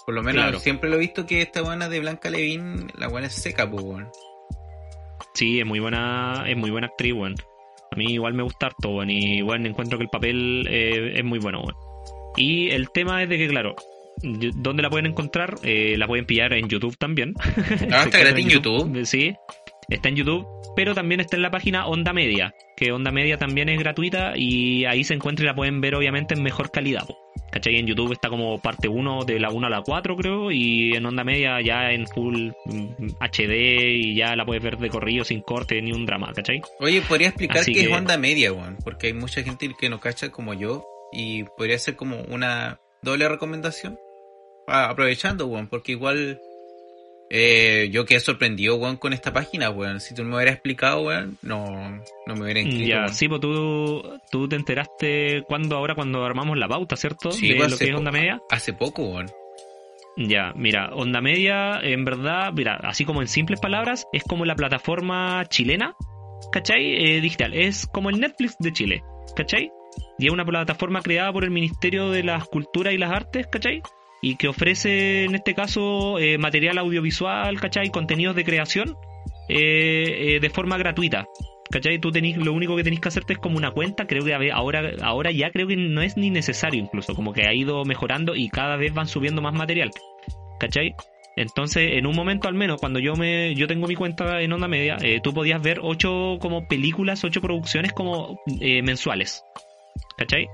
Por 0.04 0.14
lo 0.14 0.22
menos 0.22 0.42
Claro. 0.42 0.58
siempre 0.58 0.90
lo 0.90 0.96
he 0.96 1.00
visto 1.00 1.26
que 1.26 1.42
esta 1.42 1.62
buena 1.62 1.88
de 1.88 2.00
Blanca 2.00 2.28
Levin, 2.30 2.88
la 2.98 3.08
buena 3.08 3.26
es 3.28 3.34
seca, 3.34 3.68
pues, 3.70 3.84
bueno. 3.84 4.10
Sí, 5.34 5.60
es 5.60 5.66
muy 5.66 5.80
buena, 5.80 6.44
es 6.46 6.56
muy 6.56 6.70
buena 6.70 6.88
actriz, 6.88 7.12
weón. 7.14 7.34
A 7.90 7.96
mí 7.96 8.12
igual 8.14 8.34
me 8.34 8.42
gusta 8.42 8.66
harto, 8.66 8.90
weón, 8.90 9.10
y 9.10 9.42
bueno, 9.42 9.66
encuentro 9.68 9.98
que 9.98 10.04
el 10.04 10.10
papel 10.10 10.66
eh, 10.68 11.12
es 11.16 11.24
muy 11.24 11.38
bueno, 11.38 11.60
weón. 11.60 11.76
Y 12.36 12.70
el 12.70 12.90
tema 12.90 13.22
es 13.22 13.28
de 13.28 13.38
que, 13.38 13.48
claro, 13.48 13.74
¿dónde 14.22 14.82
la 14.82 14.90
pueden 14.90 15.06
encontrar? 15.06 15.54
Eh, 15.62 15.96
la 15.98 16.06
pueden 16.06 16.26
pillar 16.26 16.52
en 16.52 16.68
YouTube 16.68 16.96
también. 16.98 17.34
Ah, 17.90 18.04
está 18.06 18.18
gratis 18.18 18.44
en 18.44 18.50
YouTube. 18.50 19.04
Sí, 19.06 19.34
está 19.88 20.08
en 20.08 20.16
YouTube, 20.16 20.46
pero 20.76 20.94
también 20.94 21.20
está 21.20 21.36
en 21.36 21.42
la 21.42 21.50
página 21.50 21.86
Onda 21.86 22.12
Media, 22.12 22.54
que 22.76 22.92
Onda 22.92 23.10
Media 23.10 23.36
también 23.38 23.68
es 23.68 23.78
gratuita 23.78 24.32
y 24.36 24.84
ahí 24.84 25.04
se 25.04 25.14
encuentra 25.14 25.44
y 25.44 25.46
la 25.46 25.54
pueden 25.54 25.80
ver 25.80 25.94
obviamente 25.94 26.34
en 26.34 26.42
mejor 26.42 26.70
calidad. 26.70 27.06
po. 27.06 27.18
¿Cachai? 27.50 27.76
En 27.76 27.86
YouTube 27.86 28.12
está 28.12 28.30
como 28.30 28.58
parte 28.62 28.88
1 28.88 29.24
de 29.26 29.38
la 29.38 29.50
1 29.50 29.66
a 29.66 29.70
la 29.70 29.82
4 29.82 30.16
creo 30.16 30.50
y 30.50 30.94
en 30.94 31.04
Onda 31.04 31.22
Media 31.22 31.60
ya 31.60 31.92
en 31.92 32.06
full 32.06 32.50
mm, 32.64 33.08
HD 33.20 33.52
y 33.92 34.14
ya 34.14 34.34
la 34.36 34.46
puedes 34.46 34.62
ver 34.62 34.78
de 34.78 34.88
corrido 34.88 35.22
sin 35.22 35.42
corte 35.42 35.80
ni 35.82 35.92
un 35.92 36.06
drama, 36.06 36.32
¿cachai? 36.34 36.62
Oye, 36.80 37.02
podría 37.02 37.28
explicar 37.28 37.58
Así 37.58 37.74
qué 37.74 37.80
es 37.82 37.88
que- 37.88 37.94
onda 37.94 38.16
media, 38.16 38.52
weón, 38.54 38.78
porque 38.82 39.08
hay 39.08 39.12
mucha 39.12 39.42
gente 39.42 39.70
que 39.78 39.90
no 39.90 40.00
cacha 40.00 40.30
como 40.30 40.54
yo 40.54 40.86
y 41.12 41.44
podría 41.44 41.78
ser 41.78 41.94
como 41.96 42.22
una 42.22 42.80
doble 43.02 43.28
recomendación. 43.28 43.98
Ah, 44.66 44.90
aprovechando, 44.90 45.46
weón, 45.46 45.68
porque 45.68 45.92
igual 45.92 46.40
eh, 47.34 47.88
yo 47.90 48.04
quedé 48.04 48.20
sorprendido, 48.20 48.76
weón, 48.76 48.96
con 48.96 49.12
esta 49.12 49.32
página, 49.32 49.70
weón. 49.70 50.00
Si 50.00 50.14
tú 50.14 50.22
no 50.22 50.28
me 50.28 50.36
hubieras 50.36 50.54
explicado, 50.54 51.02
weón, 51.02 51.38
no, 51.40 51.66
no 52.26 52.34
me 52.34 52.42
hubiera 52.42 52.60
inscrito. 52.60 52.86
Ya, 52.86 52.98
weón. 52.98 53.14
sí, 53.14 53.28
pues 53.28 53.40
tú, 53.40 54.20
tú 54.30 54.48
te 54.48 54.56
enteraste 54.56 55.42
cuando 55.48 55.76
ahora 55.76 55.94
cuando 55.94 56.24
armamos 56.24 56.58
la 56.58 56.68
pauta, 56.68 56.94
¿cierto? 56.96 57.32
Sí, 57.32 57.48
de 57.48 57.56
pues, 57.56 57.70
lo 57.70 57.78
que 57.78 57.84
es 57.84 57.94
Onda 57.94 58.12
Media. 58.12 58.40
Hace 58.50 58.74
poco, 58.74 59.04
weón. 59.04 59.30
Ya, 60.16 60.52
mira, 60.54 60.90
Onda 60.92 61.22
Media, 61.22 61.80
en 61.82 62.04
verdad, 62.04 62.52
mira, 62.52 62.76
así 62.82 63.06
como 63.06 63.22
en 63.22 63.28
simples 63.28 63.60
palabras, 63.60 64.06
es 64.12 64.24
como 64.24 64.44
la 64.44 64.54
plataforma 64.54 65.42
chilena, 65.48 65.96
¿cachai? 66.52 66.96
Eh, 66.96 67.20
digital, 67.22 67.54
es 67.54 67.86
como 67.86 68.10
el 68.10 68.20
Netflix 68.20 68.56
de 68.58 68.72
Chile, 68.74 69.02
¿cachai? 69.34 69.72
Y 70.18 70.26
es 70.26 70.32
una 70.32 70.44
plataforma 70.44 71.00
creada 71.00 71.32
por 71.32 71.44
el 71.44 71.50
Ministerio 71.50 72.10
de 72.10 72.24
las 72.24 72.44
Culturas 72.44 72.92
y 72.92 72.98
las 72.98 73.10
Artes, 73.10 73.46
¿cachai? 73.46 73.80
Y 74.24 74.36
que 74.36 74.46
ofrece, 74.46 75.24
en 75.24 75.34
este 75.34 75.52
caso, 75.52 76.18
eh, 76.20 76.38
material 76.38 76.78
audiovisual, 76.78 77.60
¿cachai? 77.60 77.90
Contenidos 77.90 78.36
de 78.36 78.44
creación 78.44 78.96
eh, 79.48 80.36
eh, 80.36 80.40
de 80.40 80.50
forma 80.50 80.78
gratuita. 80.78 81.26
¿Cachai? 81.70 81.98
Tú 81.98 82.12
tenés, 82.12 82.36
lo 82.36 82.52
único 82.52 82.76
que 82.76 82.84
tenés 82.84 83.00
que 83.00 83.08
hacerte 83.08 83.32
es 83.32 83.38
como 83.38 83.56
una 83.56 83.72
cuenta, 83.72 84.06
creo 84.06 84.24
que 84.24 84.52
ahora, 84.52 84.92
ahora 85.02 85.30
ya 85.32 85.50
creo 85.50 85.66
que 85.66 85.74
no 85.76 86.02
es 86.02 86.16
ni 86.16 86.30
necesario 86.30 86.78
incluso, 86.78 87.14
como 87.14 87.32
que 87.32 87.48
ha 87.48 87.54
ido 87.54 87.84
mejorando 87.84 88.36
y 88.36 88.48
cada 88.50 88.76
vez 88.76 88.92
van 88.94 89.08
subiendo 89.08 89.42
más 89.42 89.54
material. 89.54 89.90
¿Cachai? 90.60 90.94
Entonces, 91.34 91.92
en 91.94 92.06
un 92.06 92.14
momento 92.14 92.46
al 92.46 92.54
menos, 92.54 92.78
cuando 92.78 93.00
yo 93.00 93.16
me 93.16 93.54
yo 93.54 93.66
tengo 93.66 93.88
mi 93.88 93.94
cuenta 93.94 94.42
en 94.42 94.52
Onda 94.52 94.68
Media, 94.68 94.98
tú 95.22 95.32
podías 95.32 95.62
ver 95.62 95.80
ocho 95.82 96.36
como 96.40 96.68
películas, 96.68 97.24
ocho 97.24 97.40
producciones 97.40 97.92
como 97.92 98.38
mensuales. 98.82 99.42
¿Cachai? 100.18 100.46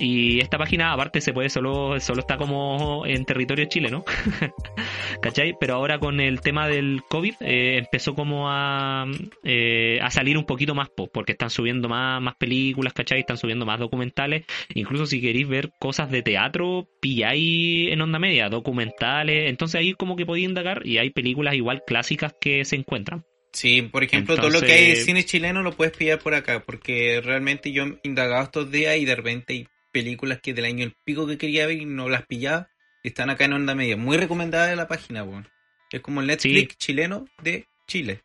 Y 0.00 0.40
esta 0.40 0.56
página, 0.56 0.92
aparte, 0.92 1.20
se 1.20 1.34
puede 1.34 1.50
solo, 1.50 2.00
solo 2.00 2.20
está 2.20 2.38
como 2.38 3.04
en 3.04 3.26
territorio 3.26 3.66
chileno. 3.66 4.02
¿Cachai? 5.22 5.54
Pero 5.60 5.74
ahora 5.74 5.98
con 5.98 6.20
el 6.20 6.40
tema 6.40 6.66
del 6.68 7.02
COVID 7.08 7.34
eh, 7.40 7.76
empezó 7.76 8.14
como 8.14 8.48
a, 8.48 9.04
eh, 9.44 9.98
a 10.00 10.10
salir 10.10 10.38
un 10.38 10.46
poquito 10.46 10.74
más, 10.74 10.88
po, 10.88 11.08
porque 11.12 11.32
están 11.32 11.50
subiendo 11.50 11.86
más, 11.88 12.20
más 12.22 12.34
películas, 12.36 12.94
¿cachai? 12.94 13.20
Están 13.20 13.36
subiendo 13.36 13.66
más 13.66 13.78
documentales. 13.78 14.46
Incluso 14.74 15.04
si 15.04 15.20
queréis 15.20 15.46
ver 15.46 15.70
cosas 15.78 16.10
de 16.10 16.22
teatro, 16.22 16.88
pilláis 17.02 17.92
en 17.92 18.00
onda 18.00 18.18
media, 18.18 18.48
documentales. 18.48 19.50
Entonces 19.50 19.80
ahí 19.80 19.92
como 19.92 20.16
que 20.16 20.24
podéis 20.24 20.48
indagar 20.48 20.86
y 20.86 20.96
hay 20.96 21.10
películas 21.10 21.54
igual 21.54 21.82
clásicas 21.86 22.34
que 22.40 22.64
se 22.64 22.76
encuentran. 22.76 23.26
Sí, 23.52 23.82
por 23.82 24.04
ejemplo, 24.04 24.36
todo 24.36 24.48
lo 24.48 24.60
que 24.60 24.72
hay 24.72 24.88
de 24.90 24.96
cine 24.96 25.24
chileno 25.24 25.62
lo 25.62 25.72
puedes 25.72 25.96
pillar 25.96 26.20
por 26.20 26.34
acá, 26.34 26.62
porque 26.64 27.20
realmente 27.20 27.72
yo 27.72 27.84
he 27.84 27.98
indagado 28.04 28.44
estos 28.44 28.70
días 28.70 28.96
y 28.96 29.04
de 29.04 29.16
repente 29.16 29.52
hay 29.54 29.66
películas 29.90 30.40
que 30.42 30.54
del 30.54 30.64
año 30.64 30.84
el 30.84 30.94
pico 31.04 31.26
que 31.26 31.38
quería 31.38 31.66
ver 31.66 31.78
y 31.78 31.84
no 31.84 32.08
las 32.08 32.26
pillaba, 32.26 32.68
están 33.02 33.30
acá 33.30 33.44
en 33.44 33.54
onda 33.54 33.74
media. 33.74 33.96
Muy 33.96 34.16
recomendada 34.16 34.66
de 34.66 34.76
la 34.76 34.88
página, 34.88 35.22
weón. 35.24 35.48
Es 35.90 36.00
como 36.00 36.20
el 36.20 36.28
Netflix 36.28 36.76
chileno 36.76 37.26
de 37.42 37.66
Chile. 37.86 38.22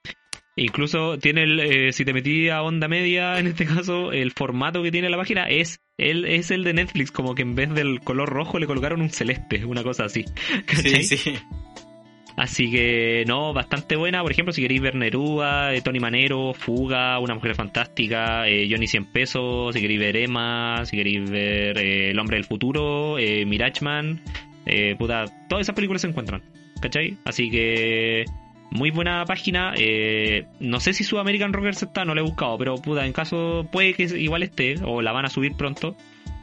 Incluso 0.58 1.18
tiene 1.18 1.44
el, 1.44 1.60
eh, 1.60 1.92
si 1.92 2.06
te 2.06 2.14
metí 2.14 2.50
a 2.50 2.62
onda 2.62 2.88
media, 2.88 3.40
en 3.40 3.48
este 3.48 3.66
caso, 3.66 4.12
el 4.12 4.32
formato 4.32 4.84
que 4.84 4.92
tiene 4.92 5.10
la 5.10 5.18
página 5.18 5.50
es 5.50 5.80
el, 5.98 6.26
es 6.26 6.52
el 6.52 6.64
de 6.64 6.74
Netflix, 6.74 7.12
como 7.12 7.36
que 7.36 7.42
en 7.42 7.56
vez 7.56 7.74
del 7.74 8.00
color 8.02 8.30
rojo 8.30 8.60
le 8.60 8.68
colocaron 8.68 9.02
un 9.02 9.10
celeste, 9.10 9.66
una 9.66 9.84
cosa 9.84 10.06
así. 10.06 10.26
¿cachai? 10.66 11.04
Sí, 11.04 11.18
sí. 11.18 11.38
Así 12.38 12.70
que, 12.70 13.24
no, 13.28 13.54
bastante 13.54 13.96
buena. 13.96 14.22
Por 14.22 14.32
ejemplo, 14.32 14.54
si 14.54 14.62
queréis 14.62 14.82
ver 14.82 14.96
Neruda, 14.96 15.74
eh, 15.74 15.82
Tony 15.82 16.00
Manero, 16.00 16.54
Fuga, 16.54 17.18
Una 17.20 17.36
Mujer 17.36 17.56
Fantástica, 17.56 18.48
eh, 18.48 18.68
Johnny 18.70 18.88
100 18.88 19.06
Pesos, 19.06 19.74
si 19.74 19.82
queréis 19.82 20.00
ver 20.00 20.18
Emma, 20.18 20.86
si 20.86 20.98
queréis 20.98 21.30
ver 21.30 21.78
eh, 21.78 22.12
El 22.12 22.20
Hombre 22.20 22.36
del 22.36 22.44
Futuro, 22.44 23.18
eh, 23.18 23.46
Mirachman, 23.46 24.22
eh, 24.66 24.96
puta, 24.98 25.26
todas 25.48 25.62
esas 25.62 25.76
películas 25.76 26.02
se 26.02 26.10
encuentran, 26.10 26.42
¿cachai? 26.82 27.18
Así 27.24 27.50
que, 27.50 28.26
muy 28.70 28.92
buena 28.92 29.24
página. 29.24 29.74
no 30.60 30.80
sé 30.82 30.92
si 30.92 31.06
su 31.06 31.18
American 31.20 31.54
Rockers 31.54 31.84
está, 31.84 32.04
no 32.04 32.16
la 32.16 32.22
he 32.22 32.24
buscado, 32.26 32.58
pero 32.58 32.76
puta, 32.76 33.06
en 33.06 33.14
caso 33.14 33.66
puede 33.72 33.94
que 33.94 34.04
igual 34.04 34.44
esté, 34.44 34.76
o 34.84 35.02
la 35.02 35.14
van 35.14 35.26
a 35.26 35.30
subir 35.30 35.54
pronto. 35.54 35.96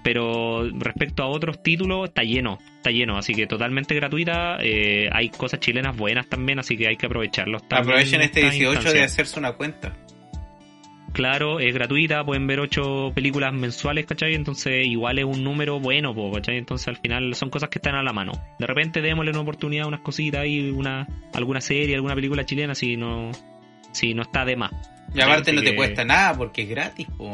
Pero 0.02 0.68
respecto 0.78 1.22
a 1.22 1.26
otros 1.28 1.62
títulos, 1.62 2.08
está 2.08 2.22
lleno, 2.22 2.58
está 2.76 2.90
lleno, 2.90 3.16
así 3.18 3.34
que 3.34 3.46
totalmente 3.46 3.94
gratuita. 3.94 4.56
eh, 4.60 5.08
hay 5.12 5.28
cosas 5.28 5.60
chilenas 5.60 5.96
buenas 5.96 6.26
también, 6.28 6.58
así 6.58 6.76
que 6.76 6.88
hay 6.88 6.96
que 6.96 7.06
aprovecharlos. 7.06 7.62
también 7.68 7.90
Aprovechen 7.98 8.20
en 8.20 8.26
este 8.26 8.40
esta 8.40 8.52
18 8.52 8.92
de 8.92 9.02
hacerse 9.04 9.38
una 9.38 9.52
cuenta. 9.52 9.92
Claro, 11.12 11.60
es 11.60 11.74
gratuita, 11.74 12.24
pueden 12.24 12.46
ver 12.46 12.58
ocho 12.60 13.12
películas 13.14 13.52
mensuales, 13.52 14.06
¿cachai? 14.06 14.34
Entonces 14.34 14.86
igual 14.86 15.18
es 15.18 15.26
un 15.26 15.44
número 15.44 15.78
bueno, 15.78 16.14
¿cachai? 16.32 16.56
Entonces 16.56 16.88
al 16.88 16.96
final 16.96 17.34
son 17.34 17.50
cosas 17.50 17.68
que 17.68 17.78
están 17.78 17.94
a 17.96 18.02
la 18.02 18.14
mano. 18.14 18.32
De 18.58 18.66
repente 18.66 19.02
démosle 19.02 19.30
una 19.32 19.40
oportunidad 19.40 19.84
a 19.84 19.88
unas 19.88 20.00
cositas 20.00 20.46
y 20.46 20.70
una, 20.70 21.06
alguna 21.34 21.60
serie, 21.60 21.94
alguna 21.96 22.14
película 22.14 22.46
chilena 22.46 22.74
si 22.74 22.96
no, 22.96 23.30
si 23.92 24.14
no 24.14 24.22
está 24.22 24.46
de 24.46 24.56
más. 24.56 24.72
Y 25.14 25.20
aparte 25.20 25.52
no 25.52 25.60
te 25.60 25.70
que- 25.72 25.76
cuesta 25.76 26.02
nada 26.02 26.34
porque 26.34 26.62
es 26.62 26.70
gratis, 26.70 27.06
po. 27.18 27.30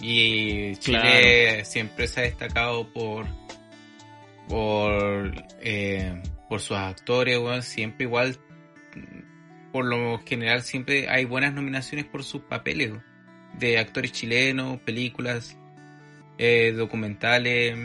Y 0.00 0.76
Chile 0.76 1.00
Claro. 1.00 1.64
siempre 1.64 2.06
se 2.06 2.20
ha 2.20 2.22
destacado 2.24 2.92
por 2.92 3.26
por, 4.48 5.44
eh, 5.60 6.22
por 6.48 6.60
sus 6.60 6.76
actores, 6.76 7.38
weón, 7.38 7.62
siempre 7.62 8.06
igual, 8.06 8.38
por 9.72 9.84
lo 9.84 10.18
general 10.24 10.62
siempre 10.62 11.08
hay 11.08 11.24
buenas 11.26 11.52
nominaciones 11.52 12.06
por 12.06 12.24
sus 12.24 12.42
papeles, 12.42 12.92
de 13.58 13.78
actores 13.78 14.12
chilenos, 14.12 14.78
películas, 14.80 15.56
eh, 16.38 16.72
documentales. 16.74 17.76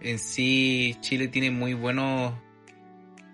En 0.00 0.18
sí, 0.18 0.96
Chile 1.00 1.28
tiene 1.28 1.50
muy 1.50 1.74
buenos, 1.74 2.34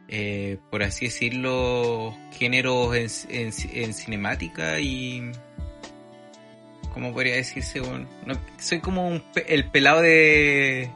eh, 0.09 0.59
por 0.71 0.83
así 0.83 1.07
decirlo, 1.07 2.17
géneros 2.33 2.95
en, 2.97 3.09
en, 3.31 3.53
en 3.73 3.95
cinemática 3.95 4.81
y... 4.81 5.31
¿Cómo 6.93 7.13
podría 7.13 7.37
decirse? 7.37 7.81
weón? 7.81 8.07
No, 8.27 8.35
soy 8.59 8.81
como 8.81 9.09
un 9.09 9.23
el 9.47 9.65
pelado 9.71 10.03
de... 10.03 10.91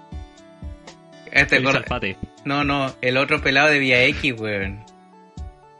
Este, 1.32 1.60
no, 2.44 2.64
no, 2.64 2.94
el 3.02 3.16
otro 3.16 3.40
pelado 3.42 3.68
de 3.68 3.78
Vía 3.78 4.04
X, 4.04 4.34
weón. 4.38 4.84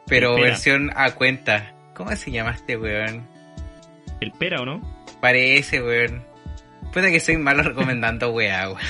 Pero 0.06 0.36
versión 0.36 0.90
a 0.94 1.12
cuenta. 1.12 1.72
¿Cómo 1.94 2.14
se 2.14 2.30
llama 2.30 2.50
este 2.50 2.76
weón? 2.76 3.26
El 4.20 4.32
pera, 4.32 4.60
¿o 4.60 4.64
no? 4.64 4.80
Parece, 5.20 5.82
weón. 5.82 6.24
Puede 6.92 7.10
que 7.12 7.20
soy 7.20 7.36
malo 7.36 7.62
recomendando 7.62 8.30
weá, 8.30 8.68
weón. 8.70 8.80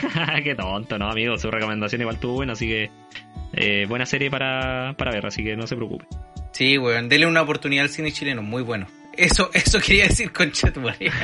Qué 0.44 0.54
tonto, 0.54 0.98
no, 0.98 1.10
amigo. 1.10 1.36
Su 1.36 1.50
recomendación 1.50 2.00
igual 2.00 2.16
estuvo 2.16 2.34
buena, 2.34 2.52
así 2.54 2.66
que. 2.66 2.90
eh, 3.52 3.86
buena 3.88 4.06
serie 4.06 4.30
para, 4.30 4.94
para 4.96 5.12
ver, 5.12 5.26
así 5.26 5.42
que 5.44 5.56
no 5.56 5.66
se 5.66 5.76
preocupe. 5.76 6.06
Sí, 6.52 6.78
weón. 6.78 7.08
Dele 7.08 7.26
una 7.26 7.42
oportunidad 7.42 7.84
al 7.84 7.90
cine 7.90 8.12
chileno, 8.12 8.42
muy 8.42 8.62
bueno. 8.62 8.86
Eso, 9.16 9.50
eso 9.52 9.78
quería 9.80 10.04
decir 10.06 10.32
con 10.32 10.50
Chetumare. 10.52 11.10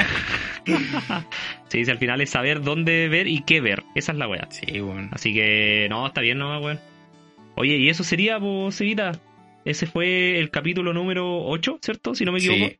Sí, 1.69 1.85
sí, 1.85 1.91
al 1.91 1.99
final 1.99 2.21
es 2.21 2.31
saber 2.31 2.63
dónde 2.63 3.09
ver 3.09 3.27
y 3.29 3.43
qué 3.43 3.61
ver. 3.61 3.83
Esa 3.95 4.13
es 4.13 4.19
la 4.19 4.29
weá. 4.29 4.49
Sí, 4.51 4.81
weón. 4.81 5.11
Así 5.13 5.33
que, 5.35 5.87
no, 5.91 6.07
está 6.07 6.21
bien, 6.21 6.39
no, 6.39 6.59
weón. 6.61 6.81
Oye, 7.57 7.77
y 7.77 7.89
eso 7.89 8.05
sería, 8.05 8.39
pues, 8.41 8.75
Seguita. 8.75 9.13
Ese 9.65 9.87
fue 9.87 10.39
el 10.39 10.51
capítulo 10.51 10.93
número 10.93 11.45
8, 11.47 11.79
¿cierto? 11.83 12.15
Si 12.15 12.25
no 12.25 12.33
me 12.33 12.39
equivoco. 12.39 12.73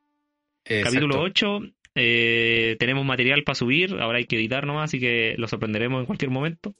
Sí. 0.65 0.81
Capítulo 0.83 1.21
8. 1.21 1.59
eh, 1.95 2.75
tenemos 2.79 3.05
material 3.05 3.43
para 3.43 3.55
subir, 3.55 3.93
ahora 3.99 4.19
hay 4.19 4.25
que 4.25 4.35
editar 4.37 4.65
nomás, 4.65 4.85
así 4.89 4.99
que 4.99 5.35
lo 5.37 5.47
sorprenderemos 5.47 5.99
en 6.01 6.05
cualquier 6.05 6.31
momento. 6.31 6.73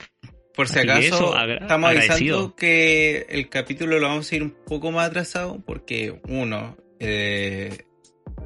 Por 0.55 0.67
si 0.69 0.79
Así 0.79 0.89
acaso, 0.89 1.35
eso, 1.35 1.51
estamos 1.61 1.89
agradecido. 1.89 2.35
avisando 2.37 2.55
que 2.55 3.25
el 3.29 3.47
capítulo 3.49 3.99
lo 3.99 4.07
vamos 4.07 4.31
a 4.31 4.35
ir 4.35 4.43
un 4.43 4.55
poco 4.65 4.91
más 4.91 5.07
atrasado 5.07 5.61
porque, 5.65 6.19
uno, 6.27 6.77
eh, 6.99 7.77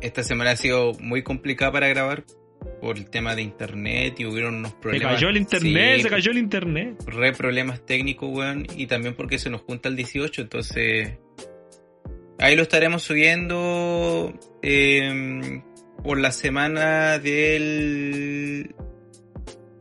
esta 0.02 0.24
semana 0.24 0.52
ha 0.52 0.56
sido 0.58 0.94
muy 1.00 1.24
complicada 1.24 1.72
para 1.72 1.88
grabar 1.88 2.24
por 2.80 2.98
el 2.98 3.10
tema 3.10 3.36
de 3.36 3.42
internet 3.42 4.20
y 4.20 4.26
hubieron 4.26 4.56
unos 4.56 4.72
Se 4.72 4.78
problemas. 4.78 5.14
cayó 5.16 5.30
el 5.30 5.38
internet, 5.38 5.96
Sí, 5.98 6.04
se 6.04 6.10
cayó 6.10 6.32
el 6.32 6.38
internet. 6.38 7.04
re 7.08 7.34
problemas 7.34 7.86
técnicos, 7.86 8.30
weón, 8.32 8.68
y 8.76 8.88
también 8.88 9.16
porque 9.16 9.38
se 9.40 9.50
nos 9.50 9.62
junta 9.62 9.90
el 9.90 9.96
18, 9.96 10.42
entonces 10.44 11.18
ahí 12.40 12.56
lo 12.56 12.64
estaremos 12.64 13.04
subiendo 13.04 14.34
eh, 14.62 15.62
por 16.04 16.20
la 16.20 16.32
semana 16.32 17.20
del... 17.20 18.76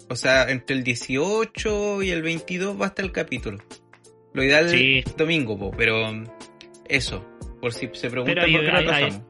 O 0.08 0.16
sea, 0.16 0.50
entre 0.50 0.74
el 0.76 0.82
18 0.82 2.02
y 2.02 2.10
el 2.10 2.22
22 2.22 2.80
va 2.80 2.86
a 2.86 2.88
estar 2.88 3.04
el 3.04 3.12
capítulo. 3.12 3.58
Lo 4.32 4.42
ideal 4.42 4.68
Sí. 4.68 5.02
es 5.06 5.16
domingo, 5.16 5.56
po, 5.56 5.70
pero 5.70 5.94
eso, 6.88 7.24
por 7.60 7.72
si 7.72 7.88
se 7.92 8.10
preguntan 8.10 8.50
por 8.50 8.60
qué 8.60 8.68
atrasamos. 8.70 9.22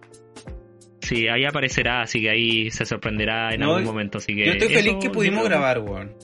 Sí, 1.10 1.26
ahí 1.26 1.44
aparecerá, 1.44 2.02
así 2.02 2.20
que 2.20 2.30
ahí 2.30 2.70
se 2.70 2.86
sorprenderá 2.86 3.52
en 3.52 3.62
No, 3.62 3.74
algún 3.74 3.84
momento. 3.84 4.18
Así 4.18 4.32
que 4.32 4.46
Yo 4.46 4.52
estoy 4.52 4.68
feliz 4.68 4.94
que 5.02 5.10
pudimos 5.10 5.42
grabar, 5.42 5.80
weón. 5.80 6.14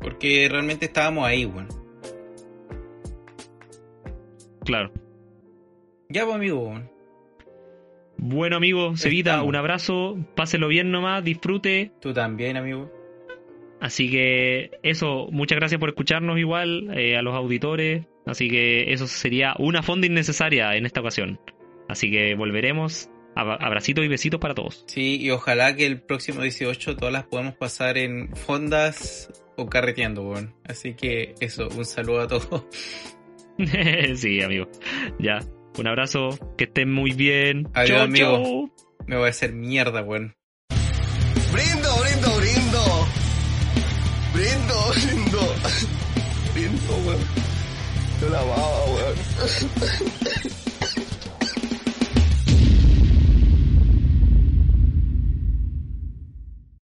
Porque 0.00 0.46
realmente 0.48 0.84
estábamos 0.84 1.26
ahí, 1.26 1.44
weón. 1.44 1.66
Claro. 4.64 4.92
Ya, 6.08 6.22
pues, 6.24 6.36
amigo, 6.36 6.60
weón. 6.60 6.88
Bueno, 8.16 8.58
amigo, 8.58 8.96
Sevita, 8.96 9.42
un 9.42 9.56
abrazo. 9.56 10.16
Páselo 10.36 10.68
bien 10.68 10.92
nomás, 10.92 11.24
disfrute. 11.24 11.90
Tú 12.00 12.12
también, 12.12 12.56
amigo. 12.56 12.92
Así 13.80 14.08
que 14.08 14.70
eso, 14.84 15.26
muchas 15.32 15.58
gracias 15.58 15.80
por 15.80 15.88
escucharnos 15.88 16.38
igual 16.38 16.96
eh, 16.96 17.16
a 17.16 17.22
los 17.22 17.34
auditores. 17.34 18.06
Así 18.24 18.48
que 18.48 18.92
eso 18.92 19.08
sería 19.08 19.56
una 19.58 19.82
fonda 19.82 20.06
innecesaria 20.06 20.76
en 20.76 20.86
esta 20.86 21.00
ocasión. 21.00 21.40
Así 21.88 22.08
que 22.08 22.36
volveremos. 22.36 23.10
Ab- 23.36 23.58
Abracitos 23.60 24.04
y 24.04 24.08
besitos 24.08 24.40
para 24.40 24.54
todos. 24.54 24.84
Sí, 24.88 25.16
y 25.20 25.30
ojalá 25.30 25.74
que 25.76 25.86
el 25.86 26.00
próximo 26.02 26.42
18 26.42 26.96
todas 26.96 27.12
las 27.12 27.24
podamos 27.24 27.54
pasar 27.54 27.96
en 27.98 28.34
fondas 28.36 29.30
o 29.56 29.66
carreteando, 29.68 30.22
weón. 30.22 30.54
Así 30.64 30.94
que 30.94 31.34
eso, 31.40 31.68
un 31.76 31.84
saludo 31.84 32.20
a 32.22 32.28
todos. 32.28 32.64
sí, 34.16 34.42
amigo. 34.42 34.68
Ya. 35.18 35.38
Un 35.78 35.86
abrazo, 35.86 36.30
que 36.58 36.64
estén 36.64 36.92
muy 36.92 37.12
bien. 37.12 37.68
Adiós, 37.74 37.98
Chau, 37.98 38.04
amigo. 38.04 38.42
chau. 38.42 38.74
Me 39.06 39.16
voy 39.16 39.26
a 39.26 39.30
hacer 39.30 39.52
mierda, 39.52 40.02
weón. 40.02 40.34
Brindo, 41.52 41.96
brindo, 42.00 42.36
brindo. 42.36 43.06
Brindo, 44.34 44.92
brindo. 44.92 45.40
Brindo, 46.54 46.96
weón. 47.06 47.20
Yo 48.20 48.28
la 48.28 48.40
baba, 48.42 48.84
weón. 48.86 50.10